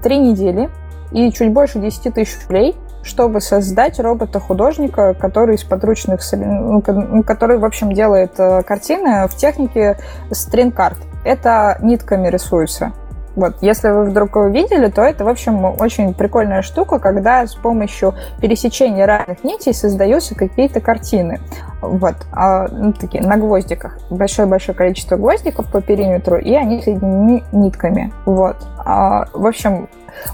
три 0.02 0.20
недели 0.20 0.70
и 1.12 1.32
чуть 1.32 1.52
больше 1.52 1.80
10 1.80 2.14
тысяч 2.14 2.40
рублей 2.44 2.76
чтобы 3.04 3.42
создать 3.42 4.00
робота-художника, 4.00 5.14
который 5.14 5.56
из 5.56 5.64
подручных, 5.64 6.22
ну, 6.34 6.84
ну, 6.86 7.24
который, 7.24 7.58
в 7.58 7.66
общем, 7.66 7.94
делает 7.94 8.40
э, 8.40 8.62
картины 8.64 9.28
в 9.28 9.36
технике 9.36 9.98
стринг-арт. 10.32 10.98
Это 11.24 11.78
нитками 11.82 12.28
рисуется. 12.28 12.94
Вот, 13.36 13.56
если 13.62 13.90
вы 13.90 14.06
вдруг 14.06 14.36
его 14.36 14.48
видели, 14.48 14.90
то 14.90 15.02
это, 15.02 15.24
в 15.24 15.30
общем, 15.30 15.64
очень 15.80 16.14
прикольная 16.14 16.62
штука, 16.62 17.00
когда 17.00 17.46
с 17.46 17.56
помощью 17.56 18.14
пересечения 18.42 19.06
разных 19.06 19.44
нитей 19.44 19.74
создаются 19.74 20.36
какие-то 20.36 20.82
картины. 20.82 21.40
Вот, 21.82 22.16
а, 22.32 22.68
ну, 22.68 22.94
такие, 22.94 23.24
на 23.24 23.38
гвоздиках. 23.38 23.98
Большое-большое 24.10 24.78
количество 24.78 25.16
гвоздиков 25.16 25.72
по 25.72 25.82
периметру, 25.82 26.38
и 26.38 26.54
они 26.54 26.82
соединены 26.82 27.44
нитками. 27.52 28.14
Вот. 28.26 28.58
А, 28.86 29.28
в 29.34 29.46
общем, 29.46 29.88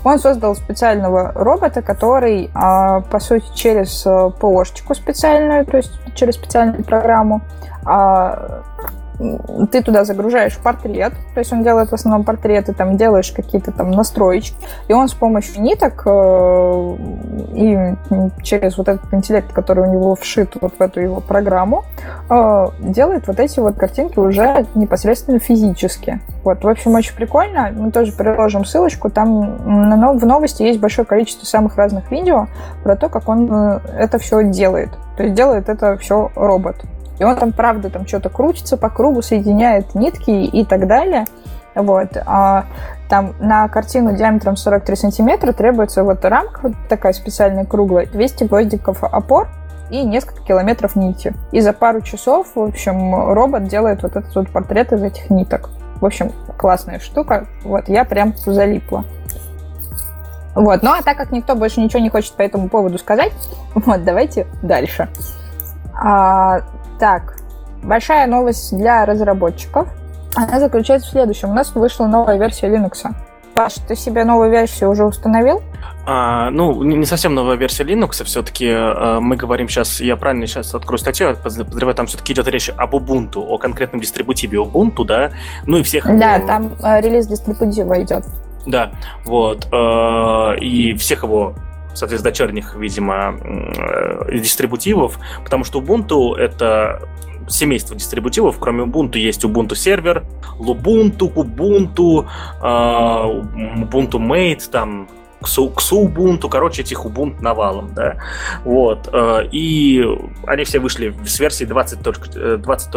он 0.04 0.20
создал 0.20 0.56
специального 0.56 1.32
робота, 1.34 1.82
который, 1.82 2.50
а, 2.54 3.02
по 3.02 3.20
сути, 3.20 3.46
через 3.54 4.06
э, 4.06 4.32
ПОшечку 4.40 4.96
специальную, 4.96 5.66
то 5.66 5.78
есть 5.78 5.92
через 6.16 6.36
специальную 6.36 6.84
программу, 6.84 7.42
а, 7.86 8.64
ты 9.72 9.82
туда 9.82 10.06
загружаешь 10.06 10.58
портрет, 10.58 11.14
то 11.34 11.40
есть 11.40 11.52
он 11.52 11.64
делает 11.64 11.90
в 11.90 11.94
основном 11.94 12.24
портреты, 12.24 12.74
там 12.74 12.98
делаешь 12.98 13.32
какие-то 13.32 13.72
там 13.72 13.92
настроечки, 13.92 14.56
и 14.88 14.94
он 14.94 15.08
с 15.08 15.14
помощью 15.14 15.62
ниток 15.62 16.04
э, 16.06 16.96
и 17.54 17.96
через 18.44 18.78
вот 18.78 18.88
этот 18.88 19.12
интеллект, 19.14 19.52
который 19.52 19.88
у 19.88 19.92
него 19.92 20.16
вшит 20.16 20.56
вот 20.62 20.74
в 20.78 20.82
эту 20.82 21.02
его 21.02 21.20
программу, 21.20 21.84
э, 22.30 22.66
делает 22.80 23.28
вот 23.28 23.40
эти 23.40 23.60
вот 23.60 23.76
картинки 23.76 24.20
уже 24.20 24.66
непосредственно 24.76 25.40
физически. 25.40 26.22
Вот, 26.44 26.64
в 26.64 26.68
общем, 26.68 26.94
очень 26.94 27.16
прикольно. 27.16 27.72
Мы 27.76 27.92
тоже 27.92 28.12
приложим 28.12 28.66
ссылочку. 28.66 29.10
Там 29.10 30.18
в 30.18 30.26
новости 30.26 30.64
есть 30.64 30.80
большое 30.80 31.06
количество 31.06 31.46
самых 31.46 31.76
разных 31.76 32.12
видео 32.12 32.48
про 32.84 32.96
то, 32.96 33.10
как 33.10 33.28
он 33.28 33.50
э, 33.52 33.80
это 33.98 34.20
все 34.20 34.44
делает. 34.44 34.90
То 35.18 35.24
есть 35.24 35.36
делает 35.36 35.70
это 35.70 35.98
все 35.98 36.32
робот. 36.36 36.76
И 37.20 37.24
он 37.24 37.36
там, 37.36 37.52
правда, 37.52 37.90
там 37.90 38.06
что-то 38.06 38.30
крутится 38.30 38.78
по 38.78 38.90
кругу, 38.90 39.22
соединяет 39.22 39.96
нитки 39.96 40.32
и 40.32 40.66
так 40.66 40.88
далее. 40.88 41.26
Вот. 41.76 42.18
А 42.26 42.66
там 43.10 43.34
на 43.40 43.68
картину 43.68 44.16
диаметром 44.16 44.56
43 44.56 44.96
сантиметра 44.96 45.54
требуется 45.54 46.04
вот 46.04 46.24
рамка 46.26 46.74
такая 46.90 47.14
специальная 47.14 47.66
круглая, 47.66 48.06
200 48.06 48.46
гвоздиков 48.46 49.04
опор 49.04 49.48
и 49.90 50.04
несколько 50.04 50.44
километров 50.44 50.96
нити. 50.96 51.34
И 51.52 51.62
за 51.62 51.74
пару 51.74 52.02
часов, 52.02 52.48
в 52.56 52.60
общем, 52.60 53.34
робот 53.34 53.66
делает 53.68 54.04
вот 54.04 54.16
этот 54.16 54.36
вот 54.36 54.50
портрет 54.50 54.92
из 54.92 55.02
этих 55.04 55.30
ниток. 55.30 55.70
В 56.02 56.06
общем, 56.06 56.32
классная 56.58 57.00
штука. 57.00 57.48
Вот, 57.64 57.88
я 57.88 58.04
прям 58.06 58.36
залипла. 58.38 59.06
Вот, 60.56 60.82
ну 60.82 60.92
а 60.92 61.04
так 61.04 61.18
как 61.18 61.32
никто 61.32 61.56
больше 61.56 61.80
ничего 61.80 62.02
не 62.02 62.10
хочет 62.10 62.34
по 62.34 62.42
этому 62.42 62.68
поводу 62.68 62.98
сказать, 62.98 63.32
вот, 63.76 64.04
давайте 64.04 64.48
дальше. 64.64 65.08
А, 65.94 66.62
так, 67.00 67.38
большая 67.84 68.28
новость 68.28 68.76
для 68.76 69.06
разработчиков. 69.06 69.88
Она 70.36 70.60
заключается 70.60 71.08
в 71.08 71.12
следующем. 71.12 71.50
У 71.50 71.54
нас 71.54 71.74
вышла 71.74 72.06
новая 72.06 72.38
версия 72.38 72.68
Linux. 72.68 73.06
Паш, 73.56 73.74
ты 73.88 73.96
себе 73.96 74.24
новую 74.24 74.52
версию 74.52 74.92
уже 74.92 75.04
установил? 75.04 75.64
А, 76.06 76.52
ну, 76.52 76.84
не 76.84 77.06
совсем 77.06 77.34
новая 77.34 77.56
версия 77.56 77.84
Linux, 77.84 78.24
все-таки 78.24 78.70
а, 78.70 79.20
мы 79.20 79.36
говорим 79.36 79.68
сейчас, 79.68 80.00
я 80.00 80.16
правильно 80.16 80.46
сейчас 80.46 80.76
открою 80.76 81.00
статью, 81.00 81.36
подозреваю, 81.36 81.96
там 81.96 82.06
все-таки 82.06 82.34
идет 82.34 82.48
речь 82.48 82.70
об 82.70 82.94
Ubuntu, 82.94 83.40
о 83.40 83.58
конкретном 83.58 84.00
дистрибутиве 84.00 84.60
Ubuntu, 84.60 85.06
да, 85.06 85.32
ну 85.66 85.78
и 85.78 85.84
всех... 85.84 86.06
Да, 86.06 86.36
его... 86.36 86.48
там 86.48 86.72
э, 86.84 87.02
релиз 87.02 87.26
дистрибутива 87.26 88.02
идет. 88.04 88.26
Да, 88.68 88.92
вот, 89.26 89.68
э, 89.72 90.60
и 90.60 90.94
всех 90.94 91.24
его 91.24 91.56
соответственно, 91.98 92.32
дочерних, 92.32 92.76
видимо, 92.76 93.38
э, 93.42 94.38
дистрибутивов, 94.38 95.20
потому 95.44 95.64
что 95.64 95.80
Ubuntu— 95.80 96.36
это 96.38 97.02
семейство 97.50 97.96
дистрибутивов. 97.96 98.60
Кроме 98.60 98.84
Ubuntu 98.84 99.18
есть 99.18 99.44
Ubuntu 99.44 99.76
сервер, 99.76 100.26
Lubuntu, 100.60 101.32
Ubuntu, 101.34 102.26
э, 102.62 103.84
Ubuntu 103.84 104.20
Mate, 104.20 104.70
там 104.70 105.08
Ксу, 105.42 105.72
Ubuntu, 105.92 106.50
короче, 106.50 106.82
этих 106.82 107.06
Ubuntu 107.06 107.42
навалом, 107.42 107.94
да. 107.94 108.18
Вот. 108.64 109.10
Э, 109.12 109.48
и 109.52 110.04
они 110.46 110.64
все 110.64 110.80
вышли 110.80 111.14
с 111.26 111.40
версии 111.40 111.66
20.04, 111.66 112.58
20 112.58 112.92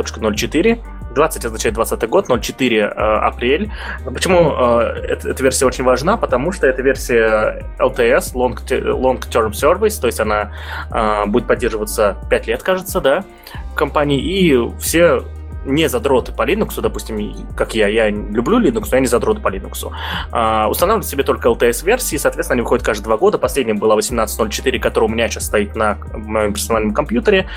20 1.15 1.45
означает 1.45 1.75
20 1.75 2.09
год, 2.09 2.27
04 2.29 2.79
э, 2.79 2.87
апрель. 2.87 3.71
Почему 4.05 4.53
э, 4.53 4.83
эта, 5.09 5.31
эта 5.31 5.43
версия 5.43 5.67
очень 5.67 5.85
важна? 5.85 6.17
Потому 6.17 6.53
что 6.53 6.67
это 6.67 6.83
версия 6.83 7.65
LTS, 7.79 8.35
Long, 8.35 8.57
Long 8.67 9.21
Term 9.21 9.51
Service, 9.51 10.01
то 10.01 10.07
есть 10.07 10.21
она 10.21 10.53
э, 10.93 11.27
будет 11.27 11.47
поддерживаться 11.47 12.17
5 12.31 12.47
лет, 12.47 12.63
кажется, 12.63 13.01
да, 13.01 13.25
компании, 13.75 14.21
и 14.21 14.79
все 14.79 15.23
не 15.65 15.89
задроты 15.89 16.33
по 16.33 16.43
Linux, 16.43 16.81
допустим, 16.81 17.47
как 17.57 17.75
я, 17.75 17.89
я 17.89 18.11
люблю 18.11 18.61
Linux, 18.61 18.89
но 18.91 18.97
я 18.97 19.01
не 19.01 19.07
задрот 19.07 19.43
по 19.43 19.49
Linux, 19.49 19.91
а, 20.33 20.69
устанавливают 20.69 21.07
себе 21.07 21.23
только 21.23 21.49
LTS-версии, 21.49 22.17
соответственно, 22.17 22.55
они 22.55 22.63
выходят 22.63 22.85
каждые 22.85 23.05
два 23.05 23.17
года. 23.17 23.39
Последняя 23.39 23.75
была 23.75 23.97
18.04, 23.97 24.79
которая 24.79 25.11
у 25.11 25.13
меня 25.13 25.29
сейчас 25.29 25.47
стоит 25.47 25.77
на 25.77 25.99
моем 26.15 26.53
персональном 26.53 26.95
компьютере, 26.95 27.49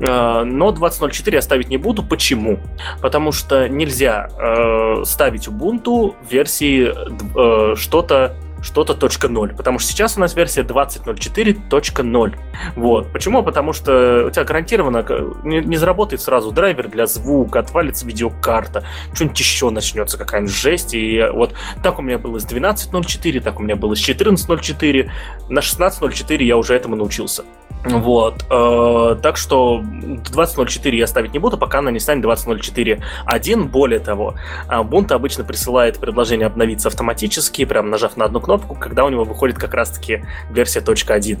а, 0.00 0.44
но 0.44 0.70
20.04 0.70 1.34
я 1.34 1.42
ставить 1.42 1.68
не 1.68 1.76
буду. 1.76 2.02
Почему? 2.02 2.58
Потому 3.00 3.32
что 3.32 3.68
нельзя 3.68 4.28
э, 4.38 5.04
ставить 5.04 5.48
Ubuntu 5.48 6.14
версии 6.28 6.92
э, 6.92 7.76
что-то 7.76 8.36
что-то 8.62 8.94
.0, 8.94 9.56
потому 9.56 9.78
что 9.78 9.90
сейчас 9.90 10.16
у 10.16 10.20
нас 10.20 10.34
версия 10.34 10.62
20.04.0. 10.62 12.34
Вот. 12.76 13.12
Почему? 13.12 13.42
Потому 13.42 13.72
что 13.72 14.26
у 14.26 14.30
тебя 14.30 14.44
гарантированно 14.44 15.04
не, 15.44 15.60
не 15.60 15.76
заработает 15.76 16.20
сразу 16.20 16.52
драйвер 16.52 16.88
для 16.88 17.06
звука, 17.06 17.60
отвалится 17.60 18.06
видеокарта, 18.06 18.84
что-нибудь 19.14 19.38
еще 19.38 19.70
начнется, 19.70 20.18
какая-нибудь 20.18 20.54
жесть. 20.54 20.94
И 20.94 21.22
вот 21.32 21.54
так 21.82 21.98
у 21.98 22.02
меня 22.02 22.18
было 22.18 22.38
с 22.38 22.46
12.04, 22.46 23.40
так 23.40 23.60
у 23.60 23.62
меня 23.62 23.76
было 23.76 23.94
с 23.94 24.08
14.04, 24.08 25.10
на 25.48 25.60
16.04 25.60 26.42
я 26.42 26.56
уже 26.56 26.74
этому 26.74 26.96
научился. 26.96 27.44
Вот. 27.90 28.44
Э, 28.50 29.16
так 29.22 29.36
что 29.36 29.80
20.04 29.80 30.94
я 30.94 31.06
ставить 31.06 31.32
не 31.32 31.38
буду, 31.38 31.56
пока 31.58 31.78
она 31.78 31.90
не 31.90 32.00
станет 32.00 32.24
20.04.1. 32.24 33.64
Более 33.68 34.00
того, 34.00 34.34
Ubuntu 34.68 35.14
обычно 35.14 35.44
присылает 35.44 35.98
предложение 35.98 36.46
обновиться 36.46 36.88
автоматически, 36.88 37.64
прям 37.64 37.90
нажав 37.90 38.16
на 38.16 38.24
одну 38.24 38.40
кнопку, 38.40 38.74
когда 38.74 39.04
у 39.04 39.08
него 39.08 39.24
выходит 39.24 39.58
как 39.58 39.74
раз-таки 39.74 40.24
версия 40.50 40.80
.1. 40.80 41.38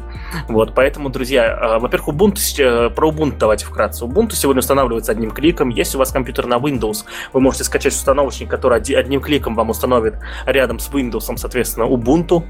Вот, 0.48 0.74
поэтому, 0.74 1.08
друзья, 1.08 1.46
э, 1.46 1.78
во-первых, 1.78 2.14
Ubuntu, 2.14 2.38
э, 2.58 2.90
про 2.90 3.10
Ubuntu 3.10 3.36
давайте 3.38 3.64
вкратце. 3.64 4.04
Ubuntu 4.04 4.32
сегодня 4.32 4.60
устанавливается 4.60 5.12
одним 5.12 5.30
кликом. 5.30 5.68
Если 5.70 5.96
у 5.96 5.98
вас 5.98 6.12
компьютер 6.12 6.46
на 6.46 6.54
Windows, 6.54 7.04
вы 7.32 7.40
можете 7.40 7.64
скачать 7.64 7.92
установочник, 7.92 8.48
который 8.48 8.78
одним 8.78 9.20
кликом 9.20 9.54
вам 9.54 9.70
установит 9.70 10.14
рядом 10.46 10.78
с 10.78 10.88
Windows, 10.90 11.36
соответственно, 11.36 11.84
Ubuntu. 11.84 12.44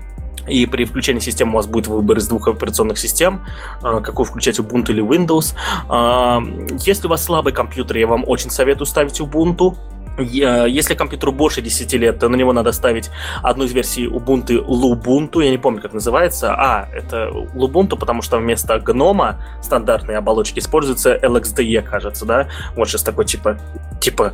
И 0.48 0.66
при 0.66 0.84
включении 0.84 1.20
системы 1.20 1.52
у 1.52 1.56
вас 1.56 1.66
будет 1.66 1.86
выбор 1.86 2.18
из 2.18 2.28
двух 2.28 2.48
операционных 2.48 2.98
систем, 2.98 3.44
а, 3.82 4.00
какую 4.00 4.26
включать 4.26 4.58
Ubuntu 4.58 4.90
или 4.90 5.02
Windows. 5.02 5.54
А, 5.88 6.42
если 6.84 7.06
у 7.06 7.10
вас 7.10 7.24
слабый 7.24 7.52
компьютер, 7.52 7.96
я 7.98 8.06
вам 8.06 8.24
очень 8.26 8.50
советую 8.50 8.86
ставить 8.86 9.20
Ubuntu. 9.20 9.76
Если 10.18 10.94
компьютеру 10.94 11.32
больше 11.32 11.60
10 11.60 11.92
лет, 11.94 12.18
то 12.18 12.28
на 12.28 12.36
него 12.36 12.52
надо 12.52 12.72
ставить 12.72 13.10
одну 13.42 13.64
из 13.64 13.72
версий 13.72 14.06
Ubuntu 14.06 14.64
Lubuntu, 14.66 15.44
я 15.44 15.50
не 15.50 15.58
помню, 15.58 15.82
как 15.82 15.92
называется. 15.92 16.54
А, 16.54 16.88
это 16.92 17.30
Lubuntu, 17.54 17.98
потому 17.98 18.22
что 18.22 18.38
вместо 18.38 18.78
гнома 18.78 19.42
стандартной 19.62 20.16
оболочки 20.16 20.58
используется 20.58 21.14
LXDE, 21.16 21.82
кажется, 21.82 22.24
да? 22.24 22.48
Вот 22.76 22.88
сейчас 22.88 23.02
такой 23.02 23.26
типа, 23.26 23.58
типа 24.00 24.32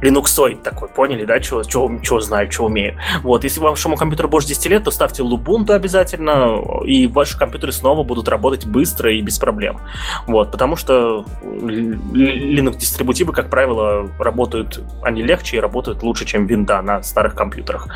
линуксоид 0.00 0.62
такой, 0.62 0.88
поняли, 0.88 1.24
да, 1.24 1.38
чего, 1.40 1.62
чего, 1.62 1.90
чего 2.02 2.20
знаю, 2.20 2.48
чего 2.48 2.66
умею. 2.66 2.98
Вот, 3.22 3.44
если 3.44 3.60
вашему 3.60 3.96
компьютеру 3.96 4.28
больше 4.28 4.48
10 4.48 4.66
лет, 4.66 4.84
то 4.84 4.90
ставьте 4.90 5.22
Lubuntu 5.22 5.72
обязательно, 5.72 6.60
и 6.84 7.06
ваши 7.06 7.38
компьютеры 7.38 7.72
снова 7.72 8.02
будут 8.02 8.28
работать 8.28 8.66
быстро 8.66 9.12
и 9.12 9.20
без 9.20 9.38
проблем. 9.38 9.80
Вот, 10.26 10.50
потому 10.50 10.76
что 10.76 11.24
Linux-дистрибутивы, 11.42 13.32
как 13.32 13.50
правило, 13.50 14.10
работают 14.18 14.80
они 15.02 15.22
легче 15.22 15.56
и 15.56 15.60
работают 15.60 16.02
лучше, 16.02 16.24
чем 16.24 16.46
винда 16.46 16.82
на 16.82 17.02
старых 17.02 17.34
компьютерах. 17.34 17.88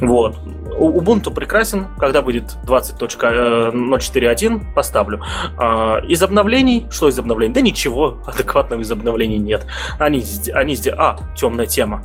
Вот. 0.00 0.36
Ubuntu 0.78 1.32
прекрасен, 1.32 1.86
когда 1.98 2.22
будет 2.22 2.56
20.04.1, 2.66 4.56
э, 4.56 4.74
поставлю. 4.74 5.22
А, 5.58 5.98
из 5.98 6.22
обновлений, 6.22 6.86
что 6.90 7.08
из 7.08 7.18
обновлений? 7.18 7.54
Да 7.54 7.60
ничего 7.60 8.18
адекватного 8.26 8.80
из 8.80 8.90
обновлений 8.90 9.38
нет. 9.38 9.66
Они, 9.98 10.24
они 10.52 10.74
здесь... 10.76 10.94
А, 10.96 11.18
темная 11.34 11.66
тема. 11.66 12.04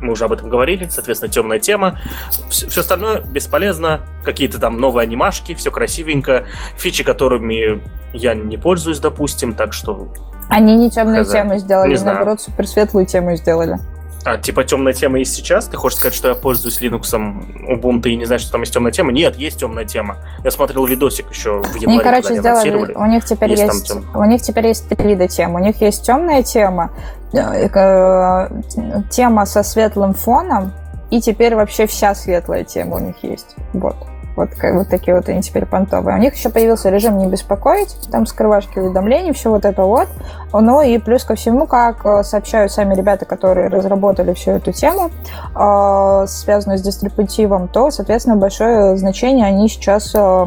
мы 0.00 0.12
уже 0.12 0.24
об 0.24 0.32
этом 0.32 0.48
говорили, 0.48 0.86
соответственно, 0.90 1.32
темная 1.32 1.58
тема. 1.58 2.00
Все, 2.50 2.68
все 2.68 2.80
остальное 2.80 3.20
бесполезно, 3.22 4.00
какие-то 4.24 4.58
там 4.58 4.78
новые 4.78 5.04
анимашки, 5.04 5.54
все 5.54 5.70
красивенько, 5.70 6.46
фичи, 6.76 7.04
которыми 7.04 7.82
я 8.12 8.34
не 8.34 8.56
пользуюсь, 8.56 9.00
допустим, 9.00 9.54
так 9.54 9.72
что... 9.72 10.08
Они 10.48 10.76
не 10.76 10.90
темную 10.90 11.24
тему 11.24 11.58
сделали, 11.58 11.96
наоборот, 11.98 12.40
супер 12.40 12.66
светлую 12.66 13.06
тему 13.06 13.36
сделали. 13.36 13.78
А, 14.24 14.36
типа 14.36 14.64
темная 14.64 14.92
тема 14.92 15.20
есть 15.20 15.34
сейчас? 15.34 15.66
Ты 15.66 15.76
хочешь 15.76 15.98
сказать, 15.98 16.14
что 16.14 16.28
я 16.28 16.34
пользуюсь 16.34 16.82
Linux, 16.82 17.02
Ubuntu 17.68 18.08
и 18.08 18.16
не 18.16 18.24
знаешь, 18.24 18.42
что 18.42 18.52
там 18.52 18.62
есть 18.62 18.74
темная 18.74 18.92
тема? 18.92 19.12
Нет, 19.12 19.36
есть 19.36 19.60
темная 19.60 19.84
тема. 19.84 20.16
Я 20.44 20.50
смотрел 20.50 20.84
видосик 20.86 21.30
еще 21.30 21.62
в 21.62 21.74
январе, 21.76 21.86
Они, 21.86 21.98
короче, 22.00 22.38
сделали, 22.38 22.94
у 22.94 23.06
них 23.06 23.24
теперь 23.24 23.50
есть, 23.50 23.62
есть 23.62 23.92
у 24.14 24.24
них 24.24 24.42
теперь 24.42 24.66
есть 24.66 24.88
три 24.88 25.08
вида 25.08 25.28
тем. 25.28 25.54
У 25.54 25.58
них 25.58 25.80
есть 25.80 26.04
темная 26.04 26.42
тема, 26.42 26.90
э, 27.32 27.68
э, 27.68 28.48
тема 29.08 29.46
со 29.46 29.62
светлым 29.62 30.14
фоном, 30.14 30.72
и 31.10 31.20
теперь 31.20 31.54
вообще 31.54 31.86
вся 31.86 32.14
светлая 32.14 32.64
тема 32.64 32.96
у 32.96 33.00
них 33.00 33.16
есть. 33.22 33.54
Вот. 33.72 33.96
Вот, 34.38 34.50
вот 34.72 34.88
такие 34.88 35.16
вот 35.16 35.28
они 35.28 35.42
теперь 35.42 35.66
понтовые. 35.66 36.16
У 36.16 36.20
них 36.20 36.34
еще 36.36 36.48
появился 36.48 36.90
режим 36.90 37.18
«Не 37.18 37.26
беспокоить», 37.26 37.96
там 38.12 38.24
скрывашки 38.24 38.78
уведомлений, 38.78 39.32
все 39.32 39.50
вот 39.50 39.64
это 39.64 39.82
вот. 39.82 40.06
Ну 40.52 40.80
и 40.80 40.98
плюс 40.98 41.24
ко 41.24 41.34
всему, 41.34 41.66
как 41.66 42.06
э, 42.06 42.22
сообщают 42.22 42.70
сами 42.70 42.94
ребята, 42.94 43.24
которые 43.24 43.66
разработали 43.66 44.32
всю 44.34 44.52
эту 44.52 44.70
тему, 44.70 45.10
э, 45.56 46.26
связанную 46.28 46.78
с 46.78 46.82
дистрибутивом, 46.82 47.66
то, 47.66 47.90
соответственно, 47.90 48.36
большое 48.36 48.96
значение 48.96 49.46
они 49.46 49.68
сейчас 49.68 50.12
э, 50.14 50.46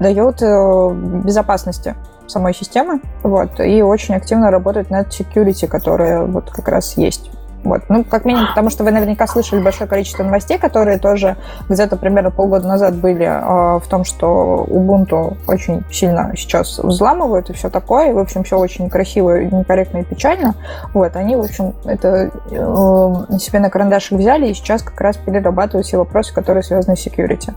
дают 0.00 0.42
безопасности 0.42 1.94
самой 2.26 2.54
системы, 2.54 3.00
вот, 3.22 3.60
и 3.60 3.82
очень 3.82 4.16
активно 4.16 4.50
работают 4.50 4.90
над 4.90 5.08
security, 5.08 5.68
которая 5.68 6.24
вот 6.24 6.50
как 6.50 6.66
раз 6.66 6.96
есть. 6.96 7.30
Вот. 7.64 7.82
Ну, 7.88 8.04
как 8.04 8.24
минимум, 8.24 8.48
потому 8.48 8.70
что 8.70 8.84
вы 8.84 8.90
наверняка 8.90 9.26
слышали 9.26 9.60
большое 9.60 9.88
количество 9.88 10.22
новостей, 10.22 10.58
которые 10.58 10.98
тоже 10.98 11.36
где-то 11.68 11.96
примерно 11.96 12.30
полгода 12.30 12.68
назад 12.68 12.94
были 12.94 13.24
э, 13.24 13.80
в 13.80 13.88
том, 13.88 14.04
что 14.04 14.66
Ubuntu 14.68 15.36
очень 15.48 15.82
сильно 15.90 16.32
сейчас 16.36 16.78
взламывают 16.78 17.50
и 17.50 17.52
все 17.54 17.70
такое. 17.70 18.10
И, 18.10 18.12
в 18.12 18.18
общем, 18.18 18.44
все 18.44 18.58
очень 18.58 18.90
красиво, 18.90 19.42
некорректно 19.42 19.98
и 19.98 20.04
печально. 20.04 20.54
Вот. 20.92 21.16
Они, 21.16 21.36
в 21.36 21.40
общем, 21.40 21.74
это 21.84 22.30
э, 22.50 23.38
себе 23.38 23.60
на 23.60 23.70
карандашик 23.70 24.18
взяли 24.18 24.48
и 24.48 24.54
сейчас 24.54 24.82
как 24.82 25.00
раз 25.00 25.16
перерабатывают 25.16 25.86
все 25.86 25.96
вопросы, 25.96 26.34
которые 26.34 26.62
связаны 26.62 26.96
с 26.96 27.06
security. 27.06 27.54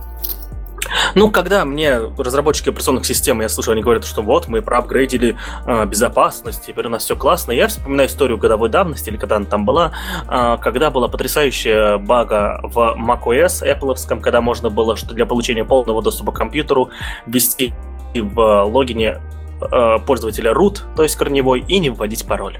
Ну, 1.16 1.32
когда 1.32 1.66
мне 1.66 1.98
разработчики 2.18 2.70
операционных 2.70 3.06
систем, 3.06 3.41
я 3.41 3.49
слышу, 3.49 3.72
они 3.72 3.82
говорят, 3.82 4.06
что 4.06 4.22
вот, 4.22 4.48
мы 4.48 4.62
проапгрейдили 4.62 5.38
э, 5.66 5.86
безопасность, 5.86 6.66
теперь 6.66 6.88
у 6.88 6.90
нас 6.90 7.04
все 7.04 7.16
классно. 7.16 7.52
Я 7.52 7.68
вспоминаю 7.68 8.10
историю 8.10 8.38
годовой 8.38 8.70
давности, 8.70 9.10
или 9.10 9.18
когда 9.18 9.38
она 9.38 9.45
там 9.45 9.66
была, 9.66 9.91
э, 10.30 10.58
когда 10.62 10.91
была 10.91 11.08
потрясающая 11.08 11.98
бага 11.98 12.60
в 12.64 12.95
macOS 12.98 13.64
Apple, 13.64 14.22
когда 14.22 14.41
можно 14.41 14.70
было, 14.70 14.95
что 14.95 15.14
для 15.14 15.26
получения 15.26 15.66
полного 15.66 16.02
доступа 16.02 16.32
к 16.32 16.36
компьютеру, 16.36 16.90
ввести 17.26 17.74
в 18.14 18.64
логине 18.64 19.20
э, 19.62 19.98
пользователя 20.06 20.52
root, 20.52 20.80
то 20.96 21.04
есть 21.04 21.16
корневой, 21.16 21.64
и 21.68 21.80
не 21.80 21.90
вводить 21.90 22.26
пароль. 22.26 22.60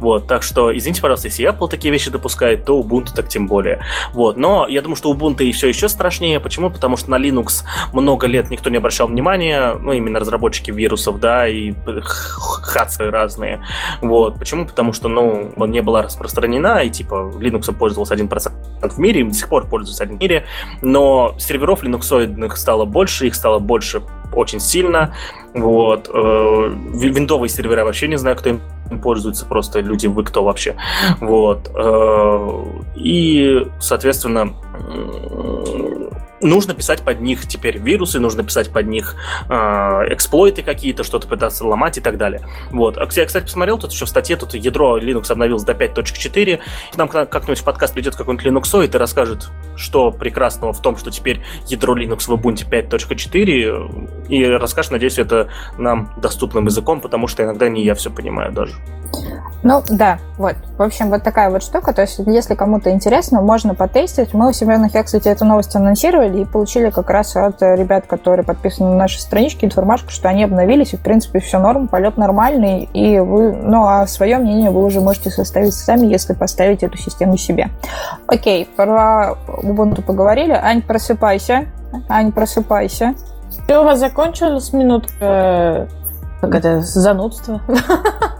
Вот, 0.00 0.26
так 0.26 0.42
что, 0.42 0.76
извините, 0.76 1.02
пожалуйста, 1.02 1.28
если 1.28 1.48
Apple 1.48 1.68
такие 1.68 1.92
вещи 1.92 2.10
допускает, 2.10 2.64
то 2.64 2.80
Ubuntu 2.80 3.14
так 3.14 3.28
тем 3.28 3.46
более. 3.46 3.80
Вот, 4.12 4.36
но 4.36 4.66
я 4.68 4.82
думаю, 4.82 4.96
что 4.96 5.12
Ubuntu 5.12 5.44
и 5.44 5.52
все 5.52 5.68
еще 5.68 5.88
страшнее. 5.88 6.40
Почему? 6.40 6.70
Потому 6.70 6.96
что 6.96 7.10
на 7.10 7.18
Linux 7.18 7.64
много 7.92 8.26
лет 8.26 8.50
никто 8.50 8.70
не 8.70 8.76
обращал 8.76 9.08
внимания, 9.08 9.74
ну, 9.74 9.92
именно 9.92 10.18
разработчики 10.18 10.70
вирусов, 10.70 11.20
да, 11.20 11.48
и 11.48 11.74
хатсы 12.02 13.10
разные. 13.10 13.62
Вот, 14.00 14.38
почему? 14.38 14.66
Потому 14.66 14.92
что, 14.92 15.08
ну, 15.08 15.52
он 15.56 15.70
не 15.70 15.82
была 15.82 16.02
распространена, 16.02 16.82
и, 16.82 16.90
типа, 16.90 17.32
Linux 17.38 17.72
пользовался 17.72 18.14
1% 18.14 18.52
в 18.82 18.98
мире, 18.98 19.24
до 19.24 19.34
сих 19.34 19.48
пор 19.48 19.66
пользуется 19.66 20.04
в 20.04 20.12
мире, 20.12 20.46
но 20.82 21.34
серверов 21.38 21.82
линуксоидных 21.82 22.56
стало 22.56 22.84
больше, 22.84 23.26
их 23.26 23.34
стало 23.34 23.58
больше 23.58 24.02
очень 24.32 24.60
сильно. 24.60 25.14
Вот. 25.54 26.10
Э, 26.12 26.70
виндовые 26.94 27.48
сервера 27.48 27.84
вообще 27.84 28.08
не 28.08 28.16
знаю, 28.16 28.36
кто 28.36 28.50
им 28.50 28.60
пользуется, 29.02 29.46
просто 29.46 29.80
люди, 29.80 30.06
вы 30.06 30.24
кто 30.24 30.44
вообще. 30.44 30.76
Вот. 31.20 31.70
Э, 31.74 32.64
и, 32.96 33.66
соответственно, 33.80 34.54
нужно 36.40 36.74
писать 36.74 37.02
под 37.02 37.20
них 37.20 37.46
теперь 37.46 37.78
вирусы, 37.78 38.20
нужно 38.20 38.42
писать 38.42 38.70
под 38.70 38.86
них 38.86 39.16
э, 39.48 39.52
эксплойты 40.10 40.62
какие-то, 40.62 41.04
что-то 41.04 41.26
пытаться 41.26 41.66
ломать 41.66 41.98
и 41.98 42.00
так 42.00 42.16
далее. 42.16 42.42
Вот. 42.70 42.96
А 42.96 43.08
я, 43.10 43.26
кстати, 43.26 43.44
посмотрел, 43.44 43.78
тут 43.78 43.92
еще 43.92 44.04
в 44.04 44.08
статье, 44.08 44.36
тут 44.36 44.54
ядро 44.54 44.98
Linux 44.98 45.30
обновилось 45.30 45.64
до 45.64 45.72
5.4. 45.72 46.60
К 46.92 46.96
нам 46.96 47.08
как-нибудь 47.08 47.58
в 47.58 47.64
подкаст 47.64 47.94
придет 47.94 48.16
какой-нибудь 48.16 48.46
Linux 48.46 48.86
и 48.86 48.96
расскажет, 48.96 49.48
что 49.76 50.10
прекрасного 50.10 50.72
в 50.72 50.80
том, 50.80 50.96
что 50.96 51.10
теперь 51.10 51.42
ядро 51.66 51.96
Linux 51.96 52.26
в 52.26 52.30
Ubuntu 52.30 52.68
5.4, 52.68 54.28
и 54.28 54.44
расскажет, 54.46 54.92
надеюсь, 54.92 55.18
это 55.18 55.48
нам 55.76 56.12
доступным 56.18 56.66
языком, 56.66 57.00
потому 57.00 57.26
что 57.26 57.42
иногда 57.42 57.68
не 57.68 57.84
я 57.84 57.94
все 57.94 58.10
понимаю 58.10 58.52
даже. 58.52 58.74
Ну, 59.62 59.82
да, 59.88 60.18
вот. 60.36 60.54
В 60.76 60.82
общем, 60.82 61.10
вот 61.10 61.24
такая 61.24 61.50
вот 61.50 61.62
штука. 61.62 61.92
То 61.92 62.02
есть, 62.02 62.18
если 62.26 62.54
кому-то 62.54 62.90
интересно, 62.90 63.40
можно 63.40 63.74
потестить. 63.74 64.32
Мы 64.32 64.50
у 64.50 64.52
себя 64.52 64.67
на 64.76 64.88
кстати, 64.88 65.28
эту 65.28 65.44
новость 65.44 65.74
анонсировали 65.74 66.42
и 66.42 66.44
получили 66.44 66.90
как 66.90 67.08
раз 67.10 67.36
от 67.36 67.62
ребят, 67.62 68.06
которые 68.06 68.44
подписаны 68.44 68.90
на 68.90 68.96
наши 68.96 69.20
странички, 69.20 69.64
информашку, 69.64 70.10
что 70.10 70.28
они 70.28 70.44
обновились, 70.44 70.92
и, 70.92 70.96
в 70.96 71.00
принципе, 71.00 71.40
все 71.40 71.58
норм, 71.58 71.88
полет 71.88 72.16
нормальный, 72.16 72.88
и 72.92 73.18
вы, 73.18 73.52
ну, 73.52 73.86
а 73.86 74.06
свое 74.06 74.38
мнение 74.38 74.70
вы 74.70 74.84
уже 74.84 75.00
можете 75.00 75.30
составить 75.30 75.74
сами, 75.74 76.06
если 76.06 76.34
поставить 76.34 76.82
эту 76.82 76.98
систему 76.98 77.36
себе. 77.36 77.70
Окей, 78.26 78.68
про 78.76 79.36
Ubuntu 79.62 80.02
поговорили. 80.02 80.52
Ань, 80.52 80.82
просыпайся. 80.82 81.66
Ань, 82.08 82.32
просыпайся. 82.32 83.14
Все, 83.64 83.80
у 83.80 83.84
вас 83.84 83.98
закончилась 83.98 84.72
минутка 84.72 85.14
э, 85.20 85.86
как 86.40 86.54
это, 86.54 86.80
занудство? 86.80 87.60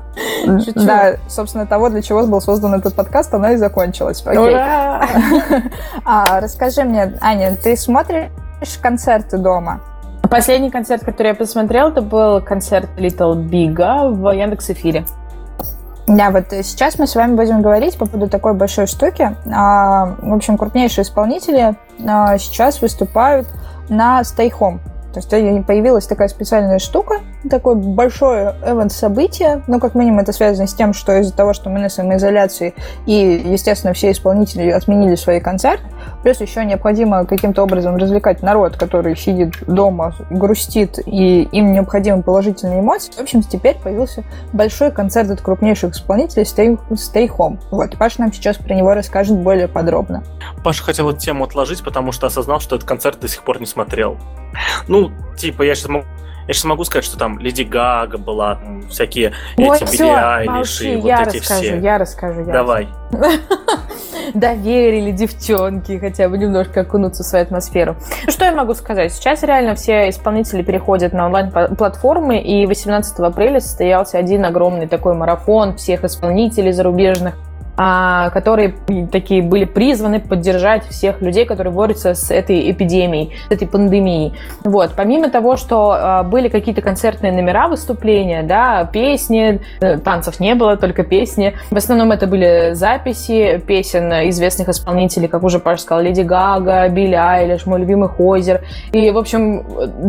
Да, 0.74 1.16
собственно, 1.28 1.66
того, 1.66 1.88
для 1.88 2.02
чего 2.02 2.26
был 2.26 2.40
создан 2.40 2.74
этот 2.74 2.94
подкаст, 2.94 3.32
оно 3.34 3.50
и 3.50 3.56
закончилось. 3.56 4.24
Ура! 4.26 5.06
а, 6.04 6.40
расскажи 6.40 6.84
мне, 6.84 7.14
Аня, 7.20 7.56
ты 7.56 7.76
смотришь 7.76 8.30
концерты 8.80 9.38
дома? 9.38 9.80
Последний 10.30 10.70
концерт, 10.70 11.04
который 11.04 11.28
я 11.28 11.34
посмотрел, 11.34 11.88
это 11.88 12.02
был 12.02 12.42
концерт 12.42 12.88
Little 12.98 13.36
Big 13.36 13.76
в 14.12 14.30
Яндекс 14.30 14.70
Эфире. 14.70 15.04
Да, 16.06 16.30
вот 16.30 16.46
сейчас 16.50 16.98
мы 16.98 17.06
с 17.06 17.14
вами 17.14 17.34
будем 17.34 17.60
говорить 17.60 17.98
по 17.98 18.06
поводу 18.06 18.30
такой 18.30 18.54
большой 18.54 18.86
штуки. 18.86 19.36
А, 19.52 20.16
в 20.20 20.32
общем, 20.32 20.56
крупнейшие 20.56 21.02
исполнители 21.02 21.76
а, 22.06 22.38
сейчас 22.38 22.80
выступают 22.80 23.46
на 23.90 24.22
Stay 24.22 24.50
Home. 24.58 24.80
То 25.26 25.36
есть 25.36 25.66
появилась 25.66 26.06
такая 26.06 26.28
специальная 26.28 26.78
штука, 26.78 27.20
такое 27.48 27.74
большое 27.74 28.54
эвент-событие, 28.64 29.62
ну, 29.66 29.80
как 29.80 29.94
минимум, 29.94 30.20
это 30.20 30.32
связано 30.32 30.66
с 30.66 30.74
тем, 30.74 30.92
что 30.92 31.18
из-за 31.20 31.34
того, 31.34 31.52
что 31.52 31.70
мы 31.70 31.78
на 31.78 31.88
самоизоляции, 31.88 32.74
и, 33.06 33.42
естественно, 33.44 33.92
все 33.92 34.10
исполнители 34.10 34.70
отменили 34.70 35.14
свои 35.14 35.40
концерты, 35.40 35.84
плюс 36.28 36.42
еще 36.42 36.62
необходимо 36.62 37.24
каким-то 37.24 37.62
образом 37.62 37.96
развлекать 37.96 38.42
народ, 38.42 38.76
который 38.76 39.16
сидит 39.16 39.54
дома, 39.66 40.14
грустит, 40.28 40.98
и 41.06 41.44
им 41.44 41.72
необходимы 41.72 42.22
положительные 42.22 42.80
эмоции. 42.80 43.12
В 43.12 43.20
общем, 43.20 43.42
теперь 43.42 43.76
появился 43.76 44.24
большой 44.52 44.90
концерт 44.90 45.30
от 45.30 45.40
крупнейших 45.40 45.94
исполнителей 45.94 46.42
Stay, 46.42 46.78
Stay 46.90 47.34
Home. 47.34 47.58
Вот, 47.70 47.96
Паша 47.96 48.20
нам 48.20 48.30
сейчас 48.30 48.58
про 48.58 48.74
него 48.74 48.92
расскажет 48.92 49.38
более 49.38 49.68
подробно. 49.68 50.22
Паша 50.62 50.84
хотел 50.84 51.08
эту 51.08 51.18
тему 51.18 51.44
отложить, 51.44 51.82
потому 51.82 52.12
что 52.12 52.26
осознал, 52.26 52.60
что 52.60 52.76
этот 52.76 52.86
концерт 52.86 53.20
до 53.20 53.28
сих 53.28 53.42
пор 53.42 53.58
не 53.58 53.66
смотрел. 53.66 54.18
Ну, 54.86 55.10
типа, 55.34 55.62
я 55.62 55.74
сейчас 55.74 55.88
могу 55.88 56.04
я 56.48 56.54
сейчас 56.54 56.64
могу 56.64 56.84
сказать, 56.84 57.04
что 57.04 57.18
там 57.18 57.38
Леди 57.38 57.62
Гага 57.62 58.16
была, 58.16 58.58
всякие 58.88 59.32
Ой, 59.58 59.76
эти 59.76 59.84
все, 59.84 59.98
Билли 59.98 60.10
Айлиш 60.10 60.80
и 60.80 60.96
вот 60.96 61.06
я 61.06 61.22
эти 61.22 61.36
расскажу, 61.36 61.60
все. 61.60 61.78
Я 61.78 61.98
расскажу, 61.98 62.40
я 62.40 62.52
Давай. 62.52 62.88
Доверили 64.34 65.10
девчонки 65.10 65.98
хотя 65.98 66.28
бы 66.30 66.38
немножко 66.38 66.80
окунуться 66.80 67.22
в 67.22 67.26
свою 67.26 67.44
атмосферу. 67.44 67.96
Ну, 68.24 68.32
что 68.32 68.46
я 68.46 68.52
могу 68.52 68.72
сказать? 68.74 69.12
Сейчас 69.12 69.42
реально 69.42 69.74
все 69.74 70.08
исполнители 70.08 70.62
переходят 70.62 71.12
на 71.12 71.26
онлайн-платформы, 71.26 72.40
и 72.40 72.64
18 72.64 73.18
апреля 73.20 73.60
состоялся 73.60 74.16
один 74.16 74.44
огромный 74.46 74.86
такой 74.86 75.14
марафон 75.14 75.76
всех 75.76 76.04
исполнителей 76.04 76.72
зарубежных 76.72 77.34
которые 77.78 78.74
такие 79.12 79.40
были 79.40 79.64
призваны 79.64 80.18
поддержать 80.18 80.84
всех 80.88 81.22
людей, 81.22 81.44
которые 81.44 81.72
борются 81.72 82.14
с 82.14 82.30
этой 82.30 82.70
эпидемией, 82.72 83.36
с 83.48 83.52
этой 83.52 83.68
пандемией. 83.68 84.34
Вот. 84.64 84.92
Помимо 84.96 85.30
того, 85.30 85.56
что 85.56 85.92
а, 85.92 86.22
были 86.24 86.48
какие-то 86.48 86.82
концертные 86.82 87.32
номера, 87.32 87.68
выступления, 87.68 88.42
да, 88.42 88.84
песни, 88.84 89.60
э, 89.80 89.98
танцев 89.98 90.40
не 90.40 90.56
было, 90.56 90.76
только 90.76 91.04
песни. 91.04 91.54
В 91.70 91.76
основном 91.76 92.10
это 92.10 92.26
были 92.26 92.72
записи 92.74 93.62
песен 93.64 94.10
известных 94.28 94.68
исполнителей, 94.68 95.28
как 95.28 95.44
уже 95.44 95.60
Паша 95.60 95.82
сказал, 95.82 96.02
Леди 96.02 96.22
Гага, 96.22 96.88
Билли 96.88 97.14
Айлиш, 97.14 97.66
мой 97.66 97.78
любимый 97.78 98.08
Хозер. 98.08 98.64
И, 98.90 99.10
в 99.10 99.18
общем, 99.18 99.64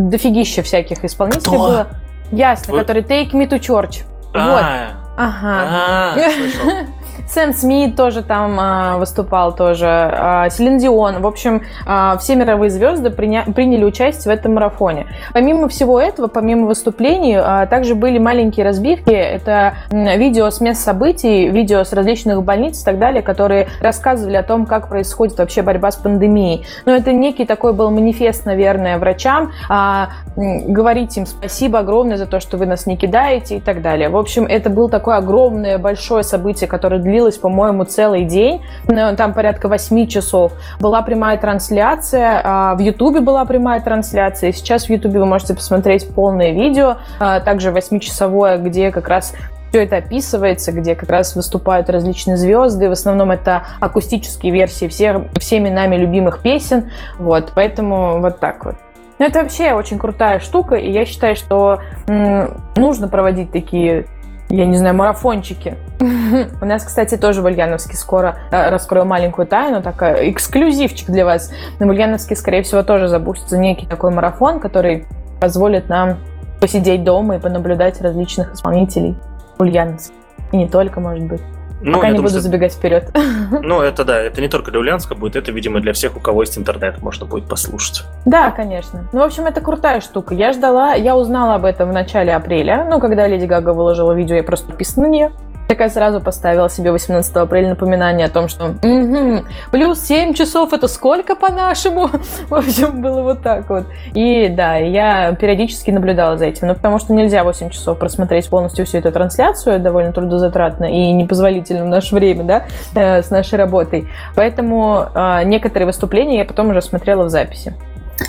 дофигища 0.09 0.63
всяких 0.63 1.05
исполнителей 1.05 1.41
Кто? 1.43 1.51
было. 1.51 1.87
Ясно, 2.31 2.73
Вы... 2.73 2.79
который 2.79 3.03
Take 3.03 3.31
Me 3.33 3.47
to 3.47 3.59
Church. 3.59 4.03
А-а-а. 4.33 4.53
Вот. 4.53 4.99
Ага. 5.17 5.65
А, 5.69 6.15
Сэм 7.29 7.53
Смит 7.53 7.95
тоже 7.95 8.23
там 8.23 8.57
а, 8.59 8.97
выступал 8.97 9.55
тоже, 9.55 9.85
а, 9.87 10.49
Селин 10.49 10.79
Дион. 10.79 11.21
В 11.21 11.27
общем, 11.27 11.61
а, 11.85 12.17
все 12.17 12.35
мировые 12.35 12.71
звезды 12.71 13.09
приня- 13.09 13.51
приняли 13.53 13.83
участие 13.83 14.33
в 14.33 14.35
этом 14.35 14.55
марафоне. 14.55 15.05
Помимо 15.31 15.67
всего 15.67 16.01
этого, 16.01 16.25
помимо 16.27 16.65
выступлений, 16.65 17.35
а, 17.35 17.67
также 17.67 17.93
были 17.93 18.17
маленькие 18.17 18.65
разбивки. 18.65 19.11
Это 19.11 19.75
видео 19.91 20.49
с 20.49 20.59
мест 20.59 20.81
событий, 20.81 21.49
видео 21.49 21.83
с 21.83 21.93
различных 21.93 22.43
больниц 22.43 22.81
и 22.81 22.85
так 22.85 22.97
далее, 22.97 23.21
которые 23.21 23.67
рассказывали 23.79 24.35
о 24.35 24.43
том, 24.43 24.65
как 24.65 24.89
происходит 24.89 25.37
вообще 25.37 25.61
борьба 25.61 25.91
с 25.91 25.97
пандемией. 25.97 26.65
Но 26.85 26.95
это 26.95 27.13
некий 27.13 27.45
такой 27.45 27.73
был 27.73 27.91
манифест, 27.91 28.47
наверное, 28.47 28.97
врачам, 28.97 29.51
а, 29.69 30.09
говорить 30.35 31.15
им 31.17 31.27
спасибо 31.27 31.79
огромное 31.79 32.17
за 32.17 32.25
то, 32.25 32.39
что 32.39 32.57
вы 32.57 32.65
нас 32.65 32.87
не 32.87 32.97
кидаете 32.97 33.57
и 33.57 33.59
так 33.59 33.83
далее. 33.83 34.09
В 34.09 34.17
общем, 34.17 34.45
это 34.45 34.71
было 34.71 34.89
такое 34.89 35.17
огромное, 35.17 35.77
большое 35.77 36.23
событие, 36.23 36.67
которое 36.67 36.99
длилось, 36.99 37.18
по-моему, 37.37 37.83
целый 37.83 38.25
день, 38.25 38.61
там 38.87 39.33
порядка 39.33 39.67
8 39.67 40.07
часов. 40.07 40.53
Была 40.79 41.01
прямая 41.01 41.37
трансляция, 41.37 42.41
а, 42.43 42.75
в 42.75 42.79
Ютубе 42.79 43.19
была 43.19 43.45
прямая 43.45 43.81
трансляция, 43.81 44.51
сейчас 44.51 44.85
в 44.85 44.89
Ютубе 44.89 45.19
вы 45.19 45.25
можете 45.25 45.53
посмотреть 45.53 46.07
полное 46.13 46.51
видео, 46.51 46.97
а, 47.19 47.39
также 47.39 47.71
8-часовое, 47.71 48.57
где 48.57 48.91
как 48.91 49.07
раз 49.07 49.33
все 49.69 49.83
это 49.83 49.97
описывается, 49.97 50.71
где 50.71 50.95
как 50.95 51.09
раз 51.09 51.35
выступают 51.35 51.89
различные 51.89 52.37
звезды. 52.37 52.89
В 52.89 52.93
основном 52.93 53.31
это 53.31 53.63
акустические 53.79 54.51
версии 54.51 54.87
всех, 54.87 55.21
всеми 55.39 55.69
нами 55.69 55.95
любимых 55.95 56.41
песен. 56.41 56.89
Вот, 57.17 57.51
поэтому 57.53 58.19
вот 58.19 58.39
так 58.39 58.65
вот. 58.65 58.75
Но 59.19 59.25
это 59.25 59.41
вообще 59.41 59.73
очень 59.73 59.99
крутая 59.99 60.39
штука, 60.39 60.75
и 60.75 60.89
я 60.89 61.05
считаю, 61.05 61.35
что 61.35 61.81
м- 62.07 62.57
нужно 62.77 63.09
проводить 63.09 63.51
такие 63.51 64.05
я 64.49 64.65
не 64.65 64.77
знаю, 64.77 64.95
марафончики. 64.95 65.75
У 66.61 66.65
нас, 66.65 66.83
кстати, 66.83 67.17
тоже 67.17 67.41
в 67.41 67.45
Ульяновске 67.45 67.95
скоро 67.95 68.39
э, 68.51 68.69
раскрою 68.69 69.05
маленькую 69.05 69.47
тайну, 69.47 69.81
такая 69.81 70.31
эксклюзивчик 70.31 71.09
для 71.09 71.23
вас. 71.25 71.51
На 71.79 71.87
Ульяновске, 71.87 72.35
скорее 72.35 72.63
всего, 72.63 72.81
тоже 72.81 73.07
запустится 73.07 73.57
некий 73.57 73.85
такой 73.85 74.11
марафон, 74.11 74.59
который 74.59 75.05
позволит 75.39 75.87
нам 75.87 76.17
посидеть 76.59 77.03
дома 77.03 77.35
и 77.35 77.39
понаблюдать 77.39 78.01
различных 78.01 78.53
исполнителей 78.53 79.15
Ульяновск. 79.59 80.11
И 80.51 80.57
не 80.57 80.67
только, 80.67 80.99
может 80.99 81.25
быть. 81.25 81.41
Ну, 81.81 81.93
Пока 81.93 82.07
не 82.07 82.13
думаю, 82.13 82.29
буду 82.29 82.29
что... 82.29 82.41
забегать 82.41 82.73
вперед. 82.73 83.09
Ну, 83.61 83.81
это 83.81 84.03
да, 84.05 84.19
это 84.19 84.41
не 84.41 84.47
только 84.47 84.71
для 84.71 84.79
Ульяновска 84.79 85.15
будет, 85.15 85.35
это, 85.35 85.51
видимо, 85.51 85.79
для 85.79 85.93
всех, 85.93 86.15
у 86.17 86.19
кого 86.19 86.43
есть 86.43 86.57
интернет, 86.57 87.01
можно 87.01 87.25
будет 87.25 87.47
послушать. 87.47 88.03
Да, 88.25 88.51
конечно. 88.51 89.07
Ну, 89.11 89.19
в 89.19 89.23
общем, 89.23 89.45
это 89.45 89.61
крутая 89.61 90.01
штука. 90.01 90.35
Я 90.35 90.53
ждала, 90.53 90.93
я 90.93 91.15
узнала 91.15 91.55
об 91.55 91.65
этом 91.65 91.89
в 91.89 91.93
начале 91.93 92.33
апреля. 92.33 92.85
Ну, 92.89 92.99
когда 92.99 93.27
Леди 93.27 93.45
Гага 93.45 93.73
выложила 93.73 94.11
видео, 94.13 94.35
я 94.35 94.43
просто 94.43 94.67
подписана 94.67 95.07
на 95.07 95.11
нее. 95.11 95.31
Такая 95.69 95.89
сразу 95.89 96.19
поставила 96.19 96.67
себе 96.67 96.91
18 96.91 97.35
апреля 97.35 97.69
напоминание 97.69 98.25
о 98.25 98.29
том, 98.31 98.47
что 98.47 98.69
угу, 98.81 99.45
плюс 99.71 99.99
7 100.01 100.33
часов 100.33 100.73
это 100.73 100.87
сколько 100.87 101.35
по-нашему? 101.35 102.09
В 102.49 102.55
общем, 102.55 103.03
было 103.03 103.21
вот 103.21 103.43
так 103.43 103.69
вот. 103.69 103.85
И 104.15 104.47
да, 104.49 104.77
я 104.77 105.31
периодически 105.33 105.91
наблюдала 105.91 106.37
за 106.37 106.45
этим. 106.45 106.69
Ну, 106.69 106.73
потому 106.73 106.97
что 106.97 107.13
нельзя 107.13 107.43
8 107.43 107.69
часов 107.69 107.99
просмотреть 107.99 108.49
полностью 108.49 108.87
всю 108.87 108.97
эту 108.97 109.11
трансляцию, 109.11 109.79
довольно 109.79 110.11
трудозатратно 110.11 110.85
и 110.85 111.11
непозволительно 111.11 111.83
в 111.83 111.89
наше 111.89 112.15
время, 112.15 112.45
да, 112.45 112.65
э, 112.95 113.21
с 113.21 113.29
нашей 113.29 113.59
работой. 113.59 114.09
Поэтому 114.35 115.05
э, 115.13 115.43
некоторые 115.43 115.85
выступления 115.85 116.39
я 116.39 116.45
потом 116.45 116.71
уже 116.71 116.81
смотрела 116.81 117.25
в 117.25 117.29
записи. 117.29 117.75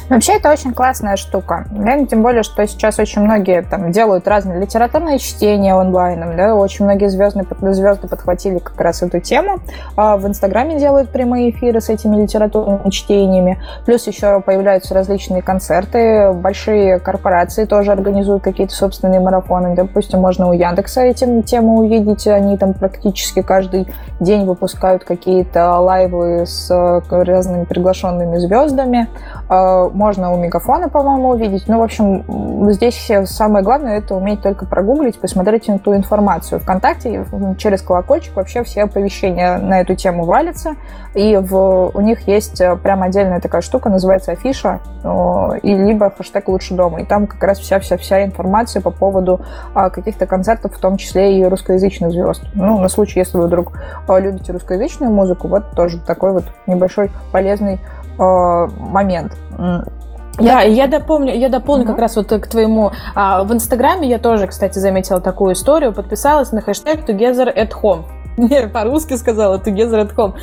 Вообще 0.08 0.34
это 0.34 0.50
очень 0.50 0.72
классная 0.72 1.16
штука. 1.16 1.66
Тем 2.08 2.22
более, 2.22 2.42
что 2.42 2.66
сейчас 2.66 2.98
очень 2.98 3.22
многие 3.22 3.62
там 3.62 3.92
делают 3.92 4.26
разные 4.26 4.60
литературные 4.60 5.18
чтения 5.18 5.74
онлайном. 5.74 6.36
Да? 6.36 6.54
Очень 6.54 6.84
многие 6.84 7.08
звезды, 7.08 7.46
звезды 7.72 8.08
подхватили 8.08 8.58
как 8.58 8.80
раз 8.80 9.02
эту 9.02 9.20
тему. 9.20 9.58
А 9.96 10.16
в 10.16 10.26
Инстаграме 10.26 10.78
делают 10.78 11.10
прямые 11.10 11.50
эфиры 11.50 11.80
с 11.80 11.88
этими 11.88 12.20
литературными 12.22 12.90
чтениями. 12.90 13.62
Плюс 13.86 14.06
еще 14.06 14.40
появляются 14.40 14.94
различные 14.94 15.42
концерты. 15.42 16.32
Большие 16.32 16.98
корпорации 16.98 17.64
тоже 17.64 17.92
организуют 17.92 18.42
какие-то 18.42 18.74
собственные 18.74 19.20
марафоны. 19.20 19.74
Допустим, 19.74 20.20
можно 20.20 20.48
у 20.48 20.52
Яндекса 20.52 21.02
этим 21.02 21.42
тему 21.42 21.78
увидеть. 21.78 22.26
Они 22.26 22.56
там 22.56 22.74
практически 22.74 23.42
каждый 23.42 23.86
день 24.18 24.44
выпускают 24.44 25.04
какие-то 25.04 25.78
лайвы 25.78 26.46
с 26.46 26.70
разными 27.10 27.64
приглашенными 27.64 28.38
звездами 28.38 29.08
а, 29.48 29.79
можно 29.88 30.32
у 30.32 30.36
Мегафона, 30.36 30.88
по-моему, 30.88 31.30
увидеть. 31.30 31.64
Ну, 31.66 31.78
в 31.78 31.82
общем, 31.82 32.70
здесь 32.72 33.10
самое 33.24 33.64
главное 33.64 33.98
это 33.98 34.14
уметь 34.14 34.42
только 34.42 34.66
прогуглить, 34.66 35.18
посмотреть 35.18 35.68
на 35.68 35.78
ту 35.78 35.94
информацию. 35.94 36.60
Вконтакте 36.60 37.24
через 37.58 37.82
колокольчик 37.82 38.36
вообще 38.36 38.62
все 38.64 38.82
оповещения 38.82 39.58
на 39.58 39.80
эту 39.80 39.94
тему 39.94 40.24
валятся. 40.24 40.74
И 41.14 41.36
в, 41.36 41.90
у 41.94 42.00
них 42.00 42.28
есть 42.28 42.60
э, 42.60 42.76
прям 42.76 43.02
отдельная 43.02 43.40
такая 43.40 43.62
штука, 43.62 43.88
называется 43.88 44.32
афиша, 44.32 44.80
и 45.62 45.74
либо 45.74 46.10
хэштег 46.10 46.48
«Лучше 46.48 46.74
дома». 46.74 47.00
И 47.00 47.04
там 47.04 47.26
как 47.26 47.42
раз 47.42 47.58
вся-вся-вся 47.58 48.24
информация 48.24 48.82
по 48.82 48.90
поводу 48.90 49.40
а, 49.74 49.90
каких-то 49.90 50.26
концертов, 50.26 50.76
в 50.76 50.78
том 50.78 50.96
числе 50.96 51.38
и 51.38 51.44
русскоязычных 51.44 52.12
звезд. 52.12 52.42
Ну, 52.54 52.78
на 52.78 52.88
случай, 52.88 53.20
если 53.20 53.38
вы 53.38 53.46
вдруг 53.46 53.72
а, 54.06 54.18
любите 54.18 54.52
русскоязычную 54.52 55.12
музыку, 55.12 55.48
вот 55.48 55.70
тоже 55.72 55.98
такой 56.00 56.32
вот 56.32 56.44
небольшой 56.66 57.10
полезный 57.32 57.80
Э, 58.20 58.68
момент. 58.78 59.36
Я, 60.38 60.62
я 60.62 60.86
дополню, 60.86 61.34
я 61.34 61.48
дополню 61.48 61.84
угу. 61.84 61.92
как 61.92 62.00
раз 62.00 62.16
вот 62.16 62.28
к 62.28 62.46
твоему. 62.46 62.92
А, 63.14 63.44
в 63.44 63.52
Инстаграме 63.52 64.08
я 64.08 64.18
тоже, 64.18 64.46
кстати, 64.46 64.78
заметила 64.78 65.20
такую 65.20 65.52
историю, 65.54 65.92
подписалась 65.92 66.52
на 66.52 66.62
хэштег 66.62 67.08
Together 67.08 67.54
at 67.54 67.72
Home. 67.82 68.04
Не, 68.36 68.68
по-русски 68.68 69.14
сказала, 69.14 69.58
together 69.58 70.06
at 70.06 70.14
home. 70.14 70.34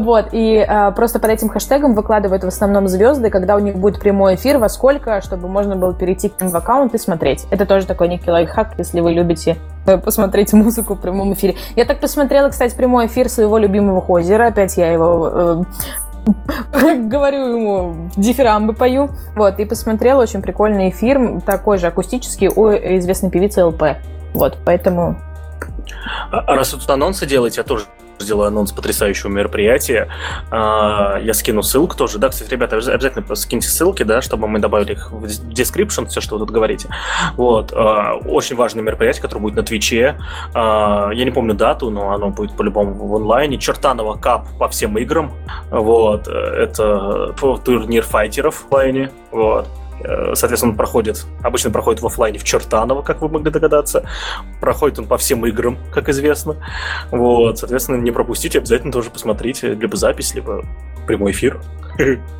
Вот, 0.00 0.26
и 0.32 0.58
а, 0.58 0.90
просто 0.90 1.18
под 1.18 1.30
этим 1.30 1.48
хэштегом 1.48 1.94
выкладывают 1.94 2.44
в 2.44 2.46
основном 2.46 2.88
звезды, 2.88 3.30
когда 3.30 3.56
у 3.56 3.58
них 3.58 3.76
будет 3.76 4.00
прямой 4.00 4.34
эфир, 4.34 4.58
во 4.58 4.68
сколько, 4.68 5.22
чтобы 5.22 5.48
можно 5.48 5.76
было 5.76 5.94
перейти 5.94 6.28
к 6.28 6.40
ним 6.40 6.50
в 6.50 6.56
аккаунт 6.56 6.94
и 6.94 6.98
смотреть. 6.98 7.46
Это 7.50 7.64
тоже 7.64 7.86
такой 7.86 8.08
некий 8.08 8.30
лайфхак, 8.30 8.74
если 8.76 9.00
вы 9.00 9.12
любите 9.12 9.56
э, 9.86 9.96
посмотреть 9.96 10.52
музыку 10.54 10.94
в 10.94 11.00
прямом 11.00 11.32
эфире. 11.32 11.56
Я 11.76 11.84
так 11.84 12.00
посмотрела, 12.00 12.48
кстати, 12.50 12.74
прямой 12.74 13.06
эфир 13.06 13.28
своего 13.28 13.56
любимого 13.56 14.02
Хозера. 14.02 14.48
Опять 14.48 14.76
я 14.76 14.92
его 14.92 15.30
э, 15.32 15.62
говорю 17.08 17.56
ему, 17.56 18.10
дифирамбы 18.16 18.74
пою. 18.74 19.10
Вот, 19.34 19.58
и 19.60 19.64
посмотрела 19.64 20.22
очень 20.22 20.42
прикольный 20.42 20.90
эфир, 20.90 21.40
такой 21.42 21.78
же 21.78 21.86
акустический, 21.86 22.48
у 22.48 22.68
известной 22.70 23.30
певицы 23.30 23.64
ЛП. 23.64 23.82
Вот, 24.34 24.58
поэтому... 24.64 25.16
А, 26.30 26.54
раз 26.54 26.72
вы 26.72 26.80
тут 26.80 26.90
анонсы 26.90 27.26
делаете, 27.26 27.60
я 27.60 27.64
тоже 27.64 27.84
сделаю 28.18 28.48
анонс 28.48 28.72
потрясающего 28.72 29.30
мероприятия. 29.30 30.08
А, 30.50 31.18
я 31.20 31.34
скину 31.34 31.62
ссылку 31.62 31.96
тоже. 31.96 32.18
Да, 32.18 32.28
кстати, 32.28 32.50
ребята, 32.50 32.76
обязательно 32.76 33.34
скиньте 33.34 33.68
ссылки, 33.68 34.02
да, 34.02 34.22
чтобы 34.22 34.48
мы 34.48 34.58
добавили 34.58 34.92
их 34.92 35.10
в 35.10 35.24
description, 35.24 36.06
все, 36.06 36.20
что 36.20 36.36
вы 36.36 36.46
тут 36.46 36.50
говорите. 36.50 36.88
Вот. 37.36 37.72
А, 37.72 38.14
очень 38.14 38.56
важное 38.56 38.82
мероприятие, 38.82 39.22
которое 39.22 39.40
будет 39.40 39.56
на 39.56 39.62
Твиче. 39.62 40.18
А, 40.54 41.10
я 41.12 41.24
не 41.24 41.30
помню 41.30 41.54
дату, 41.54 41.90
но 41.90 42.12
оно 42.12 42.30
будет 42.30 42.56
по-любому 42.56 42.94
в 42.94 43.14
онлайне. 43.14 43.58
Чертанова 43.58 44.16
кап 44.16 44.48
по 44.58 44.68
всем 44.68 44.98
играм. 44.98 45.32
Вот. 45.70 46.26
Это 46.28 47.34
турнир 47.64 48.02
файтеров 48.02 48.64
в 48.68 48.74
онлайне. 48.74 49.10
Вот. 49.30 49.68
Э, 50.04 50.34
соответственно, 50.34 50.72
он 50.72 50.76
проходит, 50.76 51.26
обычно 51.42 51.70
проходит 51.70 52.02
в 52.02 52.06
офлайне 52.06 52.38
в 52.38 52.44
Чертаново, 52.44 53.02
как 53.02 53.20
вы 53.20 53.28
могли 53.28 53.50
догадаться. 53.50 54.04
Проходит 54.60 54.98
он 54.98 55.06
по 55.06 55.16
всем 55.16 55.44
играм, 55.46 55.78
как 55.92 56.08
известно. 56.08 56.56
Вот, 57.10 57.58
соответственно, 57.58 57.96
не 57.96 58.10
пропустите, 58.10 58.58
обязательно 58.58 58.92
тоже 58.92 59.10
посмотрите 59.10 59.74
либо 59.74 59.96
запись, 59.96 60.34
либо 60.34 60.64
прямой 61.06 61.32
эфир. 61.32 61.60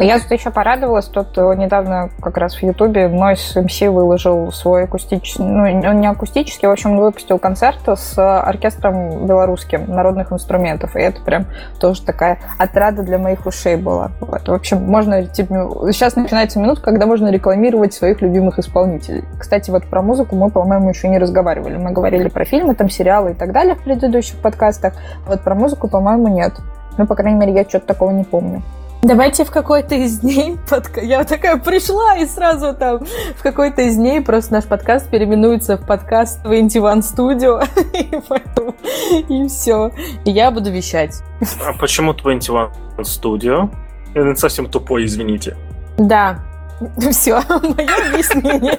Я 0.00 0.18
тут 0.18 0.30
еще 0.30 0.50
порадовалась, 0.50 1.06
тут 1.06 1.36
э, 1.36 1.54
недавно 1.54 2.08
как 2.22 2.38
раз 2.38 2.54
в 2.54 2.62
Ютубе 2.62 3.08
Noise 3.08 3.62
MC 3.62 3.90
выложил 3.90 4.50
свой 4.50 4.84
акустический, 4.84 5.44
ну, 5.44 5.64
он 5.64 6.00
не 6.00 6.06
акустический, 6.06 6.66
в 6.66 6.70
общем, 6.70 6.96
выпустил 6.96 7.38
концерт 7.38 7.80
с 7.86 8.18
оркестром 8.18 9.26
белорусским 9.26 9.84
народных 9.88 10.32
инструментов, 10.32 10.96
и 10.96 11.00
это 11.00 11.20
прям 11.20 11.44
тоже 11.78 12.02
такая 12.02 12.38
отрада 12.58 13.02
для 13.02 13.18
моих 13.18 13.44
ушей 13.44 13.76
была. 13.76 14.12
Вот. 14.20 14.48
В 14.48 14.52
общем, 14.54 14.82
можно, 14.82 15.26
типа, 15.26 15.70
сейчас 15.92 16.16
начинается 16.16 16.58
минут, 16.58 16.80
когда 16.80 17.04
можно 17.04 17.28
рекламировать 17.28 17.92
своих 17.92 18.22
любимых 18.22 18.58
исполнителей. 18.58 19.24
Кстати, 19.38 19.70
вот 19.70 19.84
про 19.84 20.00
музыку 20.00 20.36
мы, 20.36 20.50
по-моему, 20.50 20.88
еще 20.88 21.08
не 21.08 21.18
разговаривали. 21.18 21.76
Мы 21.76 21.90
говорили 21.92 22.28
про 22.28 22.46
фильмы, 22.46 22.74
там, 22.74 22.88
сериалы 22.88 23.32
и 23.32 23.34
так 23.34 23.52
далее 23.52 23.74
в 23.74 23.82
предыдущих 23.82 24.38
подкастах, 24.38 24.94
вот 25.26 25.42
про 25.42 25.54
музыку, 25.54 25.86
по-моему, 25.86 26.28
нет. 26.28 26.54
Ну, 26.96 27.06
по 27.06 27.14
крайней 27.14 27.38
мере, 27.38 27.52
я 27.52 27.64
что-то 27.64 27.86
такого 27.86 28.10
не 28.10 28.24
помню. 28.24 28.62
Давайте 29.02 29.44
в 29.44 29.50
какой-то 29.50 29.96
из 29.96 30.20
дней 30.20 30.58
подка... 30.70 31.00
я 31.00 31.24
такая 31.24 31.56
пришла 31.56 32.16
и 32.16 32.24
сразу 32.24 32.72
там 32.72 33.04
в 33.36 33.42
какой-то 33.42 33.82
из 33.82 33.96
дней 33.96 34.20
просто 34.20 34.52
наш 34.52 34.64
подкаст 34.64 35.10
переименуется 35.10 35.76
в 35.76 35.84
подкаст 35.84 36.40
21 36.44 37.00
Studio 37.00 37.66
и, 39.28 39.44
и 39.44 39.48
все. 39.48 39.90
И 40.24 40.30
я 40.30 40.52
буду 40.52 40.70
вещать. 40.70 41.20
А 41.66 41.72
почему 41.72 42.14
21 42.14 42.70
Studio? 42.98 43.74
Это 44.14 44.36
совсем 44.36 44.68
тупой, 44.68 45.04
извините. 45.06 45.56
Да. 45.98 46.38
Все, 47.10 47.42
мое 47.48 47.88
объяснение. 48.08 48.78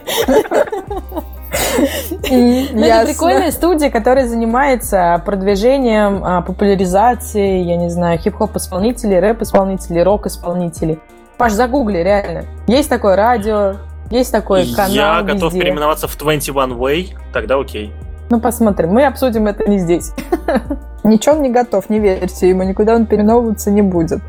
Ну, 2.30 2.84
это 2.84 3.06
прикольная 3.06 3.52
студия, 3.52 3.90
которая 3.90 4.28
занимается 4.28 5.22
продвижением, 5.26 6.24
а, 6.24 6.42
популяризацией, 6.42 7.64
я 7.64 7.76
не 7.78 7.90
знаю, 7.90 8.20
хип-хоп-исполнителей, 8.20 9.20
рэп-исполнителей, 9.20 10.04
рок-исполнителей. 10.04 11.00
Паш, 11.38 11.54
загугли, 11.54 11.98
реально. 11.98 12.46
Есть 12.68 12.90
такое 12.90 13.16
радио, 13.16 13.76
есть 14.10 14.32
такой 14.32 14.72
канал 14.74 14.92
Я 14.92 15.22
готов 15.24 15.54
переименоваться 15.54 16.08
в 16.08 16.18
21 16.18 16.74
Way, 16.74 17.16
тогда 17.32 17.60
окей. 17.60 17.92
Ну, 18.30 18.40
посмотрим. 18.40 18.92
Мы 18.92 19.06
обсудим 19.06 19.48
это 19.48 19.70
не 19.70 19.80
здесь. 19.80 20.12
Ничего 21.04 21.36
он 21.36 21.42
не 21.42 21.50
готов, 21.50 21.90
не 21.90 22.00
верьте 22.00 22.50
ему, 22.50 22.64
никуда 22.64 22.96
он 22.96 23.06
переновываться 23.06 23.70
не 23.72 23.82
будет. 23.82 24.22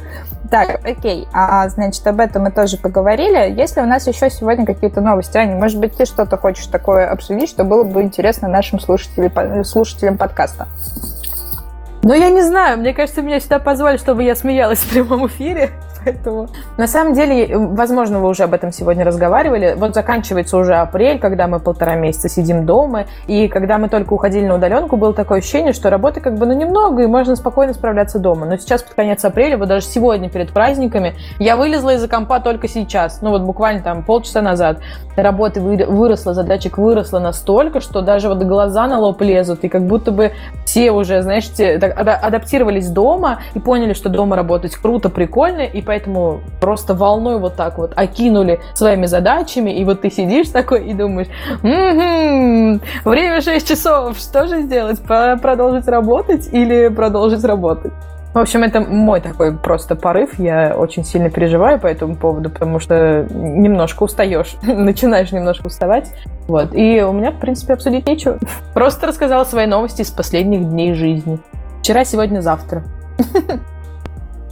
Так, 0.51 0.81
окей. 0.85 1.27
А, 1.33 1.69
значит, 1.69 2.07
об 2.07 2.21
этом 2.21 2.43
мы 2.43 2.51
тоже 2.51 2.77
поговорили. 2.77 3.51
Если 3.59 3.81
у 3.81 3.87
нас 3.87 4.07
еще 4.07 4.31
сегодня 4.31 4.66
какие-то 4.66 5.01
новости, 5.01 5.37
Аня, 5.37 5.57
может 5.57 5.81
быть, 5.81 5.97
ты 5.97 6.05
что-то 6.05 6.37
хочешь 6.37 6.66
такое 6.66 7.09
обсудить, 7.09 7.49
что 7.49 7.65
было 7.65 7.83
бы 7.83 8.03
интересно 8.03 8.49
нашим 8.49 8.79
слушателям, 8.79 9.65
слушателям 9.65 10.19
подкаста? 10.19 10.69
Ну, 12.03 12.12
я 12.12 12.29
не 12.29 12.43
знаю. 12.43 12.79
Мне 12.79 12.93
кажется, 12.93 13.23
меня 13.23 13.41
сюда 13.41 13.59
позвали, 13.59 13.97
чтобы 13.97 14.23
я 14.23 14.37
смеялась 14.37 14.81
в 14.81 14.91
прямом 14.91 15.27
эфире. 15.27 15.71
Поэтому, 16.05 16.48
на 16.76 16.86
самом 16.86 17.14
деле, 17.14 17.56
возможно, 17.56 18.20
вы 18.20 18.28
уже 18.28 18.44
об 18.44 18.55
этом 18.55 18.72
сегодня 18.72 19.05
разговаривали. 19.05 19.74
Вот 19.76 19.94
заканчивается 19.94 20.56
уже 20.56 20.74
апрель, 20.74 21.18
когда 21.18 21.47
мы 21.48 21.60
полтора 21.60 21.97
месяца 21.97 22.28
сидим 22.28 22.66
дома, 22.66 23.06
и 23.26 23.48
когда 23.48 23.78
мы 23.78 23.89
только 23.89 24.12
уходили 24.12 24.47
на 24.47 24.56
удаленку, 24.56 24.97
было 24.97 25.14
такое 25.14 25.39
ощущение, 25.39 25.72
что 25.72 25.90
работы 25.90 26.20
как 26.20 26.36
бы 26.36 26.47
ну 26.47 26.52
немного, 26.52 27.02
и 27.02 27.06
можно 27.06 27.36
спокойно 27.36 27.74
справляться 27.74 28.18
дома. 28.18 28.47
Но 28.47 28.56
сейчас 28.59 28.82
под 28.82 28.94
конец 28.94 29.24
апреля, 29.24 29.56
вот 29.56 29.68
даже 29.68 29.86
сегодня 29.86 30.28
перед 30.28 30.52
праздниками, 30.52 31.14
я 31.39 31.56
вылезла 31.56 31.94
из-за 31.94 32.09
компа 32.09 32.40
только 32.40 32.68
сейчас, 32.68 33.22
ну 33.22 33.31
вот 33.31 33.43
буквально 33.43 33.82
там 33.82 34.02
полчаса 34.02 34.43
назад. 34.43 34.78
Работы 35.16 35.60
выросла, 35.60 36.35
задачек 36.35 36.76
выросла 36.78 37.18
настолько, 37.18 37.81
что 37.81 38.02
даже 38.02 38.28
вот 38.28 38.43
глаза 38.43 38.86
на 38.86 38.98
лоб 38.98 39.20
лезут, 39.22 39.64
и 39.64 39.68
как 39.68 39.86
будто 39.86 40.10
бы 40.10 40.32
все 40.66 40.90
уже, 40.90 41.22
знаешь, 41.22 41.51
адаптировались 41.59 42.89
дома 42.90 43.40
и 43.55 43.60
поняли, 43.60 43.94
что 43.94 44.09
дома 44.09 44.36
работать 44.36 44.74
круто, 44.74 45.09
прикольно, 45.09 45.62
и 45.62 45.81
поэтому 45.81 45.94
поэтому 45.95 46.41
просто 46.61 46.93
волной 46.93 47.39
вот 47.39 47.55
так 47.55 47.79
вот 47.79 47.93
окинули 47.95 48.59
своими 48.75 49.07
задачами, 49.07 49.71
и 49.71 49.85
вот 49.85 50.01
ты 50.01 50.11
сидишь 50.11 50.49
такой 50.49 50.89
и 50.89 50.93
думаешь, 50.93 51.29
м-м-м, 51.62 52.81
время 53.05 53.41
6 53.41 53.69
часов, 53.69 54.19
что 54.19 54.49
же 54.49 54.62
сделать? 54.62 55.01
Продолжить 55.01 55.87
работать 55.87 56.49
или 56.53 56.89
продолжить 56.89 57.45
работать? 57.45 57.93
В 58.33 58.39
общем, 58.39 58.65
это 58.65 58.81
мой 58.81 59.21
такой 59.21 59.57
просто 59.57 59.95
порыв. 59.95 60.41
Я 60.41 60.75
очень 60.77 61.05
сильно 61.05 61.31
переживаю 61.31 61.79
по 61.79 61.87
этому 61.87 62.16
поводу, 62.16 62.51
потому 62.51 62.81
что 62.81 63.29
немножко 63.31 64.03
устаешь, 64.03 64.57
начинаешь 64.62 65.31
немножко 65.31 65.69
уставать. 65.69 66.11
Вот. 66.49 66.75
И 66.75 67.01
у 67.03 67.12
меня, 67.12 67.31
в 67.31 67.39
принципе, 67.39 67.75
обсудить 67.75 68.09
нечего. 68.09 68.39
Просто 68.75 69.07
рассказала 69.07 69.45
свои 69.45 69.66
новости 69.66 70.03
из 70.03 70.11
последних 70.11 70.69
дней 70.69 70.95
жизни. 70.95 71.39
Вчера, 71.79 72.05
сегодня, 72.05 72.41
завтра. 72.41 72.83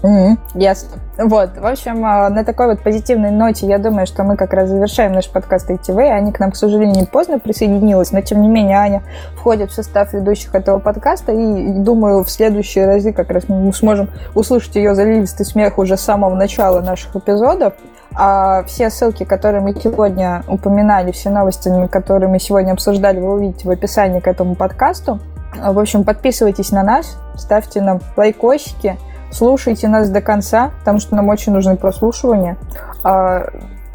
Mm-hmm. 0.02 0.36
Ясно. 0.54 0.98
Вот, 1.16 1.56
в 1.56 1.66
общем, 1.66 2.04
а, 2.04 2.28
на 2.28 2.44
такой 2.44 2.66
вот 2.66 2.82
позитивной 2.82 3.30
ноте 3.30 3.66
я 3.66 3.78
думаю, 3.78 4.06
что 4.06 4.24
мы 4.24 4.36
как 4.36 4.52
раз 4.52 4.68
завершаем 4.68 5.12
наш 5.12 5.28
подкаст 5.28 5.70
ITV. 5.70 6.08
Аня 6.08 6.32
к 6.32 6.40
нам, 6.40 6.50
к 6.50 6.56
сожалению, 6.56 7.06
поздно 7.06 7.38
присоединилась, 7.38 8.10
но 8.10 8.20
тем 8.20 8.42
не 8.42 8.48
менее 8.48 8.78
Аня 8.78 9.02
входит 9.36 9.70
в 9.70 9.74
состав 9.74 10.12
ведущих 10.12 10.54
этого 10.54 10.80
подкаста, 10.80 11.32
и 11.32 11.72
думаю, 11.72 12.24
в 12.24 12.30
следующие 12.30 12.86
разы 12.86 13.12
как 13.12 13.30
раз 13.30 13.48
мы 13.48 13.72
сможем 13.72 14.10
услышать 14.34 14.74
ее 14.74 14.94
заливистый 14.94 15.46
смех 15.46 15.78
уже 15.78 15.96
с 15.96 16.00
самого 16.00 16.34
начала 16.34 16.80
наших 16.80 17.14
эпизодов. 17.14 17.74
А 18.14 18.64
все 18.64 18.90
ссылки, 18.90 19.24
которые 19.24 19.62
мы 19.62 19.74
сегодня 19.74 20.42
упоминали, 20.48 21.12
все 21.12 21.30
новости, 21.30 21.70
которые 21.90 22.28
мы 22.28 22.40
сегодня 22.40 22.72
обсуждали, 22.72 23.20
вы 23.20 23.34
увидите 23.34 23.66
в 23.66 23.70
описании 23.70 24.20
к 24.20 24.26
этому 24.26 24.54
подкасту. 24.54 25.20
В 25.56 25.78
общем, 25.78 26.04
подписывайтесь 26.04 26.72
на 26.72 26.82
нас, 26.82 27.16
ставьте 27.36 27.80
нам 27.80 28.00
лайкосики, 28.16 28.98
Слушайте 29.32 29.88
нас 29.88 30.10
до 30.10 30.20
конца, 30.20 30.70
потому 30.80 30.98
что 30.98 31.16
нам 31.16 31.28
очень 31.28 31.52
нужны 31.52 31.76
прослушивания. 31.76 32.59
А, 33.02 33.46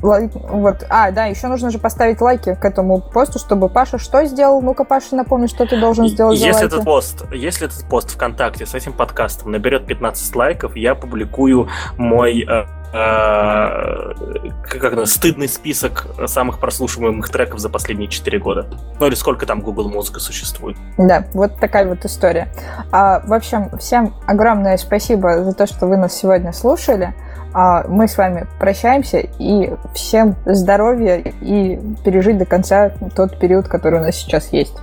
лайк, 0.01 0.31
вот. 0.33 0.85
А, 0.89 1.11
да, 1.11 1.25
еще 1.25 1.47
нужно 1.47 1.69
же 1.69 1.79
поставить 1.79 2.21
лайки 2.21 2.55
к 2.55 2.65
этому 2.65 2.99
посту, 2.99 3.39
чтобы 3.39 3.69
Паша 3.69 3.97
что 3.97 4.25
сделал? 4.25 4.61
Ну-ка, 4.61 4.83
Паша, 4.83 5.15
напомни, 5.15 5.47
что 5.47 5.65
ты 5.65 5.79
должен 5.79 6.07
сделать 6.07 6.39
если 6.39 6.65
этот 6.65 6.83
пост, 6.83 7.25
Если 7.31 7.67
этот 7.67 7.83
пост 7.85 8.11
ВКонтакте 8.11 8.65
с 8.65 8.73
этим 8.73 8.93
подкастом 8.93 9.51
наберет 9.51 9.85
15 9.85 10.35
лайков, 10.35 10.75
я 10.75 10.95
публикую 10.95 11.69
мой 11.97 12.43
э, 12.43 12.65
как 12.91 14.83
это, 14.93 15.05
стыдный 15.05 15.47
список 15.47 16.07
самых 16.25 16.59
прослушиваемых 16.59 17.29
треков 17.29 17.59
за 17.59 17.69
последние 17.69 18.07
4 18.07 18.39
года. 18.39 18.67
Ну 18.99 19.07
или 19.07 19.15
сколько 19.15 19.45
там 19.45 19.61
Google 19.61 19.89
Музыка 19.89 20.19
существует. 20.19 20.77
Да, 20.97 21.25
вот 21.33 21.59
такая 21.59 21.87
вот 21.87 22.05
история. 22.05 22.47
А, 22.91 23.21
в 23.25 23.33
общем, 23.33 23.77
всем 23.77 24.13
огромное 24.25 24.77
спасибо 24.77 25.43
за 25.43 25.53
то, 25.53 25.67
что 25.67 25.87
вы 25.87 25.97
нас 25.97 26.13
сегодня 26.15 26.53
слушали. 26.53 27.13
А, 27.53 27.85
мы 27.87 28.07
с 28.07 28.17
вами 28.17 28.47
прощаемся 28.59 29.17
и 29.17 29.73
всем 29.93 30.35
здоровья 30.45 31.17
и 31.17 31.79
пережить 32.03 32.37
до 32.37 32.45
конца 32.45 32.91
тот 33.15 33.39
период, 33.39 33.67
который 33.67 33.99
у 33.99 34.03
нас 34.03 34.15
сейчас 34.15 34.53
есть. 34.53 34.75